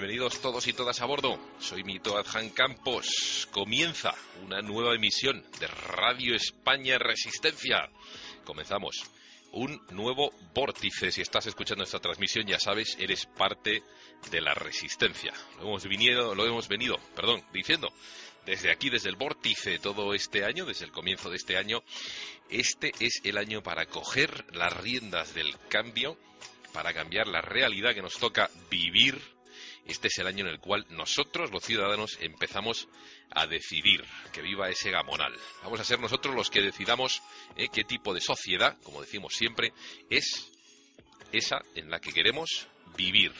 Bienvenidos 0.00 0.40
todos 0.40 0.66
y 0.66 0.72
todas 0.72 1.02
a 1.02 1.04
bordo. 1.04 1.38
Soy 1.58 1.84
Mito 1.84 2.16
Adjan 2.16 2.48
Campos. 2.48 3.46
Comienza 3.50 4.14
una 4.42 4.62
nueva 4.62 4.94
emisión 4.94 5.44
de 5.60 5.66
Radio 5.66 6.34
España 6.34 6.96
Resistencia. 6.96 7.90
Comenzamos 8.46 9.04
un 9.52 9.78
nuevo 9.90 10.32
vórtice. 10.54 11.12
Si 11.12 11.20
estás 11.20 11.48
escuchando 11.48 11.84
esta 11.84 11.98
transmisión, 11.98 12.46
ya 12.46 12.58
sabes, 12.58 12.96
eres 12.98 13.26
parte 13.26 13.82
de 14.30 14.40
la 14.40 14.54
resistencia. 14.54 15.34
Lo 15.58 15.64
hemos 15.64 15.84
venido, 15.84 16.34
lo 16.34 16.46
hemos 16.46 16.66
venido, 16.66 16.98
perdón, 17.14 17.44
diciendo 17.52 17.92
desde 18.46 18.70
aquí, 18.70 18.88
desde 18.88 19.10
el 19.10 19.16
vórtice, 19.16 19.78
todo 19.80 20.14
este 20.14 20.46
año, 20.46 20.64
desde 20.64 20.86
el 20.86 20.92
comienzo 20.92 21.28
de 21.28 21.36
este 21.36 21.58
año. 21.58 21.82
Este 22.48 22.94
es 23.00 23.20
el 23.22 23.36
año 23.36 23.62
para 23.62 23.84
coger 23.84 24.46
las 24.54 24.74
riendas 24.78 25.34
del 25.34 25.58
cambio, 25.68 26.16
para 26.72 26.94
cambiar 26.94 27.26
la 27.26 27.42
realidad 27.42 27.94
que 27.94 28.00
nos 28.00 28.16
toca 28.16 28.48
vivir 28.70 29.38
este 29.86 30.08
es 30.08 30.18
el 30.18 30.26
año 30.26 30.44
en 30.44 30.52
el 30.52 30.60
cual 30.60 30.86
nosotros, 30.90 31.50
los 31.50 31.64
ciudadanos, 31.64 32.18
empezamos 32.20 32.88
a 33.30 33.46
decidir 33.46 34.04
que 34.32 34.42
viva 34.42 34.68
ese 34.68 34.90
gamonal. 34.90 35.32
Vamos 35.62 35.80
a 35.80 35.84
ser 35.84 36.00
nosotros 36.00 36.34
los 36.34 36.50
que 36.50 36.62
decidamos 36.62 37.22
eh, 37.56 37.68
qué 37.72 37.84
tipo 37.84 38.14
de 38.14 38.20
sociedad, 38.20 38.76
como 38.82 39.00
decimos 39.00 39.34
siempre, 39.34 39.72
es 40.08 40.50
esa 41.32 41.62
en 41.74 41.90
la 41.90 42.00
que 42.00 42.12
queremos 42.12 42.66
vivir. 42.96 43.32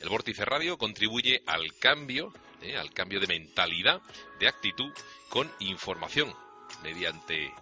El 0.00 0.08
Vórtice 0.08 0.44
Radio 0.44 0.76
contribuye 0.76 1.42
al 1.46 1.76
cambio, 1.78 2.32
eh, 2.60 2.76
al 2.76 2.92
cambio 2.92 3.20
de 3.20 3.26
mentalidad, 3.26 4.00
de 4.38 4.48
actitud, 4.48 4.92
con 5.28 5.50
información, 5.60 6.34
mediante 6.82 7.52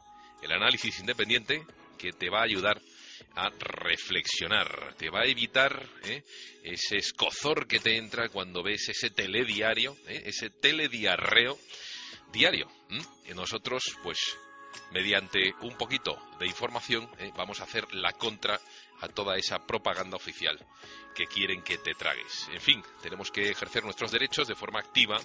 el 0.42 0.52
análisis 0.52 0.98
independiente 0.98 1.64
que 1.98 2.12
te 2.12 2.30
va 2.30 2.40
a 2.40 2.44
ayudar 2.44 2.80
a 3.34 3.50
reflexionar. 3.50 4.94
Te 4.96 5.10
va 5.10 5.20
a 5.20 5.26
evitar 5.26 5.88
¿eh? 6.04 6.22
ese 6.62 6.98
escozor 6.98 7.66
que 7.66 7.80
te 7.80 7.96
entra 7.96 8.28
cuando 8.28 8.62
ves 8.62 8.88
ese 8.88 9.10
telediario, 9.10 9.96
¿eh? 10.06 10.22
ese 10.26 10.50
telediarreo 10.50 11.58
diario. 12.32 12.70
Y 13.26 13.34
nosotros, 13.34 13.82
pues, 14.02 14.18
mediante 14.92 15.54
un 15.60 15.76
poquito 15.76 16.18
de 16.38 16.46
información, 16.46 17.08
¿eh? 17.18 17.30
vamos 17.36 17.60
a 17.60 17.64
hacer 17.64 17.92
la 17.94 18.12
contra 18.12 18.60
a 19.00 19.08
toda 19.08 19.36
esa 19.36 19.66
propaganda 19.66 20.16
oficial 20.16 20.58
que 21.14 21.26
quieren 21.26 21.62
que 21.62 21.78
te 21.78 21.94
tragues. 21.94 22.48
En 22.52 22.60
fin, 22.60 22.82
tenemos 23.02 23.30
que 23.30 23.50
ejercer 23.50 23.84
nuestros 23.84 24.12
derechos 24.12 24.46
de 24.46 24.54
forma 24.54 24.80
activa 24.80 25.20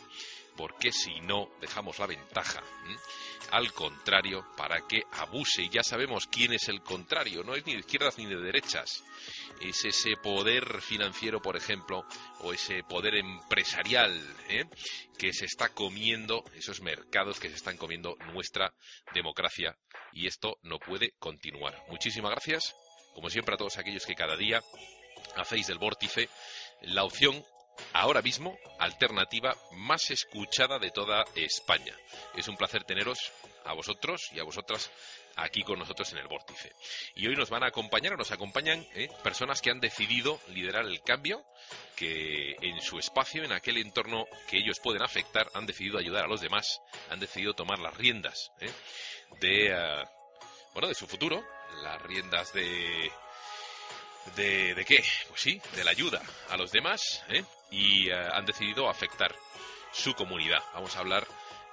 porque 0.56 0.92
si 0.92 1.20
no 1.22 1.50
dejamos 1.60 2.00
la 2.00 2.08
ventaja 2.08 2.64
al 3.52 3.74
contrario 3.74 4.46
para 4.58 4.82
que 4.88 5.04
abuse. 5.12 5.64
Y 5.64 5.70
ya 5.70 5.84
sabemos 5.84 6.28
quién 6.28 6.54
es 6.54 6.68
el 6.68 6.82
contrario, 6.82 7.44
no 7.44 7.56
es 7.56 7.66
ni 7.66 7.74
de 7.74 7.80
izquierdas 7.80 8.18
ni 8.18 8.26
de 8.26 8.38
derechas. 8.38 9.04
Es 9.62 9.86
ese 9.86 10.16
poder 10.18 10.82
financiero, 10.82 11.42
por 11.42 11.56
ejemplo, 11.56 12.06
o 12.40 12.54
ese 12.54 12.84
poder 12.84 13.16
empresarial 13.16 14.14
¿eh? 14.50 14.66
que 15.18 15.34
se 15.34 15.46
está 15.46 15.70
comiendo, 15.70 16.44
esos 16.56 16.82
mercados 16.82 17.40
que 17.40 17.50
se 17.50 17.56
están 17.56 17.78
comiendo 17.78 18.16
nuestra 18.34 18.74
democracia. 19.14 19.78
Y 20.14 20.28
esto 20.28 20.58
no 20.64 20.80
puede 20.80 21.14
continuar. 21.20 21.84
Muchísimas 21.90 22.32
gracias, 22.32 22.76
como 23.14 23.30
siempre, 23.30 23.56
a 23.56 23.58
todos 23.58 23.78
aquellos 23.78 24.06
que 24.06 24.16
cada 24.16 24.36
día 24.36 24.62
hacéis 25.36 25.68
del 25.68 25.78
vórtice 25.78 26.30
la 26.82 27.04
opción 27.04 27.44
ahora 27.94 28.22
mismo 28.22 28.58
alternativa 28.80 29.56
más 29.72 30.12
escuchada 30.12 30.80
de 30.80 30.92
toda 30.92 31.26
España. 31.36 31.96
Es 32.36 32.48
un 32.48 32.58
placer 32.58 32.84
teneros 32.84 33.32
a 33.66 33.74
vosotros 33.74 34.30
y 34.34 34.40
a 34.40 34.44
vosotras 34.44 34.92
aquí 35.36 35.64
con 35.64 35.80
nosotros 35.80 36.12
en 36.14 36.20
el 36.20 36.28
vórtice. 36.28 36.72
Y 37.16 37.28
hoy 37.28 37.36
nos 37.36 37.50
van 37.50 37.64
a 37.64 37.68
acompañar 37.68 38.14
o 38.14 38.18
nos 38.18 38.32
acompañan 38.32 38.86
¿eh? 38.94 39.10
personas 39.24 39.62
que 39.62 39.70
han 39.70 39.80
decidido 39.80 40.40
liderar 40.50 40.86
el 40.86 41.02
cambio, 41.02 41.44
que 41.96 42.56
en 42.62 42.82
su 42.82 43.00
espacio, 43.00 43.44
en 43.44 43.52
aquel 43.52 43.78
entorno 43.78 44.26
que 44.48 44.58
ellos 44.58 44.80
pueden 44.80 45.02
afectar, 45.02 45.50
han 45.54 45.66
decidido 45.66 45.98
ayudar 45.98 46.26
a 46.26 46.28
los 46.28 46.42
demás, 46.42 46.82
han 47.10 47.20
decidido 47.20 47.54
tomar 47.54 47.80
las 47.80 47.96
riendas 47.96 48.52
¿eh? 48.60 48.72
de, 49.40 49.68
eh, 49.72 50.06
bueno, 50.74 50.88
de 50.88 50.96
su 50.96 51.08
futuro, 51.08 51.44
las 51.82 52.02
riendas 52.02 52.54
de 52.54 53.12
¿De, 54.36 54.74
¿De, 54.74 54.86
qué? 54.86 55.04
Pues 55.30 55.40
sí, 55.40 55.62
de 55.76 55.84
la 55.84 55.92
ayuda 55.92 56.20
a 56.50 56.58
los 56.58 56.72
demás 56.72 57.24
¿eh? 57.30 57.44
Y 57.72 58.10
uh, 58.10 58.34
han 58.34 58.46
decidido 58.46 58.90
afectar 58.90 59.36
su 59.92 60.14
comunidad. 60.14 60.64
Vamos 60.74 60.96
a 60.96 61.00
hablar 61.00 61.26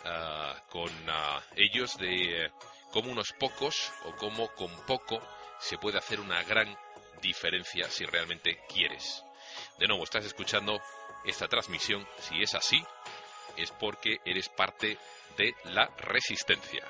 uh, 0.05 0.71
con 0.71 0.91
uh, 0.91 1.41
ellos 1.57 1.97
de 1.99 2.51
cómo 2.93 3.11
unos 3.11 3.33
pocos 3.33 3.93
o 4.05 4.17
cómo 4.17 4.49
con 4.55 4.71
poco 4.87 5.21
se 5.59 5.79
puede 5.79 5.99
hacer 5.99 6.21
una 6.21 6.43
gran 6.43 6.77
diferencia 7.21 7.89
si 7.89 8.05
realmente 8.05 8.61
quieres. 8.69 9.25
De 9.79 9.87
nuevo, 9.87 10.05
estás 10.05 10.25
escuchando 10.25 10.81
esta 11.25 11.49
transmisión. 11.49 12.07
Si 12.19 12.43
es 12.43 12.55
así, 12.55 12.83
es 13.57 13.71
porque 13.73 14.19
eres 14.25 14.49
parte 14.49 14.99
de 15.37 15.55
la 15.65 15.87
resistencia. 15.99 16.85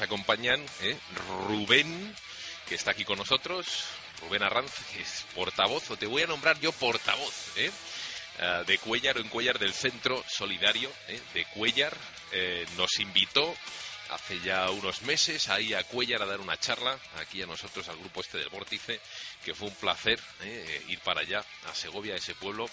Acompañan 0.00 0.64
¿eh? 0.82 0.96
Rubén, 1.46 2.14
que 2.68 2.74
está 2.74 2.92
aquí 2.92 3.04
con 3.04 3.18
nosotros, 3.18 3.84
Rubén 4.22 4.42
Arranz, 4.42 4.72
que 4.92 5.02
es 5.02 5.26
portavoz, 5.34 5.90
o 5.90 5.96
te 5.96 6.06
voy 6.06 6.22
a 6.22 6.26
nombrar 6.26 6.58
yo 6.60 6.72
portavoz, 6.72 7.56
¿eh? 7.56 7.70
Uh, 8.38 8.64
de 8.64 8.78
Cuellar 8.78 9.18
o 9.18 9.20
en 9.20 9.28
Cuellar 9.28 9.58
del 9.58 9.74
Centro 9.74 10.24
Solidario 10.26 10.90
¿eh? 11.08 11.20
de 11.34 11.44
Cuellar. 11.46 11.96
Nos 12.76 13.00
invitó 13.00 13.54
hace 14.10 14.40
ya 14.40 14.70
unos 14.70 15.02
meses 15.02 15.48
ahí 15.48 15.74
a 15.74 15.82
Cuellar 15.82 16.22
a 16.22 16.26
dar 16.26 16.40
una 16.40 16.58
charla, 16.58 16.98
aquí 17.16 17.42
a 17.42 17.46
nosotros, 17.46 17.88
al 17.88 17.98
grupo 17.98 18.20
este 18.20 18.38
del 18.38 18.48
Vórtice, 18.48 19.00
que 19.44 19.52
fue 19.52 19.68
un 19.68 19.74
placer 19.74 20.20
ir 20.88 21.00
para 21.00 21.20
allá, 21.22 21.44
a 21.68 21.74
Segovia, 21.74 22.14
a 22.14 22.18
ese 22.18 22.34
pueblo. 22.36 22.70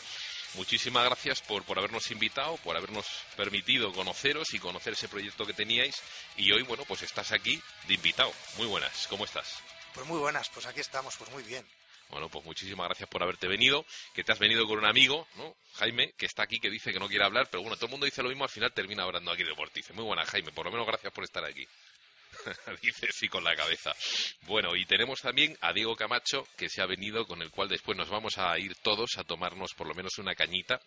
Muchísimas 0.56 1.06
gracias 1.06 1.42
por, 1.42 1.64
por 1.64 1.78
habernos 1.78 2.10
invitado, 2.12 2.58
por 2.58 2.76
habernos 2.76 3.06
permitido 3.36 3.94
conoceros 3.94 4.54
y 4.54 4.60
conocer 4.60 4.94
ese 4.94 5.08
proyecto 5.08 5.46
que 5.46 5.54
teníais. 5.54 6.02
Y 6.36 6.52
hoy, 6.52 6.64
bueno, 6.64 6.84
pues 6.86 7.04
estás 7.04 7.32
aquí 7.32 7.62
de 7.88 7.94
invitado. 7.94 8.34
Muy 8.58 8.68
buenas, 8.68 9.08
¿cómo 9.08 9.26
estás? 9.26 9.62
Pues 9.94 10.06
muy 10.08 10.20
buenas, 10.20 10.50
pues 10.50 10.66
aquí 10.66 10.80
estamos, 10.80 11.16
pues 11.18 11.30
muy 11.32 11.44
bien. 11.44 11.66
Bueno, 12.10 12.30
pues 12.30 12.46
muchísimas 12.46 12.88
gracias 12.88 13.10
por 13.10 13.22
haberte 13.22 13.48
venido, 13.48 13.86
que 14.14 14.24
te 14.24 14.32
has 14.32 14.40
venido 14.40 14.66
con 14.66 14.78
un 14.78 14.86
amigo, 14.86 15.28
¿no? 15.36 15.56
Jaime, 15.74 16.14
que 16.14 16.26
está 16.26 16.44
aquí, 16.44 16.60
que 16.60 16.70
dice 16.70 16.94
que 16.94 17.00
no 17.00 17.10
quiere 17.10 17.26
hablar, 17.26 17.50
pero 17.52 17.62
bueno, 17.62 17.76
todo 17.76 17.88
el 17.88 17.92
mundo 17.92 18.06
dice 18.06 18.24
lo 18.24 18.30
mismo, 18.30 18.46
al 18.46 18.50
final 18.50 18.72
termina 18.72 19.04
hablando 19.04 19.32
aquí 19.32 19.44
de 19.44 19.54
Portice. 19.54 19.92
Muy 19.94 20.06
buena, 20.06 20.26
Jaime, 20.26 20.52
por 20.52 20.66
lo 20.66 20.72
menos 20.72 20.88
gracias 20.88 21.12
por 21.12 21.26
estar 21.26 21.44
aquí. 21.44 21.68
dice 22.82 23.08
sí 23.12 23.28
con 23.28 23.44
la 23.44 23.56
cabeza. 23.56 23.94
Bueno, 24.42 24.76
y 24.76 24.86
tenemos 24.86 25.22
también 25.22 25.58
a 25.62 25.74
Diego 25.74 25.96
Camacho, 25.96 26.48
que 26.58 26.70
se 26.70 26.82
ha 26.82 26.86
venido, 26.86 27.26
con 27.26 27.42
el 27.42 27.52
cual 27.52 27.70
después 27.70 27.98
nos 27.98 28.10
vamos 28.10 28.38
a 28.38 28.58
ir 28.60 28.76
todos 28.76 29.18
a 29.18 29.24
tomarnos 29.24 29.74
por 29.74 29.88
lo 29.88 29.94
menos 29.94 30.18
una 30.18 30.36
cañita, 30.36 30.82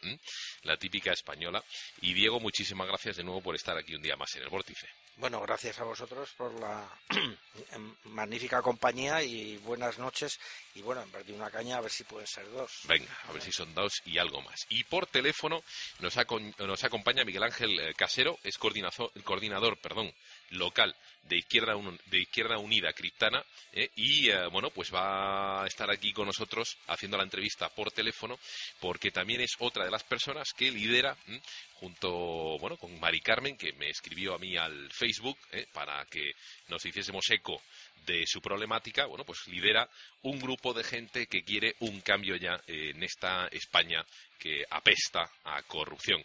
la 0.63 0.77
típica 0.77 1.13
española. 1.13 1.63
Y 2.01 2.15
Diego, 2.15 2.41
muchísimas 2.41 2.89
gracias 2.89 3.17
de 3.17 3.25
nuevo 3.25 3.43
por 3.43 3.55
estar 3.55 3.77
aquí 3.77 3.95
un 3.95 4.03
día 4.03 4.17
más 4.17 4.35
en 4.37 4.43
el 4.43 4.49
Vórtice. 4.49 4.89
Bueno, 5.17 5.41
gracias 5.43 5.79
a 5.79 5.85
vosotros 5.85 6.31
por 6.37 6.53
la 6.59 6.89
magnífica 8.05 8.63
compañía 8.63 9.23
y 9.23 9.59
buenas 9.59 9.99
noches. 9.99 10.41
Y 10.75 10.83
bueno, 10.83 11.03
en 11.03 11.13
vez 11.13 11.27
de 11.27 11.33
una 11.33 11.51
caña, 11.51 11.77
a 11.77 11.81
ver 11.81 11.91
si 11.91 12.05
pueden 12.05 12.27
ser 12.27 12.51
dos. 12.51 12.81
Venga, 12.85 13.15
a 13.29 13.33
ver 13.33 13.43
si 13.43 13.53
son 13.53 13.75
dos 13.75 14.01
y 14.07 14.19
algo 14.19 14.41
más. 14.41 14.67
Y 14.71 14.85
por 14.85 15.07
teléfono 15.07 15.63
nos, 15.99 16.17
nos 16.59 16.85
acompaña 16.85 17.25
Miguel 17.25 17.43
Ángel 17.43 17.95
Casero, 17.97 18.39
es 18.43 18.57
coordinador, 18.57 19.11
coordinador 19.25 19.77
perdón, 19.79 20.13
local 20.51 20.97
de 21.25 21.37
Izquierda, 21.37 21.75
de 22.07 22.19
Izquierda 22.19 22.59
Unida 22.59 22.93
Criptana 22.93 23.45
¿eh? 23.73 23.91
y 23.95 24.31
eh, 24.31 24.47
bueno, 24.49 24.71
pues 24.71 24.93
va 24.93 25.63
a 25.63 25.67
estar 25.67 25.91
aquí 25.91 26.13
con 26.13 26.27
nosotros 26.27 26.77
haciendo 26.89 27.17
la 27.17 27.23
entrevista 27.23 27.69
por 27.69 27.93
teléfono 27.93 28.39
porque 28.81 29.11
también 29.11 29.41
es 29.41 29.55
otra 29.59 29.85
de 29.85 29.91
las 29.91 30.03
personas 30.03 30.53
que 30.53 30.71
lidera 30.71 31.17
¿m? 31.29 31.41
Junto, 31.81 32.59
bueno, 32.59 32.77
con 32.77 33.01
Mari 33.01 33.21
Carmen, 33.21 33.57
que 33.57 33.73
me 33.73 33.89
escribió 33.89 34.35
a 34.35 34.39
mí 34.39 34.57
al 34.57 34.91
Facebook 34.93 35.39
¿eh? 35.51 35.67
para 35.73 36.05
que 36.05 36.33
nos 36.69 36.85
hiciésemos 36.85 37.25
eco 37.31 37.63
de 38.05 38.27
su 38.27 38.43
problemática, 38.43 39.07
bueno, 39.07 39.25
pues 39.25 39.47
lidera 39.49 39.89
un 40.23 40.39
grupo 40.39 40.75
de 40.75 40.85
gente 40.85 41.27
que 41.27 41.43
quiere 41.43 41.75
un 41.81 42.01
cambio 42.03 42.37
ya 42.37 42.61
en 42.67 43.03
esta 43.03 43.49
España 43.49 44.05
que 44.39 44.65
apesta 44.71 45.31
a 45.45 45.63
corrupción. 45.63 46.23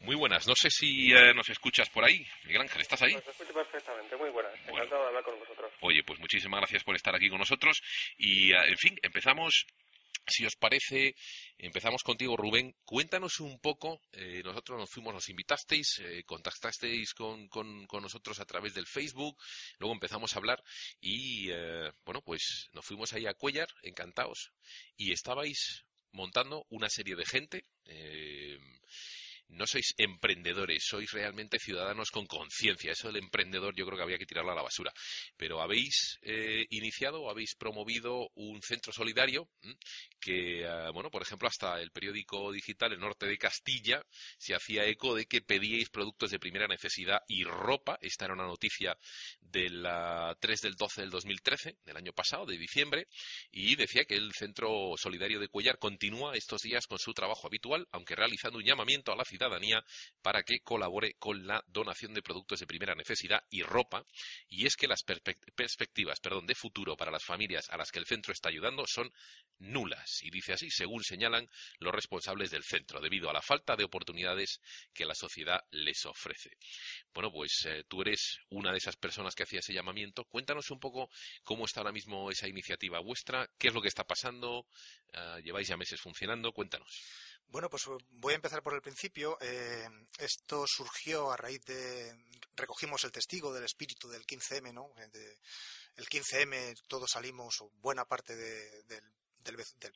Muy 0.00 0.16
buenas, 0.16 0.46
no 0.46 0.54
sé 0.54 0.68
si 0.70 1.12
eh, 1.12 1.32
nos 1.34 1.48
escuchas 1.48 1.88
por 1.90 2.04
ahí. 2.04 2.24
Miguel 2.44 2.62
Ángel, 2.62 2.82
¿estás 2.82 3.02
ahí? 3.02 3.12
Pues 3.12 3.28
escucho 3.28 3.54
perfectamente, 3.54 4.16
muy 4.16 4.30
buenas. 4.30 4.52
Encantado 4.66 5.02
de 5.02 5.08
hablar 5.08 5.24
con 5.24 5.38
vosotros. 5.38 5.72
Oye, 5.80 6.02
pues 6.04 6.18
muchísimas 6.20 6.60
gracias 6.60 6.84
por 6.84 6.94
estar 6.94 7.14
aquí 7.14 7.28
con 7.28 7.38
nosotros 7.38 7.82
y, 8.18 8.52
en 8.52 8.78
fin, 8.78 8.98
empezamos 9.02 9.66
si 10.26 10.46
os 10.46 10.56
parece, 10.56 11.14
empezamos 11.58 12.02
contigo, 12.02 12.36
Rubén. 12.36 12.74
Cuéntanos 12.84 13.40
un 13.40 13.58
poco. 13.58 14.00
Eh, 14.12 14.42
nosotros 14.44 14.78
nos 14.78 14.90
fuimos, 14.90 15.14
nos 15.14 15.28
invitasteis, 15.28 16.00
eh, 16.00 16.22
contactasteis 16.24 17.14
con, 17.14 17.48
con, 17.48 17.86
nosotros 18.02 18.38
a 18.40 18.44
través 18.44 18.74
del 18.74 18.86
Facebook. 18.86 19.36
Luego 19.78 19.94
empezamos 19.94 20.34
a 20.34 20.38
hablar 20.38 20.62
y, 21.00 21.50
eh, 21.50 21.90
bueno, 22.04 22.22
pues 22.22 22.68
nos 22.72 22.84
fuimos 22.84 23.12
ahí 23.12 23.26
a 23.26 23.34
Cuellar, 23.34 23.68
encantados. 23.82 24.52
Y 24.96 25.12
estabais 25.12 25.84
montando 26.12 26.66
una 26.68 26.88
serie 26.88 27.16
de 27.16 27.26
gente 27.26 27.66
no 29.52 29.66
sois 29.66 29.94
emprendedores, 29.96 30.84
sois 30.84 31.10
realmente 31.12 31.58
ciudadanos 31.58 32.10
con 32.10 32.26
conciencia. 32.26 32.92
Eso 32.92 33.08
del 33.08 33.22
emprendedor 33.22 33.74
yo 33.76 33.86
creo 33.86 33.96
que 33.96 34.04
había 34.04 34.18
que 34.18 34.26
tirarlo 34.26 34.52
a 34.52 34.54
la 34.54 34.62
basura. 34.62 34.92
Pero 35.36 35.60
habéis 35.60 36.18
eh, 36.22 36.66
iniciado 36.70 37.22
o 37.22 37.30
habéis 37.30 37.54
promovido 37.54 38.30
un 38.34 38.62
centro 38.62 38.92
solidario 38.92 39.48
que, 40.20 40.66
ah, 40.66 40.90
bueno, 40.92 41.10
por 41.10 41.22
ejemplo, 41.22 41.48
hasta 41.48 41.80
el 41.80 41.90
periódico 41.90 42.52
digital 42.52 42.92
El 42.92 43.00
Norte 43.00 43.26
de 43.26 43.38
Castilla 43.38 44.02
se 44.38 44.54
hacía 44.54 44.86
eco 44.86 45.14
de 45.14 45.26
que 45.26 45.42
pedíais 45.42 45.90
productos 45.90 46.30
de 46.30 46.38
primera 46.38 46.66
necesidad 46.66 47.20
y 47.28 47.44
ropa. 47.44 47.98
Esta 48.00 48.24
era 48.24 48.34
una 48.34 48.46
noticia 48.46 48.96
del 49.40 49.86
3 50.40 50.60
del 50.60 50.74
12 50.74 51.00
del 51.02 51.10
2013, 51.10 51.76
del 51.84 51.96
año 51.96 52.12
pasado, 52.12 52.46
de 52.46 52.56
diciembre, 52.56 53.06
y 53.50 53.76
decía 53.76 54.04
que 54.04 54.14
el 54.14 54.32
Centro 54.32 54.94
Solidario 54.96 55.40
de 55.40 55.48
Cuellar 55.48 55.78
continúa 55.78 56.34
estos 56.34 56.62
días 56.62 56.86
con 56.86 56.98
su 56.98 57.12
trabajo 57.12 57.46
habitual, 57.46 57.86
aunque 57.92 58.14
realizando 58.14 58.58
un 58.58 58.64
llamamiento 58.64 59.12
a 59.12 59.16
la 59.16 59.24
ciudad 59.24 59.41
ciudadanía 59.42 59.84
para 60.22 60.44
que 60.44 60.60
colabore 60.60 61.14
con 61.14 61.46
la 61.46 61.64
donación 61.66 62.14
de 62.14 62.22
productos 62.22 62.60
de 62.60 62.66
primera 62.66 62.94
necesidad 62.94 63.42
y 63.50 63.62
ropa. 63.62 64.04
Y 64.48 64.66
es 64.66 64.76
que 64.76 64.86
las 64.86 65.02
perspectivas 65.02 66.20
perdón, 66.20 66.46
de 66.46 66.54
futuro 66.54 66.96
para 66.96 67.10
las 67.10 67.24
familias 67.24 67.68
a 67.70 67.76
las 67.76 67.90
que 67.90 67.98
el 67.98 68.06
centro 68.06 68.32
está 68.32 68.48
ayudando 68.48 68.86
son 68.86 69.12
nulas. 69.58 70.22
Y 70.22 70.30
dice 70.30 70.52
así, 70.52 70.70
según 70.70 71.02
señalan 71.02 71.48
los 71.78 71.94
responsables 71.94 72.50
del 72.50 72.62
centro, 72.62 73.00
debido 73.00 73.30
a 73.30 73.32
la 73.32 73.42
falta 73.42 73.76
de 73.76 73.84
oportunidades 73.84 74.60
que 74.92 75.06
la 75.06 75.14
sociedad 75.14 75.64
les 75.70 76.06
ofrece. 76.06 76.56
Bueno, 77.12 77.32
pues 77.32 77.64
eh, 77.66 77.84
tú 77.88 78.02
eres 78.02 78.38
una 78.48 78.70
de 78.70 78.78
esas 78.78 78.96
personas 78.96 79.34
que 79.34 79.42
hacía 79.42 79.60
ese 79.60 79.74
llamamiento. 79.74 80.24
Cuéntanos 80.24 80.70
un 80.70 80.78
poco 80.78 81.10
cómo 81.42 81.64
está 81.64 81.80
ahora 81.80 81.92
mismo 81.92 82.30
esa 82.30 82.48
iniciativa 82.48 83.00
vuestra, 83.00 83.50
qué 83.58 83.68
es 83.68 83.74
lo 83.74 83.82
que 83.82 83.88
está 83.88 84.04
pasando, 84.04 84.66
ah, 85.14 85.38
lleváis 85.42 85.68
ya 85.68 85.76
meses 85.76 86.00
funcionando, 86.00 86.52
cuéntanos. 86.52 87.02
Bueno, 87.52 87.68
pues 87.68 87.84
voy 88.12 88.32
a 88.32 88.36
empezar 88.36 88.62
por 88.62 88.72
el 88.72 88.80
principio. 88.80 89.36
Eh, 89.42 89.86
esto 90.18 90.64
surgió 90.66 91.30
a 91.30 91.36
raíz 91.36 91.62
de. 91.66 92.16
Recogimos 92.56 93.04
el 93.04 93.12
testigo 93.12 93.52
del 93.52 93.64
espíritu 93.64 94.08
del 94.08 94.24
15M, 94.24 94.72
¿no? 94.72 94.90
Eh, 94.96 95.36
el 95.96 96.06
15M, 96.06 96.74
todos 96.88 97.10
salimos, 97.10 97.60
o 97.60 97.68
buena 97.82 98.06
parte 98.06 98.34
del, 98.34 99.04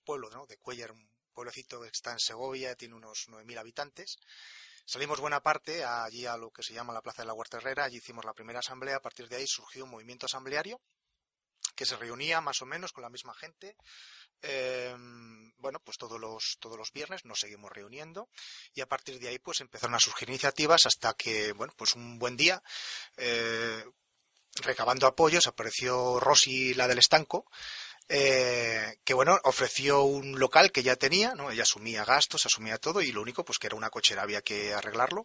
pueblo, 0.04 0.28
¿no? 0.28 0.44
De 0.44 0.58
Cuellar, 0.58 0.92
un 0.92 1.08
pueblecito 1.32 1.80
que 1.80 1.88
está 1.88 2.12
en 2.12 2.20
Segovia, 2.20 2.74
tiene 2.74 2.94
unos 2.94 3.26
9.000 3.28 3.58
habitantes. 3.58 4.18
Salimos 4.84 5.18
buena 5.18 5.40
parte 5.40 5.82
allí 5.82 6.26
a 6.26 6.36
lo 6.36 6.50
que 6.50 6.62
se 6.62 6.74
llama 6.74 6.92
la 6.92 7.00
Plaza 7.00 7.22
de 7.22 7.28
la 7.28 7.32
Huerta 7.32 7.56
Herrera, 7.56 7.84
allí 7.84 7.96
hicimos 7.96 8.26
la 8.26 8.34
primera 8.34 8.58
asamblea, 8.58 8.96
a 8.96 9.00
partir 9.00 9.30
de 9.30 9.36
ahí 9.36 9.46
surgió 9.46 9.84
un 9.84 9.90
movimiento 9.90 10.26
asambleario 10.26 10.78
que 11.74 11.86
se 11.86 11.96
reunía 11.96 12.40
más 12.40 12.62
o 12.62 12.66
menos 12.66 12.92
con 12.92 13.02
la 13.02 13.10
misma 13.10 13.34
gente, 13.34 13.76
Em, 14.42 15.52
bueno, 15.58 15.80
pues 15.82 15.96
todos 15.96 16.20
los, 16.20 16.58
todos 16.60 16.76
los 16.76 16.92
viernes 16.92 17.24
nos 17.24 17.40
seguimos 17.40 17.72
reuniendo 17.72 18.28
y 18.74 18.80
a 18.80 18.86
partir 18.86 19.18
de 19.18 19.28
ahí 19.28 19.38
pues 19.38 19.60
empezaron 19.60 19.94
a 19.94 20.00
surgir 20.00 20.28
iniciativas 20.28 20.86
hasta 20.86 21.14
que, 21.14 21.52
bueno, 21.52 21.72
pues 21.76 21.94
un 21.94 22.18
buen 22.18 22.36
día, 22.36 22.62
eh, 23.16 23.84
recabando 24.62 25.06
apoyos, 25.06 25.46
apareció 25.46 26.20
Rosy, 26.20 26.74
la 26.74 26.86
del 26.86 26.98
estanco, 26.98 27.46
eh, 28.08 28.98
que 29.04 29.14
bueno, 29.14 29.38
ofreció 29.42 30.02
un 30.02 30.38
local 30.38 30.70
que 30.70 30.84
ya 30.84 30.94
tenía, 30.94 31.34
¿no? 31.34 31.50
Ella 31.50 31.64
asumía 31.64 32.04
gastos, 32.04 32.46
asumía 32.46 32.78
todo 32.78 33.02
y 33.02 33.10
lo 33.10 33.20
único 33.20 33.44
pues 33.44 33.58
que 33.58 33.66
era 33.66 33.76
una 33.76 33.90
cochera, 33.90 34.22
había 34.22 34.42
que 34.42 34.72
arreglarlo. 34.72 35.24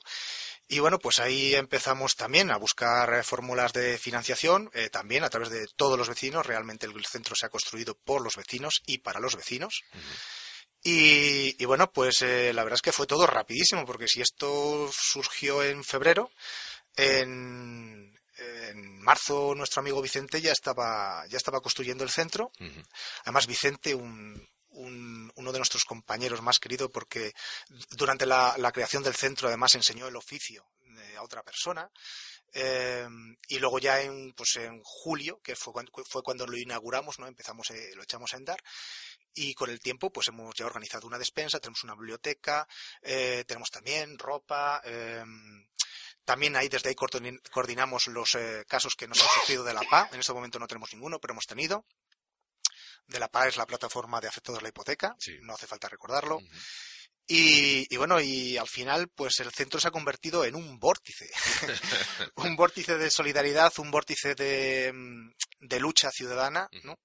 Y 0.67 0.79
bueno, 0.79 0.97
pues 0.97 1.19
ahí 1.19 1.53
empezamos 1.53 2.15
también 2.15 2.49
a 2.49 2.57
buscar 2.57 3.13
eh, 3.13 3.23
fórmulas 3.23 3.73
de 3.73 3.99
financiación, 3.99 4.71
eh, 4.73 4.89
también 4.89 5.23
a 5.23 5.29
través 5.29 5.49
de 5.49 5.67
todos 5.75 5.97
los 5.97 6.09
vecinos. 6.09 6.45
Realmente 6.45 6.87
el 6.87 7.05
centro 7.05 7.35
se 7.35 7.45
ha 7.45 7.49
construido 7.49 7.95
por 7.95 8.21
los 8.21 8.35
vecinos 8.35 8.81
y 8.87 8.97
para 8.99 9.19
los 9.19 9.35
vecinos. 9.35 9.81
y, 10.83 11.63
bueno, 11.65 11.91
pues 11.91 12.21
la 12.21 12.63
verdad 12.63 12.73
es 12.73 12.81
que 12.81 12.91
fue 12.91 13.05
todo 13.05 13.27
rapidísimo, 13.27 13.85
porque 13.85 14.07
si 14.07 14.21
esto 14.21 14.89
surgió 14.91 15.61
en 15.63 15.83
febrero, 15.83 16.31
en, 16.95 18.00
en 18.37 18.99
marzo 19.01 19.53
nuestro 19.55 19.81
amigo 19.81 20.01
Vicente 20.01 20.41
ya 20.41 20.51
estaba, 20.51 21.25
ya 21.27 21.37
estaba 21.37 21.61
construyendo 21.61 22.03
el 22.03 22.09
centro. 22.09 22.51
Además, 23.23 23.47
Vicente, 23.47 23.93
un, 23.93 24.47
uno 24.71 25.51
de 25.51 25.59
nuestros 25.59 25.83
compañeros 25.85 26.41
más 26.41 26.59
querido, 26.59 26.89
porque 26.89 27.33
durante 27.91 28.25
la, 28.25 28.71
creación 28.73 29.03
del 29.03 29.15
centro 29.15 29.47
además 29.47 29.75
enseñó 29.75 30.07
el 30.07 30.15
oficio 30.15 30.65
a 31.17 31.23
otra 31.23 31.43
persona. 31.43 31.89
Eh, 32.53 33.07
y 33.47 33.59
luego 33.59 33.79
ya 33.79 34.01
en, 34.01 34.33
pues 34.33 34.57
en 34.57 34.81
julio, 34.83 35.39
que 35.41 35.55
fue 35.55 35.71
cuando, 35.71 35.91
fue 36.05 36.21
cuando 36.21 36.45
lo 36.45 36.57
inauguramos, 36.57 37.17
¿no? 37.19 37.27
empezamos, 37.27 37.69
eh, 37.71 37.91
lo 37.95 38.03
echamos 38.03 38.33
a 38.33 38.37
andar. 38.37 38.61
Y 39.33 39.53
con 39.53 39.69
el 39.69 39.79
tiempo, 39.79 40.11
pues 40.11 40.27
hemos 40.27 40.53
ya 40.55 40.65
organizado 40.65 41.07
una 41.07 41.17
despensa, 41.17 41.61
tenemos 41.61 41.83
una 41.85 41.95
biblioteca, 41.95 42.67
eh, 43.01 43.45
tenemos 43.47 43.69
también 43.71 44.19
ropa, 44.19 44.81
también 46.31 46.55
ahí 46.55 46.69
desde 46.69 46.87
ahí 46.87 46.95
coordinamos 46.95 48.07
los 48.07 48.35
eh, 48.35 48.63
casos 48.65 48.95
que 48.95 49.05
nos 49.05 49.21
han 49.21 49.27
surgido 49.27 49.65
de 49.65 49.73
la 49.73 49.81
PA. 49.81 50.07
En 50.13 50.21
este 50.21 50.31
momento 50.31 50.59
no 50.59 50.67
tenemos 50.67 50.93
ninguno, 50.93 51.19
pero 51.19 51.33
hemos 51.33 51.45
tenido. 51.45 51.85
De 53.05 53.19
la 53.19 53.27
PA 53.27 53.49
es 53.49 53.57
la 53.57 53.65
plataforma 53.65 54.21
de 54.21 54.29
afectados 54.29 54.59
de 54.59 54.63
la 54.63 54.69
hipoteca, 54.69 55.13
no 55.41 55.55
hace 55.55 55.67
falta 55.67 55.89
recordarlo. 55.89 56.39
y, 57.27 57.97
bueno, 57.97 58.21
y 58.21 58.55
al 58.55 58.69
final, 58.69 59.09
pues 59.09 59.41
el 59.41 59.51
centro 59.51 59.81
se 59.81 59.89
ha 59.89 59.91
convertido 59.91 60.45
en 60.45 60.55
un 60.55 60.79
vórtice. 60.79 61.29
un 62.35 62.55
vórtice 62.55 62.97
de 62.97 63.11
solidaridad, 63.11 63.73
un 63.79 63.91
vórtice 63.91 64.33
de, 64.33 64.93
mm, 64.93 65.31
de 65.67 65.79
lucha 65.81 66.11
ciudadana, 66.11 66.69
¿no? 66.83 66.97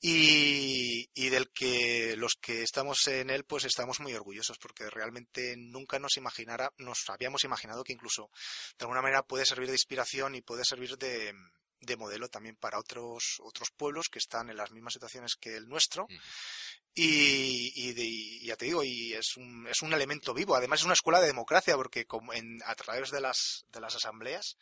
Y, 0.00 1.28
del 1.28 1.50
que 1.50 2.16
los 2.16 2.34
que 2.34 2.62
estamos 2.62 3.06
en 3.06 3.30
él 3.30 3.44
pues 3.44 3.64
estamos 3.64 4.00
muy 4.00 4.14
orgullosos 4.14 4.58
porque 4.58 4.88
realmente 4.90 5.54
nunca 5.56 5.98
nos 5.98 6.16
imaginara, 6.16 6.72
nos 6.78 7.08
habíamos 7.08 7.44
imaginado 7.44 7.84
que 7.84 7.92
incluso 7.92 8.30
de 8.78 8.84
alguna 8.84 9.02
manera 9.02 9.22
puede 9.22 9.44
servir 9.44 9.68
de 9.68 9.74
inspiración 9.74 10.34
y 10.34 10.42
puede 10.42 10.64
servir 10.64 10.96
de, 10.96 11.34
de 11.80 11.96
modelo 11.96 12.28
también 12.28 12.56
para 12.56 12.78
otros 12.78 13.36
otros 13.40 13.70
pueblos 13.76 14.08
que 14.08 14.18
están 14.18 14.50
en 14.50 14.56
las 14.56 14.72
mismas 14.72 14.94
situaciones 14.94 15.36
que 15.36 15.56
el 15.56 15.68
nuestro 15.68 16.08
y, 17.02 17.72
y, 17.74 18.46
ya 18.46 18.56
te 18.56 18.66
digo 18.66 18.82
y 18.82 19.12
es 19.14 19.36
un, 19.36 19.66
es 19.68 19.82
un 19.82 19.92
elemento 19.92 20.34
vivo 20.34 20.54
además 20.54 20.80
es 20.80 20.84
una 20.84 20.94
escuela 20.94 21.20
de 21.20 21.28
democracia 21.28 21.76
porque 21.76 22.04
como 22.04 22.32
en, 22.32 22.58
a 22.66 22.74
través 22.74 23.10
de 23.10 23.20
las 23.20 23.64
de 23.72 23.80
las 23.80 23.94
asambleas 23.94 24.56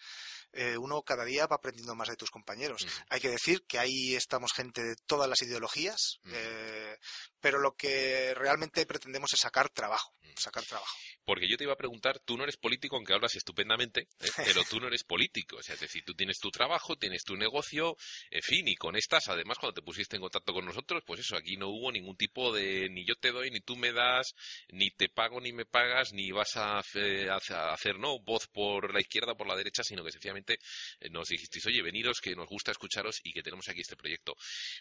eh, 0.52 0.78
uno 0.78 1.02
cada 1.02 1.24
día 1.24 1.46
va 1.46 1.56
aprendiendo 1.56 1.94
más 1.94 2.08
de 2.08 2.16
tus 2.16 2.30
compañeros. 2.30 2.86
Hay 3.10 3.20
que 3.20 3.28
decir 3.28 3.62
que 3.68 3.78
ahí 3.78 4.14
estamos 4.14 4.52
gente 4.52 4.82
de 4.82 4.96
todas 5.06 5.28
las 5.28 5.42
ideologías, 5.42 6.20
eh, 6.32 6.96
pero 7.40 7.58
lo 7.58 7.74
que 7.76 8.34
realmente 8.34 8.86
pretendemos 8.86 9.32
es 9.34 9.40
sacar 9.40 9.68
trabajo, 9.68 10.14
sacar 10.36 10.64
trabajo. 10.64 10.96
Porque 11.24 11.48
yo 11.48 11.58
te 11.58 11.64
iba 11.64 11.74
a 11.74 11.76
preguntar, 11.76 12.18
tú 12.20 12.38
no 12.38 12.44
eres 12.44 12.56
político, 12.56 12.96
aunque 12.96 13.12
hablas 13.12 13.36
estupendamente, 13.36 14.08
¿eh? 14.18 14.30
pero 14.54 14.64
tú 14.64 14.80
no 14.80 14.86
eres 14.86 15.04
político. 15.04 15.58
O 15.58 15.62
sea, 15.62 15.74
es 15.74 15.80
decir, 15.80 16.02
tú 16.04 16.14
tienes 16.14 16.38
tu 16.38 16.50
trabajo, 16.50 16.96
tienes 16.96 17.22
tu 17.22 17.36
negocio, 17.36 17.96
en 18.30 18.42
fin, 18.42 18.66
y 18.66 18.74
con 18.74 18.96
estas, 18.96 19.28
además, 19.28 19.58
cuando 19.58 19.74
te 19.74 19.82
pusiste 19.82 20.16
en 20.16 20.22
contacto 20.22 20.54
con 20.54 20.64
nosotros, 20.64 21.02
pues 21.06 21.20
eso, 21.20 21.36
aquí 21.36 21.58
no 21.58 21.68
hubo 21.68 21.92
ningún 21.92 22.16
tipo 22.16 22.27
de 22.54 22.88
ni 22.90 23.04
yo 23.04 23.14
te 23.16 23.32
doy, 23.32 23.50
ni 23.50 23.60
tú 23.60 23.76
me 23.76 23.92
das, 23.92 24.34
ni 24.70 24.90
te 24.90 25.08
pago, 25.08 25.40
ni 25.40 25.52
me 25.52 25.64
pagas, 25.64 26.12
ni 26.12 26.30
vas 26.30 26.56
a, 26.56 26.78
hacer, 26.78 27.98
no, 27.98 28.18
voz 28.20 28.46
por 28.48 28.92
la 28.92 29.00
izquierda 29.00 29.32
o 29.32 29.36
por 29.36 29.48
la 29.48 29.56
derecha, 29.56 29.82
sino 29.82 30.04
que 30.04 30.12
sencillamente 30.12 30.58
eh, 31.00 31.10
nos 31.10 31.28
dijisteis, 31.28 31.66
oye, 31.66 31.82
veniros, 31.82 32.20
que 32.20 32.36
nos 32.36 32.48
gusta 32.48 32.70
escucharos 32.70 33.20
y 33.24 33.32
que 33.32 33.42
tenemos 33.42 33.68
aquí 33.68 33.80
este 33.80 33.96
proyecto. 33.96 34.34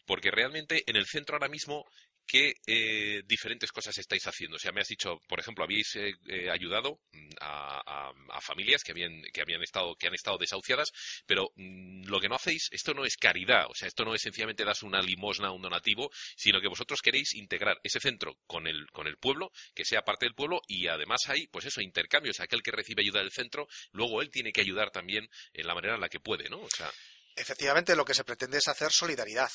Porque 0.05 0.31
realmente 0.31 0.83
en 0.85 0.95
el 0.95 1.05
centro 1.05 1.35
ahora 1.35 1.49
mismo 1.49 1.85
qué 2.27 2.55
eh, 2.67 3.24
diferentes 3.25 3.72
cosas 3.72 3.98
estáis 3.98 4.27
haciendo. 4.27 4.57
O 4.57 4.60
sea, 4.60 4.72
me 4.72 4.81
has 4.81 4.88
dicho, 4.88 5.19
por 5.27 5.39
ejemplo, 5.39 5.63
habéis 5.63 5.96
eh, 5.96 6.50
ayudado 6.51 7.00
mm, 7.12 7.29
a, 7.41 8.13
familias 8.41 8.84
que 8.84 8.91
habían 8.91 9.24
que 9.34 9.41
habían 9.41 9.62
estado 9.62 9.96
que 9.96 10.07
han 10.07 10.13
estado 10.13 10.38
desahuciadas, 10.38 10.93
pero 11.25 11.51
mm, 11.55 12.05
lo 12.05 12.19
que 12.19 12.29
no 12.29 12.36
hacéis, 12.36 12.69
esto 12.72 12.93
no 12.93 13.03
es 13.03 13.17
caridad, 13.17 13.65
o 13.69 13.74
sea, 13.74 13.88
esto 13.88 14.05
no 14.05 14.15
es 14.15 14.22
sencillamente 14.22 14.63
das 14.63 14.84
una 14.84 15.01
limosna, 15.01 15.51
un 15.51 15.62
donativo, 15.62 16.12
sino 16.36 16.62
que 16.62 16.67
vosotros 16.67 17.01
queréis 17.01 17.34
integrar 17.34 17.79
ese 17.84 18.00
centro 18.00 18.38
con 18.46 18.67
el, 18.67 18.88
con 18.91 19.07
el 19.07 19.17
pueblo, 19.17 19.51
que 19.74 19.86
sea 19.86 20.03
parte 20.03 20.25
del 20.25 20.36
pueblo, 20.36 20.62
y 20.67 20.88
además 20.88 21.27
hay, 21.27 21.48
pues 21.48 21.65
eso, 21.65 21.81
intercambios. 21.81 22.39
Aquel 22.39 22.63
que 22.63 22.72
recibe 22.72 23.01
ayuda 23.01 23.19
del 23.19 23.31
centro, 23.31 23.67
luego 23.91 24.22
él 24.22 24.29
tiene 24.29 24.51
que 24.51 24.62
ayudar 24.62 24.91
también 24.91 25.29
en 25.53 25.67
la 25.67 25.75
manera 25.75 25.96
en 25.96 26.01
la 26.01 26.10
que 26.10 26.19
puede, 26.19 26.50
¿no? 26.50 26.60
O 26.60 26.69
sea, 26.69 26.91
Efectivamente, 27.39 27.96
lo 27.96 28.03
que 28.03 28.15
se 28.15 28.24
pretende 28.24 28.58
es 28.58 28.67
hacer 28.67 28.91
solidaridad. 28.91 29.51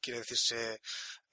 Quiere 0.00 0.20
decirse, 0.20 0.80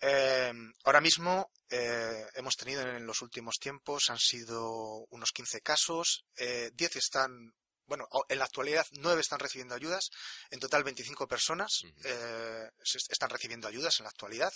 eh, 0.02 0.52
ahora 0.84 1.00
mismo 1.00 1.50
eh, 1.70 2.26
hemos 2.36 2.58
tenido 2.58 2.82
en 2.82 3.06
los 3.06 3.22
últimos 3.22 3.56
tiempos, 3.58 4.10
han 4.10 4.20
sido 4.20 5.06
unos 5.12 5.32
15 5.32 5.62
casos, 5.62 6.26
eh, 6.36 6.72
10 6.74 6.98
están, 6.98 7.56
bueno, 7.86 8.06
en 8.28 8.38
la 8.38 8.44
actualidad 8.44 8.86
9 8.92 9.22
están 9.22 9.40
recibiendo 9.40 9.76
ayudas, 9.76 10.10
en 10.52 10.60
total 10.60 10.84
25 10.84 11.26
personas 11.26 11.84
eh, 12.04 12.70
están 13.10 13.30
recibiendo 13.30 13.70
ayudas 13.70 13.98
en 14.00 14.04
la 14.04 14.10
actualidad, 14.10 14.52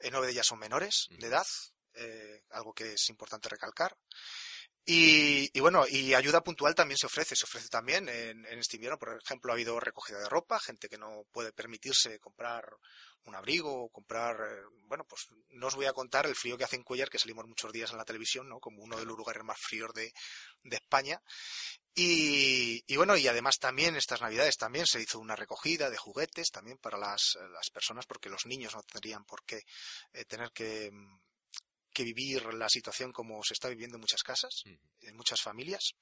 9 0.00 0.26
de 0.26 0.32
ellas 0.32 0.46
son 0.46 0.58
menores 0.58 1.06
de 1.10 1.28
edad, 1.28 1.46
algo 2.50 2.74
que 2.74 2.94
es 2.94 3.08
importante 3.08 3.48
recalcar. 3.48 3.96
Y, 4.84 5.60
bueno, 5.60 5.84
y 5.88 6.12
ayuda 6.12 6.42
puntual 6.42 6.74
también 6.74 6.98
se 6.98 7.06
ofrece. 7.06 7.36
Se 7.36 7.44
ofrece 7.44 7.68
también 7.68 8.08
en, 8.08 8.44
este 8.46 8.76
invierno, 8.76 8.98
por 8.98 9.16
ejemplo, 9.22 9.52
ha 9.52 9.54
habido 9.54 9.78
recogida 9.78 10.18
de 10.18 10.28
ropa, 10.28 10.58
gente 10.58 10.88
que 10.88 10.98
no 10.98 11.24
puede 11.30 11.52
permitirse 11.52 12.18
comprar 12.18 12.68
un 13.24 13.36
abrigo 13.36 13.84
o 13.84 13.88
comprar, 13.88 14.34
eh, 14.34 14.62
bueno, 14.86 15.04
pues 15.04 15.28
no 15.50 15.68
os 15.68 15.76
voy 15.76 15.86
a 15.86 15.92
contar 15.92 16.26
el 16.26 16.34
frío 16.34 16.58
que 16.58 16.64
hace 16.64 16.74
en 16.74 16.82
Cuellar, 16.82 17.08
que 17.08 17.20
salimos 17.20 17.46
muchos 17.46 17.72
días 17.72 17.92
en 17.92 17.98
la 17.98 18.04
televisión, 18.04 18.48
¿no? 18.48 18.58
Como 18.58 18.82
uno 18.82 18.98
de 18.98 19.04
los 19.04 19.16
lugares 19.16 19.44
más 19.44 19.58
fríos 19.60 19.92
de, 19.94 20.12
España. 20.64 21.22
Y, 21.94 22.96
bueno, 22.96 23.16
y 23.16 23.28
además 23.28 23.58
también 23.60 23.94
estas 23.94 24.20
navidades 24.20 24.56
también 24.56 24.86
se 24.86 25.00
hizo 25.00 25.20
una 25.20 25.36
recogida 25.36 25.90
de 25.90 25.98
juguetes 25.98 26.50
también 26.50 26.78
para 26.78 26.98
las, 26.98 27.36
personas, 27.72 28.06
porque 28.06 28.30
los 28.30 28.46
niños 28.46 28.74
no 28.74 28.82
tendrían 28.82 29.24
por 29.24 29.44
qué 29.44 29.62
eh, 30.12 30.24
tener 30.24 30.50
que 30.52 30.90
que 31.92 32.04
vivir 32.04 32.54
la 32.54 32.68
situación 32.68 33.12
como 33.12 33.42
se 33.44 33.54
está 33.54 33.68
viviendo 33.68 33.96
en 33.96 34.00
muchas 34.00 34.22
casas, 34.22 34.62
en 34.64 35.16
muchas 35.16 35.40
familias. 35.40 35.94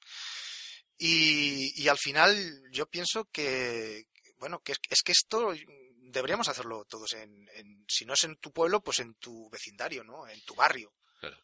Y, 0.97 1.87
al 1.87 1.97
final 1.97 2.61
yo 2.71 2.85
pienso 2.85 3.25
que, 3.31 4.05
bueno, 4.37 4.61
que 4.61 4.73
es, 4.89 5.01
que 5.01 5.11
esto 5.11 5.51
deberíamos 5.97 6.47
hacerlo 6.47 6.85
todos 6.85 7.13
en, 7.13 7.47
si 7.87 8.05
no 8.05 8.13
es 8.13 8.23
en 8.23 8.35
tu 8.35 8.51
pueblo, 8.51 8.83
pues 8.83 8.99
en 8.99 9.15
tu 9.15 9.49
vecindario, 9.49 10.03
¿no? 10.03 10.27
En 10.27 10.39
tu 10.41 10.53
barrio. 10.53 10.93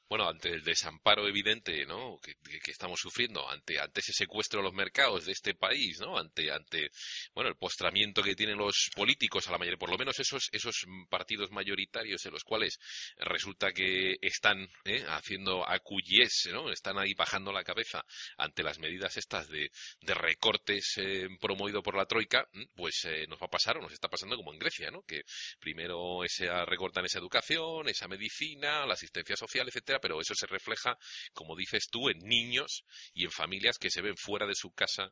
Bueno, 0.10 0.27
ante 0.27 0.50
el 0.50 0.63
desamparo 0.63 1.27
evidente 1.27 1.86
¿no? 1.86 2.19
que, 2.22 2.36
estamos 2.72 3.00
sufriendo, 3.00 3.48
ante, 3.50 3.79
ante 3.79 4.00
ese 4.00 4.13
secuestro 4.13 4.60
de 4.60 4.63
los 4.63 4.74
mercados 4.74 5.25
de 5.25 5.34
este 5.34 5.53
país, 5.53 6.00
¿no? 6.00 6.17
ante, 6.17 6.51
ante 6.51 6.89
bueno, 7.34 7.50
el 7.50 7.57
postramiento 7.57 8.24
que 8.24 8.36
tienen 8.36 8.57
los 8.57 8.89
políticos 8.96 9.48
a 9.48 9.51
la 9.51 9.57
mayoría, 9.57 9.77
por 9.77 9.89
lo 9.89 9.98
menos 9.98 10.19
esos, 10.19 10.50
esos 10.51 10.86
partidos 11.10 11.51
mayoritarios 11.51 12.25
en 12.25 12.31
los 12.31 12.43
cuales 12.43 12.79
resulta 13.17 13.74
que 13.74 14.17
están 14.22 14.69
¿eh? 14.86 15.05
haciendo 15.10 15.67
acuyes, 15.67 16.50
¿no? 16.51 16.72
están 16.72 16.98
ahí 16.98 17.13
bajando 17.13 17.51
la 17.51 17.63
cabeza 17.63 18.05
ante 18.38 18.63
las 18.63 18.79
medidas 18.79 19.17
estas 19.17 19.48
de, 19.50 19.72
de 20.01 20.13
recortes 20.13 20.93
eh, 20.98 21.27
promovido 21.39 21.84
por 21.84 21.96
la 21.96 22.05
Troika, 22.05 22.48
pues 22.75 23.05
eh, 23.05 23.27
nos 23.27 23.41
va 23.41 23.48
a 23.48 23.51
pasar 23.51 23.77
o 23.77 23.81
nos 23.81 23.91
está 23.91 24.07
pasando 24.07 24.38
como 24.38 24.53
en 24.53 24.60
Grecia, 24.60 24.89
¿no? 24.89 25.03
que 25.03 25.24
primero 25.60 26.24
esa, 26.24 26.65
recortan 26.65 27.05
esa 27.05 27.19
educación, 27.19 27.89
esa 27.89 28.07
medicina, 28.07 28.86
la 28.86 28.93
asistencia 28.93 29.36
social, 29.36 29.66
etcétera, 29.67 30.00
pero 30.00 30.19
eso 30.21 30.33
se 30.36 30.47
refleja, 30.47 30.97
como 31.33 31.55
dices 31.55 31.88
tú, 31.89 32.09
en 32.09 32.19
niños 32.19 32.83
y 33.13 33.25
en 33.25 33.31
familias 33.31 33.77
que 33.77 33.89
se 33.89 34.01
ven 34.01 34.17
fuera 34.17 34.45
de 34.45 34.55
su 34.55 34.71
casa 34.71 35.12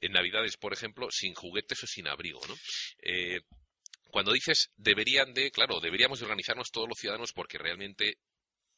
en 0.00 0.12
Navidades, 0.12 0.56
por 0.56 0.72
ejemplo, 0.72 1.08
sin 1.10 1.34
juguetes 1.34 1.82
o 1.82 1.86
sin 1.86 2.08
abrigo, 2.08 2.40
¿no? 2.48 2.56
Eh, 3.02 3.40
cuando 4.10 4.32
dices 4.32 4.70
deberían 4.76 5.32
de, 5.34 5.50
claro, 5.50 5.80
deberíamos 5.80 6.20
organizarnos 6.22 6.70
todos 6.70 6.88
los 6.88 6.98
ciudadanos 6.98 7.32
porque 7.32 7.58
realmente 7.58 8.18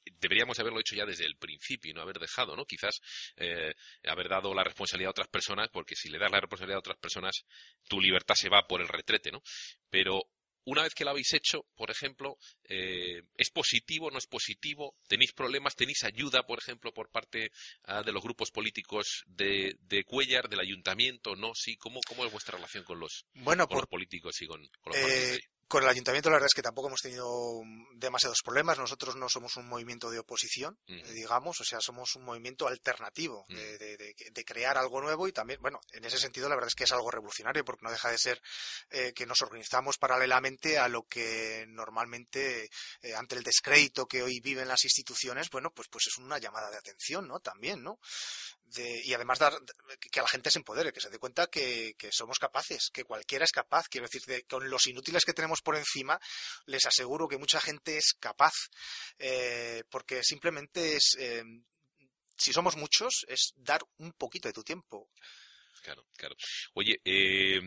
deberíamos 0.04 0.58
haberlo 0.58 0.80
hecho 0.80 0.96
ya 0.96 1.06
desde 1.06 1.26
el 1.26 1.36
principio 1.36 1.90
y 1.90 1.94
no 1.94 2.02
haber 2.02 2.18
dejado, 2.18 2.56
¿no? 2.56 2.64
Quizás 2.64 3.00
eh, 3.36 3.72
haber 4.04 4.28
dado 4.28 4.52
la 4.54 4.64
responsabilidad 4.64 5.08
a 5.08 5.12
otras 5.12 5.28
personas, 5.28 5.68
porque 5.72 5.94
si 5.94 6.08
le 6.08 6.18
das 6.18 6.30
la 6.30 6.40
responsabilidad 6.40 6.76
a 6.76 6.80
otras 6.80 6.98
personas, 6.98 7.44
tu 7.88 8.00
libertad 8.00 8.34
se 8.34 8.48
va 8.48 8.66
por 8.66 8.80
el 8.80 8.88
retrete, 8.88 9.30
¿no? 9.30 9.42
Pero 9.90 10.31
una 10.64 10.82
vez 10.82 10.94
que 10.94 11.04
lo 11.04 11.10
habéis 11.10 11.32
hecho, 11.32 11.66
por 11.74 11.90
ejemplo, 11.90 12.38
eh, 12.64 13.22
¿es 13.36 13.50
positivo, 13.50 14.10
no 14.10 14.18
es 14.18 14.26
positivo? 14.26 14.96
¿Tenéis 15.08 15.32
problemas? 15.32 15.74
¿Tenéis 15.74 16.04
ayuda, 16.04 16.46
por 16.46 16.58
ejemplo, 16.58 16.92
por 16.92 17.10
parte 17.10 17.50
ah, 17.84 18.02
de 18.02 18.12
los 18.12 18.22
grupos 18.22 18.50
políticos 18.50 19.24
de, 19.26 19.76
de, 19.80 20.04
Cuellar, 20.04 20.48
del 20.48 20.60
ayuntamiento? 20.60 21.36
¿No? 21.36 21.54
Sí, 21.54 21.76
¿cómo, 21.76 22.00
cómo 22.06 22.24
es 22.24 22.32
vuestra 22.32 22.56
relación 22.56 22.84
con 22.84 23.00
los, 23.00 23.26
bueno, 23.34 23.66
los 23.70 23.86
políticos 23.86 24.40
y 24.42 24.46
con, 24.46 24.60
los 24.60 24.96
eh, 24.96 25.40
con 25.72 25.84
el 25.84 25.88
ayuntamiento 25.88 26.28
la 26.28 26.36
verdad 26.36 26.48
es 26.50 26.54
que 26.54 26.60
tampoco 26.60 26.88
hemos 26.88 27.00
tenido 27.00 27.62
demasiados 27.94 28.42
problemas. 28.44 28.78
Nosotros 28.78 29.16
no 29.16 29.30
somos 29.30 29.56
un 29.56 29.66
movimiento 29.66 30.10
de 30.10 30.18
oposición, 30.18 30.78
digamos, 31.14 31.58
o 31.62 31.64
sea, 31.64 31.80
somos 31.80 32.14
un 32.14 32.24
movimiento 32.24 32.68
alternativo 32.68 33.46
de, 33.48 34.44
crear 34.44 34.76
algo 34.76 35.00
nuevo 35.00 35.26
y 35.26 35.32
también, 35.32 35.62
bueno, 35.62 35.80
en 35.92 36.04
ese 36.04 36.18
sentido 36.18 36.46
la 36.50 36.56
verdad 36.56 36.68
es 36.68 36.74
que 36.74 36.84
es 36.84 36.92
algo 36.92 37.10
revolucionario 37.10 37.64
porque 37.64 37.86
no 37.86 37.90
deja 37.90 38.10
de 38.10 38.18
ser 38.18 38.42
eh, 38.90 39.14
que 39.14 39.24
nos 39.24 39.40
organizamos 39.40 39.96
paralelamente 39.96 40.78
a 40.78 40.88
lo 40.88 41.04
que 41.04 41.64
normalmente 41.68 42.68
eh, 43.00 43.14
ante 43.14 43.36
el 43.36 43.42
descrédito 43.42 44.04
que 44.04 44.22
hoy 44.22 44.40
viven 44.40 44.68
las 44.68 44.84
instituciones, 44.84 45.48
bueno, 45.48 45.70
pues 45.70 45.88
pues 45.88 46.06
es 46.08 46.18
una 46.18 46.36
llamada 46.36 46.70
de 46.70 46.76
atención, 46.76 47.26
¿no? 47.26 47.40
También, 47.40 47.82
¿no? 47.82 47.98
Y 48.78 49.12
además 49.14 49.38
dar 49.38 49.54
que 49.98 50.20
la 50.20 50.28
gente 50.28 50.50
se 50.50 50.58
empodere, 50.58 50.92
que 50.92 51.00
se 51.00 51.10
dé 51.10 51.18
cuenta 51.18 51.48
que, 51.48 51.94
somos 52.10 52.38
capaces, 52.38 52.90
que 52.92 53.04
cualquiera 53.04 53.44
es 53.44 53.52
capaz. 53.52 53.88
Quiero 53.88 54.06
decir, 54.06 54.22
que 54.22 54.44
con 54.44 54.68
los 54.68 54.86
inútiles 54.86 55.24
que 55.24 55.32
tenemos 55.32 55.60
por 55.62 55.76
encima, 55.76 56.18
les 56.66 56.86
aseguro 56.86 57.28
que 57.28 57.38
mucha 57.38 57.60
gente 57.60 57.96
es 57.96 58.14
capaz, 58.18 58.54
eh, 59.18 59.84
porque 59.90 60.22
simplemente 60.22 60.96
es, 60.96 61.16
eh, 61.18 61.44
si 62.36 62.52
somos 62.52 62.76
muchos, 62.76 63.24
es 63.28 63.52
dar 63.56 63.82
un 63.98 64.12
poquito 64.12 64.48
de 64.48 64.54
tu 64.54 64.62
tiempo. 64.62 65.10
Claro, 65.82 66.06
claro. 66.16 66.36
Oye, 66.74 67.00
eh, 67.04 67.60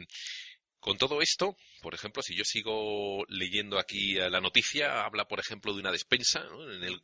con 0.80 0.98
todo 0.98 1.22
esto, 1.22 1.58
por 1.86 1.94
ejemplo, 1.94 2.24
si 2.24 2.36
yo 2.36 2.44
sigo 2.44 3.25
leyendo 3.30 3.77
aquí 3.77 4.15
la 4.15 4.42
noticia, 4.42 5.06
habla, 5.06 5.27
por 5.27 5.39
ejemplo, 5.39 5.72
de 5.72 5.82
una 5.82 5.92
despensa, 5.92 6.44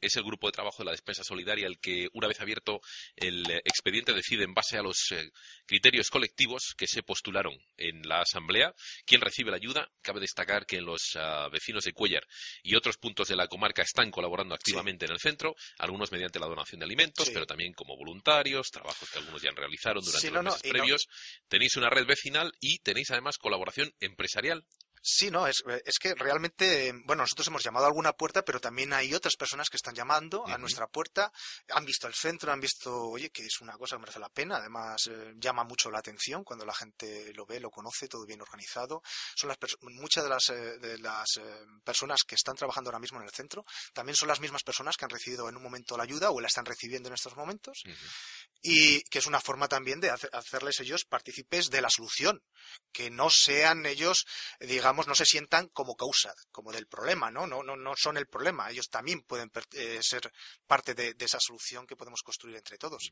es 0.02 0.16
el 0.16 0.24
grupo 0.24 0.48
de 0.48 0.54
trabajo 0.54 0.80
de 0.80 0.86
la 0.86 0.92
despensa 0.92 1.24
solidaria 1.24 1.68
el 1.68 1.80
que, 1.80 2.08
una 2.14 2.28
vez 2.28 2.42
abierto 2.42 2.82
el 3.16 3.48
expediente, 3.64 4.12
decide 4.12 4.44
en 4.44 4.56
base 4.56 4.80
a 4.80 4.82
los 4.82 5.12
eh, 5.12 5.30
criterios 5.68 6.10
colectivos 6.10 6.74
que 6.76 6.88
se 6.88 7.04
postularon 7.04 7.56
en 7.78 8.02
la 8.10 8.22
asamblea 8.22 8.74
quién 9.06 9.22
recibe 9.22 9.52
la 9.52 9.58
ayuda. 9.58 9.88
Cabe 10.02 10.20
destacar 10.20 10.66
que 10.66 10.82
los 10.82 11.12
ah, 11.16 11.48
vecinos 11.52 11.84
de 11.84 11.94
Cuellar 11.94 12.26
y 12.64 12.74
otros 12.74 12.98
puntos 12.98 13.28
de 13.28 13.36
la 13.36 13.46
comarca 13.46 13.84
están 13.84 14.10
colaborando 14.10 14.56
activamente 14.56 15.06
en 15.06 15.12
el 15.12 15.20
centro, 15.20 15.56
algunos 15.78 16.12
mediante 16.12 16.40
la 16.40 16.48
donación 16.48 16.80
de 16.80 16.86
alimentos, 16.86 17.30
pero 17.30 17.46
también 17.46 17.74
como 17.74 17.96
voluntarios, 17.96 18.72
trabajos 18.72 19.08
que 19.12 19.20
algunos 19.20 19.44
ya 19.44 19.52
realizaron 19.52 20.04
durante 20.04 20.32
los 20.32 20.44
meses 20.44 20.62
previos. 20.64 21.08
Tenéis 21.48 21.76
una 21.76 21.92
red 21.92 22.08
vecinal 22.08 22.52
y 22.60 22.80
tenéis 22.80 23.12
además 23.12 23.38
colaboración 23.38 23.94
empresarial. 24.00 24.66
Sí, 25.04 25.32
no, 25.32 25.48
es, 25.48 25.64
es, 25.84 25.98
que 25.98 26.14
realmente, 26.14 26.94
bueno, 27.06 27.24
nosotros 27.24 27.48
hemos 27.48 27.64
llamado 27.64 27.86
a 27.86 27.88
alguna 27.88 28.14
puerta, 28.14 28.44
pero 28.44 28.60
también 28.60 28.94
hay 28.94 29.16
otras 29.16 29.36
personas 29.36 29.68
que 29.68 29.78
están 29.78 29.96
llamando 29.96 30.46
a 30.48 30.60
nuestra 30.60 30.86
puerta, 30.86 31.32
han 31.70 31.86
visto 31.86 32.06
el 32.08 32.14
centro, 32.14 32.52
han 32.52 32.60
visto, 32.60 32.96
oye, 33.10 33.32
que 33.32 33.44
es 33.44 33.62
una 33.62 33.74
cosa 33.74 33.96
que 33.96 34.02
merece 34.02 34.20
la 34.20 34.30
pena, 34.30 34.58
además 34.58 35.08
eh, 35.08 35.34
llama 35.38 35.64
mucho 35.64 35.90
la 35.90 35.98
atención 35.98 36.44
cuando 36.44 36.66
la 36.66 36.74
gente 36.76 37.34
lo 37.34 37.48
ve, 37.48 37.60
lo 37.60 37.72
conoce, 37.72 38.08
todo 38.08 38.28
bien 38.28 38.42
organizado. 38.42 39.02
Son 39.36 39.48
las 39.48 39.58
muchas 39.82 40.24
de 40.24 40.30
las, 40.30 40.50
eh, 40.50 40.78
de 40.78 41.00
las 41.00 41.38
eh, 41.38 41.66
personas 41.84 42.22
que 42.22 42.36
están 42.36 42.56
trabajando 42.56 42.90
ahora 42.90 43.00
mismo 43.00 43.18
en 43.20 43.26
el 43.26 43.32
centro, 43.32 43.66
también 43.94 44.16
son 44.16 44.28
las 44.28 44.40
mismas 44.40 44.62
personas 44.62 44.98
que 44.98 45.06
han 45.06 45.10
recibido 45.10 45.50
en 45.50 45.58
un 45.58 45.64
momento 45.64 45.98
la 45.98 46.04
ayuda 46.04 46.30
o 46.30 46.40
la 46.40 46.48
están 46.48 46.66
recibiendo 46.66 47.10
en 47.10 47.16
estos 47.16 47.36
momentos, 47.36 47.82
y 48.62 49.02
que 49.04 49.18
es 49.18 49.26
una 49.26 49.42
forma 49.42 49.68
también 49.68 50.00
de 50.00 50.12
hacerles 50.12 50.80
ellos 50.80 51.06
partícipes 51.06 51.72
de 51.72 51.82
la 51.82 51.90
solución, 51.90 52.44
que 52.92 53.10
no 53.10 53.30
sean 53.32 53.86
ellos, 53.88 54.26
digamos, 54.60 54.91
no 55.08 55.16
se 55.16 55.26
sientan 55.26 55.68
como 55.70 55.96
causa, 55.96 56.34
como 56.52 56.72
del 56.72 56.88
problema, 56.88 57.32
¿no? 57.32 57.48
No, 57.48 57.64
no, 57.64 57.76
no 57.76 57.96
son 57.96 58.18
el 58.18 58.28
problema. 58.28 58.70
Ellos 58.70 58.90
también 58.90 59.22
pueden 59.22 59.52
eh, 59.74 60.00
ser 60.02 60.32
parte 60.66 60.94
de, 60.94 61.16
esa 61.20 61.40
solución 61.40 61.86
que 61.86 61.96
podemos 61.96 62.22
construir 62.22 62.56
entre 62.56 62.78
todos. 62.78 63.12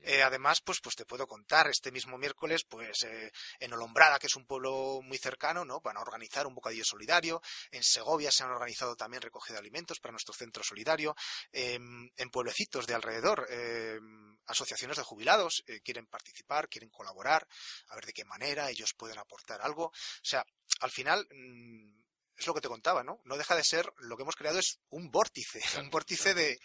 Eh, 0.00 0.22
además, 0.22 0.60
pues, 0.64 0.80
pues 0.80 0.94
te 0.94 1.04
puedo 1.04 1.26
contar, 1.26 1.68
este 1.68 1.90
mismo 1.90 2.18
miércoles, 2.18 2.64
pues 2.68 3.02
eh, 3.04 3.30
en 3.60 3.72
Olombrada, 3.72 4.18
que 4.18 4.26
es 4.26 4.36
un 4.36 4.46
pueblo 4.46 5.00
muy 5.02 5.18
cercano, 5.18 5.64
¿no? 5.64 5.80
Van 5.80 5.96
a 5.96 6.00
organizar 6.00 6.46
un 6.46 6.54
bocadillo 6.54 6.84
solidario. 6.84 7.40
En 7.70 7.82
Segovia 7.82 8.30
se 8.30 8.44
han 8.44 8.50
organizado 8.50 8.96
también 8.96 9.22
recogida 9.22 9.54
de 9.54 9.60
alimentos 9.60 10.00
para 10.00 10.12
nuestro 10.12 10.34
centro 10.34 10.62
solidario. 10.62 11.14
Em, 11.52 12.10
en 12.16 12.30
pueblecitos 12.30 12.86
de 12.86 12.94
alrededor, 12.94 13.46
em, 13.50 14.36
asociaciones 14.46 14.96
de 14.96 15.02
jubilados 15.02 15.64
quieren 15.82 16.06
participar, 16.06 16.68
quieren 16.68 16.90
colaborar, 16.90 17.46
a 17.88 17.96
ver 17.96 18.06
de 18.06 18.12
qué 18.12 18.24
manera 18.24 18.70
ellos 18.70 18.94
pueden 18.96 19.18
aportar 19.18 19.60
algo. 19.60 19.86
O 19.86 19.92
sea, 20.22 20.44
al 20.80 20.90
final 20.90 21.15
mm, 21.18 22.02
es 22.36 22.46
lo 22.46 22.54
que 22.54 22.60
te 22.60 22.68
contaba, 22.68 23.02
¿no? 23.02 23.20
No 23.24 23.36
deja 23.36 23.56
de 23.56 23.64
ser, 23.64 23.92
lo 23.98 24.16
que 24.16 24.22
hemos 24.22 24.36
creado 24.36 24.58
es 24.58 24.80
un 24.90 25.10
vórtice, 25.10 25.60
un 25.80 25.90
vórtice 25.90 26.34
de, 26.34 26.58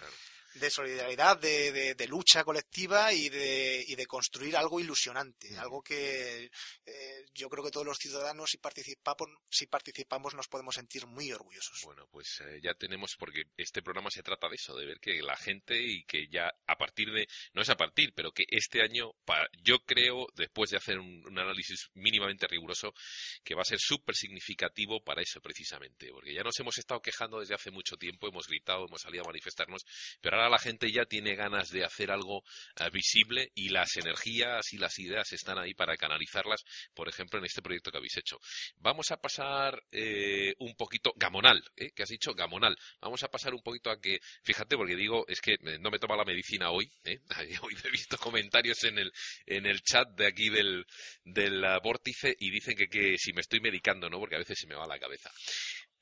de 0.55 0.69
solidaridad, 0.69 1.39
de, 1.39 1.95
de, 1.95 2.07
lucha 2.07 2.43
colectiva 2.43 3.13
y 3.13 3.29
de, 3.29 3.83
y 3.87 3.95
de 3.95 4.05
construir 4.05 4.57
algo 4.57 4.79
ilusionante, 4.79 5.57
algo 5.57 5.81
que 5.81 6.51
eh, 6.85 7.25
yo 7.33 7.47
creo 7.49 7.63
que 7.63 7.71
todos 7.71 7.85
los 7.85 7.97
ciudadanos, 7.97 8.49
si 8.49 8.57
participamos, 8.57 9.29
si 9.49 9.67
participamos, 9.67 10.33
nos 10.33 10.47
podemos 10.47 10.75
sentir 10.75 11.07
muy 11.07 11.31
orgullosos. 11.31 11.79
Bueno, 11.83 12.07
pues 12.11 12.41
eh, 12.41 12.59
ya 12.61 12.73
tenemos, 12.73 13.15
porque 13.17 13.43
este 13.55 13.81
programa 13.81 14.09
se 14.11 14.23
trata 14.23 14.49
de 14.49 14.55
eso, 14.55 14.75
de 14.75 14.85
ver 14.85 14.99
que 14.99 15.21
la 15.21 15.37
gente 15.37 15.81
y 15.81 16.03
que 16.03 16.27
ya 16.27 16.51
a 16.67 16.77
partir 16.77 17.11
de, 17.11 17.27
no 17.53 17.61
es 17.61 17.69
a 17.69 17.77
partir, 17.77 18.13
pero 18.13 18.31
que 18.31 18.43
este 18.49 18.81
año, 18.81 19.11
yo 19.63 19.79
creo, 19.85 20.27
después 20.35 20.71
de 20.71 20.77
hacer 20.77 20.99
un, 20.99 21.23
un 21.25 21.39
análisis 21.39 21.89
mínimamente 21.93 22.47
riguroso, 22.47 22.93
que 23.43 23.55
va 23.55 23.61
a 23.61 23.65
ser 23.65 23.79
súper 23.79 24.15
significativo 24.15 25.01
para 25.03 25.21
eso 25.21 25.39
precisamente, 25.39 26.11
porque 26.11 26.33
ya 26.33 26.43
nos 26.43 26.59
hemos 26.59 26.77
estado 26.77 27.01
quejando 27.01 27.39
desde 27.39 27.55
hace 27.55 27.71
mucho 27.71 27.95
tiempo, 27.95 28.27
hemos 28.27 28.47
gritado, 28.47 28.85
hemos 28.85 29.01
salido 29.01 29.23
a 29.23 29.27
manifestarnos, 29.27 29.85
pero 30.19 30.35
ahora 30.35 30.40
la 30.49 30.59
gente 30.59 30.91
ya 30.91 31.05
tiene 31.05 31.35
ganas 31.35 31.69
de 31.69 31.83
hacer 31.83 32.11
algo 32.11 32.43
eh, 32.79 32.89
visible 32.91 33.51
y 33.55 33.69
las 33.69 33.95
energías 33.97 34.73
y 34.73 34.77
las 34.77 34.97
ideas 34.99 35.31
están 35.33 35.57
ahí 35.57 35.73
para 35.73 35.97
canalizarlas, 35.97 36.63
por 36.93 37.09
ejemplo, 37.09 37.39
en 37.39 37.45
este 37.45 37.61
proyecto 37.61 37.91
que 37.91 37.97
habéis 37.97 38.17
hecho. 38.17 38.39
Vamos 38.77 39.11
a 39.11 39.17
pasar 39.17 39.81
eh, 39.91 40.53
un 40.59 40.75
poquito, 40.75 41.13
Gamonal, 41.15 41.63
¿eh? 41.75 41.91
que 41.91 42.03
has 42.03 42.09
dicho 42.09 42.33
Gamonal, 42.33 42.77
vamos 42.99 43.23
a 43.23 43.29
pasar 43.29 43.53
un 43.53 43.61
poquito 43.61 43.89
a 43.89 43.99
que, 43.99 44.19
fíjate, 44.43 44.77
porque 44.77 44.95
digo, 44.95 45.25
es 45.27 45.41
que 45.41 45.57
no 45.79 45.89
me 45.89 45.99
toma 45.99 46.15
la 46.15 46.25
medicina 46.25 46.71
hoy, 46.71 46.91
¿eh? 47.05 47.19
hoy 47.61 47.75
he 47.83 47.89
visto 47.89 48.17
comentarios 48.17 48.83
en 48.83 48.99
el, 48.99 49.11
en 49.45 49.65
el 49.65 49.81
chat 49.81 50.09
de 50.09 50.27
aquí 50.27 50.49
del, 50.49 50.85
del 51.23 51.63
vórtice 51.83 52.35
y 52.39 52.49
dicen 52.49 52.75
que, 52.75 52.87
que 52.87 53.17
si 53.17 53.33
me 53.33 53.41
estoy 53.41 53.59
medicando, 53.59 54.09
¿no? 54.09 54.19
Porque 54.19 54.35
a 54.35 54.39
veces 54.39 54.57
se 54.59 54.67
me 54.67 54.75
va 54.75 54.87
la 54.87 54.99
cabeza. 54.99 55.31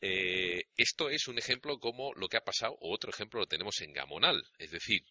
Eh, 0.01 0.65
esto 0.77 1.09
es 1.09 1.27
un 1.27 1.37
ejemplo 1.37 1.79
como 1.79 2.13
lo 2.13 2.29
que 2.29 2.37
ha 2.37 2.43
pasado, 2.43 2.77
o 2.79 2.93
otro 2.93 3.11
ejemplo 3.11 3.39
lo 3.39 3.47
tenemos 3.47 3.81
en 3.81 3.93
Gamonal, 3.93 4.45
es 4.57 4.71
decir, 4.71 5.03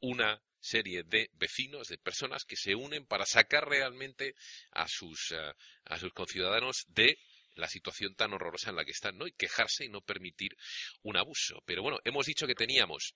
una 0.00 0.42
serie 0.60 1.02
de 1.04 1.30
vecinos, 1.34 1.88
de 1.88 1.98
personas 1.98 2.44
que 2.44 2.56
se 2.56 2.74
unen 2.74 3.06
para 3.06 3.26
sacar 3.26 3.68
realmente 3.68 4.34
a 4.72 4.88
sus, 4.88 5.32
eh, 5.32 5.52
a 5.84 5.98
sus 5.98 6.12
conciudadanos 6.12 6.84
de 6.88 7.18
la 7.54 7.68
situación 7.68 8.14
tan 8.14 8.32
horrorosa 8.32 8.70
en 8.70 8.76
la 8.76 8.84
que 8.84 8.90
están, 8.90 9.16
¿no? 9.16 9.26
Y 9.26 9.32
quejarse 9.32 9.84
y 9.84 9.88
no 9.88 10.00
permitir 10.00 10.56
un 11.02 11.16
abuso. 11.16 11.62
Pero 11.64 11.82
bueno, 11.82 12.00
hemos 12.04 12.26
dicho 12.26 12.46
que 12.46 12.54
teníamos 12.54 13.14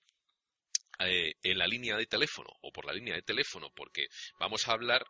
eh, 0.99 1.35
en 1.43 1.57
la 1.57 1.67
línea 1.67 1.97
de 1.97 2.05
teléfono, 2.05 2.49
o 2.61 2.71
por 2.71 2.85
la 2.85 2.93
línea 2.93 3.15
de 3.15 3.21
teléfono, 3.21 3.71
porque 3.75 4.07
vamos 4.39 4.67
a 4.67 4.73
hablar 4.73 5.05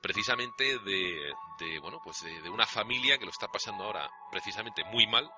precisamente 0.00 0.78
de, 0.78 1.32
de 1.58 1.78
bueno 1.80 2.00
pues 2.02 2.22
de, 2.22 2.50
una 2.50 2.66
familia 2.66 3.18
que 3.18 3.24
lo 3.24 3.30
está 3.30 3.48
pasando 3.48 3.84
ahora 3.84 4.08
precisamente 4.30 4.84
muy 4.84 5.06
mal 5.06 5.28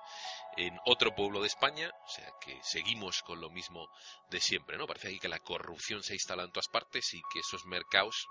en 0.57 0.77
otro 0.85 1.15
pueblo 1.15 1.41
de 1.41 1.47
España 1.47 1.89
o 2.05 2.09
sea 2.09 2.31
que 2.39 2.59
seguimos 2.63 3.21
con 3.23 3.41
lo 3.41 3.49
mismo 3.49 3.89
de 4.29 4.39
siempre 4.39 4.77
no 4.77 4.87
parece 4.87 5.17
que 5.19 5.29
la 5.29 5.39
corrupción 5.39 6.03
se 6.03 6.13
ha 6.13 6.15
instalado 6.15 6.47
en 6.47 6.53
todas 6.53 6.67
partes 6.67 7.13
y 7.13 7.21
que 7.33 7.39
esos 7.39 7.65
mercados 7.65 8.27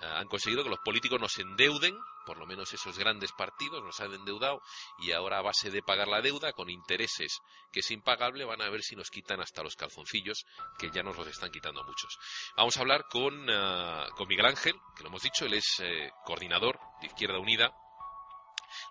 han 0.00 0.28
conseguido 0.28 0.62
que 0.62 0.70
los 0.70 0.80
políticos 0.80 1.20
nos 1.20 1.38
endeuden 1.38 1.98
por 2.28 2.36
lo 2.36 2.46
menos 2.46 2.74
esos 2.74 2.98
grandes 2.98 3.32
partidos 3.32 3.82
nos 3.82 4.00
han 4.00 4.12
endeudado 4.12 4.60
y 4.98 5.12
ahora 5.12 5.38
a 5.38 5.42
base 5.42 5.70
de 5.70 5.82
pagar 5.82 6.08
la 6.08 6.20
deuda 6.20 6.52
con 6.52 6.68
intereses 6.68 7.40
que 7.72 7.80
es 7.80 7.90
impagable 7.90 8.44
van 8.44 8.60
a 8.60 8.68
ver 8.68 8.82
si 8.82 8.96
nos 8.96 9.10
quitan 9.10 9.40
hasta 9.40 9.62
los 9.62 9.76
calzoncillos 9.76 10.44
que 10.78 10.90
ya 10.90 11.02
nos 11.02 11.16
los 11.16 11.26
están 11.26 11.50
quitando 11.50 11.82
muchos. 11.84 12.18
Vamos 12.54 12.76
a 12.76 12.80
hablar 12.80 13.06
con, 13.08 13.48
ah, 13.48 14.06
con 14.14 14.28
Miguel 14.28 14.44
Ángel, 14.44 14.74
que 14.94 15.04
lo 15.04 15.08
hemos 15.08 15.22
dicho, 15.22 15.37
él 15.46 15.54
es 15.54 15.80
eh, 15.80 16.10
coordinador 16.24 16.78
de 17.00 17.06
Izquierda 17.08 17.38
Unida 17.38 17.74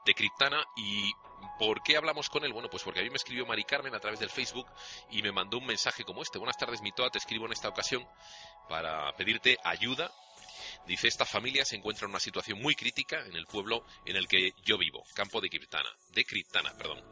de 0.05 0.13
Criptana 0.13 0.63
y 0.75 1.11
¿Por 1.59 1.81
qué 1.83 1.97
hablamos 1.97 2.29
con 2.29 2.43
él? 2.43 2.53
Bueno, 2.53 2.69
pues 2.69 2.83
porque 2.83 2.99
a 2.99 3.03
mí 3.03 3.09
me 3.09 3.15
escribió 3.15 3.45
Mari 3.45 3.63
Carmen 3.63 3.93
a 3.93 3.99
través 3.99 4.19
del 4.19 4.29
Facebook 4.29 4.67
y 5.11 5.21
me 5.21 5.31
mandó 5.31 5.57
un 5.57 5.65
mensaje 5.65 6.03
como 6.03 6.21
este. 6.21 6.39
Buenas 6.39 6.57
tardes, 6.57 6.81
Mitoa, 6.81 7.09
te 7.09 7.19
escribo 7.19 7.45
en 7.45 7.51
esta 7.51 7.69
ocasión 7.69 8.07
para 8.67 9.15
pedirte 9.15 9.57
ayuda 9.63 10.11
Dice, 10.85 11.07
esta 11.07 11.25
familia 11.25 11.65
se 11.65 11.75
encuentra 11.75 12.05
en 12.05 12.11
una 12.11 12.19
situación 12.19 12.61
muy 12.61 12.75
crítica 12.75 13.19
en 13.25 13.35
el 13.35 13.45
pueblo 13.45 13.85
en 14.05 14.15
el 14.15 14.27
que 14.27 14.53
yo 14.63 14.77
vivo, 14.77 15.03
campo 15.13 15.41
de 15.41 15.49
Criptana, 15.49 15.89
de 16.13 16.25
perdón. 16.77 17.03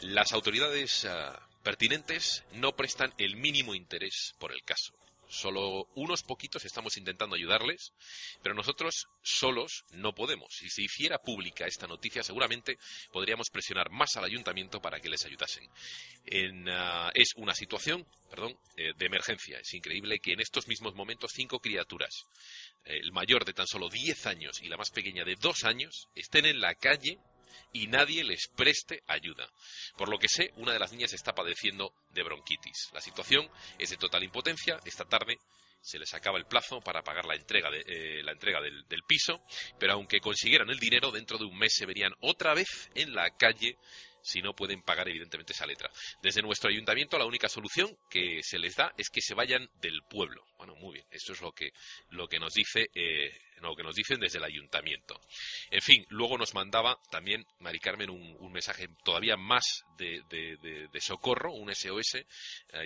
Las 0.00 0.32
autoridades 0.32 1.04
ah, 1.04 1.38
pertinentes 1.62 2.44
no 2.52 2.74
prestan 2.74 3.12
el 3.18 3.36
mínimo 3.36 3.74
interés 3.74 4.34
por 4.38 4.52
el 4.52 4.62
caso. 4.64 4.94
Solo 5.34 5.88
unos 5.94 6.22
poquitos 6.22 6.64
estamos 6.64 6.96
intentando 6.96 7.34
ayudarles, 7.34 7.92
pero 8.42 8.54
nosotros 8.54 9.08
solos 9.22 9.84
no 9.90 10.14
podemos. 10.14 10.54
Si 10.54 10.68
se 10.70 10.82
hiciera 10.82 11.18
pública 11.18 11.66
esta 11.66 11.86
noticia, 11.86 12.22
seguramente 12.22 12.78
podríamos 13.12 13.50
presionar 13.50 13.90
más 13.90 14.16
al 14.16 14.24
ayuntamiento 14.24 14.80
para 14.80 15.00
que 15.00 15.08
les 15.08 15.24
ayudasen. 15.24 15.68
Ah, 16.68 17.10
es 17.14 17.34
una 17.36 17.54
situación 17.54 18.06
perdón, 18.30 18.58
eh, 18.76 18.92
de 18.96 19.06
emergencia. 19.06 19.58
Es 19.60 19.72
increíble 19.74 20.18
que 20.18 20.32
en 20.32 20.40
estos 20.40 20.66
mismos 20.66 20.94
momentos 20.94 21.30
cinco 21.32 21.60
criaturas, 21.60 22.26
eh, 22.84 22.98
el 23.00 23.12
mayor 23.12 23.44
de 23.44 23.52
tan 23.52 23.66
solo 23.66 23.88
10 23.88 24.26
años 24.26 24.60
y 24.60 24.68
la 24.68 24.76
más 24.76 24.90
pequeña 24.90 25.24
de 25.24 25.36
2 25.36 25.64
años, 25.64 26.08
estén 26.16 26.46
en 26.46 26.60
la 26.60 26.74
calle 26.74 27.18
y 27.72 27.86
nadie 27.86 28.24
les 28.24 28.48
preste 28.48 29.02
ayuda. 29.06 29.48
Por 29.96 30.08
lo 30.08 30.18
que 30.18 30.28
sé, 30.28 30.52
una 30.56 30.72
de 30.72 30.78
las 30.78 30.92
niñas 30.92 31.12
está 31.12 31.34
padeciendo 31.34 31.94
de 32.10 32.22
bronquitis. 32.22 32.90
La 32.92 33.00
situación 33.00 33.48
es 33.78 33.90
de 33.90 33.96
total 33.96 34.24
impotencia. 34.24 34.78
Esta 34.84 35.04
tarde 35.04 35.38
se 35.84 35.98
les 35.98 36.14
acaba 36.14 36.38
el 36.38 36.46
plazo 36.46 36.80
para 36.80 37.04
pagar 37.04 37.26
la 37.26 37.34
entrega, 37.34 37.70
de, 37.70 37.84
eh, 37.86 38.22
la 38.22 38.32
entrega 38.32 38.60
del, 38.60 39.02
piso, 39.06 39.44
pero 39.78 39.92
aunque 39.92 40.18
consiguieran 40.18 40.70
el 40.70 40.78
dinero, 40.78 41.10
dentro 41.10 41.36
de 41.36 41.44
un 41.44 41.58
mes 41.58 41.74
se 41.74 41.84
verían 41.84 42.14
otra 42.20 42.54
vez 42.54 42.90
en 42.94 43.14
la 43.14 43.30
calle 43.36 43.76
si 44.22 44.40
no 44.40 44.56
pueden 44.56 44.80
pagar 44.80 45.06
evidentemente 45.10 45.52
esa 45.52 45.66
letra. 45.66 45.90
Desde 46.22 46.40
nuestro 46.40 46.70
ayuntamiento 46.70 47.18
la 47.18 47.26
única 47.26 47.50
solución 47.50 47.94
que 48.08 48.40
se 48.42 48.58
les 48.58 48.74
da 48.74 48.94
es 48.96 49.10
que 49.10 49.20
se 49.20 49.34
vayan 49.34 49.68
del 49.82 50.00
pueblo. 50.08 50.46
Bueno, 50.56 50.74
muy 50.76 50.94
bien, 50.94 51.06
esto 51.10 51.34
es 51.34 51.42
lo 51.42 51.52
que, 51.52 51.72
lo 52.08 52.26
que 52.26 52.38
nos 52.38 52.54
dice 52.54 52.88
eh, 52.94 53.30
lo 53.60 53.74
que 53.74 53.82
nos 53.82 53.94
dicen 53.94 54.20
desde 54.20 54.38
el 54.38 54.44
ayuntamiento. 54.44 55.20
En 55.70 55.82
fin, 55.82 56.04
luego 56.10 56.38
nos 56.38 56.54
mandaba 56.54 56.98
también 57.10 57.46
Mari 57.60 57.78
Carmen 57.78 58.10
un, 58.10 58.52
mensaje 58.52 58.88
todavía 59.04 59.36
más 59.36 59.84
de, 59.98 60.88
socorro, 61.00 61.52
un 61.52 61.74
SOS. 61.74 62.14
Eh, 62.14 62.24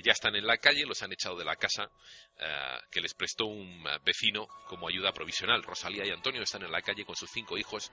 ya 0.02 0.12
están 0.12 0.34
en 0.34 0.46
la 0.46 0.56
calle, 0.56 0.86
los 0.86 1.02
han 1.02 1.12
echado 1.12 1.36
de 1.36 1.44
la 1.44 1.56
casa 1.56 1.90
eh, 2.38 2.78
que 2.90 3.02
les 3.02 3.12
prestó 3.12 3.46
un 3.46 3.84
vecino 4.02 4.46
como 4.66 4.88
ayuda 4.88 5.12
provisional. 5.12 5.62
Rosalía 5.62 6.06
y 6.06 6.10
Antonio 6.10 6.42
están 6.42 6.62
en 6.62 6.72
la 6.72 6.80
calle 6.80 7.04
con 7.04 7.16
sus 7.16 7.30
cinco 7.30 7.58
hijos 7.58 7.92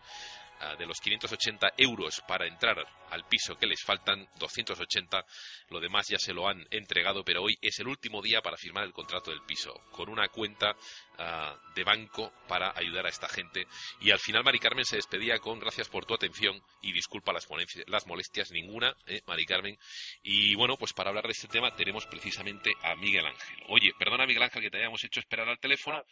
de 0.77 0.85
los 0.85 0.99
580 0.99 1.73
euros 1.77 2.21
para 2.27 2.47
entrar 2.47 2.77
al 3.11 3.27
piso 3.27 3.57
que 3.57 3.67
les 3.67 3.81
faltan 3.83 4.27
280 4.39 5.25
lo 5.69 5.79
demás 5.79 6.07
ya 6.07 6.17
se 6.17 6.33
lo 6.33 6.47
han 6.47 6.65
entregado 6.71 7.23
pero 7.23 7.43
hoy 7.43 7.57
es 7.61 7.79
el 7.79 7.87
último 7.87 8.21
día 8.21 8.41
para 8.41 8.57
firmar 8.57 8.83
el 8.83 8.93
contrato 8.93 9.31
del 9.31 9.43
piso 9.43 9.73
con 9.91 10.09
una 10.09 10.27
cuenta 10.29 10.75
ah, 11.17 11.55
de 11.75 11.83
banco 11.83 12.33
para 12.47 12.73
ayudar 12.75 13.05
a 13.05 13.09
esta 13.09 13.27
gente. 13.27 13.67
Y 13.99 14.11
al 14.11 14.19
final 14.19 14.43
Mari 14.43 14.59
Carmen 14.59 14.85
se 14.85 14.95
despedía 14.95 15.39
con 15.39 15.59
gracias 15.59 15.89
por 15.89 16.05
tu 16.05 16.13
atención 16.13 16.61
y 16.81 16.91
disculpa 16.93 17.33
las, 17.33 17.47
las 17.87 18.07
molestias 18.07 18.51
ninguna 18.51 18.95
eh, 19.07 19.21
Mari 19.27 19.45
Carmen. 19.45 19.77
Y 20.23 20.55
bueno 20.55 20.77
pues 20.77 20.93
para 20.93 21.09
hablar 21.09 21.25
de 21.25 21.31
este 21.31 21.47
tema 21.47 21.75
tenemos 21.75 22.05
precisamente 22.05 22.73
a 22.81 22.95
Miguel 22.95 23.25
Ángel. 23.25 23.57
Oye 23.67 23.93
perdona 23.97 24.25
Miguel 24.25 24.43
Ángel 24.43 24.61
que 24.61 24.71
te 24.71 24.77
hayamos 24.77 25.03
hecho 25.03 25.19
esperar 25.19 25.47
al 25.47 25.59
teléfono. 25.59 25.97
Ah, 25.97 26.05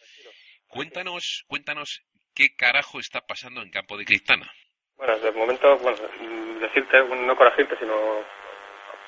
Cuéntanos, 0.73 1.43
cuéntanos 1.45 2.01
qué 2.33 2.55
carajo 2.55 2.99
está 2.99 3.21
pasando 3.21 3.61
en 3.61 3.69
Campo 3.69 3.97
de 3.97 4.05
Cristana. 4.05 4.51
Bueno, 4.95 5.17
de 5.19 5.31
momento, 5.31 5.77
bueno, 5.79 5.97
decirte, 6.59 7.03
no 7.03 7.35
corregirte, 7.35 7.77
sino 7.77 8.23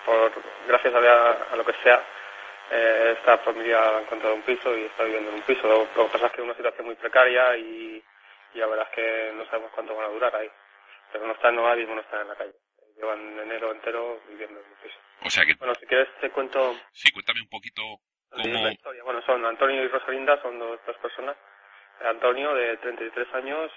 por 0.05 0.31
gracias 0.67 0.93
a, 0.93 1.55
lo 1.55 1.65
que 1.65 1.73
sea, 1.83 2.03
eh, 2.71 3.15
esta 3.17 3.37
familia 3.39 3.79
ha 3.81 4.01
encontrado 4.01 4.35
un 4.35 4.41
piso 4.43 4.75
y 4.77 4.83
está 4.83 5.03
viviendo 5.03 5.29
en 5.29 5.37
un 5.37 5.41
piso. 5.43 5.67
Lo, 5.67 6.05
que 6.05 6.11
pasa 6.11 6.27
es 6.27 6.31
que 6.31 6.41
es 6.41 6.45
una 6.45 6.55
situación 6.55 6.85
muy 6.85 6.95
precaria 6.95 7.57
y, 7.57 8.03
la 8.53 8.67
verdad 8.67 8.87
es 8.89 8.95
que 8.95 9.33
no 9.35 9.45
sabemos 9.45 9.71
cuánto 9.73 9.95
van 9.95 10.05
a 10.05 10.13
durar 10.13 10.35
ahí. 10.35 10.49
Pero 11.11 11.27
no 11.27 11.33
están, 11.33 11.55
no 11.55 11.75
mismo 11.75 11.95
no 11.95 12.01
están 12.01 12.21
en 12.21 12.27
la 12.29 12.35
calle. 12.35 12.53
Llevan 12.95 13.39
enero 13.39 13.71
entero 13.71 14.21
viviendo 14.29 14.59
en 14.59 14.65
un 14.65 14.75
piso. 14.81 14.97
O 15.21 15.29
sea 15.29 15.45
que... 15.45 15.53
Bueno, 15.55 15.75
si 15.75 15.85
quieres 15.85 16.07
te 16.21 16.29
cuento... 16.29 16.75
Sí, 16.93 17.11
cuéntame 17.11 17.41
un 17.41 17.49
poquito 17.49 17.81
cómo... 18.29 18.63
La 18.63 18.71
historia. 18.71 19.03
Bueno, 19.03 19.21
son 19.25 19.45
Antonio 19.45 19.83
y 19.83 19.87
Rosalinda, 19.87 20.41
son 20.41 20.57
dos 20.57 20.79
personas 21.01 21.35
Antonio, 22.03 22.53
de 22.53 22.77
33 22.77 23.33
años, 23.35 23.71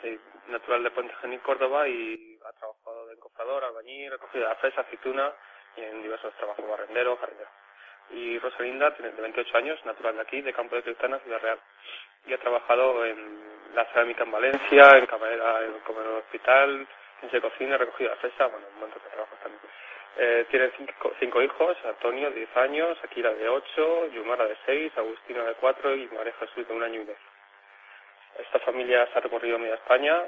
natural 0.48 0.82
de 0.82 0.90
Puente 0.90 1.14
Genil, 1.20 1.40
Córdoba, 1.40 1.88
y 1.88 2.38
ha 2.44 2.52
trabajado 2.52 3.06
de 3.06 3.14
encofrador, 3.14 3.64
albañil, 3.64 4.10
recogido 4.10 4.48
de 4.48 4.54
fresa, 4.56 4.80
aceituna, 4.80 5.32
y 5.76 5.82
en 5.82 6.02
diversos 6.02 6.34
trabajos, 6.34 6.68
barrendero, 6.68 7.16
jardinero. 7.16 7.50
Y 8.10 8.38
Rosalinda, 8.38 8.94
tiene 8.94 9.12
de 9.12 9.22
28 9.22 9.56
años, 9.58 9.84
natural 9.84 10.16
de 10.16 10.22
aquí, 10.22 10.40
de 10.40 10.52
Campo 10.52 10.76
de 10.76 10.82
Cristana, 10.82 11.18
Ciudad 11.20 11.40
Real. 11.40 11.60
Y 12.26 12.32
ha 12.32 12.38
trabajado 12.38 13.04
en 13.04 13.74
la 13.74 13.84
cerámica 13.86 14.24
en 14.24 14.32
Valencia, 14.32 14.90
en 14.96 15.06
camarera, 15.06 15.64
en 15.64 15.74
el 15.74 16.16
hospital, 16.18 16.88
en 17.22 17.40
cocina, 17.40 17.76
recogido 17.76 18.10
de 18.10 18.16
fresa, 18.16 18.46
bueno, 18.46 18.66
un 18.74 18.80
montón 18.80 19.02
de 19.02 19.10
trabajos 19.10 19.38
también. 19.40 19.62
Eh, 20.20 20.46
tiene 20.50 20.72
cinco, 20.76 21.12
cinco, 21.20 21.42
hijos, 21.42 21.76
Antonio, 21.84 22.30
de 22.30 22.36
10 22.36 22.56
años, 22.56 22.98
Akira, 23.04 23.32
de 23.34 23.48
8, 23.48 24.06
Yumara, 24.08 24.46
de 24.46 24.56
6, 24.66 24.92
Agustina, 24.96 25.44
de 25.44 25.54
4 25.54 25.94
y 25.94 26.08
María 26.08 26.32
Jesús, 26.40 26.66
de 26.66 26.74
un 26.74 26.82
año 26.82 27.02
y 27.02 27.04
medio. 27.04 27.27
Esta 28.38 28.60
familia 28.60 29.06
se 29.06 29.18
ha 29.18 29.20
recorrido 29.20 29.58
media 29.58 29.74
España, 29.74 30.22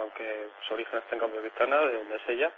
aunque 0.00 0.48
su 0.68 0.74
origen 0.74 0.98
está 0.98 1.14
en 1.14 1.20
Cambio 1.20 1.40
de 1.40 1.50
donde 1.50 2.16
es 2.16 2.28
ella. 2.28 2.52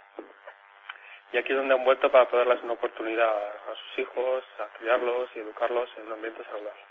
y 1.31 1.37
aquí 1.37 1.51
es 1.51 1.57
donde 1.57 1.73
han 1.73 1.85
vuelto 1.85 2.11
para 2.11 2.27
poder 2.27 2.47
darles 2.47 2.63
una 2.63 2.73
oportunidad 2.73 3.29
a 3.29 3.75
sus 3.75 3.99
hijos, 3.99 4.43
a 4.59 4.77
criarlos 4.77 5.29
y 5.35 5.39
educarlos 5.39 5.89
en 5.97 6.07
un 6.07 6.13
ambiente 6.13 6.43
saludable. 6.43 6.81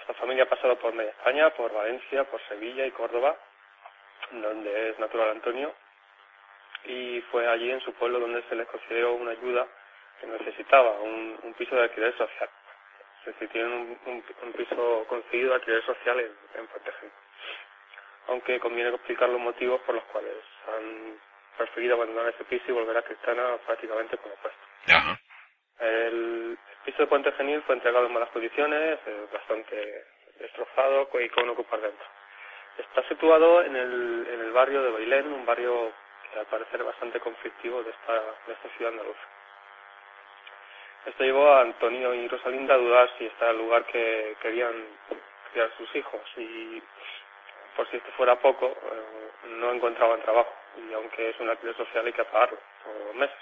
Esta 0.00 0.14
familia 0.14 0.44
ha 0.44 0.48
pasado 0.48 0.78
por 0.78 0.92
media 0.92 1.10
España, 1.10 1.50
por 1.50 1.72
Valencia, 1.72 2.24
por 2.24 2.40
Sevilla 2.48 2.86
y 2.86 2.90
Córdoba, 2.92 3.36
donde 4.30 4.90
es 4.90 4.98
natural 4.98 5.30
Antonio, 5.30 5.74
y 6.84 7.22
fue 7.30 7.48
allí 7.48 7.70
en 7.70 7.80
su 7.80 7.92
pueblo 7.94 8.20
donde 8.20 8.42
se 8.42 8.54
les 8.54 8.68
concedió 8.68 9.14
una 9.14 9.32
ayuda 9.32 9.66
que 10.20 10.26
necesitaba, 10.26 10.90
un, 11.00 11.40
un 11.42 11.54
piso 11.54 11.74
de 11.74 11.82
alquiler 11.82 12.16
social. 12.16 12.48
Es 13.24 13.32
decir, 13.32 13.48
tienen 13.48 13.72
un, 13.72 14.24
un, 14.42 14.52
piso 14.52 15.04
concedido 15.08 15.48
de 15.48 15.54
alquiler 15.54 15.82
social 15.86 16.20
en, 16.20 16.26
en 16.60 16.68
Aunque 18.28 18.60
conviene 18.60 18.90
explicar 18.90 19.30
los 19.30 19.40
motivos 19.40 19.80
por 19.82 19.94
los 19.94 20.04
cuales 20.04 20.36
han 20.68 21.18
preferido 21.56 21.94
abandonar 21.94 22.34
ese 22.34 22.44
piso 22.44 22.64
y 22.68 22.72
volver 22.72 22.98
a 22.98 23.02
Cristana 23.02 23.56
prácticamente 23.66 24.18
como 24.18 24.34
puesto. 24.36 24.60
El 25.80 26.58
piso 26.84 26.98
de 26.98 27.06
Puente 27.06 27.32
Genil 27.32 27.62
fue 27.62 27.76
entregado 27.76 28.06
en 28.06 28.12
malas 28.12 28.28
condiciones, 28.30 28.98
eh, 29.06 29.26
bastante 29.32 30.04
destrozado 30.38 31.08
y 31.20 31.28
con 31.30 31.48
ocupar 31.48 31.80
dentro. 31.80 32.06
Está 32.76 33.08
situado 33.08 33.62
en 33.62 33.74
el, 33.74 34.26
en 34.30 34.40
el 34.40 34.52
barrio 34.52 34.82
de 34.82 34.90
Bailén, 34.90 35.32
un 35.32 35.46
barrio 35.46 35.92
que 36.30 36.38
al 36.38 36.46
parecer 36.46 36.80
es 36.80 36.86
bastante 36.86 37.20
conflictivo 37.20 37.82
de 37.82 37.90
esta, 37.90 38.12
de 38.46 38.52
esta 38.52 38.68
ciudad 38.76 38.92
andaluza. 38.92 39.20
Esto 41.06 41.22
llevó 41.22 41.52
a 41.52 41.60
Antonio 41.60 42.14
y 42.14 42.26
Rosalinda 42.28 42.74
a 42.74 42.78
dudar 42.78 43.10
si 43.18 43.26
está 43.26 43.50
el 43.50 43.58
lugar 43.58 43.84
que 43.86 44.36
querían 44.40 44.72
criar 45.52 45.70
sus 45.76 45.94
hijos. 45.94 46.20
Y 46.36 46.82
por 47.76 47.88
si 47.90 47.98
esto 47.98 48.10
fuera 48.16 48.36
poco, 48.36 48.66
eh, 48.66 49.48
no 49.48 49.72
encontraban 49.72 50.22
trabajo. 50.22 50.52
Y 50.88 50.94
aunque 50.94 51.30
es 51.30 51.40
un 51.40 51.50
alquiler 51.50 51.76
social 51.76 52.06
hay 52.06 52.12
que 52.12 52.24
pagarlo 52.24 52.58
todos 52.82 53.06
los 53.06 53.14
meses, 53.16 53.36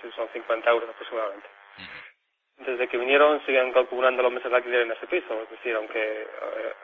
si 0.00 0.10
son 0.12 0.28
50 0.28 0.70
euros 0.70 0.88
aproximadamente. 0.88 1.48
Desde 2.56 2.88
que 2.88 2.96
vinieron 2.96 3.44
siguen 3.44 3.72
calculando 3.72 4.22
los 4.22 4.32
meses 4.32 4.50
de 4.50 4.56
alquiler 4.56 4.82
en 4.82 4.92
ese 4.92 5.06
piso, 5.06 5.42
es 5.42 5.50
decir, 5.50 5.76
aunque 5.76 6.22
eh, 6.22 6.74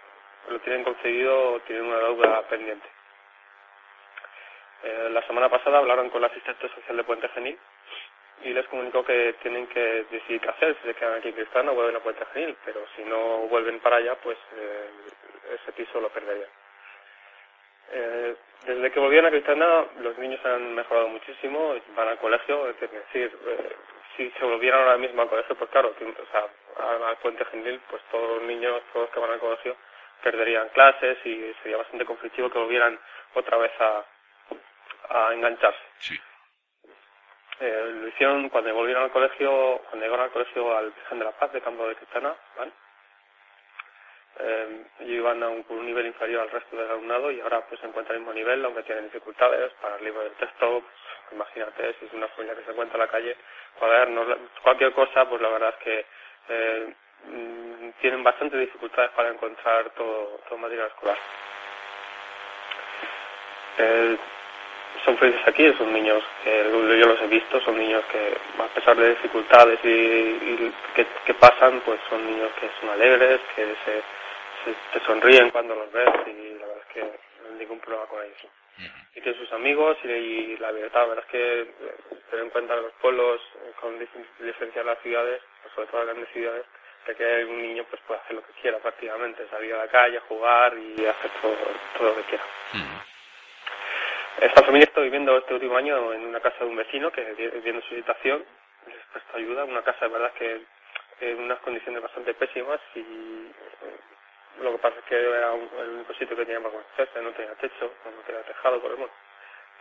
lo 0.48 0.60
tienen 0.60 0.84
concedido, 0.84 1.58
tienen 1.60 1.86
una 1.86 1.98
deuda 1.98 2.42
pendiente. 2.48 2.86
Eh, 4.84 5.08
la 5.10 5.26
semana 5.26 5.48
pasada 5.48 5.78
hablaron 5.78 6.10
con 6.10 6.22
el 6.22 6.30
asistente 6.30 6.68
social 6.68 6.96
de 6.96 7.04
Puente 7.04 7.28
Genil 7.30 7.58
y 8.42 8.52
les 8.52 8.66
comunicó 8.68 9.04
que 9.04 9.34
tienen 9.42 9.66
que 9.68 10.04
decidir 10.10 10.40
qué 10.40 10.48
hacer, 10.48 10.76
si 10.80 10.88
se 10.88 10.94
quedan 10.94 11.14
aquí 11.18 11.28
en 11.28 11.34
Cristana 11.34 11.72
o 11.72 11.74
vuelven 11.74 11.96
a 11.96 12.00
Puente 12.00 12.24
Genil, 12.32 12.56
pero 12.64 12.84
si 12.96 13.04
no 13.04 13.48
vuelven 13.48 13.80
para 13.80 13.96
allá, 13.96 14.14
pues 14.16 14.36
eh, 14.56 14.90
ese 15.54 15.72
piso 15.72 16.00
lo 16.00 16.08
perderían. 16.10 16.48
Eh, 17.92 18.36
desde 18.66 18.90
que 18.90 19.00
volvieron 19.00 19.26
a 19.26 19.30
Cristana, 19.30 19.84
los 20.00 20.18
niños 20.18 20.44
han 20.44 20.74
mejorado 20.74 21.08
muchísimo, 21.08 21.74
van 21.96 22.08
al 22.08 22.18
colegio, 22.18 22.68
es 22.68 22.80
decir, 22.80 23.38
eh, 23.46 23.76
si 24.16 24.30
se 24.30 24.44
volvieran 24.44 24.80
ahora 24.80 24.96
mismo 24.98 25.22
al 25.22 25.28
colegio, 25.28 25.54
pues 25.56 25.70
claro, 25.70 25.94
o 25.94 27.04
al 27.04 27.16
Puente 27.18 27.44
Genil, 27.46 27.80
pues 27.88 28.02
todos 28.10 28.38
los 28.38 28.42
niños, 28.42 28.82
todos 28.92 29.06
los 29.06 29.10
que 29.10 29.20
van 29.20 29.30
al 29.30 29.40
colegio, 29.40 29.76
perderían 30.22 30.68
clases 30.70 31.18
y 31.24 31.54
sería 31.62 31.76
bastante 31.76 32.04
conflictivo 32.04 32.50
que 32.50 32.58
volvieran 32.58 32.98
otra 33.34 33.58
vez 33.58 33.72
a, 33.80 34.04
a 35.10 35.34
engancharse. 35.34 35.78
Sí. 35.98 36.18
Eh, 37.60 37.90
lo 38.00 38.08
hicieron 38.08 38.48
cuando 38.48 38.74
volvieron 38.74 39.04
al 39.04 39.12
colegio, 39.12 39.80
cuando 39.88 40.04
llegaron 40.04 40.24
al 40.24 40.32
colegio 40.32 40.76
al 40.76 40.90
Virgen 40.90 41.18
de 41.18 41.24
la 41.24 41.32
Paz 41.32 41.52
de 41.52 41.60
Campo 41.60 41.86
de 41.86 41.94
Cristana, 41.94 42.34
¿vale? 42.58 42.72
Eh, 44.36 44.86
iban 45.06 45.40
a 45.44 45.48
un, 45.48 45.64
nivel 45.86 46.06
inferior 46.06 46.42
al 46.42 46.50
resto 46.50 46.76
del 46.76 46.90
alumnado 46.90 47.30
y 47.30 47.40
ahora 47.40 47.60
pues 47.68 47.80
se 47.80 47.86
encuentran 47.86 48.16
al 48.16 48.20
mismo 48.22 48.34
nivel, 48.34 48.64
aunque 48.64 48.82
tienen 48.82 49.04
dificultades 49.04 49.72
para 49.74 49.96
el 49.96 50.04
libro 50.04 50.22
de 50.22 50.30
texto, 50.30 50.80
pues, 50.80 51.32
imagínate, 51.32 51.94
si 52.00 52.06
es 52.06 52.12
una 52.12 52.26
familia 52.28 52.56
que 52.56 52.64
se 52.64 52.72
encuentra 52.72 52.96
en 52.96 53.06
la 53.06 53.10
calle, 53.10 53.36
cuadernos, 53.78 54.38
cualquier 54.62 54.92
cosa, 54.92 55.28
pues 55.28 55.40
la 55.40 55.48
verdad 55.50 55.74
es 55.78 55.84
que 55.84 56.06
eh, 56.48 56.94
mm, 57.28 57.90
tienen 58.00 58.24
bastante 58.24 58.58
dificultades 58.58 59.10
para 59.12 59.28
encontrar 59.28 59.90
todo, 59.90 60.40
todo 60.48 60.58
material 60.58 60.88
escolar. 60.88 61.18
Eh, 63.78 64.18
son 65.04 65.16
felices 65.18 65.42
aquí, 65.46 65.72
son 65.76 65.92
niños 65.92 66.22
que 66.42 66.64
yo 66.70 67.06
los 67.06 67.20
he 67.20 67.26
visto, 67.26 67.60
son 67.60 67.78
niños 67.78 68.02
que 68.10 68.36
a 68.62 68.66
pesar 68.68 68.96
de 68.96 69.10
dificultades 69.10 69.78
y, 69.84 70.72
que, 70.94 71.34
pasan, 71.34 71.80
pues 71.80 71.98
son 72.08 72.24
niños 72.24 72.50
que 72.60 72.68
son 72.80 72.90
alegres, 72.90 73.40
que 73.54 73.74
se, 73.84 74.72
te 74.92 75.04
sonríen 75.04 75.50
cuando 75.50 75.74
los 75.74 75.90
ves 75.92 76.08
y 76.26 76.58
la 76.58 76.66
verdad 76.66 76.82
es 76.88 76.94
que 76.94 77.00
no 77.02 77.48
hay 77.50 77.58
ningún 77.58 77.80
problema 77.80 78.06
con 78.06 78.22
ellos. 78.22 78.52
Y 79.14 79.20
que 79.20 79.34
sus 79.34 79.52
amigos 79.52 79.96
y, 80.04 80.56
la 80.56 80.72
libertad, 80.72 81.02
la 81.02 81.06
verdad 81.06 81.24
es 81.26 81.30
que 81.30 81.60
eh, 81.60 81.94
tener 82.30 82.46
en 82.46 82.50
cuenta 82.50 82.74
los 82.76 82.92
pueblos 82.94 83.40
eh, 83.56 83.72
con 83.80 83.98
diferencia 83.98 84.82
de 84.82 84.84
las 84.84 84.98
ciudades, 85.00 85.40
pues 85.62 85.74
sobre 85.74 85.88
todo 85.88 86.04
las 86.04 86.14
grandes 86.14 86.32
ciudades, 86.32 86.64
que 87.04 87.12
aquí 87.12 87.22
un 87.44 87.62
niño 87.62 87.84
pues 87.88 88.00
puede 88.06 88.20
hacer 88.20 88.36
lo 88.36 88.42
que 88.42 88.52
quiera 88.60 88.78
prácticamente, 88.78 89.46
salir 89.48 89.74
a 89.74 89.84
la 89.84 89.88
calle, 89.88 90.18
jugar 90.28 90.74
y 90.76 91.06
hacer 91.06 91.30
todo, 91.40 91.56
todo 91.98 92.08
lo 92.08 92.16
que 92.16 92.22
quiera. 92.22 92.44
Esta 94.40 94.62
familia 94.62 94.84
está 94.84 95.00
viviendo 95.00 95.36
este 95.38 95.54
último 95.54 95.76
año 95.76 96.12
en 96.12 96.26
una 96.26 96.40
casa 96.40 96.58
de 96.60 96.66
un 96.66 96.76
vecino 96.76 97.10
que 97.10 97.22
viendo 97.62 97.82
su 97.82 97.94
situación 97.94 98.44
les 98.86 99.04
presta 99.12 99.36
ayuda, 99.36 99.64
una 99.64 99.82
casa 99.82 100.06
de 100.06 100.12
verdad 100.12 100.32
que 100.34 100.60
en 101.20 101.40
unas 101.40 101.58
condiciones 101.60 102.02
bastante 102.02 102.34
pésimas 102.34 102.80
y 102.94 103.00
eh, 103.00 103.96
lo 104.60 104.72
que 104.72 104.78
pasa 104.78 104.98
es 104.98 105.04
que 105.04 105.14
era 105.14 105.54
el 105.54 105.88
único 105.90 106.12
sitio 106.14 106.36
que 106.36 106.44
tenía 106.44 106.60
para 106.60 106.74
conocerse, 106.74 107.22
no 107.22 107.30
tenía 107.32 107.54
techo, 107.54 107.92
no 108.04 108.22
tenía 108.26 108.42
tejado 108.42 108.80
por 108.80 108.90
mundo. 108.96 109.12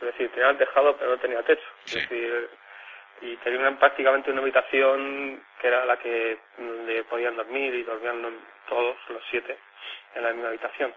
Es 0.01 0.07
decir, 0.07 0.31
tenía 0.31 0.49
el 0.49 0.57
tejado 0.57 0.95
pero 0.97 1.11
no 1.11 1.17
tenía 1.17 1.43
techo. 1.43 1.67
Es 1.85 1.93
decir, 1.93 2.49
y 3.21 3.37
tenían 3.37 3.77
prácticamente 3.77 4.31
una 4.31 4.41
habitación 4.41 5.43
que 5.59 5.67
era 5.67 5.85
la 5.85 5.97
que 5.97 6.37
le 6.85 7.03
podían 7.05 7.35
dormir 7.35 7.73
y 7.73 7.83
dormían 7.83 8.21
todos 8.67 8.97
los 9.09 9.23
siete 9.29 9.57
en 10.15 10.23
la 10.23 10.33
misma 10.33 10.49
habitación. 10.49 10.93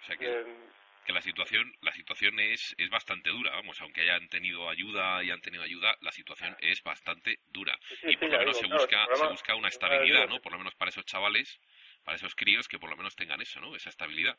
O 0.00 0.06
sea 0.06 0.16
que 0.16 0.67
que 1.08 1.14
la 1.14 1.22
situación 1.22 1.72
la 1.80 1.92
situación 1.92 2.38
es, 2.38 2.76
es 2.76 2.90
bastante 2.90 3.30
dura, 3.30 3.50
vamos, 3.52 3.80
aunque 3.80 4.02
hayan 4.02 4.28
tenido 4.28 4.68
ayuda 4.68 5.22
y 5.24 5.30
han 5.30 5.40
tenido 5.40 5.62
ayuda, 5.62 5.96
la 6.02 6.12
situación 6.12 6.54
es 6.60 6.82
bastante 6.82 7.38
dura. 7.50 7.74
y 8.02 8.14
por 8.18 8.30
lo 8.30 8.38
menos 8.38 8.58
se 8.58 8.66
busca 8.66 9.06
se 9.14 9.26
busca 9.28 9.54
una 9.54 9.68
estabilidad, 9.68 10.28
¿no? 10.28 10.38
Por 10.42 10.52
lo 10.52 10.58
menos 10.58 10.74
para 10.74 10.90
esos 10.90 11.06
chavales, 11.06 11.58
para 12.04 12.16
esos 12.16 12.34
críos 12.34 12.68
que 12.68 12.78
por 12.78 12.90
lo 12.90 12.96
menos 12.96 13.16
tengan 13.16 13.40
eso, 13.40 13.58
¿no? 13.58 13.74
Esa 13.74 13.88
estabilidad. 13.88 14.36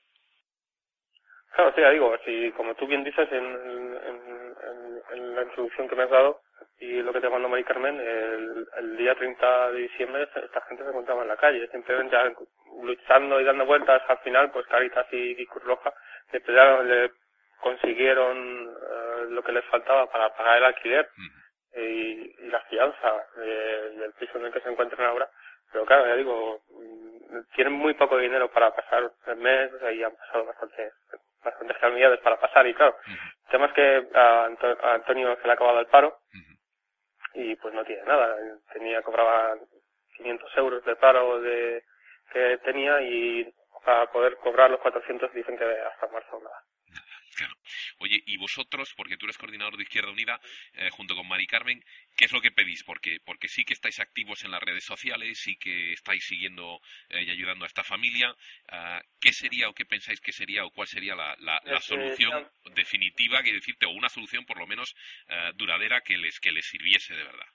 Claro, 1.55 1.73
sí, 1.73 1.82
ya 1.82 1.89
digo, 1.89 2.15
si, 2.23 2.51
como 2.51 2.75
tú 2.75 2.86
bien 2.86 3.03
dices 3.03 3.27
en, 3.32 3.45
en, 5.15 5.36
la 5.36 5.41
introducción 5.41 5.89
que 5.89 5.95
me 5.95 6.03
has 6.03 6.12
dado 6.12 6.41
y 6.79 7.01
lo 7.01 7.12
que 7.12 7.19
te 7.19 7.29
mandó 7.29 7.49
Mari 7.49 7.63
Carmen, 7.63 7.99
el, 7.99 8.67
el, 8.77 8.97
día 8.97 9.15
30 9.15 9.71
de 9.71 9.79
diciembre 9.82 10.23
esta 10.23 10.62
gente 10.67 10.84
se 10.84 10.89
encontraba 10.89 11.23
en 11.23 11.29
la 11.29 11.38
calle, 11.38 11.67
simplemente 11.71 12.15
luchando 12.84 13.41
y 13.41 13.43
dando 13.43 13.65
vueltas, 13.65 14.03
al 14.08 14.19
final, 14.19 14.51
pues 14.51 14.67
Caritas 14.67 15.08
y, 15.12 15.41
y 15.41 15.45
Cruz 15.47 15.63
Roja 15.63 15.91
le, 16.31 16.83
le 16.83 17.11
consiguieron 17.61 18.69
eh, 18.69 19.25
lo 19.29 19.43
que 19.43 19.51
les 19.51 19.65
faltaba 19.65 20.09
para 20.11 20.35
pagar 20.35 20.57
el 20.57 20.65
alquiler 20.65 21.09
y, 21.75 22.49
la 22.49 22.61
fianza 22.61 23.13
del 23.35 24.11
piso 24.13 24.39
en 24.39 24.45
el 24.45 24.51
que 24.51 24.61
se 24.61 24.69
encuentran 24.69 25.07
ahora. 25.07 25.29
Pero 25.71 25.85
claro, 25.85 26.07
ya 26.07 26.15
digo, 26.15 26.61
mm, 26.71 27.53
tienen 27.53 27.73
muy 27.73 27.93
poco 27.93 28.17
dinero 28.17 28.49
para 28.51 28.73
pasar 28.73 29.11
el 29.27 29.35
mes 29.35 29.71
y 29.93 30.03
han 30.03 30.15
pasado 30.15 30.45
bastante 30.45 30.91
bastantes 31.43 31.77
calamidades 31.77 32.19
para 32.19 32.39
pasar 32.39 32.67
y 32.67 32.73
claro, 32.73 32.97
el 33.07 33.51
tema 33.51 33.67
es 33.67 33.73
que 33.73 34.07
a, 34.13 34.49
Antonio 34.93 35.37
se 35.37 35.43
le 35.45 35.51
ha 35.51 35.53
acabado 35.53 35.79
el 35.79 35.87
paro 35.87 36.19
y 37.33 37.55
pues 37.55 37.73
no 37.73 37.83
tiene 37.85 38.03
nada, 38.03 38.35
tenía 38.73 39.01
cobraba 39.01 39.55
500 40.17 40.57
euros 40.57 40.85
de 40.85 40.95
paro 40.95 41.39
de 41.41 41.83
que 42.31 42.57
tenía 42.59 43.01
y 43.01 43.53
para 43.83 44.11
poder 44.11 44.37
cobrar 44.37 44.69
los 44.69 44.79
400 44.79 45.33
dicen 45.33 45.57
que 45.57 45.63
hasta 45.63 46.07
marzo 46.07 46.39
nada. 46.39 46.63
Claro. 47.37 47.55
Oye, 47.99 48.21
y 48.25 48.37
vosotros, 48.37 48.93
porque 48.97 49.15
tú 49.15 49.25
eres 49.25 49.37
coordinador 49.37 49.77
de 49.77 49.83
Izquierda 49.83 50.11
Unida, 50.11 50.41
eh, 50.73 50.89
junto 50.89 51.15
con 51.15 51.25
Mari 51.25 51.47
Carmen, 51.47 51.81
¿qué 52.17 52.25
es 52.25 52.33
lo 52.33 52.41
que 52.41 52.51
pedís? 52.51 52.83
Porque, 52.83 53.19
porque 53.23 53.47
sí 53.47 53.63
que 53.63 53.73
estáis 53.73 54.01
activos 54.01 54.43
en 54.43 54.51
las 54.51 54.61
redes 54.61 54.83
sociales, 54.83 55.39
sí 55.39 55.57
que 55.57 55.93
estáis 55.93 56.25
siguiendo 56.25 56.81
eh, 57.07 57.21
y 57.21 57.29
ayudando 57.29 57.63
a 57.63 57.67
esta 57.67 57.83
familia. 57.83 58.35
Ah, 58.69 59.01
¿Qué 59.21 59.31
sería 59.31 59.69
o 59.69 59.73
qué 59.73 59.85
pensáis 59.85 60.19
que 60.19 60.33
sería 60.33 60.65
o 60.65 60.71
cuál 60.71 60.87
sería 60.87 61.15
la, 61.15 61.35
la, 61.39 61.79
solución 61.79 62.49
definitiva, 62.75 63.41
que 63.41 63.53
decirte, 63.53 63.85
o 63.85 63.91
una 63.91 64.09
solución 64.09 64.45
por 64.45 64.57
lo 64.57 64.67
menos 64.67 64.93
eh, 65.29 65.51
duradera 65.55 66.01
que 66.01 66.17
les, 66.17 66.41
que 66.41 66.51
les 66.51 66.65
sirviese 66.65 67.15
de 67.15 67.23
verdad? 67.23 67.47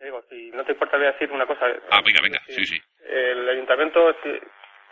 Digo, 0.00 0.22
si 0.28 0.50
no 0.50 0.64
te 0.64 0.72
importa, 0.72 0.96
voy 0.96 1.06
a 1.06 1.12
decir 1.12 1.30
una 1.30 1.46
cosa. 1.46 1.66
Ah, 1.90 2.02
venga, 2.04 2.20
venga, 2.20 2.42
sí, 2.48 2.66
sí. 2.66 2.80
El 3.06 3.48
ayuntamiento 3.48 4.10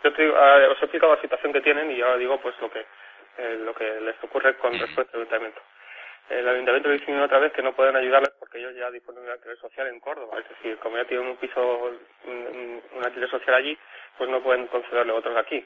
yo 0.03 0.13
te, 0.13 0.33
ah, 0.35 0.67
os 0.71 0.81
he 0.81 0.85
explicado 0.85 1.15
la 1.15 1.21
situación 1.21 1.53
que 1.53 1.61
tienen 1.61 1.91
y 1.91 2.01
ahora 2.01 2.17
digo 2.17 2.39
pues 2.41 2.55
lo 2.61 2.69
que 2.71 2.85
eh, 3.37 3.57
lo 3.63 3.73
que 3.73 3.99
les 4.01 4.15
ocurre 4.23 4.55
con 4.57 4.77
respecto 4.77 5.15
al 5.15 5.21
ayuntamiento. 5.21 5.61
El 6.29 6.47
ayuntamiento 6.47 6.89
dice 6.89 7.19
otra 7.19 7.39
vez 7.39 7.51
que 7.53 7.61
no 7.61 7.73
pueden 7.73 7.95
ayudarles 7.95 8.31
porque 8.39 8.59
ellos 8.59 8.75
ya 8.75 8.89
disponen 8.91 9.21
de 9.23 9.27
un 9.27 9.33
alquiler 9.33 9.57
social 9.57 9.87
en 9.87 9.99
Córdoba. 9.99 10.39
Es 10.39 10.47
decir, 10.49 10.77
como 10.77 10.97
ya 10.97 11.05
tienen 11.05 11.27
un 11.27 11.37
piso, 11.37 11.91
un, 12.25 12.81
alquiler 13.03 13.29
social 13.29 13.55
allí, 13.55 13.77
pues 14.17 14.29
no 14.29 14.41
pueden 14.41 14.67
concederle 14.67 15.11
otros 15.13 15.35
aquí. 15.37 15.65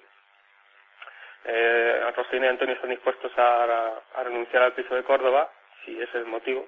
eh, 1.45 2.11
Rosina 2.15 2.47
y 2.47 2.49
Antonio 2.49 2.75
están 2.75 2.89
dispuestos 2.89 3.31
a, 3.37 4.01
a 4.15 4.23
renunciar 4.23 4.63
al 4.63 4.73
piso 4.73 4.95
de 4.95 5.03
Córdoba, 5.03 5.51
si 5.83 5.93
ese 5.93 6.03
es 6.03 6.15
el 6.15 6.25
motivo, 6.25 6.67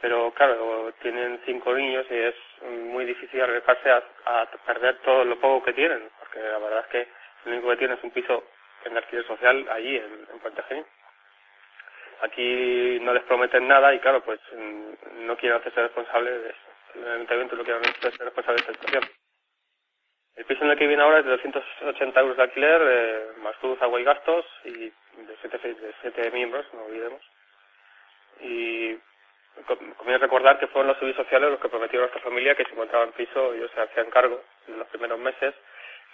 pero 0.00 0.32
claro, 0.32 0.92
tienen 1.02 1.40
cinco 1.44 1.72
niños 1.74 2.06
y 2.10 2.16
es 2.16 2.34
muy 2.62 3.04
difícil 3.04 3.40
arriesgarse 3.40 3.90
a, 3.90 4.02
a 4.26 4.46
perder 4.66 4.98
todo 4.98 5.24
lo 5.24 5.38
poco 5.38 5.64
que 5.64 5.72
tienen, 5.74 6.10
porque 6.32 6.48
la 6.48 6.58
verdad 6.58 6.80
es 6.80 6.86
que 6.86 7.08
lo 7.44 7.52
único 7.52 7.70
que 7.70 7.76
tienen 7.76 7.98
es 7.98 8.04
un 8.04 8.10
piso 8.10 8.44
en 8.84 8.96
alquiler 8.96 9.26
social 9.26 9.66
allí, 9.70 9.96
en, 9.96 10.26
en 10.32 10.38
Puente 10.40 10.62
Genil. 10.62 10.86
Aquí 12.22 12.98
no 13.02 13.12
les 13.12 13.22
prometen 13.24 13.66
nada 13.66 13.92
y 13.94 13.98
claro, 13.98 14.22
pues 14.22 14.40
mm, 14.52 15.26
no 15.26 15.36
quieren 15.36 15.58
hacerse 15.58 15.82
responsables 15.82 16.42
de 16.42 16.48
eso. 16.48 16.58
El 16.94 17.12
ayuntamiento 17.12 17.56
no 17.56 17.64
quiere 17.64 17.80
hacerse 17.80 18.24
responsable 18.24 18.62
de 18.62 18.72
esta 18.72 18.72
situación. 18.72 19.12
El 20.36 20.44
piso 20.46 20.64
en 20.64 20.70
el 20.70 20.78
que 20.78 20.86
viene 20.86 21.02
ahora 21.02 21.18
es 21.18 21.24
de 21.24 21.32
280 21.32 22.20
euros 22.20 22.36
de 22.36 22.42
alquiler, 22.42 22.80
eh, 22.82 23.26
más 23.38 23.54
luz, 23.62 23.80
agua 23.82 24.00
y 24.00 24.04
gastos, 24.04 24.46
y 24.64 24.88
de 24.88 25.36
siete, 25.40 25.58
de 25.58 25.94
siete 26.00 26.30
miembros, 26.30 26.64
no 26.72 26.84
olvidemos. 26.84 27.20
Y 28.40 28.96
conviene 29.66 30.18
recordar 30.18 30.58
que 30.58 30.68
fueron 30.68 30.88
los 30.88 30.98
servicios 30.98 31.26
sociales 31.26 31.50
los 31.50 31.60
que 31.60 31.68
prometieron 31.68 32.04
a 32.04 32.12
esta 32.12 32.24
familia 32.24 32.54
que 32.54 32.64
si 32.64 32.72
encontraban 32.72 33.12
piso 33.12 33.52
ellos 33.52 33.70
se 33.74 33.82
hacían 33.82 34.08
cargo 34.10 34.42
en 34.66 34.78
los 34.78 34.88
primeros 34.88 35.18
meses 35.18 35.54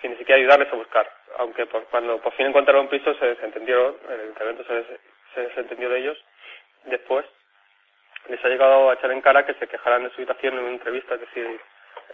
sin 0.00 0.12
ni 0.12 0.16
siquiera 0.16 0.38
ayudarles 0.38 0.72
a 0.72 0.76
buscar. 0.76 1.10
Aunque 1.38 1.66
por, 1.66 1.84
cuando 1.84 2.20
por 2.20 2.32
fin 2.34 2.46
encontraron 2.46 2.88
piso 2.88 3.14
se 3.14 3.26
desentendieron, 3.26 3.96
el 4.08 4.20
ayuntamiento 4.20 4.64
se, 4.64 4.84
se 5.34 5.40
desentendió 5.40 5.88
de 5.88 5.98
ellos, 5.98 6.24
después 6.84 7.24
les 8.28 8.44
ha 8.44 8.48
llegado 8.48 8.90
a 8.90 8.94
echar 8.94 9.10
en 9.10 9.20
cara 9.20 9.46
que 9.46 9.54
se 9.54 9.66
quejaran 9.66 10.04
de 10.04 10.10
su 10.10 10.16
habitación 10.16 10.54
en 10.54 10.60
una 10.60 10.72
entrevista, 10.72 11.14
es 11.14 11.20
decir, 11.20 11.60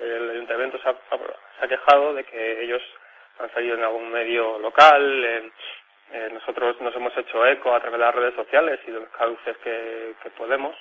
el 0.01 0.31
ayuntamiento 0.31 0.79
se 0.79 0.89
ha, 0.89 0.93
se 0.93 1.65
ha 1.65 1.69
quejado 1.69 2.15
de 2.15 2.25
que 2.25 2.63
ellos 2.63 2.83
han 3.39 3.53
salido 3.53 3.77
en 3.77 3.85
algún 3.85 4.11
medio 4.11 4.59
local, 4.59 5.53
nosotros 6.33 6.81
nos 6.81 6.95
hemos 6.95 7.17
hecho 7.17 7.47
eco 7.47 7.75
a 7.75 7.81
través 7.81 7.99
de 7.99 8.05
las 8.05 8.15
redes 8.15 8.35
sociales 8.35 8.79
y 8.87 8.91
de 8.91 9.01
los 9.01 9.09
cauces 9.11 9.57
que, 9.59 10.15
podemos 10.37 10.77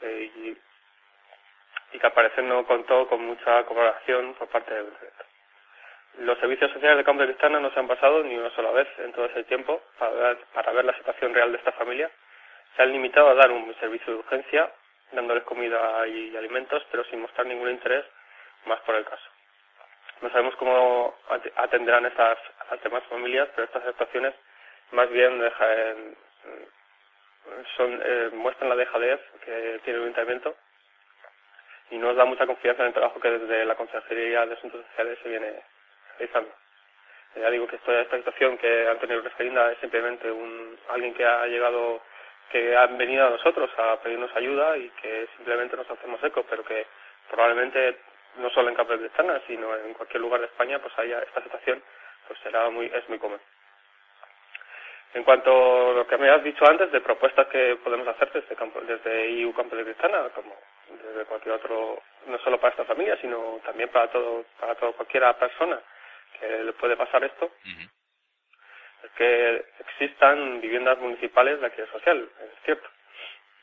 eh, 0.00 0.30
y, 0.34 1.98
que 1.98 2.06
al 2.06 2.12
parecer 2.12 2.42
no 2.44 2.66
contó 2.66 3.06
con 3.06 3.24
mucha 3.24 3.64
colaboración 3.64 4.34
por 4.34 4.48
parte 4.48 4.72
del 4.72 4.86
ayuntamiento. 4.86 5.24
Los 6.18 6.38
servicios 6.38 6.70
sociales 6.70 6.98
de 6.98 7.04
Campo 7.04 7.24
de 7.24 7.50
no 7.50 7.70
se 7.70 7.80
han 7.80 7.88
pasado 7.88 8.22
ni 8.22 8.36
una 8.36 8.50
sola 8.50 8.70
vez 8.70 8.88
en 8.98 9.12
todo 9.12 9.26
ese 9.26 9.44
tiempo 9.44 9.82
para 9.98 10.12
ver, 10.12 10.38
para 10.52 10.72
ver 10.72 10.84
la 10.84 10.96
situación 10.96 11.32
real 11.34 11.50
de 11.50 11.58
esta 11.58 11.72
familia. 11.72 12.10
Se 12.76 12.82
han 12.82 12.92
limitado 12.92 13.28
a 13.28 13.34
dar 13.34 13.50
un 13.50 13.74
servicio 13.80 14.12
de 14.12 14.18
urgencia, 14.18 14.70
dándoles 15.12 15.44
comida 15.44 16.06
y 16.06 16.36
alimentos, 16.36 16.84
pero 16.90 17.04
sin 17.04 17.20
mostrar 17.20 17.46
ningún 17.46 17.70
interés 17.70 18.04
más 18.66 18.80
por 18.80 18.94
el 18.94 19.04
caso. 19.04 19.28
No 20.20 20.30
sabemos 20.30 20.54
cómo 20.56 21.16
atenderán 21.56 22.06
estas 22.06 22.38
las 22.70 22.82
demás 22.82 23.02
familias, 23.04 23.48
pero 23.54 23.64
estas 23.64 23.84
actuaciones 23.84 24.34
más 24.92 25.10
bien 25.10 25.42
son, 27.76 28.00
eh, 28.04 28.30
muestran 28.32 28.70
la 28.70 28.76
dejadez 28.76 29.20
que 29.44 29.80
tiene 29.84 29.98
el 29.98 30.04
ayuntamiento 30.04 30.54
y 31.90 31.98
nos 31.98 32.16
da 32.16 32.24
mucha 32.24 32.46
confianza 32.46 32.82
en 32.82 32.88
el 32.88 32.94
trabajo 32.94 33.20
que 33.20 33.30
desde 33.30 33.64
la 33.64 33.74
Consejería 33.74 34.46
de 34.46 34.54
Asuntos 34.54 34.84
Sociales 34.86 35.18
se 35.22 35.28
viene 35.28 35.62
Ya 37.36 37.50
digo 37.50 37.66
que 37.66 37.76
esto, 37.76 37.92
esta 37.92 38.16
situación 38.18 38.58
que 38.58 38.88
Antonio 38.88 39.20
Rescarinda 39.22 39.72
es 39.72 39.78
simplemente 39.78 40.30
un, 40.30 40.78
alguien 40.90 41.14
que 41.14 41.24
ha 41.24 41.46
llegado, 41.46 42.02
que 42.50 42.76
han 42.76 42.98
venido 42.98 43.26
a 43.26 43.30
nosotros 43.30 43.70
a 43.78 43.96
pedirnos 44.02 44.34
ayuda 44.36 44.76
y 44.76 44.90
que 45.00 45.28
simplemente 45.36 45.76
nos 45.76 45.90
hacemos 45.90 46.22
eco, 46.22 46.44
pero 46.48 46.62
que 46.62 46.86
probablemente 47.30 47.98
no 48.36 48.50
solo 48.50 48.68
en 48.68 48.74
Campo 48.74 48.92
de 48.92 49.00
Cristana, 49.00 49.40
sino 49.46 49.74
en 49.74 49.94
cualquier 49.94 50.20
lugar 50.20 50.40
de 50.40 50.46
España, 50.46 50.78
pues 50.78 50.96
haya 50.98 51.20
esta 51.20 51.42
situación, 51.42 51.82
pues 52.28 52.38
será 52.40 52.68
muy, 52.68 52.86
es 52.86 53.08
muy 53.08 53.18
común. 53.18 53.40
En 55.14 55.24
cuanto 55.24 55.90
a 55.90 55.94
lo 55.94 56.06
que 56.06 56.16
me 56.16 56.30
has 56.30 56.42
dicho 56.44 56.64
antes 56.66 56.92
de 56.92 57.00
propuestas 57.00 57.46
que 57.48 57.76
podemos 57.82 58.08
hacer 58.08 58.30
desde, 58.32 58.54
campo, 58.56 58.80
desde 58.82 59.30
IU 59.30 59.52
Campo 59.54 59.74
de 59.76 59.84
Cristana, 59.84 60.28
como 60.34 60.54
desde 60.88 61.24
cualquier 61.26 61.54
otro, 61.54 62.02
no 62.26 62.38
solo 62.38 62.58
para 62.58 62.70
esta 62.70 62.84
familia, 62.84 63.16
sino 63.20 63.60
también 63.64 63.88
para 63.88 64.08
todo, 64.10 64.44
para 64.60 64.74
todo 64.74 64.92
cualquiera 64.92 65.36
persona 65.38 65.80
que 66.38 66.48
le 66.64 66.72
puede 66.74 66.96
pasar 66.96 67.24
esto, 67.24 67.46
uh 67.46 67.68
-huh. 67.68 67.90
es 69.04 69.10
que 69.12 69.64
existan 69.80 70.60
viviendas 70.60 70.98
municipales 70.98 71.60
de 71.60 71.66
alquiler 71.66 71.90
social, 71.90 72.28
es 72.40 72.64
cierto, 72.64 72.88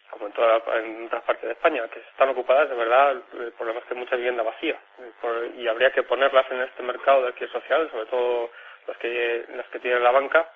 como 0.09 0.27
en, 0.27 0.33
toda, 0.33 0.61
en 0.79 1.05
otras 1.05 1.23
partes 1.23 1.45
de 1.45 1.53
España, 1.53 1.87
que 1.89 1.99
están 1.99 2.29
ocupadas, 2.29 2.69
de 2.69 2.75
verdad, 2.75 3.11
el 3.11 3.51
problema 3.53 3.79
es 3.79 3.85
que 3.85 3.93
hay 3.93 3.99
mucha 3.99 4.15
vivienda 4.15 4.43
vacía, 4.43 4.79
por, 5.21 5.45
y 5.55 5.67
habría 5.67 5.91
que 5.91 6.03
ponerlas 6.03 6.49
en 6.51 6.61
este 6.61 6.83
mercado 6.83 7.21
de 7.21 7.27
alquiler 7.27 7.51
social, 7.51 7.89
sobre 7.91 8.05
todo 8.07 8.51
las 8.87 8.97
que, 8.97 9.45
las 9.55 9.67
que 9.67 9.79
tiene 9.79 9.99
la 9.99 10.11
banca, 10.11 10.49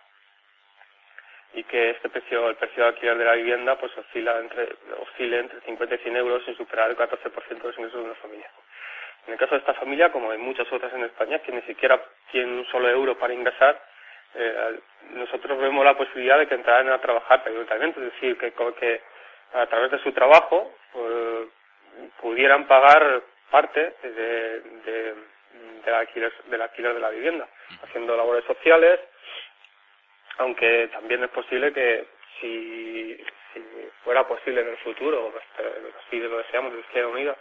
y 1.53 1.63
que 1.65 1.91
este 1.91 2.09
precio, 2.09 2.49
el 2.49 2.55
precio 2.55 2.83
de 2.83 2.89
alquiler 2.89 3.17
de 3.17 3.25
la 3.25 3.33
vivienda, 3.33 3.77
pues 3.77 3.95
oscila 3.97 4.39
entre, 4.39 4.75
oscile 4.99 5.39
entre 5.39 5.61
50 5.61 5.95
y 5.95 5.97
100 5.99 6.17
euros 6.17 6.43
sin 6.45 6.57
superar 6.57 6.89
el 6.89 6.97
14% 6.97 7.47
de 7.47 7.67
los 7.67 7.77
ingresos 7.77 7.99
de 7.99 8.05
una 8.05 8.15
familia. 8.15 8.49
En 9.27 9.33
el 9.33 9.39
caso 9.39 9.55
de 9.55 9.59
esta 9.59 9.73
familia, 9.75 10.11
como 10.11 10.33
en 10.33 10.41
muchas 10.41 10.71
otras 10.71 10.93
en 10.93 11.03
España, 11.03 11.39
que 11.39 11.51
ni 11.51 11.61
siquiera 11.61 12.01
tienen 12.31 12.57
un 12.57 12.65
solo 12.67 12.89
euro 12.89 13.17
para 13.17 13.33
ingresar, 13.33 13.81
eh, 14.35 14.79
nosotros 15.11 15.57
vemos 15.59 15.85
la 15.85 15.95
posibilidad 15.95 16.37
de 16.39 16.47
que 16.47 16.55
entraran 16.55 16.89
a 16.89 16.99
trabajar 16.99 17.43
periódicamente, 17.43 17.99
es 17.99 18.13
decir, 18.13 18.37
que, 18.37 19.01
a 19.53 19.65
través 19.67 19.91
de 19.91 19.99
su 19.99 20.11
trabajo 20.11 20.73
pues, 20.91 21.47
pudieran 22.19 22.67
pagar 22.67 23.21
parte 23.51 23.95
de, 24.01 24.59
de, 24.59 25.13
del, 25.85 25.93
alquiler, 25.93 26.33
de 26.45 26.99
la 26.99 27.09
vivienda, 27.09 27.47
haciendo 27.83 28.17
labores 28.17 28.43
sociales, 28.45 28.99
aunque 30.39 30.89
también 30.91 31.23
es 31.23 31.29
posible 31.29 31.71
que 31.71 32.07
si, 32.39 33.23
fuera 34.03 34.27
posible 34.27 34.61
en 34.61 34.69
el 34.69 34.77
futuro, 34.77 35.31
si 36.09 36.19
lo 36.19 36.37
deseamos 36.39 36.73
de 36.73 36.79
Izquierda 36.79 37.09
Unida, 37.09 37.37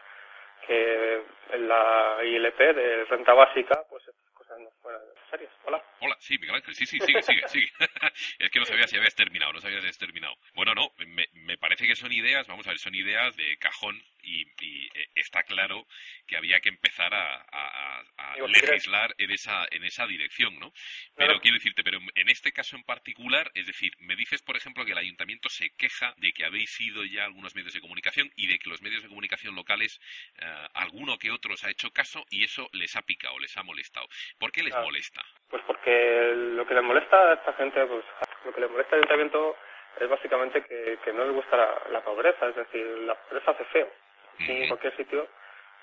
que 0.67 1.23
en 1.53 1.69
la 1.69 2.19
ILP 2.25 2.59
de 2.59 3.05
renta 3.05 3.35
básica, 3.35 3.83
pues 3.89 4.07
estas 4.07 4.31
cosas 4.33 4.59
no 4.61 4.71
fueran 4.83 5.03
necesarias. 5.15 5.53
Hola. 5.65 5.83
Hola, 6.01 6.17
sí, 6.19 6.39
Miguel 6.39 6.57
Ángel, 6.57 6.75
sí, 6.75 6.87
sí, 6.87 6.99
sigue, 7.01 7.23
sigue, 7.23 7.43
sigue. 7.49 7.71
es 8.39 8.51
que 8.51 8.59
no 8.59 8.65
sabía 8.65 8.87
si 8.87 8.97
habías 8.97 9.15
terminado, 9.15 9.53
no 9.53 9.61
sabía 9.61 9.79
si 9.79 9.83
habías 9.83 9.99
terminado. 9.99 10.35
Bueno, 10.55 10.75
no, 10.75 10.93
me, 11.07 11.29
me 11.33 11.59
parece 11.59 11.87
que 11.87 11.97
son 11.97 12.13
ideas, 12.13 12.47
vamos 12.47 12.67
a 12.67 12.71
ver, 12.71 12.79
son 12.79 12.95
ideas 12.95 13.37
de 13.37 13.57
cajón 13.59 14.03
y, 14.23 14.47
y 14.61 14.87
eh, 14.95 15.09
está 15.15 15.43
claro 15.43 15.87
que 16.27 16.37
había 16.37 16.61
que 16.61 16.69
empezar 16.69 17.13
a, 17.15 17.45
a, 17.51 18.05
a 18.17 18.37
legislar 18.49 19.15
en 19.19 19.31
esa, 19.31 19.67
en 19.71 19.85
esa 19.85 20.07
dirección, 20.07 20.59
¿no? 20.59 20.73
Pero 21.15 21.29
claro. 21.29 21.41
quiero 21.41 21.57
decirte, 21.57 21.83
pero 21.83 21.99
en 22.15 22.29
este 22.29 22.53
caso 22.53 22.77
en 22.77 22.85
particular, 22.85 23.51
es 23.55 23.67
decir, 23.67 23.93
me 24.01 24.17
dices, 24.17 24.43
por 24.43 24.57
ejemplo, 24.57 24.85
que 24.85 24.93
el 24.93 24.99
ayuntamiento 24.99 25.49
se 25.49 25.71
queja 25.77 26.15
de 26.19 26.33
que 26.33 26.45
habéis 26.45 26.81
ido 26.81 27.05
ya 27.05 27.23
a 27.23 27.27
algunos 27.27 27.55
medios 27.55 27.75
de 27.75 27.81
comunicación 27.81 28.31
y 28.37 28.47
de 28.47 28.59
que 28.59 28.71
los 28.71 28.83
medios 28.83 29.03
de 29.03 29.09
comunicación 29.09 29.55
locales, 29.55 30.01
eh, 30.41 30.69
alguno 30.75 31.19
que 31.19 31.31
otros 31.31 31.65
ha 31.65 31.71
hecho 31.71 31.91
caso 31.91 32.25
y 32.31 32.45
eso 32.45 32.69
les 32.73 32.97
ha 32.97 33.03
picado, 33.03 33.39
les 33.39 33.57
ha 33.57 33.63
molestado. 33.63 34.07
¿Por 34.39 34.53
qué 34.53 34.63
les 34.63 34.73
claro. 34.73 34.87
molesta? 34.87 35.23
Pues 35.49 35.63
porque 35.67 36.33
lo 36.35 36.67
que 36.67 36.75
le 36.75 36.83
molesta 36.83 37.17
a 37.17 37.35
esta 37.35 37.53
gente, 37.55 37.85
pues 37.87 38.05
lo 38.45 38.55
que 38.55 38.61
le 38.61 38.69
molesta 38.69 38.97
al 38.97 39.03
ayuntamiento 39.03 39.57
es 40.01 40.09
básicamente 40.09 40.65
que, 40.65 40.99
que 41.05 41.13
no 41.13 41.25
les 41.25 41.35
gusta 41.35 41.57
la, 41.57 41.83
la 41.91 42.05
pobreza, 42.05 42.49
es 42.49 42.57
decir, 42.57 42.87
la 43.01 43.15
pobreza 43.15 43.51
hace 43.51 43.65
feo 43.67 43.93
en 44.39 44.69
cualquier 44.69 44.97
sitio 44.97 45.27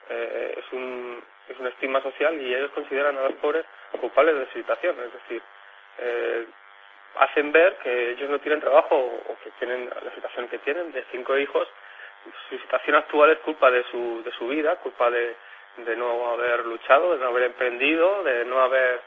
eh, 0.09 0.55
es 0.57 0.73
un 0.73 1.23
es 1.47 1.59
un 1.59 1.67
estigma 1.67 2.01
social 2.01 2.39
y 2.39 2.53
ellos 2.53 2.71
consideran 2.71 3.17
a 3.17 3.23
los 3.23 3.33
pobres 3.33 3.65
culpables 3.99 4.35
de 4.35 4.53
situación 4.53 4.95
es 4.99 5.13
decir 5.13 5.41
eh, 5.99 6.45
hacen 7.17 7.51
ver 7.51 7.77
que 7.77 8.11
ellos 8.11 8.29
no 8.29 8.39
tienen 8.39 8.61
trabajo 8.61 8.95
o 8.95 9.37
que 9.43 9.51
tienen 9.59 9.89
la 9.89 10.11
situación 10.13 10.47
que 10.47 10.59
tienen 10.59 10.91
de 10.91 11.03
cinco 11.11 11.37
hijos 11.37 11.67
su 12.49 12.57
situación 12.57 12.95
actual 12.95 13.31
es 13.31 13.39
culpa 13.39 13.71
de 13.71 13.83
su 13.91 14.23
de 14.23 14.31
su 14.31 14.47
vida 14.47 14.75
culpa 14.77 15.09
de 15.09 15.35
de 15.77 15.95
no 15.95 16.31
haber 16.31 16.65
luchado 16.65 17.13
de 17.13 17.19
no 17.19 17.27
haber 17.27 17.43
emprendido 17.43 18.23
de 18.23 18.45
no 18.45 18.61
haber 18.61 19.01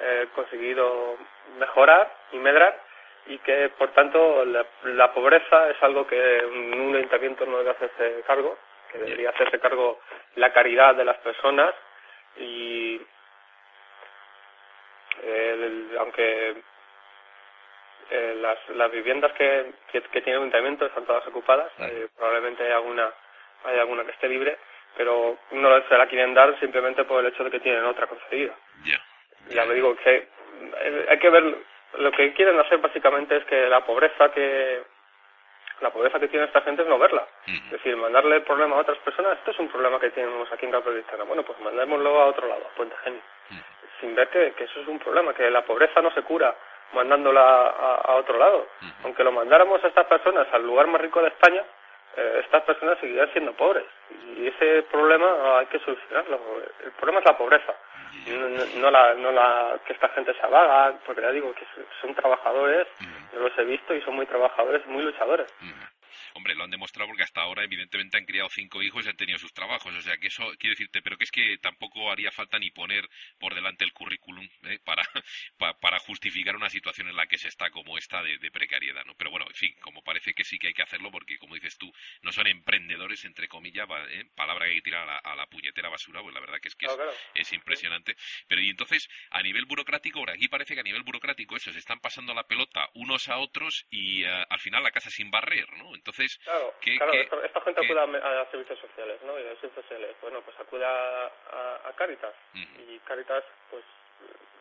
eh, 0.00 0.28
conseguido 0.34 1.16
mejorar 1.58 2.12
y 2.32 2.38
medrar 2.38 2.80
y 3.26 3.38
que 3.38 3.68
por 3.70 3.90
tanto 3.90 4.44
la, 4.44 4.64
la 4.84 5.12
pobreza 5.12 5.70
es 5.70 5.82
algo 5.82 6.06
que 6.06 6.44
un 6.46 6.94
ayuntamiento 6.96 7.44
no 7.46 7.58
debe 7.58 7.70
hacerse 7.70 8.22
cargo 8.26 8.56
que 8.90 8.98
debería 8.98 9.30
hacerse 9.30 9.58
cargo 9.60 10.00
la 10.36 10.52
caridad 10.52 10.94
de 10.94 11.04
las 11.04 11.16
personas 11.18 11.74
y 12.36 13.00
eh, 15.22 15.96
aunque 15.98 16.56
eh, 18.10 18.34
las, 18.40 18.58
las 18.70 18.90
viviendas 18.90 19.32
que, 19.32 19.72
que, 19.92 20.00
que 20.02 20.22
tiene 20.22 20.36
el 20.36 20.42
ayuntamiento 20.42 20.86
están 20.86 21.04
todas 21.04 21.26
ocupadas, 21.26 21.70
eh, 21.78 22.08
probablemente 22.16 22.64
hay 22.64 22.72
alguna, 22.72 23.10
hay 23.64 23.78
alguna 23.78 24.04
que 24.04 24.12
esté 24.12 24.28
libre, 24.28 24.56
pero 24.96 25.38
no 25.52 25.88
se 25.88 25.98
la 25.98 26.06
quieren 26.06 26.34
dar 26.34 26.58
simplemente 26.60 27.04
por 27.04 27.20
el 27.20 27.32
hecho 27.32 27.44
de 27.44 27.50
que 27.50 27.60
tienen 27.60 27.84
otra 27.84 28.06
concedida. 28.06 28.54
Yeah. 28.84 29.02
Ya 29.50 29.64
lo 29.64 29.74
digo, 29.74 29.94
que 29.96 30.28
hay 31.08 31.18
que 31.18 31.30
ver, 31.30 31.54
lo 31.98 32.10
que 32.12 32.32
quieren 32.34 32.58
hacer 32.58 32.78
básicamente 32.78 33.36
es 33.36 33.44
que 33.44 33.68
la 33.68 33.84
pobreza 33.84 34.30
que 34.32 34.82
la 35.80 35.90
pobreza 35.90 36.18
que 36.18 36.28
tiene 36.28 36.46
esta 36.46 36.60
gente 36.62 36.82
es 36.82 36.88
no 36.88 36.98
verla. 36.98 37.26
Es 37.46 37.70
decir, 37.70 37.96
mandarle 37.96 38.36
el 38.36 38.42
problema 38.42 38.76
a 38.76 38.80
otras 38.80 38.98
personas, 38.98 39.38
esto 39.38 39.50
es 39.50 39.58
un 39.58 39.68
problema 39.68 39.98
que 40.00 40.10
tenemos 40.10 40.50
aquí 40.52 40.66
en 40.66 40.72
Cristana. 40.72 41.24
Bueno, 41.24 41.42
pues 41.42 41.58
mandémoslo 41.60 42.20
a 42.20 42.26
otro 42.26 42.46
lado, 42.48 42.62
a 42.66 42.76
Puente 42.76 42.96
Genio. 43.04 43.20
Sin 44.00 44.14
ver 44.14 44.28
que, 44.28 44.52
que, 44.52 44.64
eso 44.64 44.80
es 44.80 44.88
un 44.88 44.98
problema, 44.98 45.34
que 45.34 45.50
la 45.50 45.64
pobreza 45.64 46.00
no 46.00 46.10
se 46.12 46.22
cura 46.22 46.54
mandándola 46.92 47.68
a, 48.02 48.14
otro 48.16 48.38
lado. 48.38 48.66
Aunque 49.04 49.24
lo 49.24 49.32
mandáramos 49.32 49.82
a 49.84 49.88
estas 49.88 50.06
personas 50.06 50.46
al 50.52 50.64
lugar 50.64 50.86
más 50.86 51.00
rico 51.00 51.20
de 51.20 51.28
España, 51.28 51.62
eh, 52.16 52.40
estas 52.44 52.62
personas 52.62 52.98
seguirán 52.98 53.30
siendo 53.32 53.52
pobres. 53.52 53.84
Y 54.36 54.46
ese 54.46 54.82
problema 54.84 55.58
hay 55.58 55.66
que 55.66 55.78
solucionarlo. 55.80 56.40
El 56.84 56.92
problema 56.92 57.20
es 57.20 57.26
la 57.26 57.36
pobreza, 57.36 57.74
no, 58.76 58.90
la, 58.90 59.14
no 59.14 59.32
la 59.32 59.78
que 59.86 59.92
esta 59.92 60.08
gente 60.10 60.34
se 60.34 60.46
avaga, 60.46 60.94
porque 61.04 61.22
ya 61.22 61.30
digo 61.30 61.52
que 61.54 61.66
son 62.00 62.14
trabajadores, 62.14 62.86
yo 63.32 63.40
los 63.40 63.58
he 63.58 63.64
visto 63.64 63.94
y 63.94 64.00
son 64.02 64.16
muy 64.16 64.26
trabajadores, 64.26 64.86
muy 64.86 65.02
luchadores. 65.04 65.46
Hombre, 66.34 66.54
lo 66.54 66.64
han 66.64 66.70
demostrado 66.70 67.08
porque 67.08 67.22
hasta 67.22 67.42
ahora 67.42 67.64
evidentemente 67.64 68.16
han 68.16 68.24
criado 68.24 68.48
cinco 68.48 68.82
hijos 68.82 69.06
y 69.06 69.08
han 69.08 69.16
tenido 69.16 69.38
sus 69.38 69.52
trabajos. 69.52 69.94
O 69.94 70.02
sea, 70.02 70.16
que 70.18 70.28
eso 70.28 70.44
quiere 70.58 70.74
decirte, 70.74 71.02
pero 71.02 71.16
que 71.16 71.24
es 71.24 71.30
que 71.30 71.58
tampoco 71.58 72.10
haría 72.10 72.30
falta 72.30 72.58
ni 72.58 72.70
poner 72.70 73.08
por 73.38 73.54
delante 73.54 73.84
el 73.84 73.92
currículum 73.92 74.48
¿eh? 74.64 74.78
para, 74.84 75.02
para, 75.80 75.98
justificar 76.00 76.56
una 76.56 76.70
situación 76.70 77.08
en 77.08 77.16
la 77.16 77.26
que 77.26 77.38
se 77.38 77.48
está 77.48 77.70
como 77.70 77.98
esta 77.98 78.22
de, 78.22 78.50
precariedad, 78.50 79.04
¿no? 79.04 79.14
Pero 79.14 79.30
bueno, 79.30 79.46
en 79.48 79.54
fin, 79.54 79.74
como 79.80 80.02
parece 80.02 80.32
que 80.34 80.44
sí 80.44 80.58
que 80.58 80.68
hay 80.68 80.74
que 80.74 80.82
hacerlo 80.82 81.10
porque, 81.10 81.38
como 81.38 81.54
dices 81.54 81.76
tú, 81.76 81.92
no 82.22 82.32
son 82.32 82.46
emprendedores, 82.46 83.24
entre 83.24 83.48
comillas, 83.48 83.88
¿eh? 84.10 84.24
palabra 84.34 84.66
que 84.66 84.70
hay 84.72 84.76
que 84.78 84.82
tirar 84.82 85.20
a 85.22 85.36
la, 85.36 85.46
puñetera 85.46 85.88
basura, 85.88 86.22
pues 86.22 86.34
la 86.34 86.40
verdad 86.40 86.60
que 86.60 86.68
es 86.68 86.76
que 86.76 86.86
es, 87.34 87.52
impresionante. 87.52 88.16
Pero 88.46 88.60
y 88.60 88.70
entonces, 88.70 89.08
a 89.30 89.42
nivel 89.42 89.64
burocrático, 89.64 90.18
ahora 90.18 90.34
aquí 90.34 90.48
parece 90.48 90.74
que 90.74 90.80
a 90.80 90.84
nivel 90.84 91.02
burocrático 91.02 91.56
eso, 91.56 91.72
se 91.72 91.78
están 91.78 92.00
pasando 92.00 92.34
la 92.34 92.46
pelota 92.46 92.88
unos 92.94 93.28
a 93.28 93.38
otros 93.38 93.86
y 93.90 94.24
eh, 94.24 94.46
al 94.48 94.60
final 94.60 94.82
la 94.82 94.90
casa 94.90 95.10
sin 95.10 95.30
barrer, 95.30 95.70
¿no? 95.78 95.94
Entonces, 95.94 96.17
claro, 96.44 96.74
claro 96.80 97.42
esta, 97.42 97.60
gente 97.60 97.80
acude 97.84 98.00
a, 98.00 98.50
servicios 98.50 98.78
sociales, 98.78 99.18
¿no? 99.24 99.38
Y 99.38 99.42
a 99.42 99.54
servicios 99.60 99.74
sociales, 99.74 100.16
bueno, 100.20 100.40
pues 100.42 100.58
acude 100.58 100.84
a, 100.84 101.26
a, 101.26 101.92
Caritas. 101.96 102.34
Y 102.54 102.98
Caritas, 103.00 103.44
pues, 103.70 103.84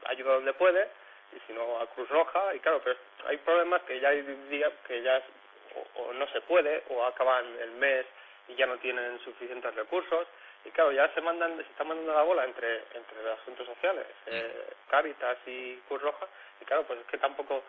ayuda 0.06 0.34
donde 0.34 0.54
puede 0.54 0.88
y 1.36 1.39
si 1.46 1.54
no 1.54 1.80
a 1.80 1.88
Cruz 1.88 2.10
Roja 2.10 2.56
y 2.56 2.60
claro, 2.60 2.82
pero 2.84 2.98
hay 3.28 3.38
problemas 3.38 3.82
que 3.84 4.00
ya 4.00 4.10
hay 4.10 4.22
días 4.50 4.72
que 4.88 5.02
ya 5.02 5.22
o, 5.96 6.13
no 6.13 6.28
se 6.28 6.41
puede 6.41 6.84
o 6.89 7.06
acaban 7.06 7.46
el 7.60 7.72
mes 7.72 8.06
y 8.48 8.56
ya 8.56 8.65
no 8.65 8.78
tienen 8.78 9.20
suficientes 9.20 9.74
recursos 9.76 10.28
y 10.65 10.70
claro 10.72 10.91
ya 10.91 11.13
se 11.13 11.22
mandan 11.22 11.58
se 11.58 11.63
está 11.63 11.84
mandando 11.84 12.13
la 12.13 12.24
bola 12.24 12.46
entre 12.46 12.84
entre 12.93 13.24
los 13.24 13.39
asuntos 13.39 13.67
sociales 13.67 14.06
eh, 14.28 14.67
Caritas 14.89 15.38
y 15.46 15.76
Cruz 15.88 16.02
Roja 16.02 16.28
y 16.62 16.65
claro 16.65 16.84
pues 16.84 17.00
es 17.00 17.06
que 17.08 17.17
tampoco 17.17 17.63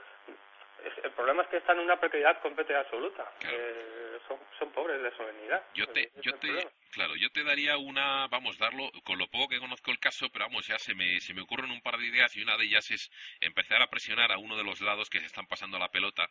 el 1.02 1.10
problema 1.12 1.42
es 1.42 1.48
que 1.48 1.56
están 1.58 1.78
en 1.78 1.84
una 1.84 1.98
precariedad 1.98 2.40
completa 2.40 2.72
y 2.72 2.76
absoluta. 2.76 3.30
Eh, 3.50 4.18
son, 4.58 4.70
pobres 4.72 5.02
de 5.02 5.10
solemnidad. 5.16 5.62
Yo 5.74 5.86
te, 5.88 6.10
yo 6.22 6.34
te, 6.34 6.68
claro, 6.90 7.16
yo 7.16 7.30
te 7.30 7.42
daría 7.42 7.78
una, 7.78 8.28
vamos, 8.28 8.58
darlo, 8.58 8.90
con 9.04 9.18
lo 9.18 9.26
poco 9.28 9.48
que 9.48 9.58
conozco 9.58 9.90
el 9.90 9.98
caso, 9.98 10.28
pero 10.30 10.46
vamos, 10.46 10.66
ya 10.66 10.78
se 10.78 10.94
me, 10.94 11.20
se 11.20 11.34
me 11.34 11.42
ocurren 11.42 11.70
un 11.70 11.80
par 11.80 11.96
de 11.96 12.06
ideas 12.06 12.36
y 12.36 12.42
una 12.42 12.56
de 12.56 12.64
ellas 12.64 12.90
es 12.90 13.10
empezar 13.40 13.82
a 13.82 13.88
presionar 13.88 14.30
a 14.30 14.38
uno 14.38 14.56
de 14.56 14.64
los 14.64 14.80
lados 14.80 15.10
que 15.10 15.20
se 15.20 15.26
están 15.26 15.46
pasando 15.46 15.78
la 15.78 15.90
pelota 15.90 16.28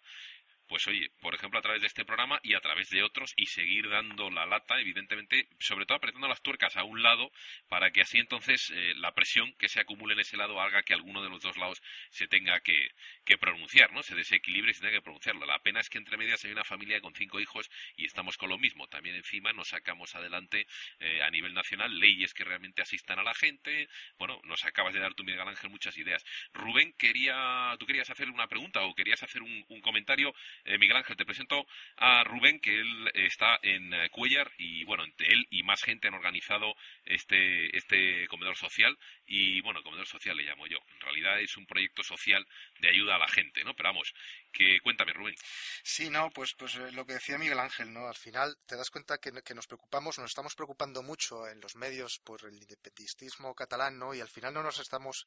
pues 0.67 0.88
oye, 0.88 1.10
por 1.21 1.34
ejemplo, 1.34 1.60
a 1.60 1.62
través 1.62 1.82
de 1.82 1.88
este 1.88 2.06
programa 2.06 2.39
y 2.43 2.53
a 2.53 2.60
través 2.60 2.89
de 2.89 3.03
otros 3.03 3.34
y 3.36 3.47
seguir 3.47 3.89
dando 3.89 4.30
la 4.30 4.45
lata, 4.45 4.80
evidentemente, 4.80 5.47
sobre 5.60 5.86
todo 5.86 5.97
apretando 5.97 6.27
las 6.27 6.41
tuercas 6.41 6.77
a 6.77 6.84
un 6.84 7.01
lado 7.01 7.32
para 7.67 7.91
que 7.91 8.01
así 8.01 8.17
entonces 8.19 8.71
eh, 8.71 8.93
la 8.95 9.13
presión 9.13 9.53
que 9.53 9.69
se 9.69 9.80
acumule 9.80 10.13
en 10.13 10.19
ese 10.19 10.38
lado 10.38 10.60
haga 10.62 10.84
que 10.84 10.93
alguno 10.93 11.23
de 11.23 11.30
los 11.30 11.41
dos 11.41 11.58
lados 11.58 11.82
se 12.10 12.27
tenga 12.27 12.60
que, 12.62 12.91
que 13.25 13.38
pronunciar, 13.38 13.91
¿no? 13.93 14.03
Se 14.03 14.15
desequilibre 14.15 14.71
y 14.71 14.73
se 14.73 14.82
tenga 14.82 14.93
que 14.93 15.01
pronunciarlo. 15.01 15.45
La 15.45 15.60
pena 15.60 15.80
es 15.80 15.89
que 15.89 15.97
entre 15.97 16.17
medias 16.17 16.43
hay 16.45 16.51
una 16.51 16.63
familia 16.63 16.99
con 17.01 17.13
cinco 17.15 17.39
hijos 17.39 17.69
y 17.95 18.06
estamos 18.06 18.38
con 18.38 18.49
lo 18.49 18.58
mismo. 18.58 18.88
También 18.88 19.15
encima 19.15 19.53
nos 19.53 19.69
sacamos 19.69 20.15
adelante 20.15 20.67
eh, 20.99 21.21
a 21.23 21.30
nivel 21.30 21.53
nacional 21.53 21.97
leyes 21.99 22.34
que 22.34 22.43
realmente 22.43 22.82
asistan 22.82 23.19
a 23.19 23.23
la 23.23 23.34
gente. 23.34 23.89
Bueno, 24.17 24.39
nos 24.43 24.65
acabas 24.65 24.93
de 24.93 24.99
dar 24.99 25.13
tú, 25.13 25.23
Miguel 25.23 25.47
Ángel, 25.47 25.69
muchas 25.69 25.97
ideas. 25.97 26.25
Rubén, 26.53 26.93
quería, 26.93 27.75
tú 27.80 27.86
querías 27.86 28.10
hacer 28.10 28.30
una 28.30 28.47
pregunta 28.47 28.84
o 28.84 28.95
querías 28.95 29.23
hacer 29.23 29.41
un, 29.41 29.65
un 29.69 29.82
comentario 29.82 30.34
eh, 30.65 30.78
Miguel 30.78 30.98
Ángel, 30.98 31.17
te 31.17 31.26
presento 31.26 31.67
a 31.98 32.24
Rubén, 32.24 32.60
que 32.60 32.80
él 32.80 33.12
está 33.13 33.60
en 33.62 33.93
eh, 33.93 34.10
Cuellar 34.10 34.52
y 34.58 34.84
bueno, 34.84 35.04
él 35.20 35.48
y 35.50 35.63
más 35.63 35.84
gente 35.84 36.08
han 36.08 36.13
organizado 36.13 36.76
este, 37.06 37.76
este 37.76 38.28
comedor 38.28 38.56
social 38.56 38.98
y 39.26 39.62
bueno, 39.62 39.84
comedor 39.84 40.08
social 40.08 40.38
le 40.38 40.43
llamo 40.43 40.67
yo. 40.67 40.78
En 40.93 41.02
realidad 41.02 41.39
es 41.39 41.58
un 41.58 41.65
proyecto 41.65 42.04
social 42.04 42.46
de 42.80 42.89
ayuda 42.89 43.15
a 43.15 43.20
la 43.20 43.28
gente, 43.28 43.63
¿no? 43.63 43.76
Pero 43.76 43.89
vamos, 43.89 44.13
que 44.51 44.79
cuéntame, 44.81 45.13
Rubén. 45.13 45.36
Sí, 45.83 46.10
no, 46.10 46.29
pues, 46.31 46.53
pues 46.57 46.75
eh, 46.75 46.91
lo 46.91 47.05
que 47.05 47.13
decía 47.13 47.38
Miguel 47.38 47.60
Ángel, 47.60 47.93
¿no? 47.93 48.07
Al 48.07 48.15
final 48.15 48.57
te 48.65 48.75
das 48.75 48.89
cuenta 48.89 49.17
que, 49.17 49.31
nos 49.53 49.67
preocupamos, 49.67 50.17
nos 50.17 50.31
estamos 50.31 50.55
preocupando 50.55 51.03
mucho 51.03 51.47
en 51.47 51.60
los 51.62 51.75
medios 51.75 52.19
por 52.23 52.43
el 52.45 52.55
independentismo 52.55 53.53
catalán, 53.53 53.97
¿no? 53.97 54.13
Y 54.13 54.21
al 54.21 54.29
final 54.29 54.53
no 54.53 54.63
nos 54.63 54.79
estamos 54.79 55.25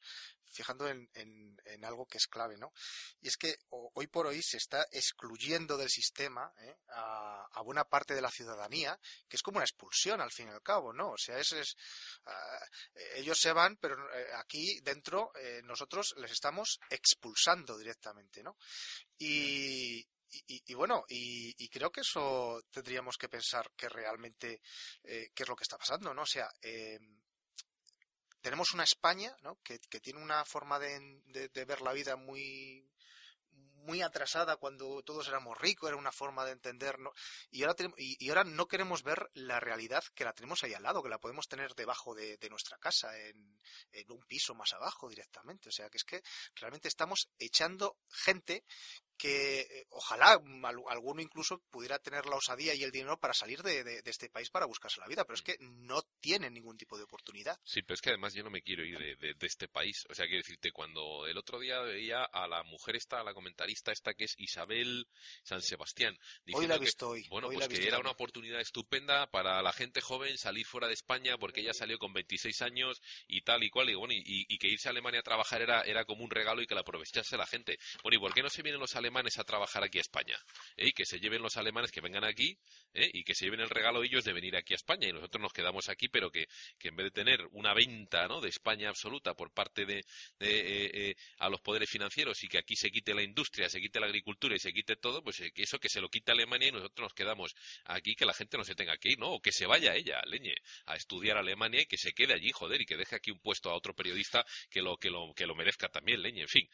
fijando 0.51 0.87
en, 0.87 1.09
en, 1.13 1.85
algo 1.85 2.05
que 2.05 2.17
es 2.17 2.27
clave, 2.27 2.57
¿no? 2.57 2.73
Y 3.21 3.27
es 3.27 3.37
que 3.37 3.55
hoy 3.69 4.07
por 4.07 4.27
hoy 4.27 4.41
se 4.43 4.57
está 4.57 4.85
excluyendo 4.91 5.77
del 5.77 5.89
sistema 5.89 6.53
¿eh? 6.59 6.75
a, 6.89 7.47
a, 7.51 7.61
buena 7.61 7.85
parte 7.85 8.13
de 8.13 8.21
la 8.21 8.29
ciudadanía, 8.29 8.99
que 9.27 9.37
es 9.37 9.41
como 9.41 9.57
una 9.57 9.65
expulsión 9.65 10.21
al 10.21 10.31
fin 10.31 10.47
y 10.47 10.51
al 10.51 10.61
cabo, 10.61 10.93
¿no? 10.93 11.11
O 11.11 11.17
sea, 11.17 11.39
es, 11.39 11.53
es 11.53 11.75
ah, 12.25 12.59
ellos 13.15 13.39
se 13.39 13.51
van, 13.51 13.77
pero 13.77 13.95
eh, 14.13 14.27
aquí 14.35 14.79
dentro 14.81 15.31
nosotros 15.63 16.13
les 16.17 16.31
estamos 16.31 16.79
expulsando 16.89 17.77
directamente, 17.77 18.43
¿no? 18.43 18.57
Y, 19.23 20.03
y, 20.47 20.73
bueno, 20.73 21.05
y, 21.07 21.69
creo 21.69 21.91
que 21.91 22.01
eso 22.01 22.59
tendríamos 22.71 23.17
que 23.17 23.29
pensar 23.29 23.71
que 23.75 23.87
realmente 23.87 24.61
eh, 25.03 25.29
qué 25.33 25.43
es 25.43 25.49
lo 25.49 25.55
que 25.55 25.63
está 25.63 25.77
pasando, 25.77 26.11
¿no? 26.11 26.23
O 26.23 26.25
sea, 26.25 26.49
eh, 26.61 26.99
tenemos 28.41 28.73
una 28.73 28.83
España 28.83 29.35
¿no? 29.41 29.59
que, 29.63 29.77
tiene 29.77 30.19
una 30.19 30.43
forma 30.43 30.79
de, 30.79 31.21
ver 31.53 31.81
la 31.81 31.93
vida 31.93 32.15
muy 32.15 32.83
muy 33.81 34.01
atrasada 34.01 34.57
cuando 34.57 35.01
todos 35.03 35.27
éramos 35.27 35.57
ricos, 35.57 35.89
era 35.89 35.97
una 35.97 36.11
forma 36.11 36.45
de 36.45 36.51
entender, 36.51 36.97
y, 37.49 37.63
ahora 37.63 37.75
y, 37.97 38.29
ahora 38.29 38.43
no 38.43 38.67
queremos 38.67 39.03
ver 39.03 39.29
la 39.33 39.59
realidad 39.59 40.03
que 40.15 40.23
la 40.23 40.33
tenemos 40.33 40.63
ahí 40.63 40.73
al 40.73 40.83
lado, 40.83 41.03
que 41.03 41.09
la 41.09 41.19
podemos 41.19 41.47
tener 41.47 41.73
debajo 41.75 42.15
de, 42.15 42.37
nuestra 42.49 42.77
casa, 42.77 43.17
en, 43.17 43.59
un 44.09 44.23
piso 44.25 44.53
más 44.55 44.73
abajo 44.73 45.09
directamente. 45.09 45.69
O 45.69 45.71
sea, 45.71 45.89
que 45.89 45.97
es 45.97 46.03
que 46.03 46.21
realmente 46.55 46.87
estamos 46.87 47.29
echando 47.39 47.97
gente 48.09 48.65
que 49.21 49.61
eh, 49.61 49.85
ojalá 49.91 50.41
alguno 50.89 51.21
incluso 51.21 51.59
pudiera 51.69 51.99
tener 51.99 52.25
la 52.25 52.37
osadía 52.37 52.73
y 52.73 52.83
el 52.83 52.91
dinero 52.91 53.19
para 53.19 53.35
salir 53.35 53.61
de, 53.61 54.01
este 54.03 54.29
país 54.29 54.49
para 54.49 54.65
buscarse 54.65 54.99
la 54.99 55.07
vida, 55.07 55.25
pero 55.25 55.35
es 55.35 55.43
que 55.43 55.57
no 55.59 56.01
tiene 56.19 56.49
ningún 56.49 56.75
tipo 56.75 56.97
de 56.97 57.03
oportunidad. 57.03 57.59
Sí, 57.63 57.83
pero 57.83 57.93
es 57.93 58.01
que 58.01 58.09
además 58.09 58.33
yo 58.33 58.43
no 58.43 58.49
me 58.49 58.63
quiero 58.63 58.83
ir 58.83 58.97
de, 59.19 59.35
este 59.41 59.67
país. 59.67 60.07
O 60.09 60.15
sea, 60.15 60.25
quiero 60.25 60.41
decirte, 60.41 60.71
cuando 60.71 61.27
el 61.27 61.37
otro 61.37 61.59
día 61.59 61.79
veía 61.81 62.23
a 62.23 62.47
la 62.47 62.63
mujer 62.63 62.95
esta, 62.95 63.23
la 63.23 63.35
comentarista 63.35 63.70
esta 63.71 64.13
que 64.13 64.25
es 64.25 64.35
Isabel 64.37 65.07
San 65.43 65.61
Sebastián, 65.61 66.17
hoy 66.53 66.67
la 66.67 66.75
he 66.75 66.79
visto 66.79 67.09
hoy. 67.09 67.25
Bueno, 67.29 67.49
pues 67.49 67.67
que 67.67 67.87
era 67.87 67.99
una 67.99 68.11
oportunidad 68.11 68.59
estupenda 68.59 69.29
para 69.31 69.61
la 69.61 69.73
gente 69.73 70.01
joven 70.01 70.37
salir 70.37 70.65
fuera 70.65 70.87
de 70.87 70.93
España 70.93 71.37
porque 71.37 71.61
ella 71.61 71.73
salió 71.73 71.97
con 71.97 72.13
26 72.13 72.61
años 72.61 73.01
y 73.27 73.41
tal 73.41 73.63
y 73.63 73.69
cual, 73.69 73.89
y 73.89 73.95
bueno, 73.95 74.13
y, 74.15 74.57
que 74.57 74.67
irse 74.67 74.89
a 74.89 74.91
Alemania 74.91 75.21
a 75.21 75.23
trabajar 75.23 75.61
era, 75.61 75.81
era 75.81 76.05
como 76.05 76.23
un 76.23 76.29
regalo 76.29 76.61
y 76.61 76.67
que 76.67 76.75
la 76.75 76.81
aprovechase 76.81 77.35
la 77.35 77.47
gente. 77.47 77.79
Bueno, 78.03 78.17
¿y 78.17 78.19
por 78.19 78.33
qué 78.33 78.43
no 78.43 78.49
se 78.49 78.61
vienen 78.61 78.79
los 78.79 78.95
alemanes 78.95 79.37
a 79.37 79.43
trabajar 79.43 79.83
aquí 79.83 79.97
a 79.97 80.01
España. 80.01 80.37
¿eh? 80.75 80.87
Y 80.87 80.91
que 80.93 81.05
se 81.05 81.19
lleven 81.19 81.41
los 81.41 81.57
alemanes 81.57 81.91
que 81.91 82.01
vengan 82.01 82.23
aquí 82.23 82.57
¿eh? 82.93 83.09
y 83.13 83.23
que 83.23 83.35
se 83.35 83.45
lleven 83.45 83.61
el 83.61 83.69
regalo 83.69 84.03
ellos 84.03 84.23
de 84.23 84.33
venir 84.33 84.55
aquí 84.55 84.73
a 84.73 84.75
España. 84.75 85.07
Y 85.07 85.13
nosotros 85.13 85.41
nos 85.41 85.53
quedamos 85.53 85.89
aquí, 85.89 86.07
pero 86.09 86.31
que, 86.31 86.47
que 86.77 86.89
en 86.89 86.95
vez 86.95 87.05
de 87.05 87.11
tener 87.11 87.47
una 87.51 87.73
venta 87.73 88.27
¿no? 88.27 88.41
de 88.41 88.49
España 88.49 88.89
absoluta 88.89 89.33
por 89.33 89.51
parte 89.51 89.85
de, 89.85 90.03
eh, 90.39 91.15
a 91.37 91.49
los 91.49 91.61
poderes 91.61 91.89
financieros 91.89 92.43
y 92.43 92.47
que 92.47 92.57
aquí 92.57 92.75
se 92.75 92.91
quite 92.91 93.13
la 93.13 93.23
industria, 93.23 93.60
se 93.69 93.81
quite 93.81 93.99
la 93.99 94.07
agricultura 94.07 94.55
y 94.55 94.59
se 94.59 94.73
quite 94.73 94.95
todo, 94.95 95.23
pues 95.23 95.37
que 95.53 95.63
eso 95.63 95.79
que 95.79 95.89
se 95.89 96.01
lo 96.01 96.09
quite 96.09 96.31
Alemania 96.31 96.69
y 96.69 96.71
nosotros 96.71 97.05
nos 97.05 97.13
quedamos 97.13 97.55
aquí, 97.85 98.15
que 98.15 98.25
la 98.25 98.33
gente 98.33 98.57
no 98.57 98.63
se 98.63 98.75
tenga 98.75 98.97
que 98.97 99.09
ir, 99.09 99.19
¿no? 99.19 99.31
O 99.33 99.41
que 99.41 99.51
se 99.51 99.65
vaya 99.65 99.95
ella, 99.95 100.21
leñe, 100.25 100.55
a 100.85 100.95
estudiar 100.95 101.37
Alemania 101.37 101.81
y 101.81 101.85
que 101.85 101.97
se 101.97 102.13
quede 102.13 102.33
allí, 102.33 102.51
joder, 102.51 102.81
y 102.81 102.85
que 102.85 102.97
deje 102.97 103.15
aquí 103.15 103.31
un 103.31 103.39
puesto 103.39 103.69
a 103.69 103.75
otro 103.75 103.95
periodista 103.95 104.45
que 104.69 104.81
lo, 104.81 104.97
que 104.97 105.09
lo, 105.09 105.33
que 105.33 105.45
lo 105.45 105.55
merezca 105.55 105.89
también, 105.89 106.21
leñe, 106.21 106.41
en 106.41 106.47
fin. 106.47 106.69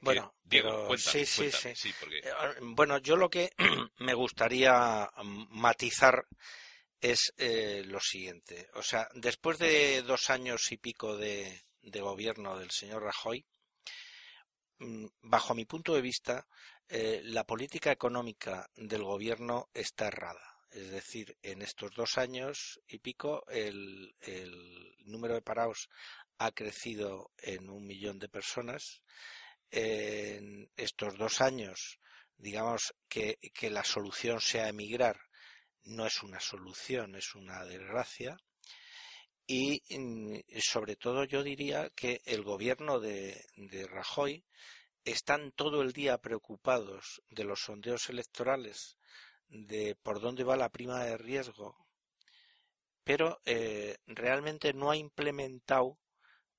Bueno, 0.00 0.34
Diego, 0.42 0.96
sí, 0.96 1.26
sí, 1.26 1.50
sí. 1.50 1.88
Eh, 1.88 2.30
ah, 2.34 2.54
bueno, 2.62 2.98
yo 2.98 3.16
lo 3.16 3.28
que 3.28 3.52
me 3.98 4.14
gustaría 4.14 5.08
matizar 5.50 6.26
es 7.00 7.32
eh, 7.36 7.82
lo 7.86 8.00
siguiente. 8.00 8.68
O 8.74 8.82
sea, 8.82 9.08
después 9.14 9.58
de 9.58 10.02
dos 10.02 10.30
años 10.30 10.72
y 10.72 10.78
pico 10.78 11.16
de, 11.16 11.62
gobierno 11.82 12.58
del 12.58 12.70
señor 12.70 13.02
Rajoy, 13.02 13.44
mm, 13.58 13.59
bajo 15.22 15.54
mi 15.54 15.64
punto 15.64 15.94
de 15.94 16.00
vista, 16.00 16.46
eh, 16.88 17.20
la 17.24 17.44
política 17.44 17.92
económica 17.92 18.70
del 18.76 19.04
gobierno 19.04 19.68
está 19.74 20.08
errada. 20.08 20.58
Es 20.70 20.90
decir, 20.90 21.36
en 21.42 21.62
estos 21.62 21.94
dos 21.94 22.16
años 22.16 22.80
y 22.86 22.98
pico 22.98 23.44
el, 23.48 24.14
el 24.20 24.94
número 25.04 25.34
de 25.34 25.42
parados 25.42 25.88
ha 26.38 26.52
crecido 26.52 27.32
en 27.38 27.68
un 27.68 27.86
millón 27.86 28.18
de 28.18 28.28
personas 28.28 29.02
en 29.70 30.70
estos 30.76 31.16
dos 31.16 31.40
años, 31.40 32.00
digamos, 32.36 32.94
que, 33.08 33.38
la 33.70 33.84
solución 33.84 34.40
sea 34.40 34.68
emigrar, 34.68 35.20
no 35.84 36.06
es 36.06 36.22
una 36.22 36.40
solución, 36.40 37.14
es 37.14 37.34
una 37.34 37.64
desgracia. 37.64 38.36
Y 39.52 39.82
mm, 39.98 40.36
sobre 40.60 40.94
todo 40.94 41.24
yo 41.24 41.42
diría 41.42 41.90
que 41.96 42.22
el 42.24 42.44
gobierno 42.44 43.00
de, 43.00 43.44
Rajoy 43.90 44.44
están 45.04 45.50
todo 45.50 45.82
el 45.82 45.92
día 45.92 46.18
preocupados 46.18 47.20
de 47.30 47.42
los 47.42 47.62
sondeos 47.62 48.08
electorales, 48.10 48.96
de 49.48 49.96
por 50.04 50.20
dónde 50.20 50.44
va 50.44 50.56
la 50.56 50.68
prima 50.68 51.02
de 51.02 51.18
riesgo, 51.18 51.76
pero 53.02 53.40
eh, 53.44 53.96
realmente 54.06 54.72
no 54.72 54.92
ha 54.92 54.96
implementado 54.96 55.98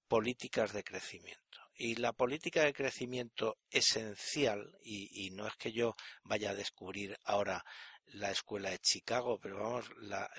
políticas 0.10 0.74
de 0.74 0.84
crecimiento. 0.84 1.62
Y 1.76 1.96
la 1.96 2.12
política 2.12 2.66
de 2.66 2.74
crecimiento 2.74 3.58
esencial, 3.70 4.78
y, 4.84 5.32
no 5.32 5.48
es 5.48 5.56
que 5.56 5.72
yo 5.72 5.96
vaya 6.24 6.50
a 6.50 6.56
descubrir 6.56 7.18
ahora 7.24 7.64
la 8.08 8.32
escuela 8.32 8.70
de 8.70 8.80
Chicago, 8.80 9.40
pero 9.40 9.58
vamos, 9.58 9.90
la, 10.02 10.30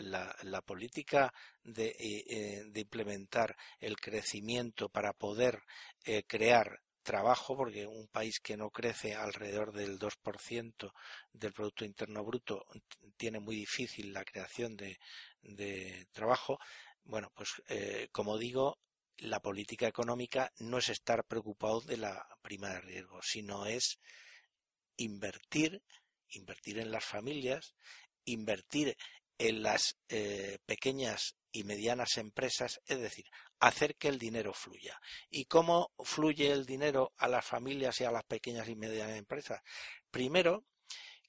la, 0.42 0.62
política 0.62 1.32
de, 1.62 1.88
eh, 1.98 2.24
eh, 2.28 2.64
de, 2.66 2.80
implementar 2.80 3.56
el 3.80 3.96
crecimiento 3.96 4.88
para 4.88 5.12
poder 5.12 5.62
crear 6.26 6.80
trabajo, 7.02 7.56
porque 7.56 7.86
un 7.86 8.08
país 8.08 8.40
que 8.40 8.56
no 8.56 8.70
crece 8.70 9.14
alrededor 9.14 9.72
del 9.72 9.98
2% 9.98 10.92
del 11.32 11.52
Producto 11.52 11.84
Interno 11.84 12.24
Bruto 12.24 12.66
tiene 13.16 13.40
muy 13.40 13.56
difícil 13.56 14.12
la 14.12 14.24
creación 14.24 14.76
de, 14.76 14.98
de 15.42 16.06
trabajo. 16.12 16.58
Bueno, 17.04 17.30
pues 17.34 17.62
eh, 17.68 18.08
como 18.12 18.38
digo, 18.38 18.78
la 19.18 19.40
política 19.40 19.86
económica 19.86 20.52
no 20.58 20.78
es 20.78 20.88
estar 20.88 21.24
preocupado 21.24 21.80
de 21.80 21.96
la 21.96 22.26
prima 22.42 22.70
de 22.70 22.80
riesgo, 22.80 23.20
sino 23.22 23.66
es 23.66 23.98
invertir, 24.96 25.82
invertir 26.32 26.78
en 26.78 26.90
las 26.90 27.04
familias, 27.04 27.74
invertir 28.24 28.96
en 29.38 29.62
las 29.62 29.96
eh, 30.08 30.58
pequeñas 30.66 31.36
y 31.50 31.64
medianas 31.64 32.16
empresas, 32.16 32.80
es 32.86 33.00
decir, 33.00 33.26
hacer 33.60 33.96
que 33.96 34.08
el 34.08 34.18
dinero 34.18 34.54
fluya. 34.54 34.98
¿Y 35.30 35.44
cómo 35.44 35.92
fluye 35.98 36.50
el 36.50 36.64
dinero 36.64 37.12
a 37.16 37.28
las 37.28 37.44
familias 37.44 38.00
y 38.00 38.04
a 38.04 38.10
las 38.10 38.24
pequeñas 38.24 38.68
y 38.68 38.74
medianas 38.74 39.16
empresas? 39.16 39.60
Primero, 40.10 40.64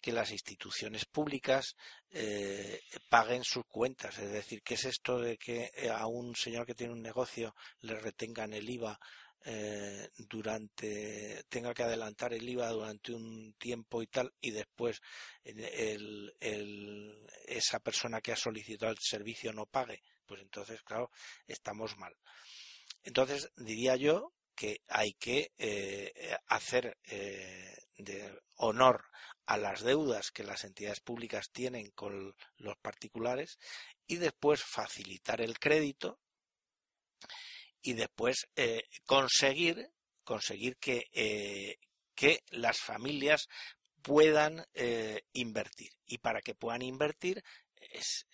que 0.03 0.11
las 0.11 0.31
instituciones 0.31 1.05
públicas 1.05 1.77
eh, 2.09 2.81
paguen 3.09 3.43
sus 3.45 3.65
cuentas. 3.65 4.19
Es 4.19 4.31
decir, 4.31 4.61
¿qué 4.61 4.73
es 4.73 4.83
esto 4.83 5.19
de 5.19 5.37
que 5.37 5.71
a 5.89 6.07
un 6.07 6.35
señor 6.35 6.65
que 6.65 6.75
tiene 6.75 6.91
un 6.91 7.01
negocio 7.01 7.55
le 7.79 7.97
retengan 7.97 8.53
el 8.53 8.69
IVA 8.69 8.99
eh, 9.45 10.09
durante 10.17 11.43
tenga 11.49 11.73
que 11.73 11.83
adelantar 11.83 12.33
el 12.33 12.47
IVA 12.47 12.69
durante 12.69 13.13
un 13.13 13.53
tiempo 13.57 14.01
y 14.01 14.07
tal 14.07 14.33
y 14.41 14.51
después 14.51 15.01
el, 15.43 16.33
esa 17.45 17.79
persona 17.79 18.21
que 18.21 18.31
ha 18.31 18.37
solicitado 18.37 18.91
el 18.91 18.97
servicio 18.99 19.51
no 19.53 19.65
pague 19.65 20.01
pues 20.25 20.41
entonces 20.41 20.81
claro 20.83 21.11
estamos 21.47 21.97
mal. 21.97 22.15
Entonces 23.03 23.51
diría 23.57 23.95
yo 23.95 24.33
que 24.55 24.81
hay 24.87 25.13
que 25.13 25.51
hacer 26.47 26.97
de 27.03 28.39
honor 28.55 29.05
a 29.45 29.57
las 29.57 29.81
deudas 29.81 30.31
que 30.31 30.43
las 30.43 30.63
entidades 30.63 30.99
públicas 31.01 31.51
tienen 31.51 31.91
con 31.91 32.35
los 32.57 32.77
particulares 32.77 33.59
y 34.07 34.17
después 34.17 34.63
facilitar 34.63 35.41
el 35.41 35.59
crédito 35.59 36.19
y 37.83 37.93
después 37.93 38.47
eh, 38.55 38.85
conseguir 39.05 39.91
conseguir 40.23 40.77
que, 40.77 41.09
eh, 41.11 41.77
que 42.15 42.43
las 42.51 42.79
familias 42.79 43.49
puedan 44.01 44.65
eh, 44.73 45.23
invertir. 45.33 45.91
Y 46.05 46.17
para 46.19 46.41
que 46.41 46.55
puedan 46.55 46.81
invertir 46.81 47.43
es, 47.75 48.25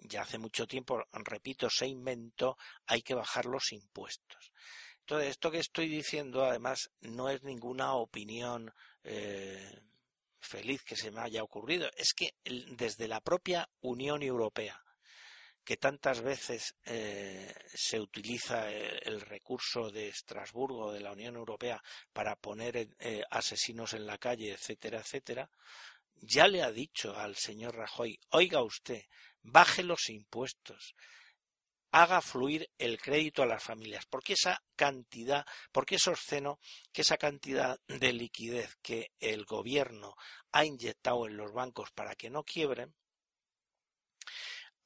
ya 0.00 0.22
hace 0.22 0.38
mucho 0.38 0.66
tiempo 0.66 1.00
repito 1.12 1.70
se 1.70 1.86
inventó 1.86 2.58
hay 2.86 3.02
que 3.02 3.14
bajar 3.14 3.46
los 3.46 3.72
impuestos. 3.72 4.52
Entonces 5.00 5.30
esto 5.30 5.52
que 5.52 5.60
estoy 5.60 5.88
diciendo 5.88 6.44
además 6.44 6.90
no 7.00 7.28
es 7.30 7.44
ninguna 7.44 7.94
opinión 7.94 8.72
feliz 10.40 10.82
que 10.82 10.96
se 10.96 11.12
me 11.12 11.20
haya 11.20 11.44
ocurrido, 11.44 11.88
es 11.96 12.12
que 12.12 12.34
desde 12.44 13.06
la 13.06 13.20
propia 13.20 13.68
Unión 13.80 14.22
Europea, 14.22 14.82
que 15.70 15.76
tantas 15.76 16.20
veces 16.20 16.74
eh, 16.84 17.54
se 17.72 18.00
utiliza 18.00 18.72
el, 18.72 19.20
recurso 19.20 19.88
de 19.88 20.08
Estrasburgo, 20.08 20.90
de 20.90 20.98
la 20.98 21.12
Unión 21.12 21.36
Europea, 21.36 21.80
para 22.12 22.34
poner 22.34 22.88
eh, 22.98 23.22
asesinos 23.30 23.92
en 23.92 24.04
la 24.04 24.18
calle, 24.18 24.50
etcétera, 24.50 24.98
etcétera, 24.98 25.48
ya 26.16 26.48
le 26.48 26.64
ha 26.64 26.72
dicho 26.72 27.16
al 27.16 27.36
señor 27.36 27.76
Rajoy, 27.76 28.18
oiga 28.30 28.64
usted, 28.64 29.04
baje 29.42 29.84
los 29.84 30.08
impuestos, 30.08 30.96
haga 31.92 32.20
fluir 32.20 32.68
el 32.76 33.00
crédito 33.00 33.44
a 33.44 33.46
las 33.46 33.62
familias, 33.62 34.06
porque 34.06 34.32
esa 34.32 34.64
cantidad, 34.74 35.46
porque 35.70 35.94
es 35.94 36.06
obsceno 36.08 36.58
que 36.92 37.02
esa 37.02 37.16
cantidad 37.16 37.78
de 37.86 38.12
liquidez 38.12 38.74
que 38.82 39.12
el 39.20 39.44
gobierno 39.44 40.16
ha 40.50 40.64
inyectado 40.64 41.26
en 41.26 41.36
los 41.36 41.52
bancos 41.52 41.92
para 41.92 42.16
que 42.16 42.28
no 42.28 42.42
quiebren, 42.42 42.92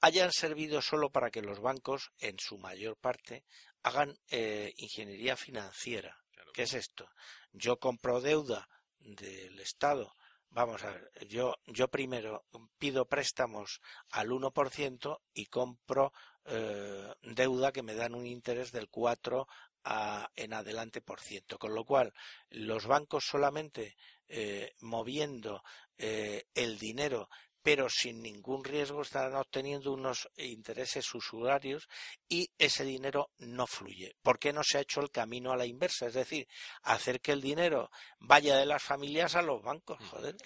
hayan 0.05 0.33
servido 0.33 0.83
solo 0.83 1.11
para 1.11 1.31
que 1.31 1.41
los 1.41 1.61
bancos, 1.61 2.13
en 2.19 2.39
su 2.39 2.59
mayor 2.59 2.97
parte, 2.97 3.45
hagan 3.83 4.19
eh, 4.29 4.73
ingeniería 4.77 5.37
financiera. 5.37 6.17
¿Qué 6.53 6.65
es 6.65 6.75
esto? 6.75 7.09
Yo 7.53 7.79
compro 7.79 8.21
deuda 8.21 8.69
del 8.99 9.59
Estado 9.61 10.15
vamos 10.55 10.85
a 10.85 10.91
ver, 10.91 11.11
yo, 11.27 11.57
yo 11.67 11.89
primero 11.89 12.45
pido 12.79 13.07
préstamos 13.07 13.81
al 14.11 14.29
1% 14.29 15.21
y 15.35 15.47
compro 15.47 16.13
eh, 16.45 17.13
deuda 17.23 17.73
que 17.73 17.83
me 17.83 17.95
dan 17.95 18.15
un 18.15 18.27
interés 18.27 18.71
del 18.71 18.89
4 18.89 19.49
a, 19.85 20.31
en 20.37 20.55
adelante 20.55 21.01
por 21.01 21.21
ciento. 21.21 21.59
Con 21.59 21.75
lo 21.75 21.85
cual, 21.85 22.15
los 22.51 22.87
bancos 22.87 23.25
solamente 23.25 23.97
eh, 24.29 24.75
moviendo 24.81 25.63
eh, 25.99 26.47
el 26.55 26.79
dinero 26.79 27.29
pero 27.65 27.89
sin 27.89 28.23
ningún 28.23 28.62
riesgo 28.62 29.01
están 29.01 29.35
obteniendo 29.35 29.91
unos 29.91 30.29
intereses 30.37 31.12
usurarios 31.15 31.89
y 32.29 32.51
ese 32.59 32.85
dinero 32.85 33.31
no 33.39 33.67
fluye. 33.67 34.15
¿Por 34.23 34.39
qué 34.39 34.53
no 34.53 34.62
se 34.62 34.77
ha 34.77 34.83
hecho 34.83 35.01
el 35.01 35.11
camino 35.11 35.51
a 35.51 35.57
la 35.57 35.65
inversa? 35.65 36.07
Es 36.07 36.15
decir, 36.15 36.47
hacer 36.83 37.23
que 37.23 37.33
el 37.33 37.41
dinero 37.41 37.91
vaya 38.19 38.59
de 38.59 38.67
las 38.67 38.83
familias 38.83 39.35
a 39.35 39.41
los 39.41 39.62
bancos. 39.62 39.99
Joder, 40.11 40.37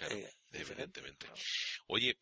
evidentemente. 0.52 1.26
Oye, 1.88 2.16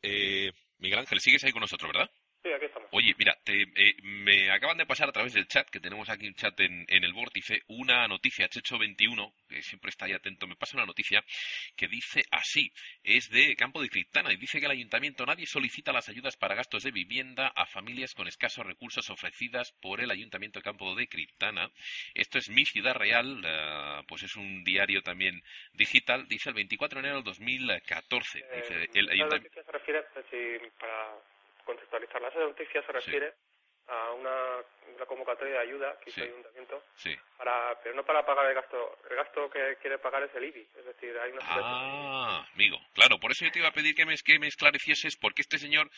Miguel 0.78 1.01
Ángel, 1.01 1.20
sigues 1.20 1.44
ahí 1.44 1.53
con 1.53 1.61
nosotros, 1.61 1.92
¿verdad? 1.92 2.11
Estamos. 2.55 2.88
Oye, 2.92 3.14
mira, 3.18 3.36
eh, 3.47 3.94
me 4.03 4.51
acaban 4.51 4.78
de 4.78 4.86
pasar 4.86 5.09
a 5.09 5.12
través 5.12 5.32
del 5.32 5.47
chat, 5.47 5.68
que 5.68 5.80
tenemos 5.80 6.09
aquí 6.09 6.26
un 6.26 6.34
chat 6.34 6.59
en, 6.61 6.86
el 6.88 7.12
vórtice, 7.12 7.62
una 7.68 8.07
noticia, 8.09 8.49
Checho 8.49 8.78
21, 8.78 9.32
que 9.49 9.62
siempre 9.62 9.90
está 9.90 10.07
ahí 10.07 10.12
atento, 10.12 10.47
me 10.47 10.57
pasa 10.57 10.76
una 10.76 10.86
noticia 10.86 11.24
que 11.76 11.88
dice 11.88 12.24
así, 12.30 12.72
es 13.03 13.30
de 13.30 13.55
Campo 13.57 13.82
de 13.82 13.88
Criptana, 13.88 14.32
y 14.32 14.36
dice 14.36 14.61
que 14.61 14.66
el 14.66 14.72
ayuntamiento 14.72 15.26
nadie 15.26 15.47
solicita 15.47 15.92
las 15.92 16.09
ayudas 16.09 16.36
para 16.36 16.55
gastos 16.55 16.82
de 16.82 16.90
vivienda 16.90 17.49
a 17.49 17.66
familias 17.66 18.14
con 18.14 18.28
escasos 18.28 18.66
recursos 18.66 19.11
ofrecidas 19.11 19.72
por 19.72 20.01
el 20.01 20.11
ayuntamiento 20.11 20.59
de 20.59 20.64
Campo 20.64 20.94
de 20.94 21.09
Criptana. 21.09 21.70
Esto 22.14 22.38
es 22.38 22.49
Mi 22.49 22.64
Ciudad 22.64 22.94
Real, 22.94 23.42
eh, 23.44 24.03
pues 24.09 24.22
es 24.22 24.36
un 24.36 24.64
diario 24.64 25.03
también 25.03 25.42
digital, 25.72 26.26
dice 26.28 26.51
el 26.51 26.55
24 26.55 27.01
de 27.01 27.01
enero 27.01 27.16
del 27.16 27.24
2014. 27.24 28.44
dice 28.57 28.82
eh, 28.84 28.88
el 28.94 29.11
ayuntamiento... 29.11 29.62
se 29.62 29.72
refiere, 29.72 30.03
para 30.78 31.36
contextualizarla. 31.66 32.28
Esa 32.28 32.38
noticia 32.40 32.82
se 32.86 32.92
refiere 32.92 33.34
a 33.89 34.12
una, 34.12 34.64
convocatoria 35.07 35.55
de 35.55 35.61
ayuda 35.61 35.97
que 36.01 36.11
hizo 36.11 36.22
el 36.22 36.30
ayuntamiento, 36.30 36.82
para, 37.37 37.78
pero 37.82 37.95
no 37.95 38.05
para 38.05 38.24
pagar 38.26 38.47
el 38.47 38.55
gasto. 38.55 38.99
El 39.09 39.16
gasto 39.16 39.49
que 39.51 39.76
quiere 39.80 39.99
pagar 39.99 40.22
es 40.24 40.34
el 40.34 40.45
IBI, 40.45 40.66
es 40.78 40.84
decir, 40.84 41.16
hay 41.18 41.30
una... 41.30 41.41
Ah, 41.43 42.47
amigo, 42.55 42.78
claro, 42.93 43.18
por 43.20 43.30
eso 43.30 43.45
yo 43.45 43.53
te 43.53 43.61
iba 43.61 43.68
a 43.68 43.72
pedir 43.72 43.95
que 43.95 44.05
me, 44.05 44.16
que 44.16 44.39
me 44.39 44.49
esclarecieses, 44.49 45.16
porque 45.16 45.43
este 45.43 45.59
señor, 45.59 45.89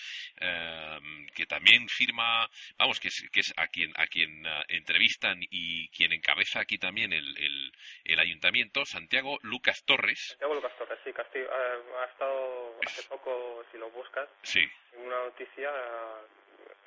eh, 0.40 0.98
que 1.34 1.46
también 1.46 1.88
firma, 1.88 2.50
vamos, 2.76 3.00
que 3.00 3.08
es, 3.08 3.24
que 3.32 3.40
es 3.40 3.54
a 3.56 3.68
quien, 3.68 3.92
a 3.96 4.06
quien 4.08 4.44
eh, 4.44 4.64
entrevistan 4.68 5.38
y 5.40 5.88
quien 5.90 6.12
encabeza 6.12 6.60
aquí 6.60 6.76
también 6.76 7.12
el, 7.12 7.36
el, 7.38 7.72
el, 8.04 8.18
ayuntamiento, 8.18 8.84
Santiago 8.84 9.38
Lucas 9.42 9.84
Torres. 9.84 10.28
Santiago 10.28 10.54
Lucas 10.54 10.76
Torres, 10.76 10.98
sí, 11.04 11.12
Castillo, 11.12 11.46
eh, 11.46 11.82
ha 12.00 12.04
estado 12.04 12.74
hace 12.84 13.02
poco, 13.04 13.64
si 13.72 13.78
lo 13.78 13.90
buscas, 13.90 14.28
sí. 14.42 14.68
en 14.92 15.06
una 15.06 15.24
noticia 15.24 15.70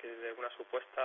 de 0.08 0.34
una 0.34 0.50
supuesta 0.56 1.02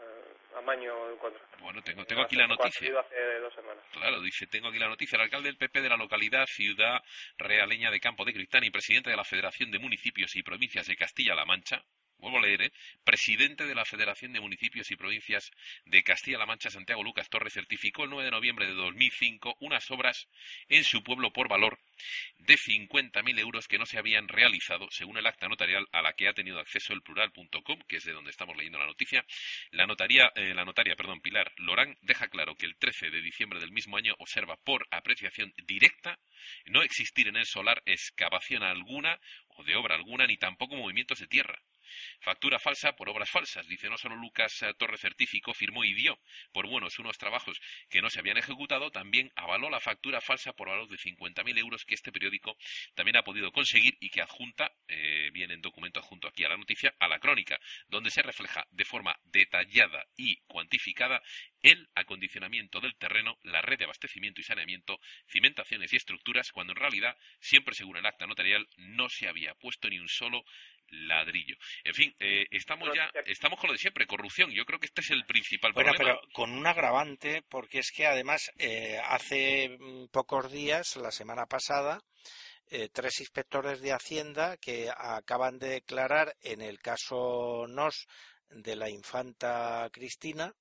uh, 0.00 0.58
amaño 0.58 1.06
de 1.06 1.12
un 1.12 1.18
contrato. 1.18 1.46
Bueno, 1.60 1.82
tengo, 1.82 2.04
tengo 2.04 2.22
aquí 2.22 2.36
la 2.36 2.46
noticia. 2.46 3.00
Hace 3.00 3.38
dos 3.40 3.54
semanas. 3.54 3.84
Claro, 3.92 4.20
dice, 4.20 4.46
tengo 4.46 4.68
aquí 4.68 4.78
la 4.78 4.88
noticia. 4.88 5.16
El 5.16 5.22
alcalde 5.22 5.48
del 5.48 5.56
PP 5.56 5.80
de 5.80 5.88
la 5.88 5.96
localidad 5.96 6.46
Ciudad 6.46 7.02
Realeña 7.36 7.90
de 7.90 8.00
Campo 8.00 8.24
de 8.24 8.32
Cristán 8.32 8.64
y 8.64 8.70
presidente 8.70 9.10
de 9.10 9.16
la 9.16 9.24
Federación 9.24 9.70
de 9.70 9.78
Municipios 9.78 10.34
y 10.36 10.42
Provincias 10.42 10.86
de 10.86 10.96
Castilla-La 10.96 11.44
Mancha, 11.44 11.84
vuelvo 12.18 12.38
a 12.38 12.42
leer, 12.42 12.62
¿eh? 12.62 12.72
presidente 13.04 13.66
de 13.66 13.74
la 13.74 13.84
Federación 13.84 14.32
de 14.32 14.40
Municipios 14.40 14.90
y 14.90 14.96
Provincias 14.96 15.50
de 15.84 16.02
Castilla-La 16.02 16.46
Mancha, 16.46 16.70
Santiago 16.70 17.02
Lucas 17.02 17.28
Torres, 17.28 17.52
certificó 17.52 18.04
el 18.04 18.10
9 18.10 18.24
de 18.24 18.30
noviembre 18.30 18.66
de 18.66 18.74
2005 18.74 19.56
unas 19.60 19.90
obras 19.90 20.28
en 20.68 20.84
su 20.84 21.02
pueblo 21.02 21.32
por 21.32 21.48
valor 21.48 21.78
de 22.38 22.54
50.000 22.54 23.38
euros 23.38 23.68
que 23.68 23.78
no 23.78 23.86
se 23.86 23.98
habían 23.98 24.28
realizado, 24.28 24.88
según 24.90 25.18
el 25.18 25.26
acta 25.26 25.48
notarial 25.48 25.86
a 25.92 26.02
la 26.02 26.12
que 26.12 26.28
ha 26.28 26.34
tenido 26.34 26.60
acceso 26.60 26.92
el 26.92 27.02
plural.com, 27.02 27.80
que 27.86 27.96
es 27.96 28.04
de 28.04 28.12
donde 28.12 28.30
estamos 28.30 28.56
leyendo 28.56 28.78
la 28.78 28.86
noticia. 28.86 29.24
La, 29.70 29.86
notaria, 29.86 30.32
eh, 30.34 30.54
la 30.54 30.64
notaria 30.64 30.96
perdón, 30.96 31.20
Pilar 31.20 31.52
Lorán 31.56 31.96
deja 32.02 32.28
claro 32.28 32.56
que 32.56 32.66
el 32.66 32.76
13 32.76 33.10
de 33.10 33.22
diciembre 33.22 33.60
del 33.60 33.72
mismo 33.72 33.96
año 33.96 34.14
observa 34.18 34.56
por 34.56 34.86
apreciación 34.90 35.52
directa 35.66 36.18
no 36.66 36.82
existir 36.82 37.28
en 37.28 37.36
el 37.36 37.46
solar 37.46 37.82
excavación 37.86 38.62
alguna 38.62 39.20
o 39.48 39.64
de 39.64 39.76
obra 39.76 39.94
alguna, 39.94 40.26
ni 40.26 40.36
tampoco 40.36 40.76
movimientos 40.76 41.18
de 41.18 41.26
tierra. 41.26 41.60
Factura 42.20 42.58
falsa 42.58 42.94
por 42.96 43.08
obras 43.08 43.30
falsas. 43.30 43.66
Dice, 43.66 43.88
no 43.88 43.98
solo 43.98 44.16
Lucas 44.16 44.62
eh, 44.62 44.74
Torre 44.74 44.98
certificó, 44.98 45.54
firmó 45.54 45.84
y 45.84 45.94
dio 45.94 46.18
por 46.52 46.66
buenos 46.66 46.98
unos 46.98 47.18
trabajos 47.18 47.60
que 47.88 48.02
no 48.02 48.10
se 48.10 48.20
habían 48.20 48.38
ejecutado, 48.38 48.90
también 48.90 49.32
avaló 49.36 49.70
la 49.70 49.80
factura 49.80 50.20
falsa 50.20 50.52
por 50.52 50.68
valor 50.68 50.88
de 50.88 50.96
50.000 50.96 51.58
euros 51.58 51.84
que 51.84 51.94
este 51.94 52.12
periódico 52.12 52.56
también 52.94 53.16
ha 53.16 53.22
podido 53.22 53.52
conseguir 53.52 53.96
y 54.00 54.10
que 54.10 54.22
adjunta, 54.22 54.72
eh, 54.88 55.30
viene 55.32 55.54
en 55.54 55.60
documento 55.60 56.00
adjunto 56.00 56.28
aquí 56.28 56.44
a 56.44 56.48
la 56.48 56.56
noticia, 56.56 56.94
a 56.98 57.08
la 57.08 57.18
crónica, 57.18 57.58
donde 57.88 58.10
se 58.10 58.22
refleja 58.22 58.66
de 58.70 58.84
forma 58.84 59.18
detallada 59.24 60.06
y 60.16 60.36
cuantificada 60.46 61.22
el 61.62 61.88
acondicionamiento 61.94 62.80
del 62.80 62.96
terreno, 62.96 63.38
la 63.42 63.62
red 63.62 63.78
de 63.78 63.84
abastecimiento 63.84 64.40
y 64.40 64.44
saneamiento, 64.44 65.00
cimentaciones 65.26 65.92
y 65.92 65.96
estructuras, 65.96 66.52
cuando 66.52 66.72
en 66.72 66.78
realidad, 66.78 67.16
siempre 67.40 67.74
según 67.74 67.96
el 67.96 68.06
acta 68.06 68.26
notarial, 68.26 68.68
no 68.76 69.08
se 69.08 69.28
había 69.28 69.54
puesto 69.54 69.88
ni 69.88 69.98
un 69.98 70.08
solo 70.08 70.44
ladrillo. 70.90 71.56
En 71.84 71.94
fin, 71.94 72.14
eh, 72.18 72.46
estamos 72.50 72.88
ya, 72.94 73.10
estamos 73.26 73.58
con 73.58 73.68
lo 73.68 73.72
de 73.72 73.78
siempre, 73.78 74.06
corrupción. 74.06 74.50
Yo 74.50 74.64
creo 74.64 74.78
que 74.78 74.86
este 74.86 75.00
es 75.00 75.10
el 75.10 75.24
principal 75.24 75.72
bueno, 75.72 75.92
pero 75.96 76.20
con 76.32 76.52
un 76.52 76.66
agravante, 76.66 77.42
porque 77.48 77.80
es 77.80 77.92
que 77.92 78.06
además 78.06 78.50
eh, 78.58 79.00
hace 79.04 79.76
mm, 79.78 80.06
pocos 80.08 80.50
días, 80.50 80.96
la 80.96 81.10
semana 81.10 81.46
pasada, 81.46 82.00
eh, 82.70 82.88
tres 82.92 83.20
inspectores 83.20 83.80
de 83.80 83.92
Hacienda 83.92 84.56
que 84.58 84.90
acaban 84.94 85.58
de 85.58 85.68
declarar 85.68 86.36
en 86.42 86.60
el 86.60 86.80
caso 86.80 87.66
NOS 87.66 88.06
de 88.50 88.76
la 88.76 88.90
infanta 88.90 89.88
Cristina, 89.92 90.54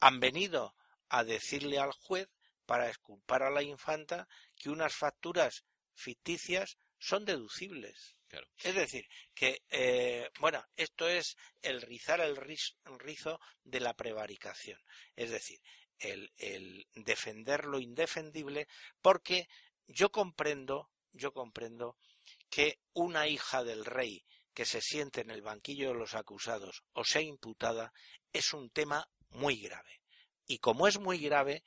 han 0.00 0.20
venido 0.20 0.74
a 1.08 1.24
decirle 1.24 1.78
al 1.78 1.92
juez 1.92 2.28
para 2.66 2.88
esculpar 2.88 3.42
a 3.42 3.50
la 3.50 3.62
infanta 3.62 4.28
que 4.54 4.70
unas 4.70 4.94
facturas 4.94 5.64
ficticias 5.94 6.78
son 6.98 7.24
deducibles. 7.24 8.16
Es 8.62 8.74
decir, 8.74 9.06
que, 9.34 9.62
eh, 9.70 10.30
bueno, 10.38 10.64
esto 10.76 11.08
es 11.08 11.36
el 11.62 11.82
rizar 11.82 12.20
el 12.20 12.36
rizo 12.36 13.40
de 13.64 13.80
la 13.80 13.94
prevaricación. 13.94 14.80
Es 15.16 15.30
decir, 15.30 15.60
el, 15.98 16.32
el 16.36 16.86
defender 16.94 17.64
lo 17.64 17.78
indefendible, 17.78 18.68
porque 19.02 19.48
yo 19.86 20.10
comprendo, 20.10 20.90
yo 21.12 21.32
comprendo 21.32 21.96
que 22.48 22.78
una 22.92 23.26
hija 23.26 23.64
del 23.64 23.84
rey 23.84 24.24
que 24.54 24.64
se 24.64 24.80
siente 24.80 25.20
en 25.20 25.30
el 25.30 25.42
banquillo 25.42 25.88
de 25.88 25.98
los 25.98 26.14
acusados 26.14 26.82
o 26.92 27.04
sea 27.04 27.22
imputada 27.22 27.92
es 28.32 28.52
un 28.52 28.70
tema 28.70 29.08
muy 29.30 29.56
grave. 29.60 30.02
Y 30.46 30.58
como 30.58 30.88
es 30.88 30.98
muy 30.98 31.18
grave, 31.18 31.62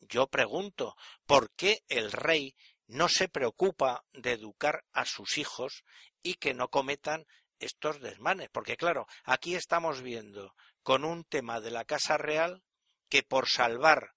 yo 0.00 0.26
pregunto, 0.28 0.96
¿por 1.26 1.50
qué 1.52 1.84
el 1.88 2.12
rey 2.12 2.54
no 2.88 3.08
se 3.08 3.28
preocupa 3.28 4.04
de 4.12 4.32
educar 4.32 4.84
a 4.92 5.04
sus 5.04 5.38
hijos 5.38 5.84
y 6.22 6.34
que 6.34 6.54
no 6.54 6.68
cometan 6.68 7.26
estos 7.60 8.00
desmanes. 8.00 8.48
Porque 8.50 8.76
claro, 8.76 9.06
aquí 9.24 9.54
estamos 9.54 10.02
viendo 10.02 10.54
con 10.82 11.04
un 11.04 11.24
tema 11.24 11.60
de 11.60 11.70
la 11.70 11.84
Casa 11.84 12.16
Real 12.16 12.62
que 13.08 13.22
por 13.22 13.48
salvar, 13.48 14.14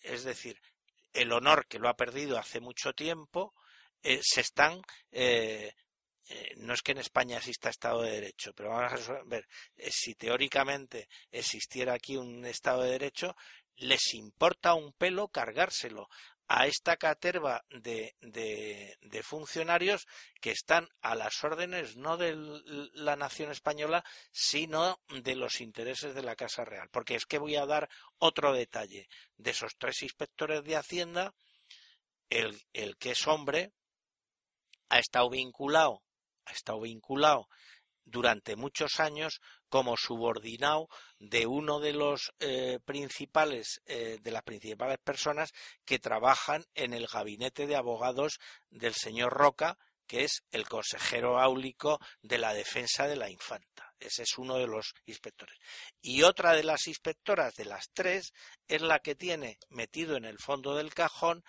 es 0.00 0.24
decir, 0.24 0.60
el 1.12 1.32
honor 1.32 1.66
que 1.66 1.78
lo 1.78 1.88
ha 1.88 1.96
perdido 1.96 2.38
hace 2.38 2.60
mucho 2.60 2.92
tiempo, 2.92 3.54
eh, 4.02 4.20
se 4.22 4.40
están 4.40 4.80
eh, 5.10 5.74
eh, 6.30 6.54
no 6.58 6.74
es 6.74 6.82
que 6.82 6.92
en 6.92 6.98
España 6.98 7.38
exista 7.38 7.70
Estado 7.70 8.02
de 8.02 8.12
Derecho, 8.12 8.52
pero 8.54 8.70
vamos 8.70 9.08
a 9.08 9.22
ver, 9.24 9.48
si 9.90 10.14
teóricamente 10.14 11.08
existiera 11.32 11.94
aquí 11.94 12.16
un 12.16 12.44
Estado 12.46 12.82
de 12.84 12.92
Derecho, 12.92 13.34
les 13.76 14.14
importa 14.14 14.74
un 14.74 14.92
pelo 14.92 15.26
cargárselo 15.28 16.08
a 16.52 16.66
esta 16.66 16.96
caterva 16.96 17.64
de, 17.70 18.16
de, 18.20 19.22
funcionarios 19.22 20.08
que 20.40 20.50
están 20.50 20.88
a 21.00 21.14
las 21.14 21.44
órdenes 21.44 21.96
no 21.96 22.16
de 22.16 22.34
la 22.92 23.14
nación 23.14 23.52
española, 23.52 24.04
sino 24.32 25.00
de 25.22 25.36
los 25.36 25.60
intereses 25.60 26.12
de 26.12 26.24
la 26.24 26.34
Casa 26.34 26.64
Real. 26.64 26.88
Porque 26.90 27.14
es 27.14 27.24
que 27.24 27.38
voy 27.38 27.54
a 27.54 27.66
dar 27.66 27.88
otro 28.18 28.52
detalle. 28.52 29.08
De 29.36 29.52
esos 29.52 29.76
tres 29.78 30.02
inspectores 30.02 30.64
de 30.64 30.74
Hacienda, 30.74 31.36
el, 32.30 32.60
el 32.72 32.96
que 32.96 33.12
es 33.12 33.28
hombre 33.28 33.72
ha 34.88 34.98
estado 34.98 35.30
vinculado, 35.30 36.02
ha 36.46 36.50
estado 36.50 36.80
vinculado 36.80 37.48
durante 38.04 38.56
muchos 38.56 38.98
años 38.98 39.40
como 39.70 39.96
subordinado 39.96 40.88
de 41.18 41.46
uno 41.46 41.80
de 41.80 41.94
los 41.94 42.32
eh, 42.40 42.78
principales 42.84 43.80
eh, 43.86 44.18
de 44.20 44.30
las 44.30 44.42
principales 44.42 44.98
personas 44.98 45.52
que 45.86 45.98
trabajan 45.98 46.64
en 46.74 46.92
el 46.92 47.06
gabinete 47.06 47.66
de 47.66 47.76
abogados 47.76 48.38
del 48.68 48.94
señor 48.94 49.32
Roca 49.32 49.78
que 50.06 50.24
es 50.24 50.42
el 50.50 50.66
consejero 50.66 51.38
áulico 51.38 52.00
de 52.20 52.38
la 52.38 52.52
defensa 52.52 53.06
de 53.06 53.14
la 53.14 53.30
infanta. 53.30 53.94
Ese 54.00 54.24
es 54.24 54.38
uno 54.38 54.56
de 54.56 54.66
los 54.66 54.92
inspectores. 55.06 55.56
Y 56.02 56.24
otra 56.24 56.52
de 56.54 56.64
las 56.64 56.88
inspectoras 56.88 57.54
de 57.54 57.66
las 57.66 57.90
tres 57.92 58.32
es 58.66 58.82
la 58.82 58.98
que 58.98 59.14
tiene 59.14 59.56
metido 59.68 60.16
en 60.16 60.24
el 60.24 60.38
fondo 60.38 60.74
del 60.74 60.92
cajón 60.92 61.44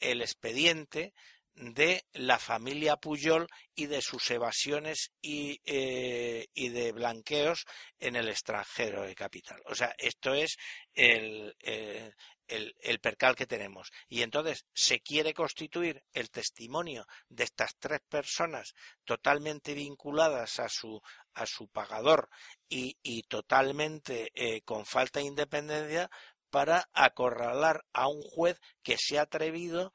el 0.00 0.20
expediente 0.20 1.14
de 1.54 2.04
la 2.12 2.38
familia 2.38 2.96
Puyol 2.96 3.48
y 3.74 3.86
de 3.86 4.02
sus 4.02 4.30
evasiones 4.30 5.12
y, 5.22 5.60
eh, 5.64 6.48
y, 6.52 6.68
de 6.70 6.92
blanqueos 6.92 7.64
en 7.98 8.16
el 8.16 8.28
extranjero 8.28 9.02
de 9.02 9.14
capital. 9.14 9.62
O 9.66 9.74
sea, 9.74 9.94
esto 9.98 10.34
es 10.34 10.56
el, 10.94 11.54
el, 11.60 12.74
el, 12.80 13.00
percal 13.00 13.36
que 13.36 13.46
tenemos. 13.46 13.90
Y 14.08 14.22
entonces 14.22 14.66
se 14.74 15.00
quiere 15.00 15.32
constituir 15.32 16.02
el 16.12 16.30
testimonio 16.30 17.06
de 17.28 17.44
estas 17.44 17.76
tres 17.78 18.00
personas 18.08 18.74
totalmente 19.04 19.74
vinculadas 19.74 20.58
a 20.58 20.68
su, 20.68 21.00
a 21.34 21.46
su 21.46 21.68
pagador 21.68 22.28
y, 22.68 22.98
y 23.02 23.22
totalmente 23.22 24.30
eh, 24.34 24.62
con 24.62 24.86
falta 24.86 25.20
de 25.20 25.26
independencia 25.26 26.10
para 26.50 26.88
acorralar 26.92 27.84
a 27.92 28.08
un 28.08 28.22
juez 28.22 28.60
que 28.82 28.96
se 28.98 29.18
ha 29.18 29.22
atrevido 29.22 29.92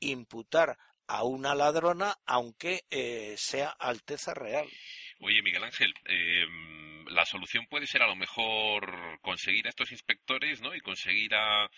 imputar 0.00 0.78
a 1.10 1.24
una 1.24 1.56
ladrona, 1.56 2.14
aunque 2.24 2.84
eh, 2.88 3.34
sea 3.36 3.70
Alteza 3.70 4.32
Real. 4.32 4.68
Oye, 5.18 5.42
Miguel 5.42 5.64
Ángel, 5.64 5.92
em, 6.04 7.04
la 7.08 7.26
solución 7.26 7.66
puede 7.66 7.88
ser 7.88 8.02
a 8.02 8.06
lo 8.06 8.14
mejor 8.14 9.18
conseguir 9.20 9.66
a 9.66 9.70
estos 9.70 9.90
inspectores, 9.90 10.60
¿no? 10.60 10.72
Y 10.72 10.80
conseguir 10.80 11.34
a, 11.34 11.68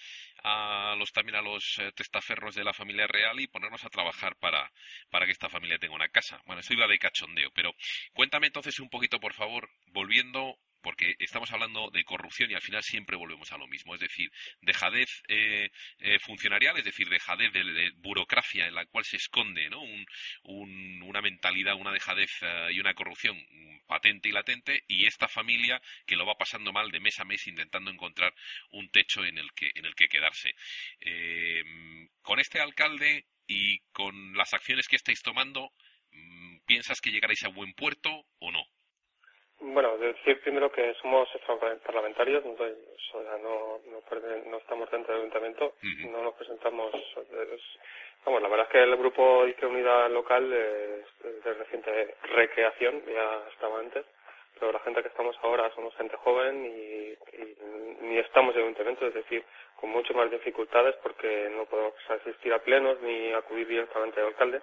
a 0.44 0.94
los 0.96 1.12
también 1.12 1.36
a 1.36 1.42
los 1.42 1.78
eh, 1.78 1.92
testaferros 1.96 2.54
de 2.54 2.62
la 2.62 2.74
familia 2.74 3.06
real 3.06 3.40
y 3.40 3.46
ponernos 3.46 3.82
a 3.84 3.90
trabajar 3.90 4.36
para, 4.36 4.70
para 5.10 5.24
que 5.24 5.32
esta 5.32 5.48
familia 5.48 5.78
tenga 5.78 5.94
una 5.94 6.10
casa. 6.10 6.42
Bueno, 6.44 6.60
eso 6.60 6.74
iba 6.74 6.86
de 6.86 6.98
cachondeo, 6.98 7.50
pero 7.54 7.74
cuéntame 8.12 8.48
entonces 8.48 8.78
un 8.80 8.90
poquito, 8.90 9.18
por 9.18 9.32
favor, 9.32 9.70
volviendo 9.86 10.58
porque 10.82 11.16
estamos 11.18 11.50
hablando 11.52 11.90
de 11.90 12.04
corrupción 12.04 12.50
y 12.50 12.54
al 12.54 12.60
final 12.60 12.82
siempre 12.82 13.16
volvemos 13.16 13.52
a 13.52 13.58
lo 13.58 13.66
mismo, 13.66 13.94
es 13.94 14.00
decir, 14.00 14.30
dejadez 14.60 15.22
eh, 15.28 15.70
eh, 15.98 16.18
funcionarial, 16.18 16.76
es 16.76 16.84
decir, 16.84 17.08
dejadez 17.08 17.52
de, 17.52 17.92
burocracia 17.96 18.66
en 18.66 18.74
la 18.74 18.86
cual 18.86 19.04
se 19.04 19.16
esconde 19.16 19.70
una 20.42 21.22
mentalidad, 21.22 21.74
una 21.74 21.92
dejadez 21.92 22.30
eh, 22.42 22.68
y 22.72 22.80
una 22.80 22.94
corrupción 22.94 23.38
patente 23.86 24.28
y 24.28 24.32
latente, 24.32 24.84
y 24.88 25.06
esta 25.06 25.28
familia 25.28 25.80
que 26.06 26.16
lo 26.16 26.26
va 26.26 26.36
pasando 26.36 26.72
mal 26.72 26.90
de 26.90 27.00
mes 27.00 27.20
a 27.20 27.24
mes 27.24 27.46
intentando 27.46 27.90
encontrar 27.90 28.34
un 28.70 28.90
techo 28.90 29.24
en 29.24 29.38
el 29.38 29.52
que, 29.52 29.70
en 29.74 29.86
el 29.86 29.94
que 29.94 30.08
quedarse. 30.08 30.54
con 32.22 32.40
este 32.40 32.60
alcalde 32.60 33.26
y 33.46 33.80
con 33.92 34.36
las 34.36 34.54
acciones 34.54 34.88
que 34.88 34.96
estáis 34.96 35.22
tomando, 35.22 35.72
mm, 36.12 36.58
¿piensas 36.66 37.00
que 37.00 37.10
llegaréis 37.10 37.44
a 37.44 37.48
buen 37.48 37.74
puerto 37.74 38.26
o 38.38 38.50
no? 38.50 38.64
Bueno, 39.64 39.96
decir 39.96 40.40
primero 40.40 40.72
que 40.72 40.92
somos 40.94 41.28
parlamentarios, 41.86 42.44
no, 42.44 43.80
no, 43.86 44.58
estamos 44.58 44.90
dentro 44.90 45.14
del 45.14 45.22
ayuntamiento, 45.22 45.74
no 46.10 46.20
nos 46.20 46.34
presentamos. 46.34 46.90
vamos, 48.24 48.42
la 48.42 48.48
verdad 48.48 48.66
es 48.66 48.72
que 48.72 48.82
el 48.82 48.96
grupo 48.96 49.44
de 49.46 49.66
Unidad 49.66 50.10
Local 50.10 50.52
es 50.52 51.44
de 51.44 51.54
reciente 51.54 52.16
recreación, 52.34 53.04
ya 53.06 53.44
estaba 53.52 53.78
antes, 53.78 54.04
pero 54.58 54.72
la 54.72 54.80
gente 54.80 55.00
que 55.00 55.08
estamos 55.08 55.36
ahora 55.42 55.70
somos 55.76 55.94
gente 55.94 56.16
joven 56.16 56.66
y, 56.66 57.16
ni 58.04 58.18
estamos 58.18 58.56
en 58.56 58.62
ayuntamiento, 58.62 59.06
es 59.06 59.14
decir, 59.14 59.44
con 59.76 59.90
mucho 59.90 60.12
más 60.12 60.28
dificultades 60.28 60.96
porque 61.04 61.48
no 61.56 61.66
podemos 61.66 61.94
asistir 62.10 62.52
a 62.52 62.58
plenos 62.58 63.00
ni 63.00 63.32
acudir 63.32 63.68
directamente 63.68 64.20
al 64.20 64.26
alcalde, 64.26 64.60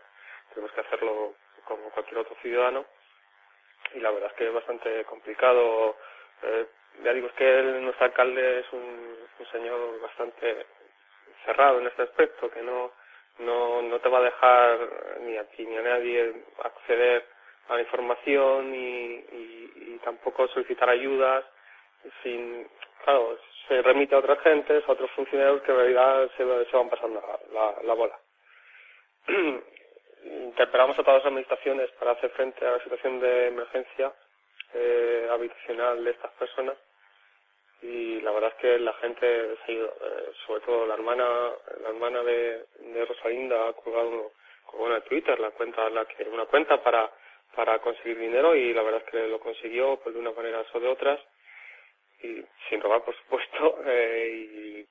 tenemos 0.54 0.74
que 0.74 0.82
hacerlo 0.82 1.36
como 1.64 1.89
cualquier 1.91 2.18
otro 2.18 2.36
ciudadano 2.41 2.86
y 3.94 4.00
la 4.00 4.12
verdad 4.12 4.30
es 4.32 4.38
que 4.38 4.48
es 4.48 4.54
bastante 4.54 5.04
complicado. 5.06 5.96
Eh, 6.44 6.66
ya 7.04 7.14
digo, 7.14 7.28
es 7.28 7.34
que 7.34 7.62
nuestro 7.82 8.06
alcalde 8.06 8.60
es 8.60 8.66
un, 8.74 9.18
señor 9.52 10.00
bastante 10.02 10.66
cerrado 11.46 11.80
en 11.80 11.88
este 11.88 12.04
aspecto, 12.04 12.52
que 12.52 12.62
no, 12.62 12.92
no, 13.40 13.82
no 13.82 14.00
te 14.00 14.10
va 14.10 14.20
a 14.20 14.24
dejar 14.24 14.78
ni 15.22 15.38
a 15.38 15.44
ti 15.46 15.66
ni 15.66 15.78
a 15.78 15.82
nadie 15.82 16.34
acceder 16.64 17.26
a 17.70 17.76
la 17.76 17.82
información 17.82 18.76
y, 18.76 19.26
tampoco 20.04 20.48
solicitar 20.48 20.90
ayudas 20.90 21.44
sin, 22.24 22.66
claro, 23.04 23.38
se 23.68 23.82
remite 23.82 24.16
a 24.16 24.20
otras 24.20 24.40
gentes, 24.40 24.82
a 24.88 24.94
otros 24.94 25.12
funcionarios 25.12 25.62
que 25.64 25.72
en 25.72 25.78
realidad 25.78 26.30
se, 26.38 26.66
se 26.66 26.78
van 26.78 26.90
pasando 26.90 27.22
la 27.84 27.94
bola. 27.94 28.18
interpelamos 30.24 30.97
a 30.97 31.03
todas 31.03 31.20
las 31.20 31.28
administraciones 31.28 31.89
para 31.91 32.11
hacer 32.11 32.30
frente 32.32 32.65
a 32.65 32.72
la 32.72 32.84
situación 32.84 33.20
de 33.20 33.47
emergencia 33.47 34.13
eh, 34.74 35.28
habitacional 35.32 36.03
de 36.03 36.11
estas 36.11 36.32
personas. 36.34 36.78
Y 37.82 38.20
la 38.22 38.32
verdad 38.32 38.51
es 38.55 38.61
que 38.61 38.80
la 38.80 38.93
gente 38.95 39.55
se 39.65 39.72
ha 39.72 39.76
ido, 39.76 39.88
eh, 39.88 40.32
sobre 40.45 40.61
todo 40.61 40.86
la 40.86 40.95
hermana 40.95 41.26
la 41.82 41.89
hermana 41.89 42.24
de, 42.24 42.65
de 42.80 43.05
Rosalinda 43.05 43.70
ha 43.70 43.74
colgado 43.74 44.34
una 44.74 45.01
Twitter 45.01 45.39
la 45.39 45.51
cuenta 45.51 45.89
la 45.89 46.05
que 46.05 46.24
una 46.24 46.45
cuenta 46.45 46.82
para 46.84 47.09
para 47.55 47.80
conseguir 47.80 48.20
dinero 48.20 48.55
y 48.55 48.74
la 48.74 48.84
verdad 48.84 49.01
es 49.05 49.11
que 49.11 49.28
lo 49.28 49.39
consiguió 49.39 49.97
pues 50.01 50.13
de 50.13 50.22
una 50.22 50.32
manera 50.32 50.63
o 50.72 50.80
de 50.80 50.88
otras 50.88 51.20
y 52.22 52.43
sin 52.70 52.82
robar 52.82 53.03
por 53.03 53.15
supuesto 53.17 53.80
eh, 53.86 54.86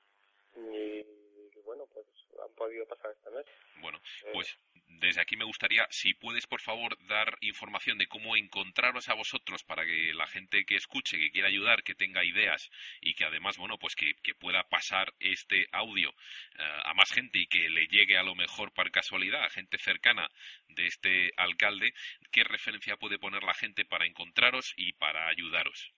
y 0.55 1.61
bueno 1.63 1.85
pues 1.93 2.05
han 2.43 2.53
podido 2.55 2.85
pasar 2.87 3.11
este 3.11 3.29
mes 3.29 3.45
bueno 3.81 3.99
pues 4.33 4.59
desde 4.89 5.21
aquí 5.21 5.37
me 5.37 5.45
gustaría, 5.45 5.85
si 5.89 6.13
puedes, 6.13 6.47
por 6.47 6.61
favor, 6.61 6.97
dar 7.07 7.37
información 7.41 7.97
de 7.97 8.07
cómo 8.07 8.35
encontraros 8.35 9.07
a 9.07 9.13
vosotros 9.13 9.63
para 9.63 9.85
que 9.85 10.13
la 10.13 10.25
gente 10.27 10.65
que 10.65 10.75
escuche, 10.75 11.19
que 11.19 11.31
quiera 11.31 11.47
ayudar, 11.47 11.83
que 11.83 11.95
tenga 11.95 12.23
ideas 12.23 12.69
y 12.99 13.13
que 13.13 13.25
además, 13.25 13.57
bueno, 13.57 13.77
pues 13.77 13.95
que, 13.95 14.15
pueda 14.39 14.63
pasar 14.63 15.13
este 15.19 15.67
audio 15.71 16.09
eh, 16.09 16.63
a 16.85 16.93
más 16.93 17.11
gente 17.11 17.39
y 17.39 17.47
que 17.47 17.69
le 17.69 17.87
llegue 17.87 18.17
a 18.17 18.23
lo 18.23 18.35
mejor 18.35 18.71
por 18.73 18.89
casualidad 18.89 19.43
a 19.43 19.49
gente 19.49 19.77
cercana 19.77 20.29
de 20.69 20.85
este 20.85 21.31
alcalde, 21.35 21.93
¿qué 22.31 22.43
referencia 22.43 22.95
puede 22.95 23.19
poner 23.19 23.43
la 23.43 23.53
gente 23.53 23.85
para 23.85 24.05
encontraros 24.05 24.73
y 24.77 24.93
para 24.93 25.27
ayudaros? 25.27 25.93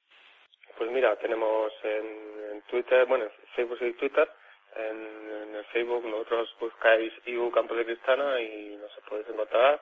Pues 0.77 0.89
mira, 0.91 1.15
tenemos 1.17 1.71
en, 1.83 2.61
Twitter, 2.69 3.05
bueno, 3.05 3.25
en 3.25 3.31
Facebook 3.55 3.77
y 3.81 3.93
Twitter, 3.93 4.29
en, 4.75 5.55
el 5.55 5.65
Facebook 5.65 6.05
nosotros 6.05 6.55
buscáis 6.59 7.13
IU 7.25 7.51
Campo 7.51 7.75
de 7.75 7.85
Cristana 7.85 8.39
y 8.39 8.77
nos 8.77 8.91
podéis 9.07 9.27
encontrar 9.29 9.81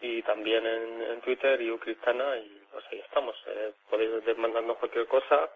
y 0.00 0.22
también 0.22 0.66
en, 0.66 1.20
Twitter 1.22 1.60
IU 1.60 1.78
Cristana 1.78 2.36
y 2.36 2.62
pues 2.70 2.84
ahí 2.90 2.98
estamos. 3.00 3.36
Eh, 3.46 3.72
podéis 3.88 4.10
ir 4.26 4.36
mandando 4.36 4.74
cualquier 4.76 5.06
cosa 5.06 5.48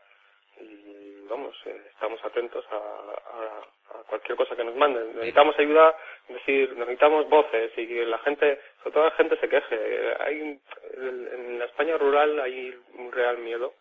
y 0.60 0.97
vamos, 1.28 1.54
eh, 1.66 1.82
estamos 1.92 2.22
atentos 2.24 2.64
a, 2.70 2.76
a, 2.76 4.02
cualquier 4.08 4.36
cosa 4.36 4.56
que 4.56 4.64
nos 4.64 4.74
manden. 4.76 5.14
Necesitamos 5.14 5.58
ayuda, 5.58 5.94
es 6.28 6.34
decir, 6.34 6.76
necesitamos 6.76 7.28
voces 7.28 7.72
y 7.76 7.86
que 7.86 8.06
la 8.06 8.18
gente, 8.18 8.60
sobre 8.78 8.92
todo 8.92 9.04
la 9.04 9.10
gente 9.12 9.36
se 9.38 9.48
queje. 9.48 10.14
Hay, 10.20 10.60
en 10.96 11.58
la 11.58 11.66
España 11.66 11.96
rural 11.96 12.40
hay 12.40 12.74
un 12.94 13.12
real 13.12 13.38
miedo 13.38 13.74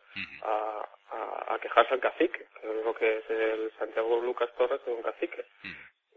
a, 0.44 0.88
a, 1.12 1.60
quejarse 1.60 1.94
al 1.94 2.00
cacique, 2.00 2.46
que 2.62 2.68
lo 2.84 2.94
que 2.94 3.18
es 3.18 3.30
el 3.30 3.72
Santiago 3.78 4.20
Lucas 4.22 4.50
Torres, 4.58 4.82
es 4.86 4.94
un 4.94 5.02
cacique. 5.02 5.46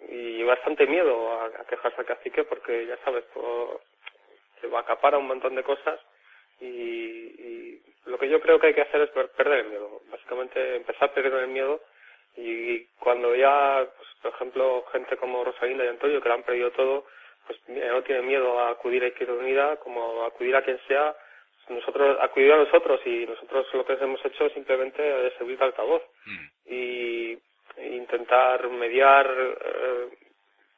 Y 0.08 0.42
bastante 0.42 0.86
miedo 0.86 1.40
a, 1.40 1.64
quejarse 1.66 2.00
al 2.00 2.06
cacique 2.06 2.44
porque 2.44 2.86
ya 2.86 2.96
sabes, 3.04 3.24
todo, 3.32 3.80
se 4.60 4.66
va 4.66 4.78
a 4.78 4.82
acapar 4.82 5.14
a 5.14 5.18
un 5.18 5.26
montón 5.26 5.54
de 5.54 5.62
cosas 5.62 6.00
y, 6.60 7.80
lo 8.06 8.18
que 8.18 8.28
yo 8.28 8.40
creo 8.40 8.58
que 8.58 8.68
hay 8.68 8.74
que 8.74 8.82
hacer 8.82 9.02
es 9.02 9.10
perder 9.10 9.60
el 9.60 9.70
miedo. 9.70 10.00
Básicamente 10.10 10.76
empezar 10.76 11.10
a 11.10 11.14
perder 11.14 11.44
el 11.44 11.48
miedo 11.48 11.80
y 12.36 12.84
cuando 12.98 13.34
ya, 13.34 13.86
pues, 13.96 14.08
por 14.22 14.32
ejemplo, 14.34 14.84
gente 14.92 15.16
como 15.16 15.44
Rosalinda 15.44 15.84
y 15.84 15.88
Antonio 15.88 16.20
que 16.20 16.28
lo 16.28 16.34
han 16.34 16.42
perdido 16.42 16.70
todo, 16.72 17.06
pues 17.46 17.58
no 17.68 18.02
tienen 18.02 18.26
miedo 18.26 18.60
a 18.60 18.70
acudir 18.70 19.02
a 19.02 19.08
Izquierda 19.08 19.34
Unida 19.34 19.76
como 19.76 20.22
a 20.22 20.28
acudir 20.28 20.54
a 20.56 20.62
quien 20.62 20.78
sea 20.86 21.14
nosotros 21.70 22.18
acudido 22.20 22.54
a 22.54 22.58
nosotros 22.58 23.00
y 23.04 23.26
nosotros 23.26 23.66
lo 23.72 23.84
que 23.84 23.92
hemos 23.92 24.24
hecho 24.24 24.46
es 24.46 24.52
simplemente 24.52 25.30
servir 25.38 25.58
de 25.58 25.64
altavoz 25.64 26.02
mm. 26.26 26.46
y 26.66 27.38
intentar 27.78 28.68
mediar 28.68 29.26
eh, 29.30 30.08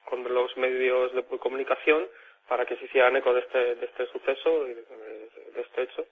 con 0.04 0.22
los 0.32 0.56
medios 0.56 1.12
de 1.14 1.22
comunicación 1.38 2.06
para 2.48 2.66
que 2.66 2.76
se 2.76 2.84
hicieran 2.84 3.16
eco 3.16 3.32
de 3.32 3.40
este, 3.40 3.74
de 3.76 3.86
este 3.86 4.06
suceso 4.06 4.68
y 4.68 4.74
de, 4.74 5.60
este 5.60 5.82
hecho. 5.82 6.06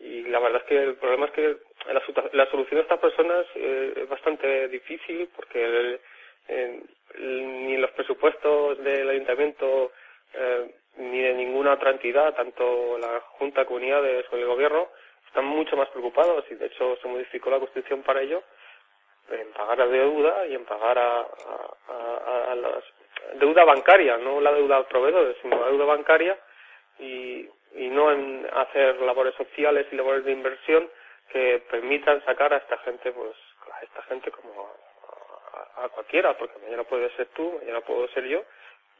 Y 0.00 0.22
la 0.24 0.40
verdad 0.40 0.62
es 0.62 0.68
que 0.68 0.82
el 0.82 0.94
problema 0.96 1.26
es 1.26 1.32
que 1.32 1.56
la, 2.32 2.46
solución 2.50 2.76
de 2.78 2.82
estas 2.82 2.98
personas 2.98 3.46
eh, 3.54 3.92
es 3.96 4.08
bastante 4.08 4.68
difícil 4.68 5.28
porque 5.36 6.00
ni 7.18 7.74
en 7.74 7.80
los 7.80 7.90
presupuestos 7.92 8.82
del 8.82 9.08
ayuntamiento 9.08 9.92
eh, 10.34 10.74
ni 10.96 11.20
de 11.20 11.34
ninguna 11.34 11.74
otra 11.74 11.90
entidad, 11.90 12.34
tanto 12.34 12.98
la 12.98 13.20
Junta, 13.38 13.64
Comunidades 13.64 14.26
o 14.30 14.36
el 14.36 14.46
Gobierno, 14.46 14.88
están 15.26 15.44
mucho 15.44 15.76
más 15.76 15.88
preocupados 15.90 16.44
y 16.50 16.54
de 16.54 16.66
hecho 16.66 16.96
se 17.00 17.08
modificó 17.08 17.50
la 17.50 17.58
Constitución 17.58 18.02
para 18.02 18.22
ello, 18.22 18.42
en 19.30 19.52
pagar 19.52 19.78
la 19.78 19.86
deuda 19.86 20.46
y 20.46 20.54
en 20.54 20.64
pagar 20.64 20.98
a, 20.98 21.20
a, 21.20 22.54
la 22.56 22.82
deuda 23.34 23.64
bancaria, 23.64 24.16
no 24.16 24.40
la 24.40 24.52
deuda 24.52 24.78
al 24.78 24.86
proveedor, 24.86 25.36
sino 25.40 25.60
la 25.60 25.68
deuda 25.68 25.84
bancaria 25.84 26.38
y, 26.98 27.48
y 27.74 27.88
no 27.88 28.10
en 28.10 28.46
hacer 28.52 29.00
labores 29.00 29.34
sociales 29.34 29.86
y 29.90 29.96
labores 29.96 30.24
de 30.24 30.32
inversión 30.32 30.88
que 31.32 31.62
permitan 31.70 32.24
sacar 32.24 32.52
a 32.52 32.58
esta 32.58 32.78
gente, 32.78 33.12
pues 33.12 33.36
a 33.72 33.82
esta 33.84 34.02
gente 34.02 34.30
como 34.30 34.70
a, 35.76 35.84
a 35.84 35.88
cualquiera, 35.90 36.36
porque 36.36 36.58
mañana 36.58 36.84
puede 36.84 37.10
ser 37.16 37.26
tú, 37.28 37.58
mañana 37.60 37.80
puedo 37.80 38.08
ser 38.08 38.24
yo 38.24 38.44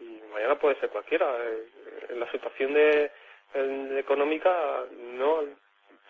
y 0.01 0.21
mañana 0.33 0.59
puede 0.59 0.79
ser 0.81 0.91
cualquiera. 0.91 1.27
Eh, 1.39 2.15
la 2.17 2.31
situación 2.31 2.75
de, 2.75 3.11
económica 3.99 4.85
no 4.91 5.45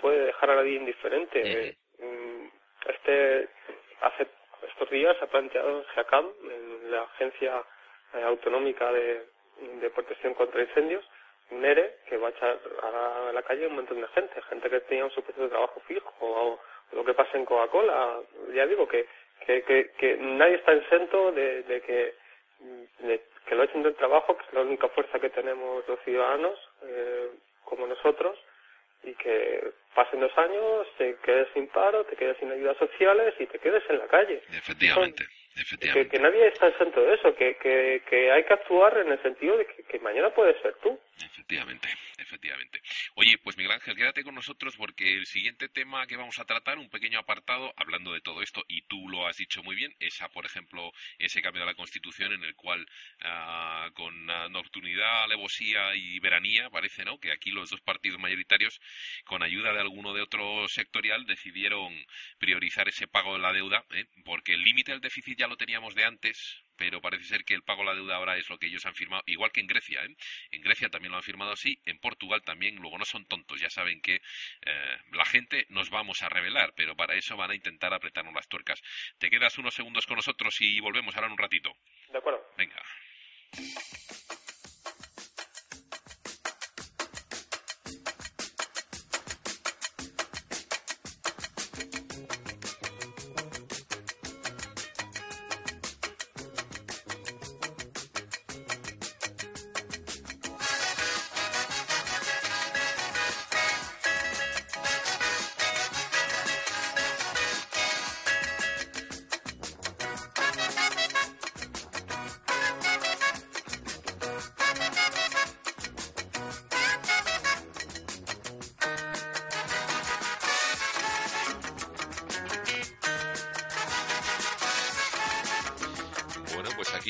puede 0.01 0.27
dejar 0.27 0.51
a 0.51 0.57
nadie 0.57 0.77
indiferente. 0.77 1.41
Eh, 1.43 1.77
mm, 1.99 2.47
este 2.89 3.49
hace 4.03 4.27
estos 4.69 4.91
días 4.91 5.17
ha 5.21 5.27
planteado 5.27 5.79
en 5.79 5.85
GEACAM, 5.87 6.27
en 6.45 6.91
la 6.91 7.03
Agencia 7.03 7.65
eh, 8.15 8.23
Autonómica 8.23 8.93
de, 8.93 9.27
Protección 9.95 10.35
contra 10.35 10.63
Incendios, 10.63 11.05
un 11.51 11.65
ERE 11.65 11.97
que 12.09 12.17
va 12.17 12.29
a 12.29 12.31
echar 12.31 12.59
a 12.83 13.33
la, 13.33 13.43
calle 13.43 13.67
un 13.67 13.77
montón 13.77 14.01
de 14.01 14.09
gente, 14.09 14.41
gente 14.43 14.71
que 14.71 14.81
tenía 14.81 15.05
un 15.05 15.11
supuesto 15.11 15.43
de 15.43 15.49
trabajo 15.49 15.81
fijo 15.87 16.13
o, 16.21 16.61
lo 16.93 17.05
que 17.05 17.15
pasa 17.15 17.39
en 17.39 17.45
Coca-Cola. 17.45 18.19
Ya 18.53 18.67
digo 18.67 18.89
que, 18.89 19.07
que, 19.47 19.63
que, 19.97 20.17
nadie 20.19 20.57
está 20.57 20.73
exento 20.73 21.33
de, 21.33 21.63
de 21.63 21.81
que 21.83 22.15
de 22.99 23.23
que 23.47 23.55
lo 23.55 23.65
echen 23.65 23.83
del 23.83 23.95
trabajo, 23.95 24.37
que 24.37 24.45
es 24.45 24.53
la 24.53 24.61
única 24.61 24.89
fuerza 24.89 25.19
que 25.19 25.31
tenemos 25.31 25.87
los 25.89 25.99
ciudadanos, 26.05 26.59
eh, 26.83 27.31
como 27.65 27.87
nosotros, 27.87 28.39
y 29.03 29.15
que 29.15 29.73
pasen 29.95 30.21
dos 30.21 30.37
años, 30.37 30.87
te 30.99 31.17
quedes 31.25 31.49
sin 31.55 31.69
paro, 31.69 32.05
te 32.05 32.17
quedes 32.17 32.37
sin 32.39 32.53
ayudas 32.53 32.77
sociales 32.77 33.35
y 33.39 33.47
te 33.47 33.59
quedes 33.59 33.83
en 33.89 33.99
la 33.99 34.07
calle. 34.07 34.43
Efectivamente. 34.53 35.25
Que, 35.81 36.09
que, 36.09 36.19
nadie 36.19 36.47
está 36.47 36.69
exento 36.69 37.03
de 37.03 37.15
eso, 37.15 37.35
que, 37.35 37.57
que, 37.57 38.03
que, 38.09 38.31
hay 38.31 38.45
que 38.45 38.55
actuar 38.55 38.97
en 38.99 39.13
el 39.13 39.21
sentido 39.21 39.59
de 39.59 39.67
que, 39.67 39.99
mañana 39.99 40.31
puede 40.31 40.59
ser 40.63 40.75
tú. 40.75 40.99
Efectivamente, 41.23 41.89
efectivamente. 42.17 42.81
Oye, 43.15 43.37
pues 43.39 43.57
Miguel 43.57 43.73
Ángel, 43.73 43.97
quédate 43.97 44.25
con 44.25 44.35
nosotros 44.35 44.77
porque 44.77 45.17
el 45.17 45.27
siguiente 45.27 45.69
tema 45.69 46.07
que 46.07 46.17
vamos 46.17 46.39
a 46.39 46.45
tratar, 46.45 46.79
un 46.79 46.89
pequeño 46.89 47.19
apartado, 47.19 47.75
hablando 47.77 48.13
de 48.13 48.21
todo 48.21 48.43
esto, 48.43 48.65
y 48.69 48.83
tú 48.83 49.09
lo 49.09 49.27
has 49.27 49.37
dicho 49.37 49.63
muy 49.63 49.77
bien, 49.77 49.95
esa, 50.01 50.29
por 50.29 50.47
ejemplo, 50.47 50.93
ese 51.19 51.43
cambio 51.43 51.63
de 51.63 51.67
la 51.67 51.75
Constitución 51.75 52.33
en 52.33 52.45
el 52.45 52.55
cual 52.55 52.87
ah, 53.23 53.91
con 53.95 54.27
nocturnidad, 54.27 55.25
alevosía 55.25 55.95
y 55.95 56.19
veranía, 56.21 56.71
parece, 56.71 57.05
¿no?, 57.05 57.19
que 57.21 57.33
aquí 57.33 57.51
los 57.51 57.71
dos 57.71 57.81
partidos 57.81 58.19
mayoritarios, 58.19 58.81
con 59.25 59.43
ayuda 59.43 59.73
de 59.73 59.81
alguno 59.81 60.15
de 60.15 60.23
otro 60.23 60.69
sectorial, 60.69 61.27
decidieron 61.27 61.95
priorizar 62.39 62.89
ese 62.89 63.09
pago 63.09 63.35
de 63.35 63.41
la 63.41 63.53
deuda, 63.53 63.85
¿eh? 63.91 64.07
porque 64.25 64.55
el 64.55 64.63
límite 64.63 64.93
del 64.93 65.01
déficit 65.01 65.39
ya 65.39 65.49
lo 65.49 65.57
teníamos 65.57 65.95
de 65.95 66.05
antes, 66.05 66.65
pero 66.81 67.03
parece 67.03 67.25
ser 67.25 67.45
que 67.45 67.53
el 67.53 67.63
pago 67.63 67.83
de 67.83 67.89
la 67.89 67.95
deuda 67.95 68.17
ahora 68.17 68.39
es 68.39 68.49
lo 68.49 68.59
que 68.59 68.69
ellos 68.69 68.87
han 68.87 68.95
firmado, 68.95 69.23
igual 69.27 69.53
que 69.53 69.61
en 69.61 69.67
Grecia. 69.67 70.03
¿eh? 70.03 70.17
En 70.51 70.63
Grecia 70.63 70.89
también 70.89 71.13
lo 71.13 71.19
han 71.19 71.23
firmado 71.23 71.53
así, 71.53 71.79
en 71.85 71.99
Portugal 71.99 72.41
también, 72.43 72.77
luego 72.77 72.97
no 72.97 73.05
son 73.05 73.27
tontos, 73.27 73.61
ya 73.61 73.69
saben 73.69 74.01
que 74.01 74.15
eh, 74.15 74.99
la 75.13 75.27
gente 75.27 75.67
nos 75.69 75.91
vamos 75.91 76.23
a 76.23 76.31
revelar, 76.31 76.73
pero 76.75 76.97
para 76.97 77.17
eso 77.17 77.37
van 77.37 77.51
a 77.51 77.55
intentar 77.55 77.93
apretarnos 77.93 78.33
las 78.33 78.49
tuercas. 78.49 78.83
Te 79.19 79.29
quedas 79.29 79.59
unos 79.59 79.75
segundos 79.75 80.07
con 80.07 80.17
nosotros 80.17 80.59
y 80.63 80.81
volvemos 80.81 81.15
ahora 81.15 81.27
en 81.27 81.33
un 81.33 81.39
ratito. 81.39 81.77
De 82.09 82.17
acuerdo. 82.17 82.43
Venga. 82.57 82.83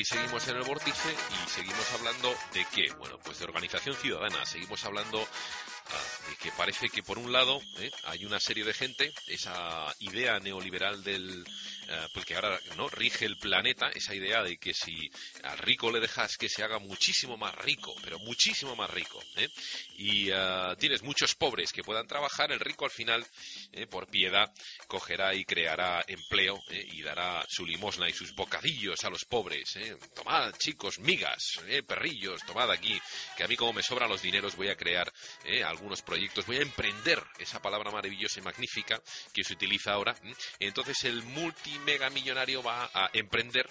Aquí 0.01 0.05
seguimos 0.05 0.47
en 0.47 0.57
el 0.57 0.63
vórtice 0.63 1.09
y 1.11 1.49
seguimos 1.49 1.91
hablando 1.93 2.35
de 2.53 2.65
qué? 2.73 2.91
Bueno, 2.97 3.19
pues 3.23 3.37
de 3.37 3.45
organización 3.45 3.95
ciudadana. 3.95 4.45
Seguimos 4.45 4.83
hablando 4.83 5.21
ah, 5.21 6.29
de 6.29 6.35
que 6.37 6.51
parece 6.53 6.89
que 6.89 7.03
por 7.03 7.19
un 7.19 7.31
lado 7.31 7.61
¿eh? 7.77 7.91
hay 8.05 8.25
una 8.25 8.39
serie 8.39 8.63
de 8.63 8.73
gente, 8.73 9.13
esa 9.27 9.93
idea 9.99 10.39
neoliberal 10.39 11.03
del 11.03 11.45
eh, 11.91 12.07
pues 12.13 12.25
que 12.25 12.35
ahora 12.35 12.57
no 12.77 12.87
rige 12.87 13.25
el 13.25 13.37
planeta, 13.37 13.89
esa 13.93 14.15
idea 14.15 14.41
de 14.43 14.57
que 14.57 14.73
si 14.73 15.11
al 15.43 15.57
rico 15.57 15.91
le 15.91 15.99
dejas 15.99 16.37
que 16.37 16.47
se 16.47 16.63
haga 16.63 16.79
muchísimo 16.79 17.35
más 17.35 17.53
rico, 17.55 17.93
pero 18.01 18.17
muchísimo 18.19 18.77
más 18.77 18.89
rico, 18.89 19.21
¿eh? 19.35 19.49
y 19.97 20.31
ah, 20.31 20.73
tienes 20.79 21.01
muchos 21.03 21.35
pobres 21.35 21.73
que 21.73 21.83
puedan 21.83 22.07
trabajar, 22.07 22.49
el 22.53 22.61
rico 22.61 22.85
al 22.85 22.91
final, 22.91 23.27
por 23.89 24.07
piedad, 24.07 24.53
cogerá 24.87 25.33
y 25.35 25.43
creará 25.43 26.03
empleo 26.07 26.61
y 26.69 27.01
dará 27.01 27.45
su 27.49 27.65
limosna 27.65 28.09
y 28.09 28.13
sus 28.13 28.33
bocadillos 28.33 29.03
a 29.03 29.09
los 29.09 29.25
pobres. 29.25 29.77
Tomad, 30.13 30.53
chicos, 30.57 30.99
migas, 30.99 31.59
perrillos, 31.87 32.41
tomad 32.45 32.71
aquí, 32.71 32.99
que 33.35 33.43
a 33.43 33.47
mí 33.47 33.55
como 33.55 33.73
me 33.73 33.83
sobran 33.83 34.09
los 34.09 34.21
dineros 34.21 34.55
voy 34.55 34.69
a 34.69 34.77
crear 34.77 35.11
algunos 35.65 36.01
proyectos, 36.01 36.45
voy 36.45 36.57
a 36.57 36.61
emprender 36.61 37.21
esa 37.39 37.61
palabra 37.61 37.91
maravillosa 37.91 38.39
y 38.39 38.43
magnífica 38.43 39.01
que 39.33 39.43
se 39.43 39.53
utiliza 39.53 39.93
ahora. 39.93 40.15
Entonces 40.59 41.03
el 41.05 41.23
multimega 41.81 42.09
millonario 42.11 42.61
va 42.61 42.89
a 42.93 43.09
emprender 43.13 43.67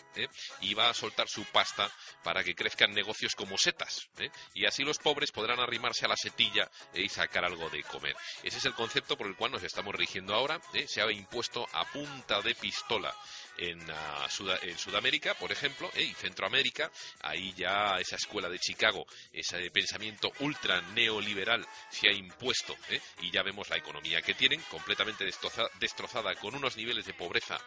y 0.61 0.75
va 0.75 0.91
a 0.91 0.95
soltar 0.95 1.29
su 1.29 1.45
pasta 1.45 1.91
para 2.25 2.43
que 2.43 2.55
crezcan 2.55 2.93
negocios 2.93 3.35
como 3.37 3.57
setas. 3.57 4.09
Y 4.55 4.67
así 4.67 4.83
los 4.83 4.99
pobres 4.99 5.31
podrán 5.31 5.61
arrimarse 5.61 6.07
a 6.07 6.09
la 6.09 6.17
setilla 6.17 6.69
y 6.93 7.09
sacar 7.09 7.45
algo 7.45 7.71
de 7.71 7.83
comer. 7.85 8.17
Ese 8.43 8.59
es 8.59 8.65
el 8.65 8.75
concepto 8.75 9.17
por 9.17 9.29
el 9.29 9.37
cual 9.37 9.53
nos 9.53 9.63
estamos 9.63 9.95
rigiendo 9.95 10.35
ahora. 10.35 10.61
Se 10.87 11.01
ha 11.01 11.11
impuesto 11.11 11.67
a 11.73 11.85
punta 11.85 12.43
de 12.43 12.55
pistola 12.55 13.15
en, 13.61 13.79
ah, 13.91 14.27
en 14.63 14.79
Sudamérica, 14.79 15.35
por 15.35 15.53
ejemplo, 15.53 15.91
eh, 15.95 16.03
y 16.03 16.15
Centroamérica, 16.15 16.91
ahí 17.21 17.53
ya 17.57 17.99
esa 18.01 18.17
escuela 18.17 18.49
de 18.49 18.59
Chicago, 18.59 19.07
ese 19.33 19.71
pensamiento 19.71 20.33
ultra 20.41 20.81
neoliberal 20.95 21.67
se 21.91 22.09
ha 22.09 22.13
impuesto 22.13 22.75
eh, 22.89 23.01
y 23.21 23.31
ya 23.31 23.43
vemos 23.43 23.69
la 23.69 23.77
economía 23.77 24.23
que 24.23 24.35
tienen, 24.35 24.61
completamente 24.63 25.25
destrozada, 25.25 26.35
con 26.37 26.55
unos 26.55 26.77
niveles 26.77 27.05
de 27.05 27.13
pobreza 27.13 27.61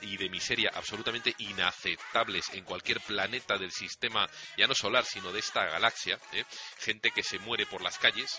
y 0.00 0.16
de 0.16 0.30
miseria 0.30 0.70
absolutamente 0.74 1.34
inaceptables 1.38 2.50
en 2.52 2.64
cualquier 2.64 3.00
planeta 3.00 3.58
del 3.58 3.72
sistema, 3.72 4.28
ya 4.56 4.68
no 4.68 4.74
solar, 4.74 5.04
sino 5.04 5.32
de 5.32 5.40
esta 5.40 5.64
galaxia, 5.64 6.18
eh, 6.32 6.44
gente 6.78 7.10
que 7.10 7.24
se 7.24 7.40
muere 7.40 7.66
por 7.66 7.82
las 7.82 7.98
calles, 7.98 8.38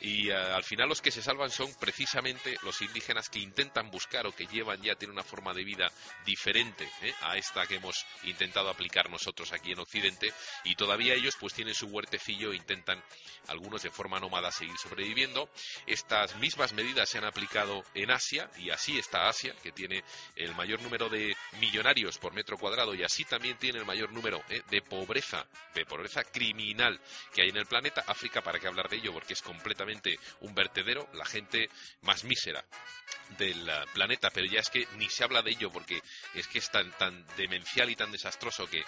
y 0.00 0.28
eh, 0.28 0.34
al 0.34 0.64
final 0.64 0.88
los 0.88 1.00
que 1.00 1.10
se 1.10 1.22
salvan 1.22 1.50
son 1.50 1.72
precisamente 1.74 2.56
los 2.62 2.80
indígenas 2.82 3.28
que 3.28 3.38
intentan 3.38 3.90
buscar 3.90 4.26
o 4.26 4.34
que 4.34 4.46
llevan 4.46 4.82
ya 4.82 4.94
tienen 4.94 5.14
una 5.14 5.24
forma 5.24 5.54
de 5.54 5.64
vida 5.64 5.90
diferente 6.24 6.88
¿eh? 7.02 7.14
a 7.22 7.36
esta 7.36 7.66
que 7.66 7.76
hemos 7.76 8.04
intentado 8.24 8.68
aplicar 8.68 9.10
nosotros 9.10 9.52
aquí 9.52 9.72
en 9.72 9.78
Occidente 9.78 10.32
y 10.64 10.74
todavía 10.74 11.14
ellos 11.14 11.36
pues 11.38 11.54
tienen 11.54 11.74
su 11.74 11.86
huertecillo 11.86 12.52
e 12.52 12.56
intentan 12.56 13.02
algunos 13.48 13.82
de 13.82 13.90
forma 13.90 14.20
nómada 14.20 14.50
seguir 14.50 14.76
sobreviviendo. 14.76 15.48
Estas 15.86 16.36
mismas 16.36 16.72
medidas 16.72 17.08
se 17.08 17.18
han 17.18 17.24
aplicado 17.24 17.84
en 17.94 18.10
Asia 18.10 18.50
y 18.58 18.70
así 18.70 18.98
está 18.98 19.28
Asia 19.28 19.54
que 19.62 19.72
tiene 19.72 20.04
el 20.34 20.54
mayor 20.54 20.82
número 20.82 21.08
de 21.08 21.36
millonarios 21.60 22.18
por 22.18 22.32
metro 22.32 22.58
cuadrado 22.58 22.94
y 22.94 23.02
así 23.02 23.24
también 23.24 23.56
tiene 23.56 23.78
el 23.78 23.86
mayor 23.86 24.12
número 24.12 24.42
¿eh? 24.50 24.62
de 24.70 24.82
pobreza, 24.82 25.46
de 25.74 25.86
pobreza 25.86 26.24
criminal 26.24 27.00
que 27.32 27.42
hay 27.42 27.48
en 27.48 27.56
el 27.56 27.66
planeta. 27.66 28.04
África, 28.06 28.42
para 28.42 28.58
qué 28.58 28.66
hablar 28.66 28.88
de 28.88 28.96
ello, 28.96 29.12
porque 29.12 29.32
es 29.32 29.42
completamente 29.42 29.85
un 30.40 30.54
vertedero, 30.54 31.08
la 31.14 31.24
gente 31.24 31.70
más 32.02 32.24
mísera 32.24 32.64
del 33.38 33.68
eh, 33.68 33.84
planeta, 33.92 34.30
pero 34.30 34.46
ya 34.46 34.60
es 34.60 34.70
que 34.70 34.86
ni 34.96 35.08
se 35.08 35.24
habla 35.24 35.42
de 35.42 35.50
ello 35.50 35.70
porque 35.70 36.00
es 36.34 36.46
que 36.46 36.58
es 36.58 36.70
tan, 36.70 36.90
tan 36.92 37.26
demencial 37.36 37.90
y 37.90 37.96
tan 37.96 38.12
desastroso 38.12 38.68
que 38.68 38.84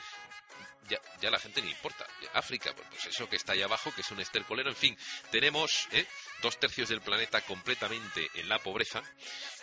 ya, 0.89 1.01
ya 1.21 1.31
la 1.31 1.39
gente 1.39 1.63
ni 1.63 1.71
importa. 1.71 2.07
África, 2.35 2.75
pues 2.75 3.07
eso 3.07 3.29
que 3.29 3.37
está 3.37 3.53
ahí 3.53 3.63
abajo, 3.63 3.93
que 3.95 4.01
es 4.01 4.11
un 4.11 4.21
estercolero, 4.21 4.71
en 4.71 4.77
fin, 4.77 4.97
tenemos 5.31 5.89
¿eh? 5.93 6.07
dos 6.43 6.59
tercios 6.59 6.89
del 6.89 7.01
planeta 7.01 7.41
completamente 7.43 8.31
en 8.35 8.49
la 8.49 8.59
pobreza, 8.59 9.03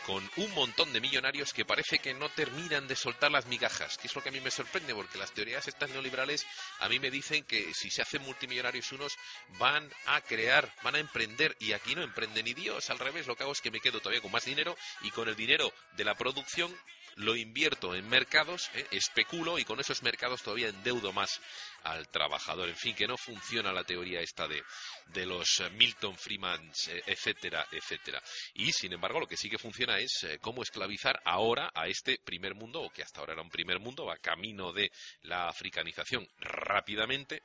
con 0.05 0.29
un 0.37 0.51
montón 0.53 0.93
de 0.93 1.01
millonarios 1.01 1.53
que 1.53 1.65
parece 1.65 1.99
que 1.99 2.13
no 2.13 2.29
terminan 2.29 2.87
de 2.87 2.95
soltar 2.95 3.31
las 3.31 3.47
migajas, 3.47 3.97
que 3.97 4.07
es 4.07 4.15
lo 4.15 4.21
que 4.21 4.29
a 4.29 4.31
mí 4.31 4.39
me 4.39 4.51
sorprende, 4.51 4.93
porque 4.93 5.17
las 5.17 5.33
teorías 5.33 5.67
estas 5.67 5.89
neoliberales 5.89 6.45
a 6.79 6.89
mí 6.89 6.99
me 6.99 7.09
dicen 7.09 7.43
que 7.43 7.73
si 7.73 7.89
se 7.89 8.01
hacen 8.01 8.21
multimillonarios 8.21 8.91
unos, 8.91 9.17
van 9.57 9.91
a 10.05 10.21
crear, 10.21 10.73
van 10.83 10.95
a 10.95 10.99
emprender, 10.99 11.55
y 11.59 11.73
aquí 11.73 11.95
no 11.95 12.03
emprende 12.03 12.43
ni 12.43 12.53
Dios, 12.53 12.89
al 12.89 12.99
revés, 12.99 13.27
lo 13.27 13.35
que 13.35 13.43
hago 13.43 13.53
es 13.53 13.61
que 13.61 13.71
me 13.71 13.79
quedo 13.79 13.99
todavía 13.99 14.21
con 14.21 14.31
más 14.31 14.45
dinero, 14.45 14.77
y 15.01 15.11
con 15.11 15.27
el 15.27 15.35
dinero 15.35 15.73
de 15.93 16.03
la 16.03 16.15
producción 16.15 16.75
lo 17.15 17.35
invierto 17.35 17.95
en 17.95 18.07
mercados, 18.09 18.69
¿eh? 18.73 18.87
especulo 18.91 19.57
y 19.57 19.65
con 19.65 19.79
esos 19.79 20.03
mercados 20.03 20.43
todavía 20.43 20.67
endeudo 20.67 21.13
más 21.13 21.39
al 21.85 22.09
trabajador. 22.09 22.69
En 22.69 22.75
fin, 22.75 22.95
que 22.95 23.07
no 23.07 23.17
funciona 23.17 23.71
la 23.71 23.83
teoría 23.83 24.21
esta 24.21 24.47
de, 24.47 24.63
de 25.07 25.25
los 25.25 25.63
Milton 25.71 26.17
Freeman, 26.17 26.71
eh, 26.89 27.03
etcétera, 27.05 27.67
etcétera. 27.71 28.21
Y, 28.53 28.71
sin 28.71 28.93
embargo, 28.93 29.19
lo 29.19 29.27
que 29.27 29.37
sí 29.37 29.49
que 29.49 29.57
funciona 29.57 29.97
es 29.99 30.23
eh, 30.23 30.39
cómo 30.39 30.63
esclavizar 30.63 31.21
ahora 31.25 31.71
a 31.73 31.87
este 31.87 32.19
primer 32.23 32.55
mundo, 32.55 32.81
o 32.81 32.89
que 32.89 33.03
hasta 33.03 33.19
ahora 33.19 33.33
era 33.33 33.41
un 33.41 33.49
primer 33.49 33.79
mundo, 33.79 34.05
va 34.05 34.17
camino 34.17 34.73
de 34.73 34.91
la 35.21 35.47
africanización 35.47 36.27
rápidamente. 36.39 37.41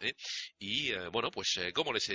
Y, 0.58 0.92
bueno, 1.10 1.30
pues, 1.30 1.48
¿cómo 1.74 1.92
les 1.92 2.08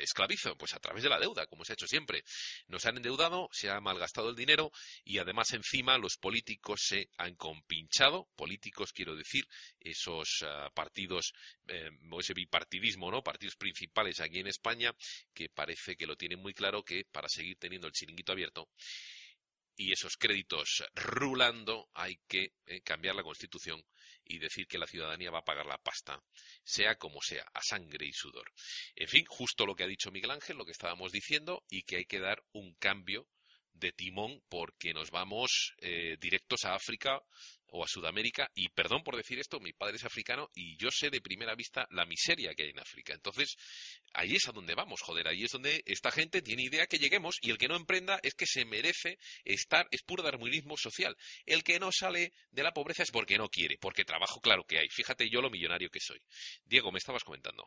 esclavizo? 0.00 0.56
Pues 0.56 0.74
a 0.74 0.80
través 0.80 1.02
de 1.02 1.08
la 1.08 1.18
deuda, 1.18 1.46
como 1.46 1.64
se 1.64 1.72
ha 1.72 1.74
hecho 1.74 1.86
siempre. 1.86 2.24
Nos 2.68 2.84
han 2.86 2.96
endeudado, 2.96 3.48
se 3.52 3.70
ha 3.70 3.80
malgastado 3.80 4.30
el 4.30 4.36
dinero 4.36 4.72
y, 5.04 5.18
además, 5.18 5.52
encima, 5.52 5.98
los 5.98 6.16
políticos 6.16 6.80
se 6.82 7.08
han 7.18 7.34
compinchado, 7.34 8.28
políticos 8.36 8.92
quiero 8.92 9.14
decir, 9.14 9.46
esos 9.80 10.42
ah, 10.42 10.70
partidos, 10.74 11.33
eh, 11.68 11.90
o 12.10 12.20
ese 12.20 12.34
bipartidismo, 12.34 13.10
¿no? 13.10 13.22
Partidos 13.22 13.56
principales 13.56 14.20
aquí 14.20 14.40
en 14.40 14.46
España, 14.46 14.94
que 15.32 15.48
parece 15.48 15.96
que 15.96 16.06
lo 16.06 16.16
tienen 16.16 16.40
muy 16.40 16.54
claro 16.54 16.84
que 16.84 17.04
para 17.04 17.28
seguir 17.28 17.56
teniendo 17.58 17.86
el 17.86 17.92
chiringuito 17.92 18.32
abierto 18.32 18.68
y 19.76 19.92
esos 19.92 20.16
créditos 20.16 20.84
rulando, 20.94 21.90
hay 21.94 22.16
que 22.28 22.54
eh, 22.66 22.82
cambiar 22.82 23.16
la 23.16 23.22
Constitución 23.22 23.84
y 24.24 24.38
decir 24.38 24.66
que 24.66 24.78
la 24.78 24.86
ciudadanía 24.86 25.30
va 25.30 25.40
a 25.40 25.44
pagar 25.44 25.66
la 25.66 25.78
pasta, 25.78 26.22
sea 26.62 26.96
como 26.96 27.20
sea, 27.20 27.44
a 27.52 27.62
sangre 27.62 28.06
y 28.06 28.12
sudor. 28.12 28.52
En 28.94 29.08
fin, 29.08 29.24
justo 29.26 29.66
lo 29.66 29.74
que 29.74 29.84
ha 29.84 29.88
dicho 29.88 30.10
Miguel 30.10 30.30
Ángel, 30.30 30.56
lo 30.56 30.64
que 30.64 30.72
estábamos 30.72 31.12
diciendo, 31.12 31.64
y 31.68 31.82
que 31.82 31.96
hay 31.96 32.06
que 32.06 32.20
dar 32.20 32.42
un 32.52 32.74
cambio 32.74 33.28
de 33.72 33.92
timón 33.92 34.42
porque 34.48 34.94
nos 34.94 35.10
vamos 35.10 35.74
eh, 35.78 36.16
directos 36.20 36.64
a 36.64 36.74
África 36.74 37.20
o 37.68 37.84
a 37.84 37.88
Sudamérica 37.88 38.50
y 38.54 38.68
perdón 38.68 39.02
por 39.02 39.16
decir 39.16 39.38
esto, 39.38 39.60
mi 39.60 39.72
padre 39.72 39.96
es 39.96 40.04
africano 40.04 40.50
y 40.54 40.76
yo 40.76 40.90
sé 40.90 41.10
de 41.10 41.20
primera 41.20 41.54
vista 41.54 41.86
la 41.90 42.06
miseria 42.06 42.54
que 42.54 42.64
hay 42.64 42.70
en 42.70 42.80
África. 42.80 43.12
Entonces, 43.12 43.56
ahí 44.12 44.36
es 44.36 44.48
a 44.48 44.52
donde 44.52 44.74
vamos, 44.74 45.00
joder, 45.02 45.28
ahí 45.28 45.44
es 45.44 45.52
donde 45.52 45.82
esta 45.86 46.10
gente 46.10 46.42
tiene 46.42 46.62
idea 46.62 46.86
que 46.86 46.98
lleguemos 46.98 47.36
y 47.40 47.50
el 47.50 47.58
que 47.58 47.68
no 47.68 47.76
emprenda 47.76 48.20
es 48.22 48.34
que 48.34 48.46
se 48.46 48.64
merece 48.64 49.18
estar, 49.44 49.88
es 49.90 50.02
puro 50.02 50.22
darwinismo 50.22 50.76
social. 50.76 51.16
El 51.46 51.64
que 51.64 51.80
no 51.80 51.90
sale 51.92 52.32
de 52.50 52.62
la 52.62 52.72
pobreza 52.72 53.02
es 53.02 53.10
porque 53.10 53.38
no 53.38 53.48
quiere, 53.48 53.78
porque 53.78 54.04
trabajo 54.04 54.40
claro 54.40 54.64
que 54.64 54.78
hay. 54.78 54.88
Fíjate 54.88 55.28
yo 55.28 55.40
lo 55.40 55.50
millonario 55.50 55.90
que 55.90 56.00
soy. 56.00 56.20
Diego, 56.64 56.92
me 56.92 56.98
estabas 56.98 57.24
comentando. 57.24 57.64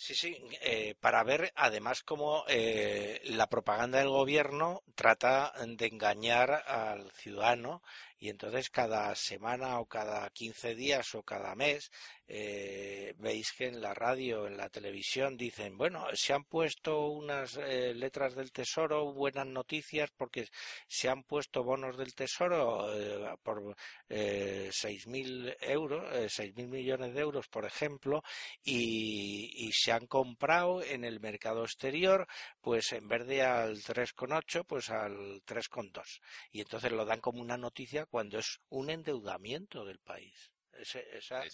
Sí, 0.00 0.14
sí, 0.14 0.38
eh, 0.62 0.94
para 1.00 1.24
ver 1.24 1.52
además 1.56 2.04
cómo 2.04 2.44
eh, 2.46 3.20
la 3.24 3.48
propaganda 3.48 3.98
del 3.98 4.10
gobierno 4.10 4.84
trata 4.94 5.52
de 5.66 5.86
engañar 5.86 6.52
al 6.52 7.10
ciudadano 7.10 7.82
y 8.18 8.28
entonces 8.28 8.70
cada 8.70 9.14
semana 9.14 9.78
o 9.80 9.86
cada 9.86 10.28
15 10.30 10.74
días 10.74 11.14
o 11.14 11.22
cada 11.22 11.54
mes 11.54 11.90
eh, 12.26 13.14
veis 13.18 13.52
que 13.52 13.66
en 13.66 13.80
la 13.80 13.94
radio, 13.94 14.46
en 14.46 14.56
la 14.56 14.68
televisión 14.68 15.36
dicen, 15.36 15.78
bueno, 15.78 16.04
se 16.12 16.34
han 16.34 16.44
puesto 16.44 17.08
unas 17.08 17.56
eh, 17.56 17.94
letras 17.94 18.34
del 18.34 18.52
tesoro, 18.52 19.12
buenas 19.14 19.46
noticias 19.46 20.10
porque 20.16 20.46
se 20.86 21.08
han 21.08 21.22
puesto 21.22 21.64
bonos 21.64 21.96
del 21.96 22.14
tesoro 22.14 22.92
eh, 22.94 23.34
por 23.42 23.74
eh, 24.08 24.70
6.000 24.70 25.56
euros, 25.60 26.04
eh, 26.14 26.28
6.000 26.28 26.68
millones 26.68 27.14
de 27.14 27.20
euros, 27.20 27.48
por 27.48 27.64
ejemplo, 27.64 28.22
y, 28.62 29.66
y 29.66 29.72
se 29.72 29.92
han 29.92 30.06
comprado 30.06 30.82
en 30.82 31.04
el 31.04 31.20
mercado 31.20 31.64
exterior, 31.64 32.26
pues 32.60 32.92
en 32.92 33.08
vez 33.08 33.26
de 33.26 33.42
al 33.42 33.78
3,8, 33.78 34.64
pues 34.66 34.90
al 34.90 35.42
3,2. 35.46 36.20
Y 36.50 36.60
entonces 36.60 36.92
lo 36.92 37.04
dan 37.04 37.20
como 37.20 37.40
una 37.40 37.56
noticia 37.56 38.04
cuando 38.08 38.38
es 38.38 38.60
un 38.68 38.90
endeudamiento 38.90 39.84
del 39.84 39.98
país. 39.98 40.50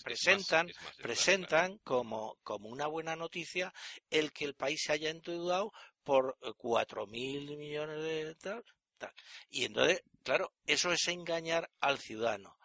presentan 0.05 0.69
presentan 0.99 1.79
como, 1.79 2.37
como 2.43 2.69
una 2.69 2.87
buena 2.87 3.17
noticia 3.17 3.73
el 4.11 4.33
que 4.33 4.45
el 4.45 4.55
país 4.55 4.83
se 4.85 4.93
haya 4.93 5.11
endeudado 5.11 5.73
por 6.03 6.37
eh, 6.43 6.53
cuatro 6.57 7.07
mil 7.07 7.57
millones 7.57 8.03
de 8.03 8.35
tal, 8.37 8.65
tal. 8.99 9.13
Y 9.49 9.65
entonces, 9.65 10.03
claro, 10.23 10.53
eso 10.67 10.93
es 10.93 11.09
engañar 11.09 11.71
al 11.81 11.99
ciudadano. 11.99 12.59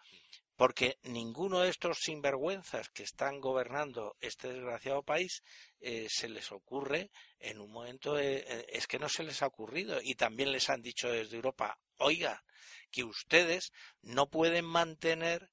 Porque 0.55 0.97
ninguno 1.03 1.61
de 1.61 1.69
estos 1.69 1.99
sinvergüenzas 1.99 2.89
que 2.89 3.03
están 3.03 3.39
gobernando 3.39 4.17
este 4.19 4.51
desgraciado 4.51 5.03
país 5.03 5.41
eh, 5.79 6.07
se 6.09 6.27
les 6.27 6.51
ocurre 6.51 7.11
en 7.39 7.61
un 7.61 7.71
momento, 7.71 8.19
eh, 8.19 8.65
es 8.67 8.85
que 8.85 8.99
no 8.99 9.07
se 9.07 9.23
les 9.23 9.41
ha 9.41 9.47
ocurrido. 9.47 10.01
Y 10.03 10.15
también 10.15 10.51
les 10.51 10.69
han 10.69 10.81
dicho 10.81 11.09
desde 11.09 11.37
Europa, 11.37 11.79
oiga, 11.99 12.43
que 12.91 13.03
ustedes 13.03 13.71
no 14.01 14.29
pueden 14.29 14.65
mantener 14.65 15.49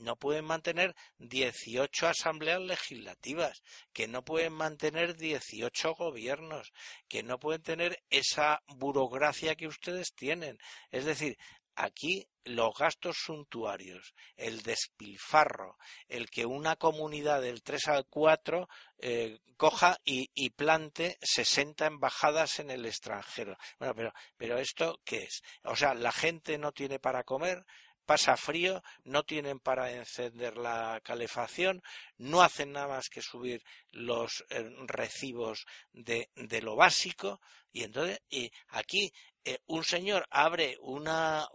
no 0.00 0.16
pueden 0.16 0.44
mantener 0.44 0.94
18 1.18 2.06
asambleas 2.06 2.60
legislativas, 2.60 3.62
que 3.92 4.06
no 4.06 4.24
pueden 4.24 4.52
mantener 4.52 5.16
18 5.16 5.94
gobiernos, 5.94 6.72
que 7.08 7.22
no 7.22 7.38
pueden 7.38 7.62
tener 7.62 8.02
esa 8.10 8.62
burocracia 8.68 9.56
que 9.56 9.66
ustedes 9.66 10.14
tienen. 10.14 10.58
Es 10.90 11.04
decir, 11.04 11.36
aquí 11.78 12.28
los 12.44 12.74
gastos 12.76 13.16
suntuarios, 13.18 14.14
el 14.36 14.62
despilfarro, 14.62 15.78
el 16.08 16.30
que 16.30 16.46
una 16.46 16.76
comunidad 16.76 17.42
del 17.42 17.62
3 17.62 17.88
al 17.88 18.06
4 18.06 18.68
eh, 18.98 19.38
coja 19.56 19.98
y, 20.04 20.50
plante 20.50 21.18
60 21.20 21.86
embajadas 21.86 22.58
en 22.58 22.70
el 22.70 22.86
extranjero. 22.86 23.56
Bueno, 23.78 23.94
pero, 23.94 24.14
pero 24.36 24.58
¿esto 24.58 25.00
qué 25.04 25.24
es? 25.24 25.42
O 25.64 25.76
sea, 25.76 25.94
la 25.94 26.12
gente 26.12 26.58
no 26.58 26.72
tiene 26.72 26.98
para 26.98 27.24
comer, 27.24 27.64
pasa 28.08 28.38
frío, 28.38 28.82
no 29.04 29.24
tienen 29.24 29.60
para 29.60 29.92
encender 29.92 30.56
la 30.56 30.98
calefacción, 31.04 31.82
no 32.16 32.40
hacen 32.40 32.72
nada 32.72 32.88
más 32.88 33.10
que 33.10 33.20
subir 33.20 33.62
los 33.90 34.46
eh, 34.48 34.74
recibos 34.86 35.66
de, 35.92 36.30
de, 36.34 36.62
lo 36.62 36.74
básico 36.74 37.40
y 37.70 37.82
entonces 37.82 38.18
y 38.30 38.50
aquí 38.68 39.12
eh, 39.44 39.58
un 39.66 39.84
señor 39.84 40.26
abre 40.30 40.76
una, 40.80 41.48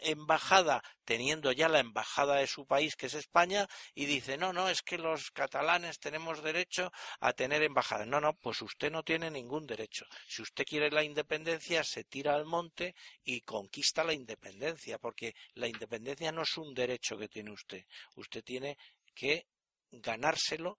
embajada 0.00 0.82
teniendo 1.04 1.52
ya 1.52 1.68
la 1.68 1.80
embajada 1.80 2.36
de 2.36 2.46
su 2.46 2.66
país, 2.66 2.96
que 2.96 3.06
es 3.06 3.14
España, 3.14 3.66
y 3.94 4.06
dice, 4.06 4.36
no, 4.36 4.52
no, 4.52 4.68
es 4.68 4.82
que 4.82 4.98
los 4.98 5.30
catalanes 5.30 5.98
tenemos 5.98 6.42
derecho 6.42 6.92
a 7.20 7.32
tener 7.32 7.62
embajada. 7.62 8.06
No, 8.06 8.20
no, 8.20 8.34
pues 8.34 8.62
usted 8.62 8.90
no 8.90 9.02
tiene 9.02 9.30
ningún 9.30 9.66
derecho. 9.66 10.06
Si 10.26 10.42
usted 10.42 10.64
quiere 10.64 10.90
la 10.90 11.02
independencia, 11.02 11.82
se 11.84 12.04
tira 12.04 12.34
al 12.34 12.44
monte 12.44 12.94
y 13.24 13.40
conquista 13.42 14.04
la 14.04 14.12
independencia, 14.12 14.98
porque 14.98 15.34
la 15.54 15.66
independencia 15.66 16.32
no 16.32 16.42
es 16.42 16.56
un 16.56 16.74
derecho 16.74 17.18
que 17.18 17.28
tiene 17.28 17.50
usted. 17.50 17.84
Usted 18.16 18.42
tiene 18.44 18.78
que 19.14 19.46
ganárselo 19.90 20.78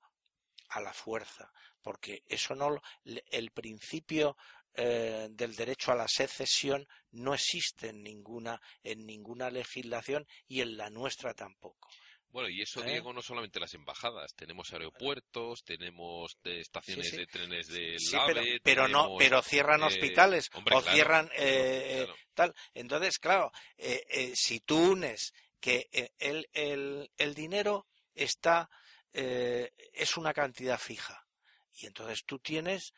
a 0.70 0.82
la 0.82 0.94
fuerza, 0.94 1.52
porque 1.82 2.24
eso 2.28 2.56
no 2.56 2.82
el 3.04 3.52
principio 3.52 4.36
eh, 4.78 5.28
del 5.32 5.56
derecho 5.56 5.92
a 5.92 5.96
la 5.96 6.08
secesión 6.08 6.88
no 7.12 7.34
existe 7.34 7.90
en 7.90 8.04
ninguna, 8.04 8.62
en 8.84 9.06
ninguna 9.06 9.50
legislación 9.50 10.28
y 10.48 10.62
en 10.62 10.78
la 10.78 10.90
nuestra 10.90 11.34
tampoco. 11.34 11.90
Bueno, 12.30 12.50
y 12.50 12.62
eso, 12.62 12.84
¿Eh? 12.84 12.88
Diego, 12.92 13.14
no 13.14 13.22
solamente 13.22 13.62
las 13.62 13.74
embajadas. 13.74 14.34
Tenemos 14.36 14.74
aeropuertos, 14.74 15.64
tenemos 15.64 16.38
estaciones 16.44 17.12
de 17.16 17.26
trenes 17.28 17.68
de 17.68 17.98
sí, 17.98 18.18
pero, 18.62 18.90
no, 18.90 19.16
pero 19.18 19.42
cierran 19.42 19.82
eh, 19.84 19.86
hospitales 19.86 20.50
o 20.54 20.82
cierran 20.82 21.30
tal. 22.34 22.54
Entonces, 22.74 23.18
claro, 23.20 23.52
si 24.34 24.60
tú 24.60 24.92
unes 24.92 25.34
que 25.62 25.88
el, 26.20 26.50
el, 26.52 27.10
el 27.18 27.34
dinero 27.34 27.88
está 28.14 28.70
es 29.14 30.18
una 30.18 30.34
cantidad 30.34 30.78
fija 30.78 31.26
y 31.78 31.86
entonces 31.86 32.24
tú 32.26 32.40
tienes 32.40 32.94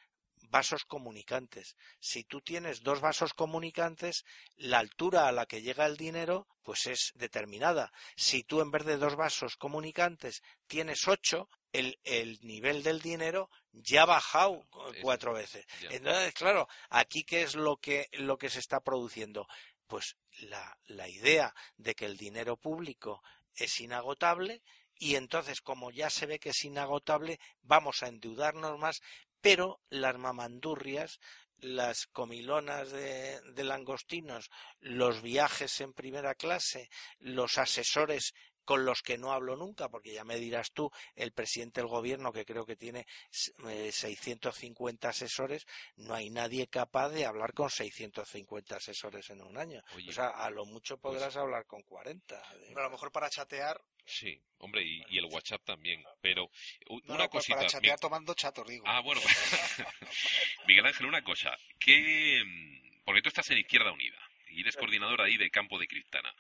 vasos 0.50 0.86
comunicantes. 0.86 1.76
Si 2.00 2.24
tú 2.24 2.42
tienes 2.42 2.82
dos 2.82 3.02
vasos 3.02 3.34
comunicantes, 3.34 4.26
la 4.56 4.80
altura 4.80 5.28
a 5.28 5.32
la 5.32 5.46
que 5.46 5.62
llega 5.62 5.86
el 5.86 5.98
dinero, 5.98 6.48
pues 6.64 6.88
es 6.88 7.12
determinada. 7.16 7.92
Si 8.16 8.44
tú 8.44 8.62
en 8.62 8.72
vez 8.72 8.86
de 8.86 8.98
dos 8.98 9.16
vasos 9.16 9.56
comunicantes 9.56 10.42
tienes 10.68 11.08
ocho, 11.08 11.50
el, 11.72 12.00
el 12.04 12.40
nivel 12.42 12.84
del 12.84 13.02
dinero 13.02 13.50
ya 13.72 14.04
ha 14.04 14.06
bajado 14.06 14.68
cuatro 15.02 15.34
veces. 15.34 15.66
Entonces, 15.90 16.34
claro, 16.34 16.68
aquí 16.90 17.24
qué 17.24 17.44
es 17.44 17.56
lo 17.56 17.78
que, 17.78 18.08
lo 18.14 18.38
que 18.38 18.50
se 18.50 18.60
está 18.60 18.80
produciendo? 18.80 19.48
Pues 19.88 20.18
la, 20.40 20.78
la 20.86 21.08
idea 21.08 21.54
de 21.78 21.96
que 21.96 22.06
el 22.06 22.18
dinero 22.18 22.58
público 22.58 23.22
es 23.56 23.80
inagotable 23.80 24.62
y 25.00 25.16
entonces 25.16 25.62
como 25.62 25.92
ya 25.92 26.10
se 26.10 26.26
ve 26.26 26.40
que 26.40 26.50
es 26.50 26.64
inagotable 26.64 27.40
vamos 27.62 28.02
a 28.02 28.08
endeudarnos 28.08 28.80
más 28.80 29.02
pero 29.42 29.82
las 29.90 30.18
mamandurrias, 30.18 31.20
las 31.60 32.06
comilonas 32.08 32.92
de, 32.92 33.64
langostinos, 33.64 34.50
los 34.80 35.22
viajes 35.22 35.82
en 35.82 35.94
primera 35.94 36.36
clase, 36.36 36.90
los 37.20 37.58
asesores 37.58 38.34
con 38.68 38.84
los 38.84 39.02
que 39.02 39.18
no 39.18 39.32
hablo 39.32 39.56
nunca, 39.56 39.88
porque 39.88 40.12
ya 40.12 40.26
me 40.26 40.36
dirás 40.36 40.74
tú, 40.74 40.92
el 41.16 41.32
presidente 41.32 41.80
del 41.80 41.88
gobierno, 41.88 42.34
que 42.34 42.44
creo 42.44 42.66
que 42.66 42.76
tiene 42.76 43.08
650 43.32 45.08
eh, 45.08 45.10
asesores, 45.10 45.66
no 45.96 46.14
hay 46.14 46.30
nadie 46.30 46.68
capaz 46.68 47.08
de 47.10 47.26
hablar 47.26 47.54
con 47.54 47.70
650 47.70 48.76
asesores 48.76 49.30
en 49.30 49.42
un 49.42 49.58
año. 49.58 49.82
o 50.06 50.12
sea, 50.12 50.32
a 50.32 50.50
lo 50.50 50.66
mucho 50.66 50.98
pues 50.98 51.16
podrás 51.16 51.38
hablar 51.38 51.66
con 51.66 51.82
40. 51.84 52.44
Pero 52.68 52.80
a 52.82 52.84
lo 52.84 52.90
mejor 52.90 53.10
para 53.10 53.30
chatear 53.30 53.82
Sí, 54.06 54.42
hombre, 54.60 54.84
y, 54.84 55.18
el 55.18 55.26
WhatsApp 55.26 55.64
también. 55.66 56.04
Pero 56.22 56.50
una 56.90 57.30
pues 57.30 57.30
cosita. 57.30 57.58
Para 57.58 57.70
chatear 57.70 58.00
tomando 58.00 58.34
chato, 58.34 58.64
digo. 58.66 58.86
Ah, 58.88 59.02
bueno. 59.02 59.22
Miguel 60.68 60.86
Ángel, 60.86 61.08
una 61.08 61.24
cosa. 61.24 61.58
Que, 61.80 62.42
mm, 62.46 63.04
porque 63.06 63.22
tú 63.22 63.30
estás 63.30 63.50
en 63.50 63.60
Izquierda 63.60 63.92
Unida 63.92 64.27
y 64.50 64.62
eres 64.62 64.76
coordinador 64.76 65.22
ahí 65.22 65.38
de 65.38 65.50
campo 65.50 65.80
de 65.80 65.88
Criptana. 65.88 66.34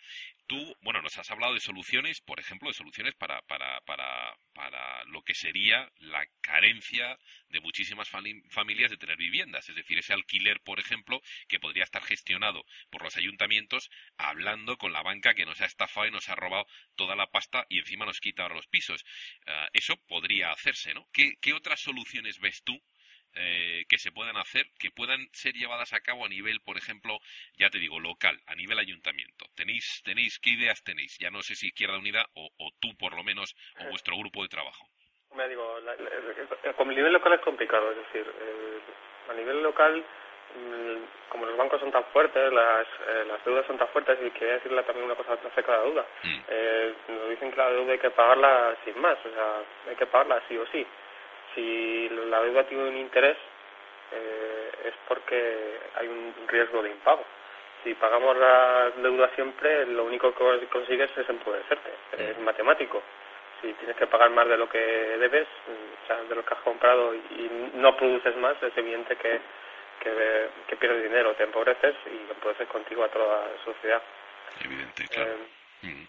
Tú, 0.47 0.76
bueno, 0.82 1.01
nos 1.01 1.18
has 1.18 1.30
hablado 1.30 1.53
de 1.53 1.60
soluciones, 1.60 2.22
por 2.22 2.39
ejemplo, 2.39 2.70
de 2.70 2.74
soluciones 2.74 3.16
para, 3.16 3.41
para, 3.43 3.82
para, 3.82 4.38
para 4.53 5.03
lo 5.05 5.24
que 5.24 5.36
sería 5.36 5.91
la 5.99 6.26
carencia 6.41 7.20
de 7.49 7.60
muchísimas 7.60 8.10
familias 8.10 8.91
de 8.91 8.97
tener 8.97 9.18
viviendas. 9.18 9.68
Es 9.70 9.76
decir, 9.76 9.99
ese 9.99 10.14
alquiler, 10.14 10.62
por 10.62 10.80
ejemplo, 10.80 11.22
que 11.47 11.60
podría 11.60 11.84
estar 11.84 12.03
gestionado 12.03 12.66
por 12.89 13.03
los 13.03 13.18
ayuntamientos 13.18 13.89
hablando 14.18 14.78
con 14.78 14.93
la 14.93 15.03
banca 15.03 15.34
que 15.34 15.45
nos 15.45 15.62
ha 15.62 15.66
estafado 15.66 16.08
y 16.08 16.12
nos 16.12 16.30
ha 16.30 16.36
robado 16.36 16.68
toda 16.95 17.16
la 17.16 17.30
pasta 17.30 17.66
y 17.70 17.80
encima 17.80 18.05
nos 18.05 18.22
quita 18.22 18.43
ahora 18.43 18.55
los 18.55 18.68
pisos. 18.68 19.05
Ah, 19.45 19.70
eso 19.74 19.97
podría 20.08 20.51
hacerse, 20.51 20.93
¿no? 20.93 21.08
¿Qué 21.12 21.53
otras 21.53 21.80
soluciones 21.80 22.39
ves 22.39 22.64
tú? 22.64 22.82
Eh, 23.39 23.85
que 23.88 23.99
se 23.99 24.11
puedan 24.11 24.35
hacer, 24.38 24.65
que 24.79 24.89
puedan 24.89 25.29
ser 25.31 25.53
llevadas 25.53 25.93
a 25.93 25.99
cabo 25.99 26.25
a 26.25 26.29
nivel, 26.29 26.59
por 26.61 26.75
ejemplo, 26.75 27.19
ya 27.55 27.69
te 27.69 27.77
digo, 27.77 27.99
local, 27.99 28.39
a 28.47 28.55
nivel 28.55 28.79
ayuntamiento. 28.79 29.45
¿Tenéis, 29.55 30.01
tenéis 30.03 30.39
qué 30.39 30.51
ideas 30.51 30.83
tenéis? 30.83 31.19
Ya 31.19 31.29
no 31.29 31.43
sé 31.43 31.53
si 31.53 31.67
Izquierda 31.67 31.99
Unida 31.99 32.25
o, 32.33 32.49
tú, 32.79 32.97
por 32.97 33.15
lo 33.15 33.23
menos, 33.23 33.55
o 33.79 33.89
vuestro 33.89 34.17
grupo 34.17 34.41
de 34.41 34.49
trabajo. 34.49 34.88
Me 35.35 35.47
digo, 35.49 35.77
a 35.77 36.83
nivel 36.85 37.13
local 37.13 37.33
es 37.33 37.41
complicado, 37.41 37.91
es 37.91 37.97
decir, 37.97 38.25
a 39.29 39.33
nivel 39.33 39.61
local, 39.61 40.03
mm, 40.55 41.29
como 41.29 41.45
los 41.45 41.57
bancos 41.57 41.79
son 41.79 41.91
tan 41.91 42.05
fuertes, 42.05 42.51
las, 42.51 42.88
eh, 43.07 43.23
las 43.27 43.45
deudas 43.45 43.67
son 43.67 43.77
tan 43.77 43.89
fuertes, 43.89 44.17
y 44.25 44.31
quería 44.31 44.55
decirle 44.55 44.81
también 44.81 45.05
una 45.05 45.15
cosa 45.15 45.33
acerca 45.33 45.73
de 45.73 45.77
la 45.77 45.83
deuda. 45.83 46.05
Mm. 46.23 46.39
Eh, 46.47 46.93
nos 47.09 47.29
dicen 47.29 47.51
que 47.51 47.57
la 47.57 47.69
deuda 47.69 47.91
hay 47.91 47.99
que 47.99 48.09
pagarla 48.09 48.75
sin 48.83 48.99
más, 48.99 49.17
o 49.23 49.29
sea, 49.29 49.61
hay 49.89 49.95
que 49.95 50.07
pagarla 50.07 50.41
sí 50.47 50.57
o 50.57 50.65
sí 50.71 50.88
si 51.54 52.10
la 52.10 52.41
deuda 52.41 52.64
tiene 52.66 52.89
un 52.89 52.98
interés 52.98 53.38
eh, 54.12 54.72
es 54.86 54.93
porque 55.08 55.80
hay 55.95 56.08
un 56.08 56.34
riesgo 56.48 56.82
de 56.82 56.91
impago. 56.91 57.26
Si 57.84 57.93
pagamos 57.93 58.36
la 58.38 58.91
deuda 58.98 59.30
siempre, 59.36 59.86
lo 59.86 60.06
único 60.06 60.34
que 60.34 60.68
consigues 60.68 61.10
es 61.18 61.30
empobrecerte, 61.30 61.91
es 62.18 62.38
matemático. 62.39 63.02
Si 63.62 63.72
tienes 63.74 63.95
que 63.95 64.08
pagar 64.08 64.30
más 64.32 64.48
de 64.48 64.58
lo 64.58 64.70
que 64.70 64.78
debes, 64.78 65.48
o 65.48 66.08
sea, 66.08 66.22
de 66.24 66.36
lo 66.36 66.43
que 66.45 66.54
has 66.54 66.60
comprado 66.62 67.14
y 67.14 67.50
no 67.76 67.95
produces 67.95 68.36
más, 68.38 68.62
es 68.62 68.76
evidente 68.78 69.16
que, 69.16 69.39
que, 70.68 70.76
pierdes 70.76 71.04
dinero, 71.04 71.34
te 71.34 71.43
empobreces 71.43 71.95
y 72.06 72.32
empobreces 72.32 72.68
contigo 72.68 73.04
a 73.04 73.10
toda 73.10 73.48
la 73.48 73.64
sociedad. 73.64 74.02
Evidente, 74.64 75.08
claro. 75.08 75.32
Eh, 75.32 75.88
mm. 75.88 76.08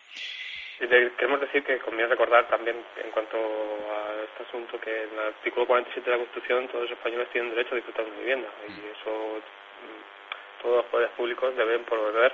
Y 0.81 0.87
queremos 0.87 1.41
decir 1.41 1.65
que 1.65 1.79
conviene 1.79 2.09
recordar 2.09 2.47
también 2.47 2.77
en 3.03 3.11
cuanto 3.11 3.37
a 3.37 4.23
este 4.23 4.45
asunto 4.45 4.81
que 4.81 5.05
en 5.05 5.13
el 5.13 5.27
artículo 5.35 5.67
47 5.67 6.05
de 6.05 6.17
la 6.17 6.23
Constitución 6.23 6.69
todos 6.69 6.83
los 6.83 6.93
españoles 6.93 7.29
tienen 7.31 7.51
derecho 7.51 7.75
a 7.75 7.77
disfrutar 7.77 8.05
de 8.05 8.11
una 8.13 8.21
vivienda 8.21 8.49
y 8.69 8.71
mm. 8.71 8.93
eso 8.93 9.11
mm, 9.11 10.63
todos 10.63 10.77
los 10.77 10.87
poderes 10.87 11.11
públicos 11.17 11.57
deben 11.57 11.83
proveer 11.85 12.33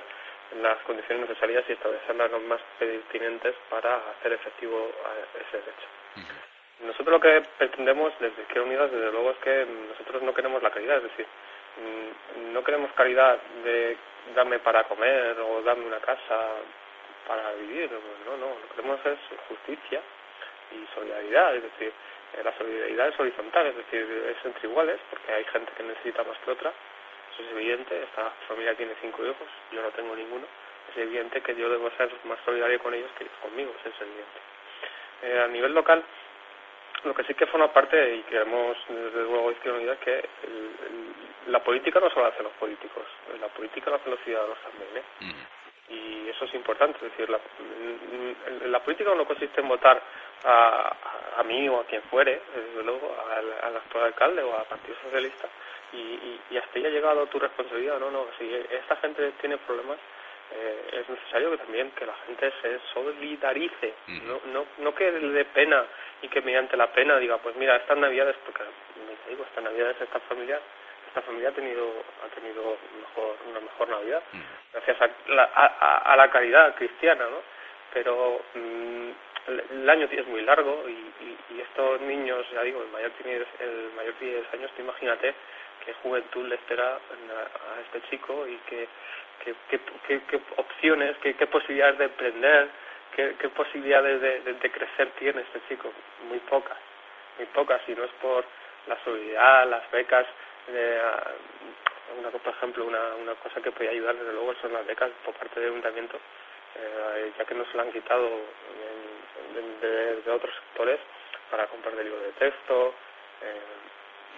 las 0.61 0.77
condiciones 0.83 1.27
necesarias 1.27 1.65
y 1.67 1.73
establecer 1.73 2.15
las 2.15 2.29
normas 2.29 2.61
pertinentes 2.77 3.55
para 3.69 3.95
hacer 4.11 4.33
efectivo 4.33 4.91
ese 5.41 5.57
derecho. 5.57 5.87
Nosotros 6.81 7.07
lo 7.07 7.19
que 7.19 7.41
pretendemos 7.57 8.13
desde 8.19 8.43
Izquierda 8.43 8.67
Unida, 8.67 8.87
desde 8.87 9.11
luego, 9.11 9.31
es 9.31 9.37
que 9.37 9.65
nosotros 9.89 10.21
no 10.21 10.33
queremos 10.33 10.61
la 10.61 10.69
caridad, 10.69 10.97
es 10.97 11.03
decir, 11.03 11.25
mm, 11.77 12.53
no 12.53 12.63
queremos 12.63 12.91
caridad 12.93 13.39
de 13.63 13.97
darme 14.35 14.59
para 14.59 14.83
comer 14.83 15.39
o 15.39 15.61
darme 15.61 15.85
una 15.85 15.99
casa 15.99 16.51
para 17.27 17.51
vivir. 17.53 17.89
No, 18.25 18.37
no, 18.37 18.49
lo 18.49 18.61
que 18.61 18.75
queremos 18.75 18.99
es 19.05 19.19
justicia 19.47 20.01
y 20.71 20.95
solidaridad, 20.95 21.55
es 21.55 21.63
decir, 21.63 21.93
eh, 22.33 22.43
la 22.43 22.57
solidaridad 22.57 23.09
es 23.09 23.19
horizontal, 23.19 23.67
es 23.67 23.77
decir, 23.77 24.33
es 24.35 24.45
entre 24.45 24.67
iguales, 24.67 24.99
porque 25.09 25.31
hay 25.31 25.43
gente 25.45 25.71
que 25.77 25.83
necesita 25.83 26.23
más 26.23 26.37
que 26.39 26.51
otra, 26.51 26.73
eso 27.33 27.43
es 27.43 27.51
evidente, 27.51 28.03
esta 28.03 28.31
familia 28.47 28.75
tiene 28.75 28.93
cinco 29.01 29.23
hijos, 29.23 29.47
yo 29.71 29.81
no 29.81 29.89
tengo 29.89 30.15
ninguno, 30.15 30.45
es 30.91 30.97
evidente 30.97 31.41
que 31.41 31.55
yo 31.55 31.69
debo 31.69 31.89
ser 31.91 32.09
más 32.23 32.39
solidario 32.45 32.79
con 32.79 32.93
ellos 32.93 33.09
que 33.17 33.27
conmigo, 33.41 33.73
eso 33.79 33.89
es 33.89 34.01
evidente. 34.01 34.39
Eh, 35.23 35.39
a 35.39 35.47
nivel 35.47 35.73
local, 35.73 36.03
lo 37.03 37.13
que 37.13 37.23
sí 37.23 37.33
que 37.35 37.45
forma 37.45 37.71
parte, 37.71 38.15
y 38.15 38.21
queremos 38.23 38.77
desde 38.89 39.23
luego 39.23 39.53
que 40.03 40.29
la 41.47 41.63
política 41.63 41.99
no 41.99 42.09
solo 42.09 42.25
hace 42.27 42.41
los 42.41 42.53
políticos, 42.53 43.05
la 43.39 43.47
política 43.49 43.91
la 43.91 43.97
hacen 43.97 44.11
los 44.11 44.19
ciudadanos 44.21 44.57
también. 44.59 44.97
¿eh? 44.97 45.33
Y 45.89 46.29
eso 46.29 46.45
es 46.45 46.53
importante, 46.55 46.97
es 47.05 47.11
decir, 47.11 47.29
la 47.29 48.79
política 48.79 49.13
no 49.13 49.25
consiste 49.25 49.61
en 49.61 49.67
votar 49.67 50.01
a, 50.43 50.95
a, 51.37 51.43
mí 51.43 51.69
o 51.69 51.79
a 51.79 51.85
quien 51.85 52.01
fuere, 52.03 52.41
desde 52.55 52.83
luego, 52.83 53.15
al, 53.63 53.75
actual 53.77 54.05
alcalde 54.05 54.41
o 54.41 54.57
al 54.57 54.65
Partido 54.65 54.95
Socialista, 55.03 55.47
y, 55.93 56.39
y, 56.49 56.57
hasta 56.57 56.77
ahí 56.77 56.85
ha 56.85 56.89
llegado 56.89 57.27
tu 57.27 57.39
responsabilidad, 57.39 57.99
no, 57.99 58.09
no, 58.09 58.25
si 58.37 58.51
esta 58.53 58.95
gente 58.97 59.31
tiene 59.39 59.57
problemas, 59.59 59.97
eh, 60.51 61.01
es 61.01 61.09
necesario 61.09 61.51
que 61.51 61.57
también 61.57 61.91
que 61.91 62.05
la 62.05 62.15
gente 62.25 62.51
se 62.61 62.79
solidarice, 62.93 63.93
no, 64.07 64.39
no, 64.53 64.65
no 64.77 64.95
que 64.95 65.11
le 65.11 65.29
dé 65.29 65.45
pena 65.45 65.85
y 66.21 66.27
que 66.27 66.41
mediante 66.41 66.77
la 66.77 66.87
pena 66.91 67.17
diga, 67.17 67.37
pues 67.37 67.55
mira, 67.55 67.75
estas 67.75 67.97
navidades, 67.97 68.35
porque 68.45 68.63
digo, 69.27 69.43
estas 69.43 69.63
navidades, 69.63 69.99
esta 70.01 70.19
familia, 70.21 70.59
esta 71.15 71.27
familia 71.27 71.47
ha 71.47 71.53
tenido, 71.53 72.03
ha 72.25 72.35
tenido 72.35 72.77
mejor, 72.99 73.37
una 73.49 73.61
mejor 73.61 73.87
navidad, 73.87 74.21
gracias 74.73 75.01
a 75.01 75.09
la, 75.31 75.43
a, 75.43 76.15
la 76.17 76.29
caridad 76.29 76.75
cristiana, 76.75 77.23
¿no? 77.23 77.37
Pero 77.93 78.41
mm, 78.53 79.09
el, 79.71 79.89
año 79.89 80.09
es 80.11 80.27
muy 80.27 80.41
largo 80.41 80.83
y, 80.89 81.55
y, 81.55 81.61
estos 81.61 82.01
niños, 82.01 82.45
ya 82.51 82.63
digo, 82.63 82.81
el 82.81 82.89
mayor 82.89 83.11
tiene, 83.11 83.45
el 83.61 83.91
mayor 83.95 84.13
tiene 84.15 84.35
10 84.41 84.53
años, 84.55 84.71
imagínate 84.77 85.33
qué 85.85 85.93
juventud 86.03 86.45
le 86.47 86.55
espera 86.55 86.95
a, 86.95 87.81
este 87.85 88.09
chico 88.09 88.45
y 88.45 88.57
qué, 88.67 88.87
qué, 89.45 89.79
qué, 90.27 90.41
opciones, 90.57 91.15
qué, 91.21 91.33
posibilidades 91.47 91.97
de 91.97 92.05
emprender, 92.05 92.67
qué, 93.15 93.49
posibilidades 93.55 94.19
de, 94.43 94.69
crecer 94.69 95.11
tiene 95.17 95.43
este 95.43 95.61
chico. 95.69 95.93
Muy 96.27 96.39
pocas, 96.39 96.77
muy 97.37 97.47
pocas, 97.47 97.81
y 97.87 97.95
no 97.95 98.03
es 98.03 98.11
por 98.21 98.43
la 98.87 98.97
solidaridad, 99.05 99.69
las 99.69 99.91
becas. 99.91 100.27
Eh, 100.67 101.01
una, 102.19 102.29
por 102.29 102.53
ejemplo, 102.53 102.85
una, 102.85 103.15
una 103.15 103.35
cosa 103.35 103.61
que 103.61 103.71
puede 103.71 103.89
ayudar, 103.89 104.15
desde 104.15 104.33
luego, 104.33 104.53
son 104.61 104.73
las 104.73 104.85
becas 104.85 105.11
por 105.23 105.33
parte 105.35 105.59
del 105.59 105.69
ayuntamiento, 105.69 106.17
eh, 106.75 107.31
ya 107.37 107.45
que 107.45 107.55
no 107.55 107.65
se 107.65 107.77
lo 107.77 107.83
han 107.83 107.91
quitado 107.91 108.29
de, 109.81 110.31
otros 110.31 110.53
sectores 110.55 110.99
para 111.51 111.67
comprar 111.67 111.95
de 111.95 112.03
libros 112.03 112.23
de 112.23 112.31
texto. 112.33 112.93
Eh, 113.41 113.85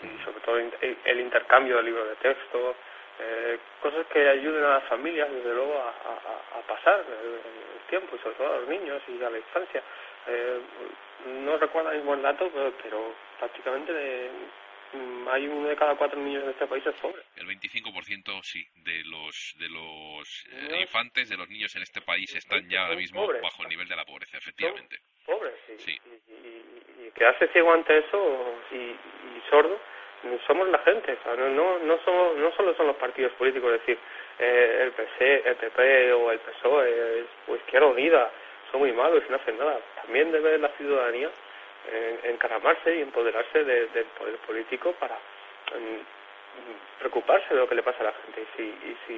y 0.03 0.23
sobre 0.23 0.39
todo 0.41 0.57
el, 0.57 1.19
intercambio 1.19 1.77
de 1.77 1.83
libros 1.83 2.07
de 2.09 2.15
texto, 2.17 2.75
eh, 3.19 3.57
cosas 3.81 4.05
que 4.07 4.29
ayuden 4.29 4.63
a 4.63 4.75
las 4.75 4.83
familias, 4.83 5.31
desde 5.31 5.53
luego, 5.53 5.73
a, 5.73 6.61
pasar 6.67 6.99
el, 6.99 7.89
tiempo, 7.89 8.15
y 8.15 8.19
sobre 8.19 8.35
todo 8.35 8.53
a 8.53 8.57
los 8.59 8.67
niños 8.67 9.01
y 9.07 9.23
a 9.23 9.29
la 9.29 9.37
infancia. 9.37 9.81
Eh, 10.27 10.59
no 11.43 11.57
recuerdo 11.57 11.91
el 11.91 11.97
mismo 11.97 12.15
dato, 12.17 12.49
pero, 12.83 13.13
prácticamente 13.39 13.93
de, 13.93 14.29
hay 15.31 15.47
uno 15.47 15.67
de 15.67 15.75
cada 15.75 15.95
cuatro 15.95 16.19
niños 16.19 16.43
en 16.43 16.49
este 16.49 16.67
país 16.67 16.85
es 16.85 16.95
pobre. 16.95 17.21
El 17.35 17.47
25% 17.47 18.43
sí, 18.43 18.65
de 18.83 19.03
los 19.05 19.55
de 19.59 19.69
los 19.69 20.45
eh, 20.51 20.81
infantes, 20.81 21.29
de 21.29 21.37
los 21.37 21.49
niños 21.49 21.75
en 21.75 21.83
este 21.83 22.01
país 22.01 22.33
están 22.35 22.67
ya 22.69 22.83
ahora 22.83 22.95
mismo 22.95 23.27
bajo 23.41 23.63
el 23.63 23.69
nivel 23.69 23.87
de 23.87 23.95
la 23.95 24.05
pobreza, 24.05 24.37
efectivamente. 24.37 24.99
Pobres, 25.25 25.53
sí. 25.77 25.99
Y, 26.05 27.07
y, 27.07 27.11
quedarse 27.11 27.47
ciego 27.49 27.73
ante 27.73 27.97
eso 27.97 28.59
y, 28.71 28.95
sordo, 29.49 29.79
somos 30.45 30.67
la 30.69 30.79
gente, 30.79 31.17
no, 31.37 31.79
no, 31.79 31.99
somos, 32.03 32.37
no 32.37 32.51
solo 32.55 32.75
son 32.75 32.87
los 32.87 32.95
partidos 32.97 33.31
políticos, 33.33 33.73
es 33.73 33.79
decir, 33.79 33.97
eh, 34.39 34.79
el, 34.83 34.91
PC, 34.91 35.49
el 35.49 35.55
PP 35.55 36.13
o 36.13 36.31
el 36.31 36.39
PSOE 36.39 37.25
o 37.47 37.55
Izquierda 37.55 37.87
Unida 37.87 38.31
son 38.71 38.81
muy 38.81 38.91
malos 38.91 39.23
y 39.25 39.31
no 39.31 39.37
hacen 39.37 39.57
nada. 39.57 39.79
También 40.03 40.31
debe 40.31 40.57
la 40.57 40.69
ciudadanía 40.69 41.29
eh, 41.89 42.19
encaramarse 42.25 42.95
y 42.95 43.01
empoderarse 43.01 43.63
del 43.63 44.05
poder 44.17 44.35
político 44.37 44.93
para 44.93 45.15
mm, 45.15 46.99
preocuparse 46.99 47.53
de 47.53 47.59
lo 47.59 47.67
que 47.67 47.75
le 47.75 47.83
pasa 47.83 48.01
a 48.01 48.05
la 48.05 48.13
gente. 48.13 48.41
Y 48.41 48.57
si, 48.57 48.63
y 48.63 48.97
si, 49.07 49.13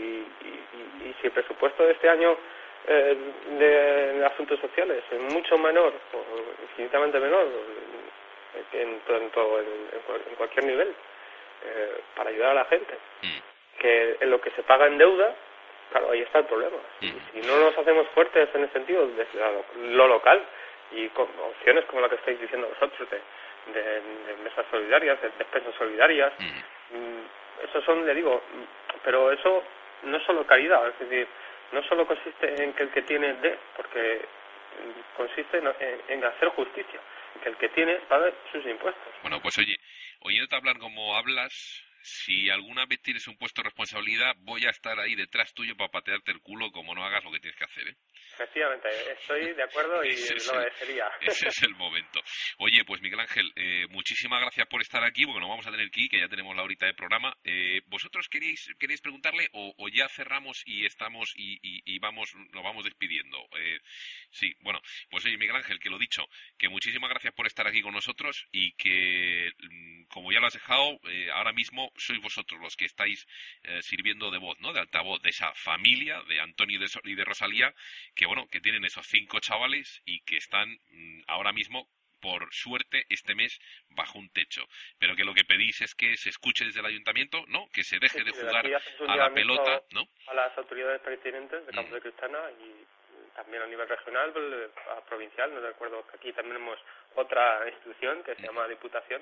y, 1.05 1.15
si 1.19 1.27
el 1.27 1.31
presupuesto 1.33 1.83
de 1.83 1.93
este 1.93 2.09
año 2.09 2.37
eh, 2.87 3.17
de, 3.57 4.25
asuntos 4.25 4.59
sociales 4.59 5.03
es 5.11 5.19
mucho 5.33 5.57
menor, 5.57 5.93
o 6.13 6.63
infinitamente 6.63 7.19
menor, 7.19 7.47
en, 8.73 8.99
tanto 9.01 9.59
en, 9.59 10.35
cualquier 10.37 10.65
nivel, 10.65 10.93
eh, 11.65 12.01
para 12.15 12.29
ayudar 12.29 12.51
a 12.51 12.55
la 12.55 12.65
gente. 12.65 12.93
Mm. 13.21 13.79
Que 13.79 14.17
en 14.19 14.29
lo 14.29 14.41
que 14.41 14.51
se 14.51 14.63
paga 14.63 14.87
en 14.87 14.97
deuda, 14.97 15.35
claro, 15.91 16.11
ahí 16.11 16.21
está 16.21 16.39
el 16.39 16.45
problema. 16.45 16.77
Si, 16.99 17.07
mm. 17.07 17.47
no 17.47 17.57
nos 17.57 17.77
hacemos 17.77 18.07
fuertes 18.09 18.49
en 18.53 18.63
ese 18.63 18.73
sentido, 18.73 19.07
desde 19.07 19.39
lo, 19.75 20.07
local, 20.07 20.43
y 20.91 21.07
con 21.09 21.27
opciones 21.39 21.85
como 21.85 22.01
la 22.01 22.09
que 22.09 22.15
estáis 22.15 22.39
diciendo 22.39 22.67
vosotros, 22.67 23.09
de, 23.09 23.79
de, 23.79 24.01
mesas 24.43 24.65
solidarias, 24.71 25.21
de 25.21 25.29
despensas 25.37 25.75
solidarias, 25.75 26.33
mm. 26.39 27.65
eso 27.65 27.81
son, 27.83 28.05
le 28.05 28.15
digo, 28.15 28.41
pero 29.03 29.31
eso 29.31 29.63
no 30.03 30.17
es 30.17 30.23
solo 30.23 30.45
caridad, 30.45 30.87
es 30.87 30.99
decir, 30.99 31.27
no 31.71 31.83
solo 31.83 32.07
consiste 32.07 32.63
en 32.63 32.73
que 32.73 32.83
el 32.83 32.89
que 32.89 33.01
tiene 33.03 33.33
dé, 33.35 33.57
porque 33.75 34.21
consiste 35.15 35.57
en, 35.57 35.67
en 36.07 36.23
hacer 36.23 36.49
justicia 36.49 36.99
que 37.43 37.49
el 37.49 37.57
que 37.57 37.69
tiene 37.69 37.95
pague 38.07 38.33
sus 38.51 38.65
impuestos. 38.65 39.13
Bueno, 39.21 39.39
pues 39.41 39.57
oye, 39.57 39.77
oyéndote 40.21 40.55
hablar 40.55 40.77
como 40.79 41.15
hablas, 41.15 41.83
si 42.01 42.49
alguna 42.49 42.85
vez 42.85 43.01
tienes 43.01 43.27
un 43.27 43.37
puesto 43.37 43.61
de 43.61 43.69
responsabilidad, 43.69 44.35
voy 44.39 44.65
a 44.65 44.69
estar 44.69 44.99
ahí 44.99 45.15
detrás 45.15 45.53
tuyo 45.53 45.75
para 45.75 45.91
patearte 45.91 46.31
el 46.31 46.41
culo 46.41 46.71
como 46.71 46.95
no 46.95 47.03
hagas 47.03 47.23
lo 47.23 47.31
que 47.31 47.39
tienes 47.39 47.57
que 47.57 47.65
hacer, 47.65 47.87
¿eh? 47.89 47.95
Efectivamente, 48.33 48.87
estoy 49.11 49.53
de 49.53 49.63
acuerdo 49.63 50.03
y 50.03 50.15
lo 50.45 50.53
agradecería. 50.53 51.09
Ese 51.21 51.49
es 51.49 51.63
el 51.63 51.75
momento. 51.75 52.21
Oye, 52.59 52.83
pues 52.85 53.01
Miguel 53.01 53.19
Ángel, 53.19 53.51
eh, 53.55 53.85
muchísimas 53.89 54.39
gracias 54.41 54.67
por 54.67 54.81
estar 54.81 55.03
aquí, 55.03 55.25
porque 55.25 55.41
nos 55.41 55.49
vamos 55.49 55.67
a 55.67 55.71
tener 55.71 55.89
que 55.89 56.01
ir, 56.01 56.09
que 56.09 56.19
ya 56.19 56.29
tenemos 56.29 56.55
la 56.55 56.63
horita 56.63 56.85
de 56.85 56.93
programa. 56.93 57.35
Eh, 57.43 57.81
¿Vosotros 57.87 58.29
queréis, 58.29 58.69
queréis 58.79 59.01
preguntarle 59.01 59.49
o, 59.53 59.73
ya 59.89 60.07
cerramos 60.07 60.63
y 60.65 60.85
estamos 60.85 61.33
y, 61.35 61.99
vamos 61.99 62.33
nos 62.53 62.63
vamos 62.63 62.85
despidiendo? 62.85 63.37
Eh, 63.57 63.79
sí, 64.31 64.55
bueno, 64.61 64.79
pues 65.09 65.25
oye, 65.25 65.37
Miguel 65.37 65.57
Ángel, 65.57 65.79
que 65.79 65.89
lo 65.89 65.97
dicho, 65.97 66.25
que 66.57 66.69
muchísimas 66.69 67.09
gracias 67.09 67.33
por 67.33 67.47
estar 67.47 67.67
aquí 67.67 67.81
con 67.81 67.93
nosotros 67.93 68.47
y 68.51 68.71
que, 68.73 69.51
mm, 69.59 70.03
como 70.05 70.31
ya 70.31 70.39
lo 70.39 70.47
has 70.47 70.53
dejado, 70.53 70.99
ahora 71.33 71.51
mismo 71.51 71.88
sois 71.97 72.21
vosotros 72.21 72.59
los 72.61 72.75
que 72.75 72.85
estáis 72.85 73.27
sirviendo 73.81 74.31
de 74.31 74.37
voz, 74.37 74.59
¿no? 74.59 74.73
De 74.73 74.79
altavoz 74.79 75.21
de 75.21 75.29
esa 75.29 75.53
familia 75.53 76.21
de 76.23 76.39
Antonio 76.39 76.79
y 77.03 77.15
de 77.15 77.25
Rosalía, 77.25 77.73
que 78.15 78.25
bueno, 78.25 78.47
que 78.47 78.61
tienen 78.61 78.85
esos 78.85 79.07
cinco 79.07 79.39
chavales 79.39 80.01
y 80.05 80.21
que 80.21 80.37
están 80.37 80.69
mm, 80.91 81.21
ahora 81.27 81.51
mismo 81.51 81.89
por 82.21 82.53
suerte 82.53 83.05
este 83.09 83.33
mes 83.33 83.59
bajo 83.89 84.19
un 84.19 84.29
techo, 84.29 84.67
pero 84.99 85.15
que 85.15 85.23
lo 85.23 85.33
que 85.33 85.45
pedís 85.45 85.81
es 85.81 85.95
que 85.95 86.17
se 86.17 86.29
escuche 86.29 86.65
desde 86.65 86.81
el 86.81 86.85
ayuntamiento, 86.85 87.45
¿no? 87.47 87.69
Que 87.71 87.83
se 87.83 87.99
deje 87.99 88.23
de 88.23 88.31
jugar 88.31 88.65
a 89.07 89.15
la 89.15 89.33
pelota, 89.33 89.83
¿no? 89.91 90.07
A 90.27 90.33
las 90.33 90.57
autoridades 90.57 91.01
pertinentes 91.01 91.65
de 91.65 91.71
Campo 91.71 91.93
de 91.93 91.99
mm. 91.99 92.03
Cristana 92.03 92.39
y 92.59 92.85
también 93.35 93.63
a 93.63 93.67
nivel 93.67 93.87
regional, 93.87 94.33
a 94.97 95.01
provincial, 95.05 95.53
no 95.53 95.61
recuerdo 95.61 96.05
que 96.07 96.17
aquí 96.17 96.33
también 96.33 96.57
tenemos 96.57 96.79
otra 97.15 97.69
institución 97.69 98.21
que 98.23 98.35
se 98.35 98.41
mm. 98.41 98.45
llama 98.45 98.67
Diputación 98.67 99.21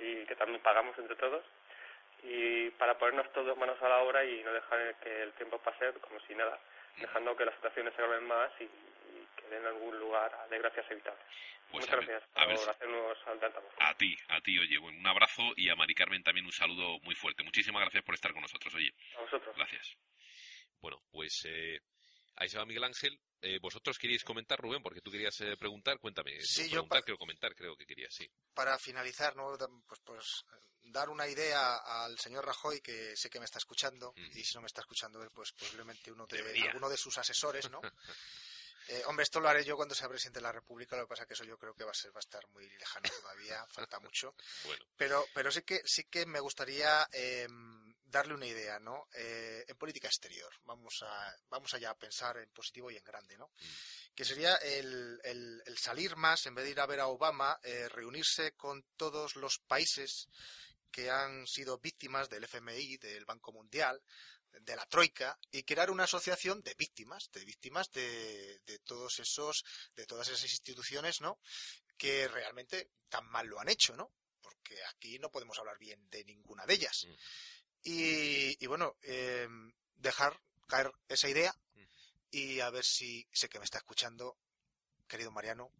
y 0.00 0.24
que 0.26 0.36
también 0.36 0.62
pagamos 0.62 0.96
entre 0.98 1.16
todos 1.16 1.44
y 2.22 2.70
para 2.70 2.98
ponernos 2.98 3.32
todos 3.32 3.56
manos 3.56 3.80
a 3.80 3.88
la 3.88 3.98
obra 3.98 4.24
y 4.24 4.42
no 4.42 4.52
dejar 4.52 4.96
que 4.96 5.22
el 5.22 5.32
tiempo 5.34 5.58
pase 5.58 5.92
como 6.00 6.18
si 6.20 6.34
nada 6.34 6.58
dejando 7.00 7.36
que 7.36 7.44
las 7.44 7.54
situaciones 7.54 7.94
se 7.94 8.02
agraven 8.02 8.26
más 8.26 8.50
y, 8.60 8.68
que 9.36 9.48
den 9.48 9.64
algún 9.66 9.98
lugar 9.98 10.34
a 10.34 10.48
desgracias 10.48 10.90
evitables. 10.90 11.22
Pues 11.70 11.84
Muchas 11.84 12.06
gracias 12.06 12.22
por 12.32 12.70
hacernos 12.70 13.18
al 13.26 13.40
A 13.80 13.94
ti, 13.94 14.16
a 14.28 14.40
ti, 14.40 14.58
oye, 14.58 14.78
un 14.78 15.06
abrazo 15.06 15.42
y 15.54 15.68
a 15.68 15.76
Mari 15.76 15.94
Carmen 15.94 16.22
también 16.22 16.46
un 16.46 16.52
saludo 16.52 16.98
muy 17.00 17.14
fuerte. 17.14 17.42
Muchísimas 17.44 17.82
gracias 17.82 18.02
por 18.04 18.14
estar 18.14 18.32
con 18.32 18.42
nosotros, 18.42 18.74
oye. 18.74 18.90
A 19.16 19.20
vosotros. 19.20 19.54
Gracias. 19.54 19.96
Bueno, 20.80 21.02
pues 21.10 21.44
eh, 21.46 21.78
ahí 22.36 22.48
se 22.48 22.58
va 22.58 22.64
Miguel 22.64 22.84
Ángel. 22.84 23.20
Eh, 23.42 23.58
¿Vosotros 23.60 23.98
queríais 23.98 24.24
comentar, 24.24 24.58
Rubén? 24.58 24.82
Porque 24.82 25.00
tú 25.00 25.10
querías 25.10 25.38
eh, 25.42 25.56
preguntar, 25.56 25.98
cuéntame. 25.98 26.40
Sí, 26.40 26.70
yo 26.70 26.88
quiero 26.88 27.18
comentar, 27.18 27.54
creo 27.54 27.76
que 27.76 27.86
querías, 27.86 28.14
sí. 28.14 28.28
Para 28.54 28.78
finalizar, 28.78 29.36
¿no? 29.36 29.56
pues, 29.86 30.00
pues 30.00 30.44
dar 30.90 31.08
una 31.08 31.26
idea 31.26 31.76
al 31.76 32.18
señor 32.18 32.44
Rajoy, 32.44 32.80
que 32.80 33.16
sé 33.16 33.30
que 33.30 33.38
me 33.38 33.44
está 33.44 33.58
escuchando, 33.58 34.14
y 34.34 34.44
si 34.44 34.54
no 34.54 34.60
me 34.62 34.66
está 34.66 34.80
escuchando 34.80 35.18
pues 35.32 35.52
posiblemente 35.52 36.10
uno 36.10 36.26
de, 36.26 36.62
alguno 36.68 36.88
de 36.88 36.96
sus 36.96 37.16
asesores, 37.18 37.70
¿no? 37.70 37.80
Eh, 38.90 39.02
hombre, 39.04 39.22
esto 39.22 39.38
lo 39.38 39.50
haré 39.50 39.62
yo 39.66 39.76
cuando 39.76 39.94
sea 39.94 40.08
presidente 40.08 40.38
de 40.38 40.44
la 40.44 40.52
República, 40.52 40.96
lo 40.96 41.02
que 41.02 41.10
pasa 41.10 41.22
es 41.22 41.28
que 41.28 41.34
eso 41.34 41.44
yo 41.44 41.58
creo 41.58 41.74
que 41.74 41.84
va 41.84 41.90
a, 41.90 41.94
ser, 41.94 42.10
va 42.10 42.20
a 42.20 42.20
estar 42.20 42.48
muy 42.48 42.66
lejano 42.70 43.06
todavía, 43.20 43.66
falta 43.70 44.00
mucho. 44.00 44.34
Pero, 44.96 45.26
pero 45.34 45.50
sí 45.50 45.60
que, 45.60 45.82
sí 45.84 46.04
que 46.04 46.24
me 46.24 46.40
gustaría 46.40 47.06
em, 47.12 47.94
darle 48.06 48.32
una 48.32 48.46
idea, 48.46 48.78
¿no? 48.78 49.08
Eh, 49.12 49.62
en 49.68 49.76
política 49.76 50.08
exterior, 50.08 50.50
vamos, 50.64 51.02
a, 51.02 51.36
vamos 51.50 51.74
allá 51.74 51.90
a 51.90 51.98
pensar 51.98 52.38
en 52.38 52.48
positivo 52.48 52.90
y 52.90 52.96
en 52.96 53.04
grande, 53.04 53.36
¿no? 53.36 53.48
Mm. 53.48 54.14
Que 54.14 54.24
sería 54.24 54.56
el, 54.56 55.20
el, 55.22 55.78
salir 55.78 56.16
más, 56.16 56.46
en 56.46 56.54
vez 56.54 56.64
de 56.64 56.70
ir 56.70 56.80
a 56.80 56.86
ver 56.86 57.00
a 57.00 57.08
Obama, 57.08 57.60
eh, 57.62 57.90
reunirse 57.90 58.52
con 58.52 58.82
todos 58.96 59.36
los 59.36 59.58
países 59.58 60.28
que 60.90 61.10
han 61.10 61.46
sido 61.46 61.78
víctimas 61.78 62.28
del 62.28 62.44
FMI, 62.44 62.96
del 62.98 63.24
Banco 63.24 63.52
Mundial, 63.52 64.02
de 64.50 64.76
la 64.76 64.86
Troika 64.86 65.38
y 65.50 65.62
crear 65.62 65.90
una 65.90 66.04
asociación 66.04 66.62
de 66.62 66.74
víctimas, 66.74 67.30
de 67.32 67.44
víctimas 67.44 67.90
de, 67.92 68.80
todos 68.84 69.18
esos, 69.20 69.64
de 69.94 70.06
todas 70.06 70.28
esas 70.28 70.50
instituciones, 70.50 71.20
¿no? 71.20 71.38
Que 71.96 72.28
realmente 72.28 72.90
tan 73.08 73.28
mal 73.30 73.46
lo 73.46 73.60
han 73.60 73.68
hecho, 73.68 73.96
¿no? 73.96 74.12
Porque 74.40 74.76
aquí 74.86 75.18
no 75.18 75.30
podemos 75.30 75.58
hablar 75.58 75.78
bien 75.78 76.08
de 76.10 76.24
ninguna 76.24 76.66
de 76.66 76.74
ellas. 76.74 77.06
Mm. 77.06 77.14
Y, 77.84 78.66
bueno, 78.66 78.96
em, 79.02 79.72
dejar 79.96 80.38
caer 80.66 80.92
esa 81.08 81.28
idea 81.28 81.54
y 82.30 82.60
a 82.60 82.70
ver 82.70 82.84
si 82.84 83.26
sé 83.32 83.48
que 83.48 83.58
me 83.58 83.64
está 83.64 83.78
escuchando, 83.78 84.36
querido 85.06 85.30
Mariano. 85.30 85.72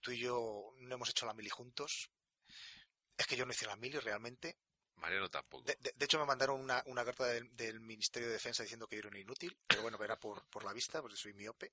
Tú 0.00 0.12
y 0.12 0.18
yo 0.18 0.72
no 0.78 0.94
hemos 0.94 1.10
hecho 1.10 1.26
la 1.26 1.34
mili 1.34 1.48
juntos. 1.48 2.10
Es 3.16 3.26
que 3.26 3.36
yo 3.36 3.46
no 3.46 3.52
hice 3.52 3.66
la 3.66 3.76
mili 3.76 3.98
realmente. 3.98 4.56
Mariano 4.96 5.28
tampoco. 5.28 5.64
De, 5.64 6.04
hecho, 6.04 6.18
me 6.18 6.24
mandaron 6.24 6.60
una, 6.60 6.82
una 6.86 7.04
carta 7.04 7.26
del, 7.26 7.80
Ministerio 7.80 8.28
de 8.28 8.34
Defensa 8.34 8.62
diciendo 8.62 8.86
que 8.86 8.96
yo 8.96 9.00
era 9.00 9.08
un 9.08 9.16
inútil, 9.16 9.56
pero 9.66 9.82
bueno, 9.82 10.02
era 10.02 10.18
por, 10.18 10.46
por 10.48 10.64
la 10.64 10.72
vista, 10.72 11.00
porque 11.02 11.16
soy 11.16 11.34
miope. 11.34 11.72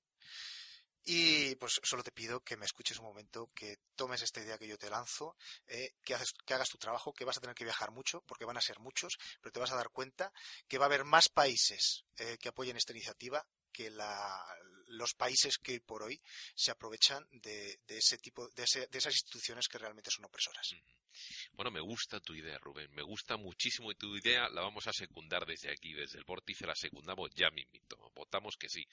Y 1.06 1.54
pues 1.56 1.80
solo 1.82 2.02
te 2.02 2.12
pido 2.12 2.40
que 2.40 2.56
me 2.56 2.64
escuches 2.64 2.98
un 2.98 3.04
momento, 3.04 3.50
que 3.54 3.78
tomes 3.94 4.22
esta 4.22 4.40
idea 4.40 4.56
que 4.56 4.66
yo 4.66 4.78
te 4.78 4.88
lanzo, 4.88 5.36
eh, 5.66 5.92
que, 6.02 6.14
haces, 6.14 6.32
que 6.46 6.54
hagas 6.54 6.70
tu 6.70 6.78
trabajo, 6.78 7.12
que 7.12 7.26
vas 7.26 7.36
a 7.36 7.40
tener 7.40 7.54
que 7.54 7.64
viajar 7.64 7.90
mucho, 7.90 8.22
porque 8.22 8.46
van 8.46 8.56
a 8.56 8.62
ser 8.62 8.78
muchos, 8.80 9.18
pero 9.42 9.52
te 9.52 9.60
vas 9.60 9.70
a 9.72 9.76
dar 9.76 9.90
cuenta 9.90 10.32
que 10.66 10.78
va 10.78 10.86
a 10.86 10.88
haber 10.88 11.04
más 11.04 11.28
países 11.28 12.06
eh, 12.16 12.38
que 12.40 12.48
apoyen 12.48 12.78
esta 12.78 12.92
iniciativa 12.92 13.46
que 13.70 13.90
los 14.88 15.14
países 15.14 15.58
que 15.58 15.80
por 15.80 16.02
hoy 16.02 16.20
se 16.54 16.70
aprovechan 16.70 17.26
de, 17.32 17.78
ese 17.88 18.18
tipo 18.18 18.48
de, 18.48 18.64
esas 18.64 19.12
instituciones 19.12 19.68
que 19.68 19.78
realmente 19.78 20.10
son 20.10 20.24
opresoras. 20.24 20.74
Bueno, 21.52 21.70
me 21.70 21.80
gusta 21.80 22.20
tu 22.20 22.34
idea, 22.34 22.58
Rubén. 22.58 22.92
Me 22.92 23.02
gusta 23.02 23.36
muchísimo 23.36 23.94
tu 23.94 24.16
idea. 24.16 24.48
La 24.48 24.62
vamos 24.62 24.86
a 24.86 24.92
secundar 24.92 25.46
desde 25.46 25.70
aquí, 25.70 25.92
desde 25.92 26.18
el 26.18 26.24
vórtice. 26.24 26.66
La 26.66 26.74
secundamos 26.74 27.30
ya 27.34 27.50
mismito. 27.50 27.96
Votamos 28.14 28.56
que 28.56 28.68
sí. 28.68 28.86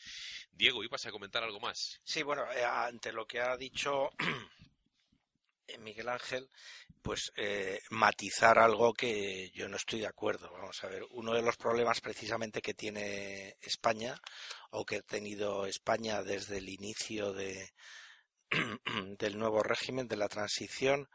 Diego, 0.52 0.84
¿ibas 0.84 1.06
a 1.06 1.12
comentar 1.12 1.44
algo 1.44 1.60
más? 1.60 2.00
Sí, 2.04 2.22
bueno, 2.22 2.44
eh, 2.52 2.64
ante 2.64 3.12
lo 3.12 3.26
que 3.26 3.39
ha 3.39 3.58
dicho 3.58 4.10
Miguel 5.80 6.10
Ángel, 6.10 6.50
pues 7.02 7.32
eh, 7.36 7.80
matizar 7.90 8.60
algo 8.60 8.94
que 8.94 9.50
yo 9.52 9.68
no 9.68 9.78
estoy 9.78 10.02
de 10.02 10.08
acuerdo. 10.08 10.52
Vamos 10.52 10.84
a 10.84 10.88
ver, 10.88 11.04
uno 11.12 11.34
de 11.34 11.42
los 11.42 11.58
problemas 11.58 12.02
precisamente 12.02 12.62
que 12.62 12.74
tiene 12.74 13.56
España 13.62 14.20
o 14.70 14.86
que 14.86 14.98
ha 14.98 15.02
tenido 15.02 15.66
España 15.66 16.24
desde 16.24 16.58
el 16.58 16.70
inicio 16.70 17.34
de, 17.34 17.72
del 19.20 19.38
nuevo 19.38 19.64
régimen, 19.64 20.08
de 20.08 20.18
la 20.18 20.28
transición, 20.28 21.10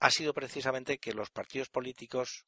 ha 0.00 0.10
sido 0.10 0.32
precisamente 0.32 0.98
que 0.98 1.12
los 1.12 1.30
partidos 1.30 1.68
políticos 1.68 2.44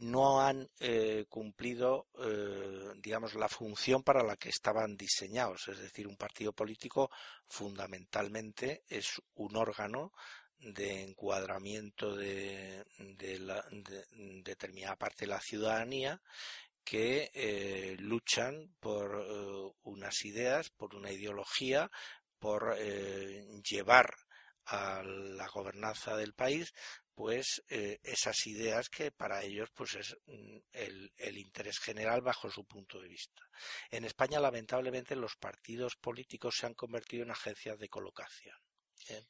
no 0.00 0.40
han 0.40 0.68
eh, 0.80 1.26
cumplido, 1.28 2.08
eh, 2.18 2.92
digamos, 2.96 3.34
la 3.34 3.48
función 3.48 4.02
para 4.02 4.22
la 4.22 4.36
que 4.36 4.48
estaban 4.48 4.96
diseñados. 4.96 5.68
Es 5.68 5.78
decir, 5.78 6.06
un 6.06 6.16
partido 6.16 6.52
político 6.52 7.10
fundamentalmente 7.46 8.84
es 8.88 9.22
un 9.34 9.56
órgano 9.56 10.12
de 10.58 11.02
encuadramiento 11.02 12.16
de, 12.16 12.84
la, 13.40 13.64
determinada 14.42 14.96
parte 14.96 15.26
de 15.26 15.30
la 15.30 15.40
ciudadanía 15.40 16.20
que 16.82 17.30
eh, 17.34 17.96
luchan 17.98 18.74
por 18.80 19.14
unas 19.82 20.24
ideas, 20.24 20.70
por 20.70 20.94
una 20.94 21.10
ideología, 21.10 21.90
por 22.38 22.76
llevar 22.76 24.14
a 24.66 25.02
la 25.02 25.46
gobernanza 25.48 26.16
del 26.16 26.34
país 26.34 26.72
pues 27.14 27.62
eh, 27.68 27.98
esas 28.02 28.46
ideas 28.46 28.88
que 28.88 29.12
para 29.12 29.42
ellos 29.42 29.68
pues 29.74 29.94
es 29.94 30.16
mm, 30.26 30.58
el, 30.72 31.38
interés 31.38 31.78
general 31.78 32.22
bajo 32.22 32.50
su 32.50 32.64
punto 32.64 33.00
de 33.00 33.08
vista. 33.08 33.42
En 33.90 34.04
España 34.04 34.40
lamentablemente 34.40 35.14
los 35.16 35.36
partidos 35.36 35.96
políticos 35.96 36.56
se 36.58 36.66
han 36.66 36.74
convertido 36.74 37.22
en 37.22 37.30
agencias 37.30 37.78
de 37.78 37.88
colocación. 37.88 38.56
¿eh? 39.08 39.22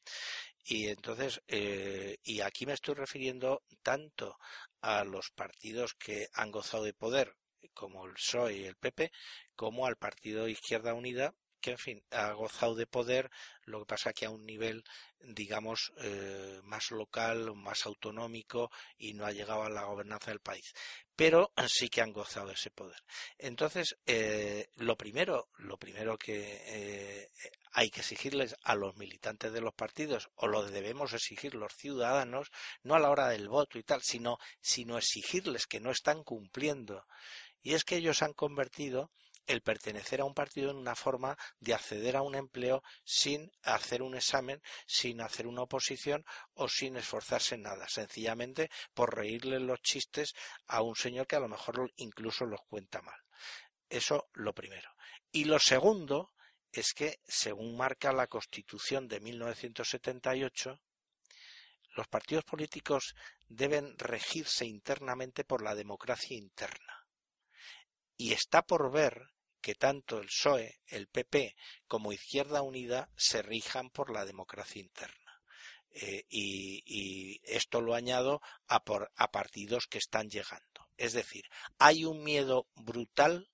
Y 0.64 0.88
entonces, 0.88 1.42
eh, 1.46 2.16
y 2.22 2.40
aquí 2.40 2.64
me 2.64 2.72
estoy 2.72 2.94
refiriendo 2.94 3.62
tanto 3.82 4.38
a 4.80 5.04
los 5.04 5.30
partidos 5.30 5.94
que 5.94 6.28
han 6.32 6.50
gozado 6.50 6.84
de 6.84 6.94
poder, 6.94 7.36
como 7.74 8.06
el 8.06 8.14
PSOE 8.14 8.56
y 8.56 8.64
el 8.64 8.76
PP, 8.76 9.10
como 9.54 9.86
al 9.86 9.96
partido 9.96 10.48
Izquierda 10.48 10.94
Unida, 10.94 11.34
que 11.64 11.70
en 11.70 11.78
fin 11.78 12.04
ha 12.10 12.32
gozado 12.32 12.74
de 12.74 12.86
poder, 12.86 13.30
lo 13.62 13.78
que 13.78 13.86
pasa 13.86 14.12
que 14.12 14.26
a 14.26 14.30
un 14.30 14.44
nivel, 14.44 14.84
digamos, 15.18 15.94
eh, 15.96 16.60
más 16.62 16.90
local, 16.90 17.54
más 17.54 17.86
autonómico 17.86 18.70
y 18.98 19.14
no 19.14 19.24
ha 19.24 19.32
llegado 19.32 19.62
a 19.62 19.70
la 19.70 19.84
gobernanza 19.84 20.30
del 20.30 20.40
país. 20.40 20.74
Pero 21.16 21.54
sí 21.66 21.88
que 21.88 22.02
han 22.02 22.12
gozado 22.12 22.48
de 22.48 22.52
ese 22.52 22.70
poder. 22.70 23.02
Entonces, 23.38 23.96
eh, 24.04 24.66
lo 24.76 24.98
primero, 24.98 25.48
lo 25.56 25.78
primero 25.78 26.18
que 26.18 26.60
eh, 26.66 27.30
hay 27.72 27.88
que 27.88 28.00
exigirles 28.00 28.54
a 28.62 28.74
los 28.74 28.94
militantes 28.98 29.50
de 29.50 29.62
los 29.62 29.72
partidos, 29.72 30.28
o 30.34 30.46
lo 30.46 30.64
debemos 30.64 31.14
exigir 31.14 31.54
los 31.54 31.72
ciudadanos, 31.74 32.50
no 32.82 32.94
a 32.94 33.00
la 33.00 33.08
hora 33.08 33.28
del 33.28 33.48
voto 33.48 33.78
y 33.78 33.84
tal, 33.84 34.02
sino, 34.02 34.36
sino 34.60 34.98
exigirles 34.98 35.66
que 35.66 35.80
no 35.80 35.90
están 35.90 36.24
cumpliendo. 36.24 37.06
Y 37.62 37.72
es 37.72 37.84
que 37.84 37.96
ellos 37.96 38.20
han 38.20 38.34
convertido 38.34 39.10
el 39.46 39.60
pertenecer 39.62 40.20
a 40.20 40.24
un 40.24 40.34
partido 40.34 40.70
en 40.70 40.76
una 40.76 40.94
forma 40.94 41.36
de 41.60 41.74
acceder 41.74 42.16
a 42.16 42.22
un 42.22 42.34
empleo 42.34 42.82
sin 43.04 43.52
hacer 43.62 44.02
un 44.02 44.14
examen, 44.14 44.62
sin 44.86 45.20
hacer 45.20 45.46
una 45.46 45.62
oposición 45.62 46.24
o 46.54 46.68
sin 46.68 46.96
esforzarse 46.96 47.54
en 47.54 47.62
nada, 47.62 47.88
sencillamente 47.88 48.70
por 48.94 49.14
reírle 49.14 49.60
los 49.60 49.80
chistes 49.82 50.34
a 50.66 50.82
un 50.82 50.96
señor 50.96 51.26
que 51.26 51.36
a 51.36 51.40
lo 51.40 51.48
mejor 51.48 51.92
incluso 51.96 52.44
los 52.46 52.60
cuenta 52.68 53.02
mal. 53.02 53.20
Eso 53.88 54.28
lo 54.32 54.54
primero. 54.54 54.90
Y 55.30 55.44
lo 55.44 55.58
segundo 55.58 56.32
es 56.72 56.92
que, 56.92 57.20
según 57.26 57.76
marca 57.76 58.12
la 58.12 58.26
Constitución 58.26 59.06
de 59.06 59.20
1978, 59.20 60.80
los 61.96 62.08
partidos 62.08 62.44
políticos 62.44 63.14
deben 63.46 63.96
regirse 63.98 64.66
internamente 64.66 65.44
por 65.44 65.62
la 65.62 65.74
democracia 65.74 66.36
interna. 66.36 67.06
Y 68.16 68.32
está 68.32 68.62
por 68.62 68.90
ver 68.90 69.33
que 69.64 69.74
tanto 69.74 70.18
el 70.18 70.26
PSOE, 70.26 70.82
el 70.88 71.06
PP 71.08 71.56
como 71.86 72.12
Izquierda 72.12 72.60
Unida 72.60 73.08
se 73.16 73.40
rijan 73.40 73.88
por 73.88 74.10
la 74.10 74.26
democracia 74.26 74.82
interna. 74.82 75.40
Eh, 75.90 76.26
y, 76.28 77.40
esto 77.44 77.80
lo 77.80 77.94
añado 77.94 78.42
a, 78.66 78.84
por, 78.84 79.10
a 79.16 79.30
partidos 79.30 79.86
que 79.86 79.96
están 79.96 80.28
llegando. 80.28 80.90
Es 80.98 81.14
decir, 81.14 81.46
hay 81.78 82.04
un 82.04 82.22
miedo 82.22 82.68
brutal 82.74 83.48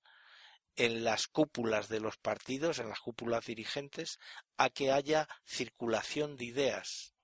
en 0.74 1.05
las 1.05 1.28
cúpulas 1.28 1.89
de 1.89 2.01
los 2.01 2.16
partidos, 2.16 2.80
en 2.80 2.89
las 2.89 2.98
cúpulas 2.98 3.47
dirigentes, 3.47 4.18
a 4.56 4.68
que 4.68 4.90
haya 4.90 5.28
circulación 5.44 6.36
de 6.36 6.47
ideas 6.47 7.14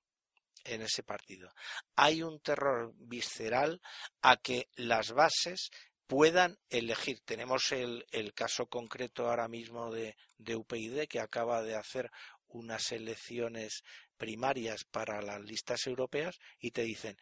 en 0.62 0.82
ese 0.82 1.02
partido. 1.02 1.52
Hay 1.96 2.22
un 2.22 2.38
terror 2.38 2.92
visceral 2.98 3.80
a 4.22 4.36
que 4.36 4.68
las 4.76 5.10
bases 5.10 5.70
puedan 6.06 6.58
elegir. 6.68 7.20
Tenemos 7.24 7.72
el, 7.72 8.04
caso 8.34 8.66
concreto 8.66 9.28
ahora 9.28 9.48
mismo 9.48 9.90
de, 9.90 10.16
de 10.38 10.56
UPyD 10.56 11.06
que 11.08 11.20
acaba 11.20 11.62
de 11.62 11.76
hacer 11.76 12.10
unas 12.48 12.92
elecciones 12.92 13.82
primarias 14.16 14.84
para 14.84 15.20
las 15.22 15.40
listas 15.40 15.86
europeas 15.86 16.38
y 16.58 16.70
te 16.70 16.82
dicen 16.82 17.16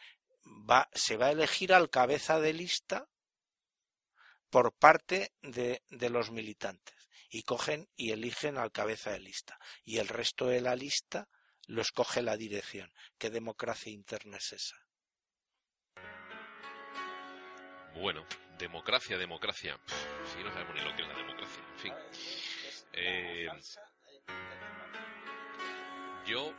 va, 0.46 0.88
se 0.92 1.16
va 1.16 1.26
a 1.26 1.32
elegir 1.32 1.72
al 1.72 1.90
cabeza 1.90 2.40
de 2.40 2.52
lista 2.52 3.08
por 4.50 4.72
parte 4.72 5.32
de, 5.42 5.82
de 5.88 6.10
los 6.10 6.30
militantes 6.30 6.94
y 7.28 7.42
cogen 7.42 7.88
y 7.96 8.12
eligen 8.12 8.58
al 8.58 8.70
cabeza 8.70 9.10
de 9.10 9.20
lista 9.20 9.58
y 9.82 9.98
el 9.98 10.08
resto 10.08 10.46
de 10.46 10.60
la 10.60 10.76
lista 10.76 11.28
lo 11.66 11.80
escoge 11.82 12.22
la 12.22 12.36
dirección. 12.36 12.92
¿Qué 13.18 13.30
democracia 13.30 13.90
interna 13.90 14.36
es 14.36 14.52
esa? 14.52 14.76
Bueno, 17.94 18.26
democracia, 18.58 19.16
democracia. 19.18 19.78
Sí, 20.32 20.42
no 20.42 20.52
sabemos 20.52 20.74
ni 20.74 20.80
lo 20.80 20.96
que 20.96 21.02
es 21.02 21.08
la 21.08 21.14
democracia. 21.14 21.62
En 21.72 21.78
fin. 21.78 21.94
Eh, 22.92 23.48
yo 26.26 26.54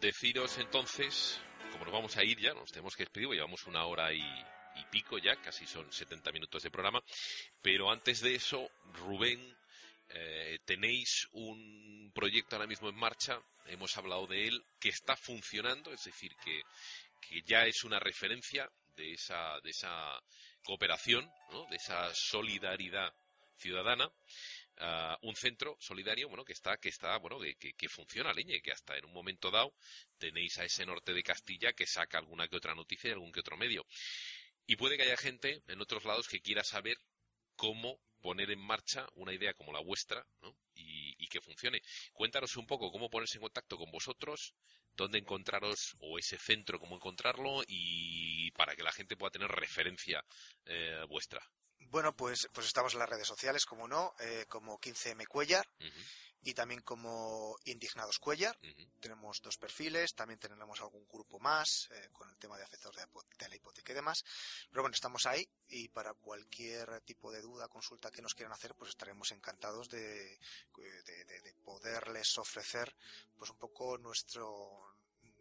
deciros 0.00 0.58
entonces, 0.58 1.40
como 1.72 1.84
nos 1.84 1.94
vamos 1.94 2.16
a 2.16 2.24
ir 2.24 2.38
ya, 2.38 2.52
nos 2.52 2.70
tenemos 2.70 2.94
que 2.94 3.04
despedir, 3.04 3.28
llevamos 3.30 3.66
una 3.66 3.84
hora 3.84 4.12
y, 4.12 4.22
pico 4.90 5.18
ya, 5.18 5.36
casi 5.36 5.66
son 5.66 5.90
70 5.90 6.30
minutos 6.30 6.62
de 6.62 6.70
programa, 6.70 7.02
pero 7.62 7.90
antes 7.90 8.20
de 8.20 8.34
eso, 8.34 8.70
Rubén, 8.92 9.56
eh, 10.10 10.58
tenéis 10.64 11.26
un 11.32 12.12
proyecto 12.14 12.54
ahora 12.54 12.68
mismo 12.68 12.88
en 12.88 12.94
marcha, 12.94 13.40
hemos 13.66 13.96
hablado 13.96 14.26
de 14.26 14.46
él, 14.46 14.64
que 14.78 14.90
está 14.90 15.16
funcionando, 15.16 15.92
es 15.92 16.04
decir, 16.04 16.32
que, 16.44 16.62
que 17.20 17.42
ya 17.42 17.66
es 17.66 17.82
una 17.82 17.98
referencia, 17.98 18.70
de 18.96 19.12
esa, 19.12 19.60
de 19.60 19.70
esa 19.70 20.22
cooperación, 20.62 21.30
de 21.70 21.76
esa 21.76 22.14
solidaridad 22.14 23.14
ciudadana, 23.56 24.10
un 25.22 25.36
centro 25.36 25.76
solidario, 25.80 26.28
bueno, 26.28 26.44
que 26.44 26.52
está, 26.52 26.76
que 26.78 26.88
está, 26.88 27.16
bueno, 27.18 27.38
que, 27.38 27.74
que, 27.74 27.88
funciona 27.88 28.32
leñe, 28.32 28.60
que 28.60 28.72
hasta 28.72 28.96
en 28.96 29.04
un 29.04 29.12
momento 29.12 29.50
dado 29.50 29.74
tenéis 30.18 30.58
a 30.58 30.64
ese 30.64 30.84
norte 30.84 31.12
de 31.12 31.22
Castilla 31.22 31.72
que 31.72 31.86
saca 31.86 32.18
alguna 32.18 32.48
que 32.48 32.56
otra 32.56 32.74
noticia 32.74 33.10
y 33.10 33.12
algún 33.12 33.32
que 33.32 33.40
otro 33.40 33.56
medio. 33.56 33.86
Y 34.66 34.76
puede 34.76 34.96
que 34.96 35.04
haya 35.04 35.16
gente 35.16 35.62
en 35.68 35.80
otros 35.80 36.04
lados 36.04 36.28
que 36.28 36.40
quiera 36.40 36.64
saber 36.64 36.98
cómo 37.54 38.00
poner 38.24 38.50
en 38.50 38.58
marcha 38.58 39.06
una 39.16 39.34
idea 39.34 39.52
como 39.52 39.70
la 39.70 39.80
vuestra 39.80 40.26
y, 40.72 41.14
y, 41.22 41.28
que 41.28 41.42
funcione. 41.42 41.82
Cuéntanos 42.14 42.56
un 42.56 42.66
poco 42.66 42.90
cómo 42.90 43.10
ponerse 43.10 43.36
en 43.36 43.42
contacto 43.42 43.76
con 43.76 43.90
vosotros, 43.90 44.54
dónde 44.96 45.18
encontraros 45.18 45.94
o 46.00 46.18
ese 46.18 46.38
centro, 46.38 46.80
cómo 46.80 46.96
encontrarlo 46.96 47.62
y 47.68 48.50
para 48.52 48.74
que 48.74 48.82
la 48.82 48.92
gente 48.92 49.18
pueda 49.18 49.30
tener 49.30 49.50
referencia 49.50 50.24
eh, 50.64 51.04
vuestra. 51.06 51.46
Bueno, 51.90 52.14
pues, 52.16 52.48
pues 52.52 52.66
estamos 52.66 52.92
en 52.94 53.00
las 53.00 53.08
redes 53.08 53.26
sociales, 53.26 53.64
como 53.66 53.86
no, 53.88 54.14
eh, 54.20 54.46
como 54.48 54.80
15M 54.80 55.26
Cuellar 55.26 55.66
y 56.44 56.52
también 56.52 56.82
como 56.82 57.56
Indignados 57.64 58.18
Cuellar. 58.18 58.58
Tenemos 59.00 59.40
dos 59.40 59.56
perfiles, 59.56 60.14
también 60.14 60.38
tenemos 60.38 60.80
algún 60.80 61.06
grupo 61.06 61.38
más 61.40 61.88
eh, 61.90 62.08
con 62.12 62.28
el 62.28 62.36
tema 62.36 62.58
de 62.58 62.64
afectados 62.64 62.96
de, 62.96 63.48
la 63.48 63.56
hipoteca 63.56 63.92
y 63.92 63.94
demás. 63.94 64.24
Pero 64.70 64.82
bueno, 64.82 64.94
estamos 64.94 65.24
ahí 65.26 65.48
y 65.68 65.88
para 65.88 66.12
cualquier 66.14 67.00
tipo 67.02 67.32
de 67.32 67.40
duda, 67.40 67.68
consulta 67.68 68.10
que 68.10 68.22
nos 68.22 68.34
quieran 68.34 68.52
hacer, 68.52 68.74
pues 68.74 68.90
estaremos 68.90 69.32
encantados 69.32 69.88
de, 69.88 70.38
de 70.76 71.54
poderles 71.64 72.36
ofrecer 72.38 72.94
pues 73.36 73.50
un 73.50 73.56
poco 73.56 73.96
nuestro 73.98 74.93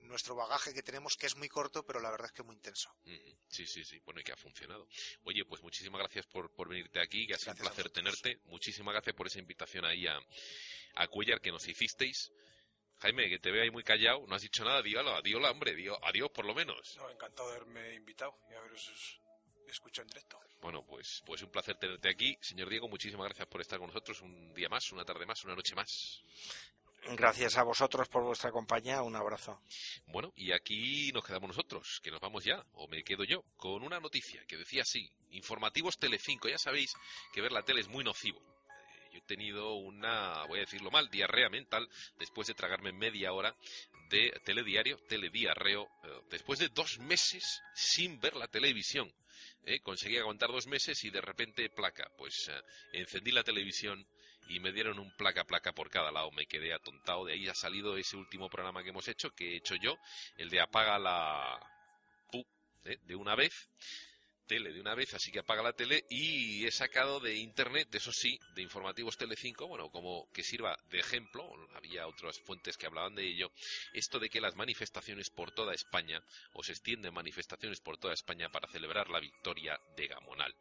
nuestro 0.04 0.36
bagaje 0.36 0.74
que 0.74 0.84
tenemos, 0.84 1.18
que 1.18 1.28
es 1.28 1.36
muy 1.36 1.50
corto, 1.50 1.86
pero 1.86 2.00
la 2.00 2.12
verdad 2.12 2.28
es 2.28 2.34
que 2.34 2.44
muy 2.44 2.56
intenso. 2.56 2.90
Sí, 3.48 3.66
sí, 3.66 3.84
sí. 3.84 4.00
Bueno, 4.06 4.20
y 4.22 4.24
que 4.24 4.32
ha 4.32 4.38
funcionado. 4.38 4.88
Oye, 5.24 5.46
pues 5.46 5.62
muchísimas 5.62 6.00
gracias 6.00 6.26
por, 6.28 6.52
por 6.54 6.70
venirte 6.70 7.00
aquí, 7.00 7.28
que 7.28 7.36
ha 7.36 7.38
sido 7.38 7.54
un 7.54 7.60
placer 7.60 7.90
tenerte. 7.90 8.40
Muchísimas 8.46 8.94
gracias 8.94 9.16
por 9.16 9.28
esa 9.28 9.40
invitación 9.40 9.86
ahí 9.86 10.08
a, 10.08 10.20
a 10.96 11.08
Cuellar 11.08 11.42
que 11.42 11.52
nos 11.52 11.68
hicisteis. 11.68 12.32
Jaime, 13.00 13.28
que 13.28 13.40
te 13.40 13.52
veo 13.52 13.64
ahí 13.64 13.72
muy 13.72 13.84
callado, 13.84 14.26
no 14.28 14.36
has 14.36 14.42
dicho 14.42 14.64
nada, 14.64 14.82
dígalo, 14.82 15.14
adiós, 15.16 15.44
hombre, 15.44 15.76
adiós 16.04 16.30
por 16.32 16.46
lo 16.46 16.54
menos. 16.54 16.96
No, 16.96 17.10
encantado 17.10 17.50
de 17.50 17.58
haberme 17.58 17.96
invitado 17.96 18.38
y 18.50 18.54
haberos 18.54 19.20
escuchado 19.68 20.04
en 20.04 20.10
directo. 20.10 20.40
Bueno, 20.62 20.86
pues, 20.86 21.22
pues 21.26 21.42
un 21.42 21.52
placer 21.52 21.76
tenerte 21.76 22.10
aquí. 22.10 22.38
Señor 22.40 22.70
Diego, 22.70 22.88
muchísimas 22.88 23.26
gracias 23.26 23.48
por 23.48 23.60
estar 23.60 23.78
con 23.80 23.88
nosotros 23.88 24.22
un 24.22 24.54
día 24.54 24.70
más, 24.70 24.90
una 24.94 25.04
tarde 25.04 25.26
más, 25.26 25.44
una 25.44 25.56
noche 25.56 25.76
más. 25.76 26.24
Gracias 27.12 27.58
a 27.58 27.64
vosotros 27.64 28.08
por 28.08 28.24
vuestra 28.24 28.52
compañía. 28.52 29.02
Un 29.02 29.16
abrazo. 29.16 29.62
Bueno, 30.08 30.32
y 30.36 30.52
aquí 30.54 31.12
nos 31.12 31.26
quedamos 31.26 31.50
nosotros, 31.50 32.00
que 32.02 32.10
nos 32.10 32.22
vamos 32.22 32.46
ya, 32.46 32.64
o 32.74 32.88
me 32.88 33.04
quedo 33.04 33.26
yo, 33.26 33.44
con 33.58 33.84
una 33.84 34.00
noticia 34.00 34.44
que 34.48 34.58
decía 34.58 34.84
así: 34.84 35.12
Informativos 35.32 36.00
Telecinco. 36.00 36.48
Ya 36.48 36.58
sabéis 36.58 36.94
que 37.34 37.42
ver 37.42 37.52
la 37.52 37.64
tele 37.64 37.82
es 37.82 37.90
muy 37.90 38.04
nocivo. 38.04 38.40
Eh, 38.40 39.10
yo 39.12 39.20
he 39.20 39.22
tenido 39.24 39.74
una, 39.76 40.46
voy 40.46 40.60
a 40.60 40.62
decirlo 40.62 40.92
mal, 40.92 41.10
diarrea 41.10 41.50
mental 41.50 41.90
después 42.18 42.48
de 42.48 42.54
tragarme 42.54 42.94
media 42.94 43.34
hora 43.34 43.56
de 44.10 44.32
telediario, 44.46 44.98
telediarreo, 45.10 45.90
eh, 46.04 46.22
después 46.30 46.60
de 46.60 46.70
dos 46.70 47.00
meses 47.00 47.62
sin 47.76 48.20
ver 48.22 48.36
la 48.36 48.48
televisión. 48.48 49.14
Eh, 49.66 49.82
conseguí 49.82 50.18
aguantar 50.18 50.52
dos 50.52 50.68
meses 50.68 51.04
y 51.04 51.10
de 51.10 51.22
repente 51.22 51.70
placa. 51.70 52.10
Pues 52.18 52.50
encendí 52.94 53.32
la 53.32 53.44
televisión 53.44 54.08
y 54.48 54.60
me 54.60 54.72
dieron 54.72 55.00
un 55.00 55.12
placa 55.16 55.46
placa 55.46 55.74
por 55.74 55.90
cada 55.90 56.12
lado. 56.12 56.32
Me 56.32 56.46
quedé 56.46 56.74
atontado. 56.74 57.26
De 57.26 57.34
ahí 57.34 57.48
ha 57.48 57.56
salido 57.56 57.98
ese 57.98 58.18
último 58.18 58.50
programa 58.50 58.84
que 58.84 58.90
hemos 58.90 59.08
hecho, 59.08 59.34
que 59.36 59.54
he 59.54 59.56
hecho 59.58 59.76
yo, 59.76 59.98
el 60.38 60.50
de 60.50 60.62
apaga 60.62 61.00
la 61.00 61.60
pu, 62.32 62.46
¿eh? 62.86 62.98
de 63.04 63.16
una 63.16 63.36
vez 63.36 63.70
tele 64.46 64.74
de 64.74 64.82
una 64.82 64.96
vez, 64.96 65.14
así 65.14 65.32
que 65.32 65.40
apaga 65.40 65.64
la 65.64 65.74
tele 65.74 66.06
y 66.10 66.66
he 66.66 66.72
sacado 66.72 67.20
de 67.20 67.36
internet, 67.36 67.94
eso 67.96 68.12
sí, 68.12 68.40
de 68.56 68.62
informativos 68.62 69.18
Telecinco, 69.18 69.68
bueno, 69.68 69.90
como 69.90 70.30
que 70.32 70.44
sirva 70.44 70.78
de 70.90 71.00
ejemplo, 71.00 71.44
había 71.76 72.08
otras 72.08 72.40
fuentes 72.40 72.78
que 72.78 72.86
hablaban 72.86 73.16
de 73.16 73.28
ello, 73.28 73.52
esto 73.94 74.20
de 74.20 74.30
que 74.30 74.42
las 74.42 74.56
manifestaciones 74.56 75.30
por 75.30 75.52
toda 75.52 75.74
España, 75.74 76.22
o 76.54 76.64
se 76.64 76.74
extienden 76.74 77.14
manifestaciones 77.14 77.80
por 77.80 77.98
toda 77.98 78.14
España 78.14 78.50
para 78.50 78.68
celebrar 78.68 79.10
la 79.10 79.20
victoria 79.20 79.80
de 79.96 80.08
Gamonal. 80.08 80.54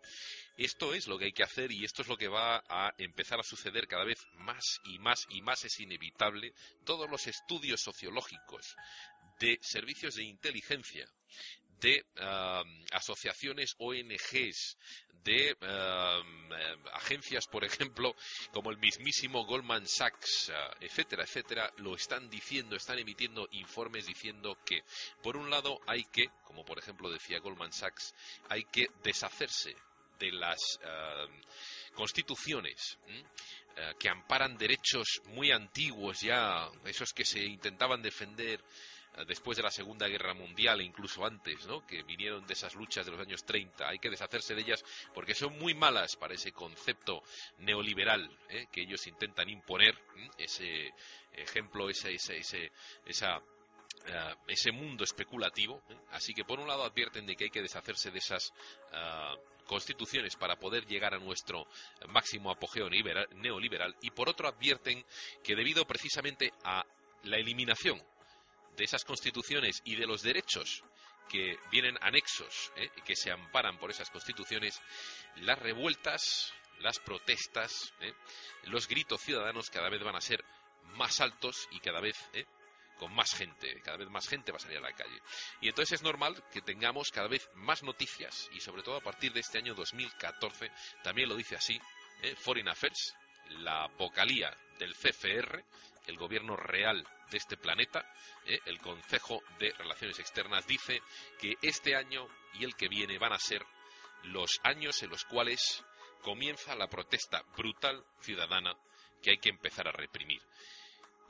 Esto 0.56 0.94
es 0.94 1.06
lo 1.06 1.18
que 1.18 1.26
hay 1.26 1.32
que 1.32 1.42
hacer 1.42 1.72
y 1.72 1.84
esto 1.84 2.02
es 2.02 2.08
lo 2.08 2.16
que 2.16 2.28
va 2.28 2.62
a 2.68 2.94
empezar 2.98 3.40
a 3.40 3.44
suceder 3.44 3.88
cada 3.88 4.04
vez 4.04 4.18
más 4.34 4.80
y 4.84 4.98
más 4.98 5.26
y 5.30 5.40
más 5.42 5.64
es 5.64 5.80
inevitable. 5.80 6.54
Todos 6.84 7.10
los 7.10 7.26
estudios 7.26 7.80
sociológicos 7.80 8.76
de 9.40 9.58
servicios 9.62 10.14
de 10.14 10.24
inteligencia 10.24 11.08
de 11.82 12.04
asociaciones 12.92 13.74
ONGs, 13.78 14.78
de 15.24 15.56
agencias, 16.94 17.46
por 17.46 17.64
ejemplo, 17.64 18.14
como 18.52 18.70
el 18.70 18.78
mismísimo 18.78 19.44
Goldman 19.44 19.86
Sachs, 19.86 20.50
ah, 20.54 20.74
etcétera, 20.80 21.24
etcétera, 21.24 21.72
lo 21.78 21.94
están 21.94 22.28
diciendo, 22.28 22.76
están 22.76 22.98
emitiendo 22.98 23.48
informes 23.52 24.06
diciendo 24.06 24.58
que, 24.64 24.82
por 25.22 25.36
un 25.36 25.50
lado, 25.50 25.80
hay 25.86 26.04
que, 26.04 26.30
como 26.44 26.64
por 26.64 26.78
ejemplo 26.78 27.10
decía 27.10 27.40
Goldman 27.40 27.72
Sachs, 27.72 28.14
hay 28.48 28.64
que 28.64 28.88
deshacerse 29.02 29.76
de 30.18 30.32
las 30.32 30.60
constituciones 31.94 32.98
ah, 33.76 33.92
que 33.98 34.08
amparan 34.08 34.56
derechos 34.56 35.22
muy 35.26 35.50
antiguos 35.50 36.20
ya, 36.20 36.68
esos 36.84 37.12
que 37.12 37.24
se 37.24 37.44
intentaban 37.44 38.02
defender 38.02 38.62
después 39.26 39.56
de 39.56 39.62
la 39.62 39.70
Segunda 39.70 40.08
Guerra 40.08 40.34
Mundial 40.34 40.80
e 40.80 40.84
incluso 40.84 41.24
antes, 41.24 41.66
¿no? 41.66 41.86
que 41.86 42.02
vinieron 42.02 42.46
de 42.46 42.54
esas 42.54 42.74
luchas 42.74 43.04
de 43.04 43.12
los 43.12 43.20
años 43.20 43.44
30. 43.44 43.88
Hay 43.88 43.98
que 43.98 44.10
deshacerse 44.10 44.54
de 44.54 44.62
ellas 44.62 44.84
porque 45.14 45.34
son 45.34 45.58
muy 45.58 45.74
malas 45.74 46.16
para 46.16 46.34
ese 46.34 46.52
concepto 46.52 47.22
neoliberal 47.58 48.30
¿eh? 48.48 48.66
que 48.72 48.82
ellos 48.82 49.06
intentan 49.06 49.48
imponer, 49.48 49.98
ese 50.38 50.92
ejemplo, 51.32 51.90
ese, 51.90 52.14
ese, 52.14 52.38
ese, 52.38 52.72
esa, 53.04 53.36
eh, 54.06 54.34
ese 54.48 54.72
mundo 54.72 55.04
especulativo. 55.04 55.82
Así 56.10 56.32
que 56.32 56.44
por 56.44 56.58
un 56.58 56.68
lado 56.68 56.84
advierten 56.84 57.26
de 57.26 57.36
que 57.36 57.44
hay 57.44 57.50
que 57.50 57.62
deshacerse 57.62 58.10
de 58.10 58.18
esas 58.18 58.52
constituciones 59.66 60.36
para 60.36 60.58
poder 60.58 60.86
llegar 60.86 61.14
a 61.14 61.18
nuestro 61.18 61.66
máximo 62.08 62.50
apogeo 62.50 62.90
neoliberal 62.90 63.96
y 64.02 64.10
por 64.10 64.28
otro 64.28 64.48
advierten 64.48 65.04
que 65.42 65.54
debido 65.54 65.86
precisamente 65.86 66.52
a 66.64 66.84
la 67.22 67.38
eliminación 67.38 68.02
de 68.76 68.84
esas 68.84 69.04
constituciones 69.04 69.82
y 69.84 69.96
de 69.96 70.06
los 70.06 70.22
derechos 70.22 70.84
que 71.28 71.58
vienen 71.70 71.98
anexos 72.00 72.72
¿eh? 72.76 72.90
y 72.96 73.00
que 73.02 73.16
se 73.16 73.30
amparan 73.30 73.78
por 73.78 73.90
esas 73.90 74.10
constituciones, 74.10 74.80
las 75.36 75.58
revueltas, 75.58 76.52
las 76.80 76.98
protestas, 76.98 77.92
¿eh? 78.00 78.12
los 78.64 78.88
gritos 78.88 79.20
ciudadanos 79.20 79.70
cada 79.70 79.88
vez 79.88 80.02
van 80.02 80.16
a 80.16 80.20
ser 80.20 80.44
más 80.94 81.20
altos 81.20 81.68
y 81.70 81.80
cada 81.80 82.00
vez 82.00 82.16
¿eh? 82.34 82.44
con 82.98 83.14
más 83.14 83.34
gente, 83.34 83.80
cada 83.82 83.96
vez 83.96 84.08
más 84.10 84.28
gente 84.28 84.52
va 84.52 84.58
a 84.58 84.60
salir 84.60 84.78
a 84.78 84.82
la 84.82 84.92
calle. 84.92 85.20
Y 85.60 85.68
entonces 85.68 86.00
es 86.00 86.02
normal 86.02 86.44
que 86.52 86.60
tengamos 86.60 87.10
cada 87.10 87.28
vez 87.28 87.48
más 87.54 87.82
noticias 87.82 88.50
y 88.52 88.60
sobre 88.60 88.82
todo 88.82 88.96
a 88.96 89.02
partir 89.02 89.32
de 89.32 89.40
este 89.40 89.58
año 89.58 89.74
2014, 89.74 90.70
también 91.02 91.28
lo 91.28 91.36
dice 91.36 91.56
así, 91.56 91.80
Foreign 92.36 92.68
Affairs, 92.68 93.16
la 93.48 93.88
vocalía 93.98 94.56
del 94.78 94.94
CFR, 94.94 95.64
el 96.06 96.16
gobierno 96.16 96.56
real 96.56 97.06
de 97.30 97.38
este 97.38 97.56
planeta, 97.56 98.06
¿eh? 98.46 98.58
el 98.66 98.78
Consejo 98.78 99.42
de 99.58 99.72
Relaciones 99.72 100.18
Externas 100.18 100.66
dice 100.66 101.00
que 101.38 101.56
este 101.62 101.96
año 101.96 102.28
y 102.54 102.64
el 102.64 102.76
que 102.76 102.88
viene 102.88 103.18
van 103.18 103.32
a 103.32 103.38
ser 103.38 103.64
los 104.24 104.60
años 104.62 105.02
en 105.02 105.10
los 105.10 105.24
cuales 105.24 105.84
comienza 106.22 106.74
la 106.74 106.88
protesta 106.88 107.42
brutal 107.56 108.04
ciudadana 108.20 108.76
que 109.22 109.30
hay 109.30 109.38
que 109.38 109.50
empezar 109.50 109.88
a 109.88 109.92
reprimir. 109.92 110.40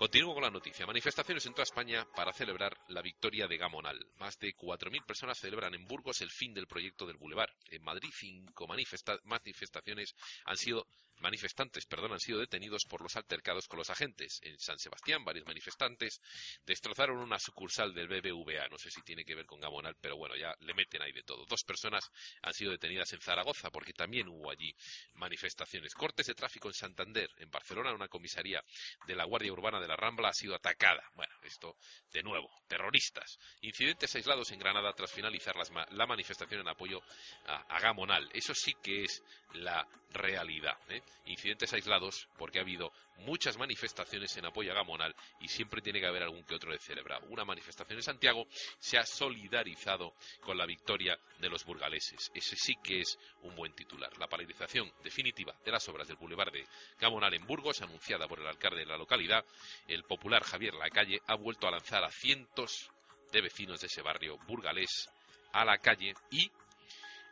Continúo 0.02 0.34
con 0.34 0.42
la 0.42 0.50
noticia. 0.50 0.84
Manifestaciones 0.84 1.46
en 1.46 1.52
toda 1.52 1.62
España 1.62 2.04
para 2.16 2.32
celebrar 2.32 2.76
la 2.88 3.02
victoria 3.02 3.46
de 3.46 3.56
Gamonal. 3.56 4.04
Más 4.18 4.36
de 4.40 4.52
4.000 4.52 5.04
personas 5.06 5.38
celebran 5.38 5.74
en 5.74 5.86
Burgos 5.86 6.20
el 6.22 6.30
fin 6.30 6.52
del 6.52 6.66
proyecto 6.66 7.06
del 7.06 7.18
Boulevard. 7.18 7.52
En 7.70 7.84
Madrid, 7.84 8.10
cinco 8.12 8.66
manifestaciones 8.66 10.16
han 10.44 10.56
sido 10.56 10.88
manifestantes, 11.22 11.86
perdón, 11.86 12.12
han 12.12 12.20
sido 12.20 12.40
detenidos 12.40 12.84
por 12.84 13.00
los 13.00 13.16
altercados 13.16 13.68
con 13.68 13.78
los 13.78 13.88
agentes. 13.88 14.40
En 14.42 14.58
San 14.58 14.78
Sebastián, 14.78 15.24
varios 15.24 15.46
manifestantes 15.46 16.20
destrozaron 16.66 17.18
una 17.18 17.38
sucursal 17.38 17.94
del 17.94 18.08
BBVA. 18.08 18.68
No 18.68 18.78
sé 18.78 18.90
si 18.90 19.02
tiene 19.02 19.24
que 19.24 19.34
ver 19.34 19.46
con 19.46 19.60
Gamonal, 19.60 19.96
pero 20.00 20.16
bueno, 20.16 20.36
ya 20.36 20.54
le 20.60 20.74
meten 20.74 21.00
ahí 21.00 21.12
de 21.12 21.22
todo. 21.22 21.46
Dos 21.46 21.62
personas 21.64 22.10
han 22.42 22.52
sido 22.52 22.72
detenidas 22.72 23.12
en 23.12 23.20
Zaragoza 23.20 23.70
porque 23.70 23.92
también 23.92 24.28
hubo 24.28 24.50
allí 24.50 24.74
manifestaciones. 25.14 25.94
Cortes 25.94 26.26
de 26.26 26.34
tráfico 26.34 26.68
en 26.68 26.74
Santander. 26.74 27.30
En 27.38 27.50
Barcelona, 27.50 27.92
una 27.92 28.08
comisaría 28.08 28.62
de 29.06 29.14
la 29.14 29.24
Guardia 29.24 29.52
Urbana 29.52 29.80
de 29.80 29.88
la 29.88 29.96
Rambla 29.96 30.28
ha 30.28 30.34
sido 30.34 30.54
atacada. 30.54 31.08
Bueno, 31.14 31.34
esto 31.42 31.76
de 32.12 32.22
nuevo, 32.22 32.50
terroristas. 32.66 33.38
Incidentes 33.60 34.14
aislados 34.16 34.50
en 34.50 34.58
Granada 34.58 34.92
tras 34.92 35.12
finalizar 35.12 35.54
la 35.90 36.06
manifestación 36.06 36.60
en 36.60 36.68
apoyo 36.68 37.00
a, 37.46 37.80
Gamonal. 37.80 38.28
Eso 38.32 38.54
sí 38.54 38.74
que 38.82 39.04
es 39.04 39.22
la 39.54 39.86
realidad. 40.10 40.78
¿eh? 40.88 41.02
Incidentes 41.26 41.72
aislados, 41.72 42.28
porque 42.39 42.59
ha 42.59 42.62
habido 42.62 42.93
muchas 43.18 43.56
manifestaciones 43.56 44.36
en 44.36 44.47
apoyo 44.47 44.72
a 44.72 44.74
Gamonal 44.74 45.14
y 45.40 45.48
siempre 45.48 45.80
tiene 45.80 46.01
que 46.01 46.06
haber 46.06 46.22
algún 46.22 46.44
que 46.44 46.55
otro 46.55 46.72
de 46.72 46.78
celebrar. 46.78 47.22
Una 47.28 47.44
manifestación 47.44 47.98
en 47.98 48.02
Santiago 48.02 48.47
se 48.78 48.98
ha 48.98 49.06
solidarizado 49.06 50.14
con 50.40 50.59
la 50.59 50.66
victoria 50.66 51.18
de 51.39 51.48
los 51.48 51.64
burgaleses. 51.64 52.30
Ese 52.34 52.56
sí 52.56 52.76
que 52.82 53.01
es 53.01 53.18
un 53.43 53.55
buen 53.55 53.72
titular. 53.74 54.16
La 54.18 54.28
paralización 54.28 54.93
definitiva 55.02 55.56
de 55.64 55.72
las 55.72 55.89
obras 55.89 56.09
del 56.09 56.16
Boulevard 56.16 56.52
de 56.52 56.66
Gamonal 57.01 57.34
en 57.34 57.47
Burgos, 57.47 57.82
anunciada 57.82 58.26
por 58.26 58.40
el 58.40 58.47
alcalde 58.47 58.80
de 58.80 58.86
la 58.86 58.97
localidad, 58.97 59.44
el 59.89 60.05
popular 60.05 60.43
Javier 60.43 60.74
Lacalle, 60.74 61.20
ha 61.26 61.34
vuelto 61.36 61.68
a 61.68 61.70
lanzar 61.70 62.05
a 62.05 62.10
cientos 62.10 62.90
de 63.32 63.40
vecinos 63.40 63.80
de 63.80 63.86
ese 63.86 64.02
barrio 64.02 64.39
burgalés 64.47 65.09
a 65.52 65.64
la 65.64 65.78
calle 65.78 66.14
y 66.30 66.51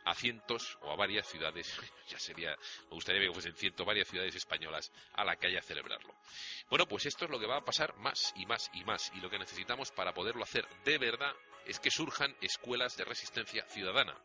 a 0.05 0.15
cientos 0.15 0.77
o 0.81 0.91
a 0.91 0.95
varias 0.95 1.27
ciudades, 1.27 1.73
ya 2.09 2.19
sería, 2.19 2.57
me 2.89 2.95
gustaría 2.95 3.21
que 3.21 3.33
fuesen 3.33 3.55
cientos, 3.55 3.85
varias 3.85 4.07
ciudades 4.07 4.35
españolas 4.35 4.91
a 5.13 5.23
la 5.23 5.35
calle 5.35 5.57
a 5.57 5.61
celebrarlo. 5.61 6.15
Bueno, 6.69 6.87
pues 6.87 7.05
esto 7.05 7.25
es 7.25 7.31
lo 7.31 7.39
que 7.39 7.47
va 7.47 7.57
a 7.57 7.65
pasar 7.65 7.95
más 7.97 8.33
y 8.35 8.45
más 8.45 8.69
y 8.73 8.83
más 8.83 9.11
y 9.15 9.21
lo 9.21 9.29
que 9.29 9.39
necesitamos 9.39 9.91
para 9.91 10.13
poderlo 10.13 10.43
hacer 10.43 10.67
de 10.85 10.97
verdad 10.97 11.33
es 11.65 11.79
que 11.79 11.91
surjan 11.91 12.35
escuelas 12.41 12.95
de 12.97 13.05
resistencia 13.05 13.65
ciudadana. 13.65 14.15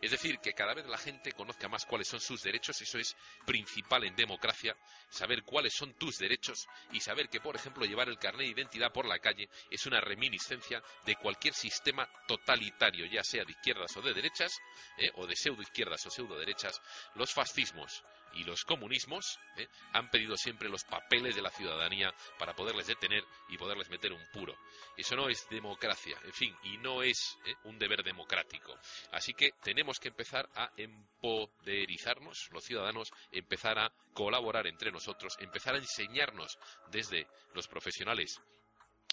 Es 0.00 0.10
decir, 0.10 0.38
que 0.38 0.52
cada 0.52 0.74
vez 0.74 0.86
la 0.86 0.98
gente 0.98 1.32
conozca 1.32 1.68
más 1.68 1.84
cuáles 1.84 2.08
son 2.08 2.20
sus 2.20 2.42
derechos, 2.42 2.80
eso 2.80 2.98
es 2.98 3.16
principal 3.44 4.04
en 4.04 4.16
democracia, 4.16 4.76
saber 5.08 5.42
cuáles 5.42 5.74
son 5.74 5.94
tus 5.94 6.18
derechos 6.18 6.66
y 6.92 7.00
saber 7.00 7.28
que, 7.28 7.40
por 7.40 7.56
ejemplo, 7.56 7.84
llevar 7.84 8.08
el 8.08 8.18
carnet 8.18 8.46
de 8.46 8.60
identidad 8.60 8.92
por 8.92 9.06
la 9.06 9.18
calle 9.18 9.48
es 9.70 9.86
una 9.86 10.00
reminiscencia 10.00 10.82
de 11.04 11.16
cualquier 11.16 11.54
sistema 11.54 12.08
totalitario, 12.26 13.06
ya 13.06 13.22
sea 13.22 13.44
de 13.44 13.52
izquierdas 13.52 13.96
o 13.96 14.02
de 14.02 14.14
derechas, 14.14 14.52
eh, 14.98 15.10
o 15.14 15.26
de 15.26 15.36
pseudo 15.36 15.62
izquierdas 15.62 16.04
o 16.06 16.10
pseudo 16.10 16.38
derechas, 16.38 16.80
los 17.14 17.32
fascismos, 17.32 18.02
y 18.36 18.44
los 18.44 18.64
comunismos 18.64 19.38
¿eh? 19.56 19.66
han 19.92 20.10
pedido 20.10 20.36
siempre 20.36 20.68
los 20.68 20.84
papeles 20.84 21.34
de 21.34 21.42
la 21.42 21.50
ciudadanía 21.50 22.14
para 22.38 22.54
poderles 22.54 22.86
detener 22.86 23.24
y 23.48 23.56
poderles 23.56 23.88
meter 23.90 24.12
un 24.12 24.24
puro. 24.32 24.56
Eso 24.96 25.16
no 25.16 25.28
es 25.28 25.46
democracia, 25.48 26.18
en 26.24 26.32
fin, 26.32 26.56
y 26.64 26.76
no 26.78 27.02
es 27.02 27.38
¿eh? 27.44 27.54
un 27.64 27.78
deber 27.78 28.02
democrático. 28.02 28.74
Así 29.12 29.34
que 29.34 29.52
tenemos 29.62 29.98
que 29.98 30.08
empezar 30.08 30.48
a 30.54 30.70
empoderizarnos, 30.76 32.48
los 32.52 32.64
ciudadanos, 32.64 33.10
empezar 33.30 33.78
a 33.78 33.92
colaborar 34.12 34.66
entre 34.66 34.90
nosotros, 34.90 35.36
empezar 35.40 35.74
a 35.74 35.78
enseñarnos 35.78 36.58
desde 36.90 37.26
los 37.54 37.68
profesionales 37.68 38.40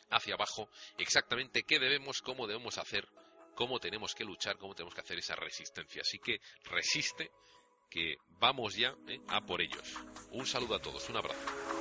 hacia 0.10 0.36
abajo 0.36 0.70
exactamente 0.98 1.64
qué 1.64 1.80
debemos, 1.80 2.22
cómo 2.22 2.46
debemos 2.46 2.78
hacer, 2.78 3.08
cómo 3.56 3.80
tenemos 3.80 4.14
que 4.14 4.26
luchar, 4.26 4.58
cómo 4.58 4.76
tenemos 4.76 4.94
que 4.94 5.02
hacer 5.02 5.18
esa 5.18 5.36
resistencia. 5.36 6.02
Así 6.02 6.20
que 6.20 6.40
resiste 6.66 7.32
que 7.92 8.18
vamos 8.40 8.76
ya 8.76 8.96
eh, 9.08 9.20
a 9.28 9.46
por 9.46 9.62
ellos. 9.62 9.94
Un 10.32 10.48
saludo 10.48 10.76
a 10.76 10.82
todos, 10.82 11.08
un 11.10 11.18
abrazo. 11.18 11.81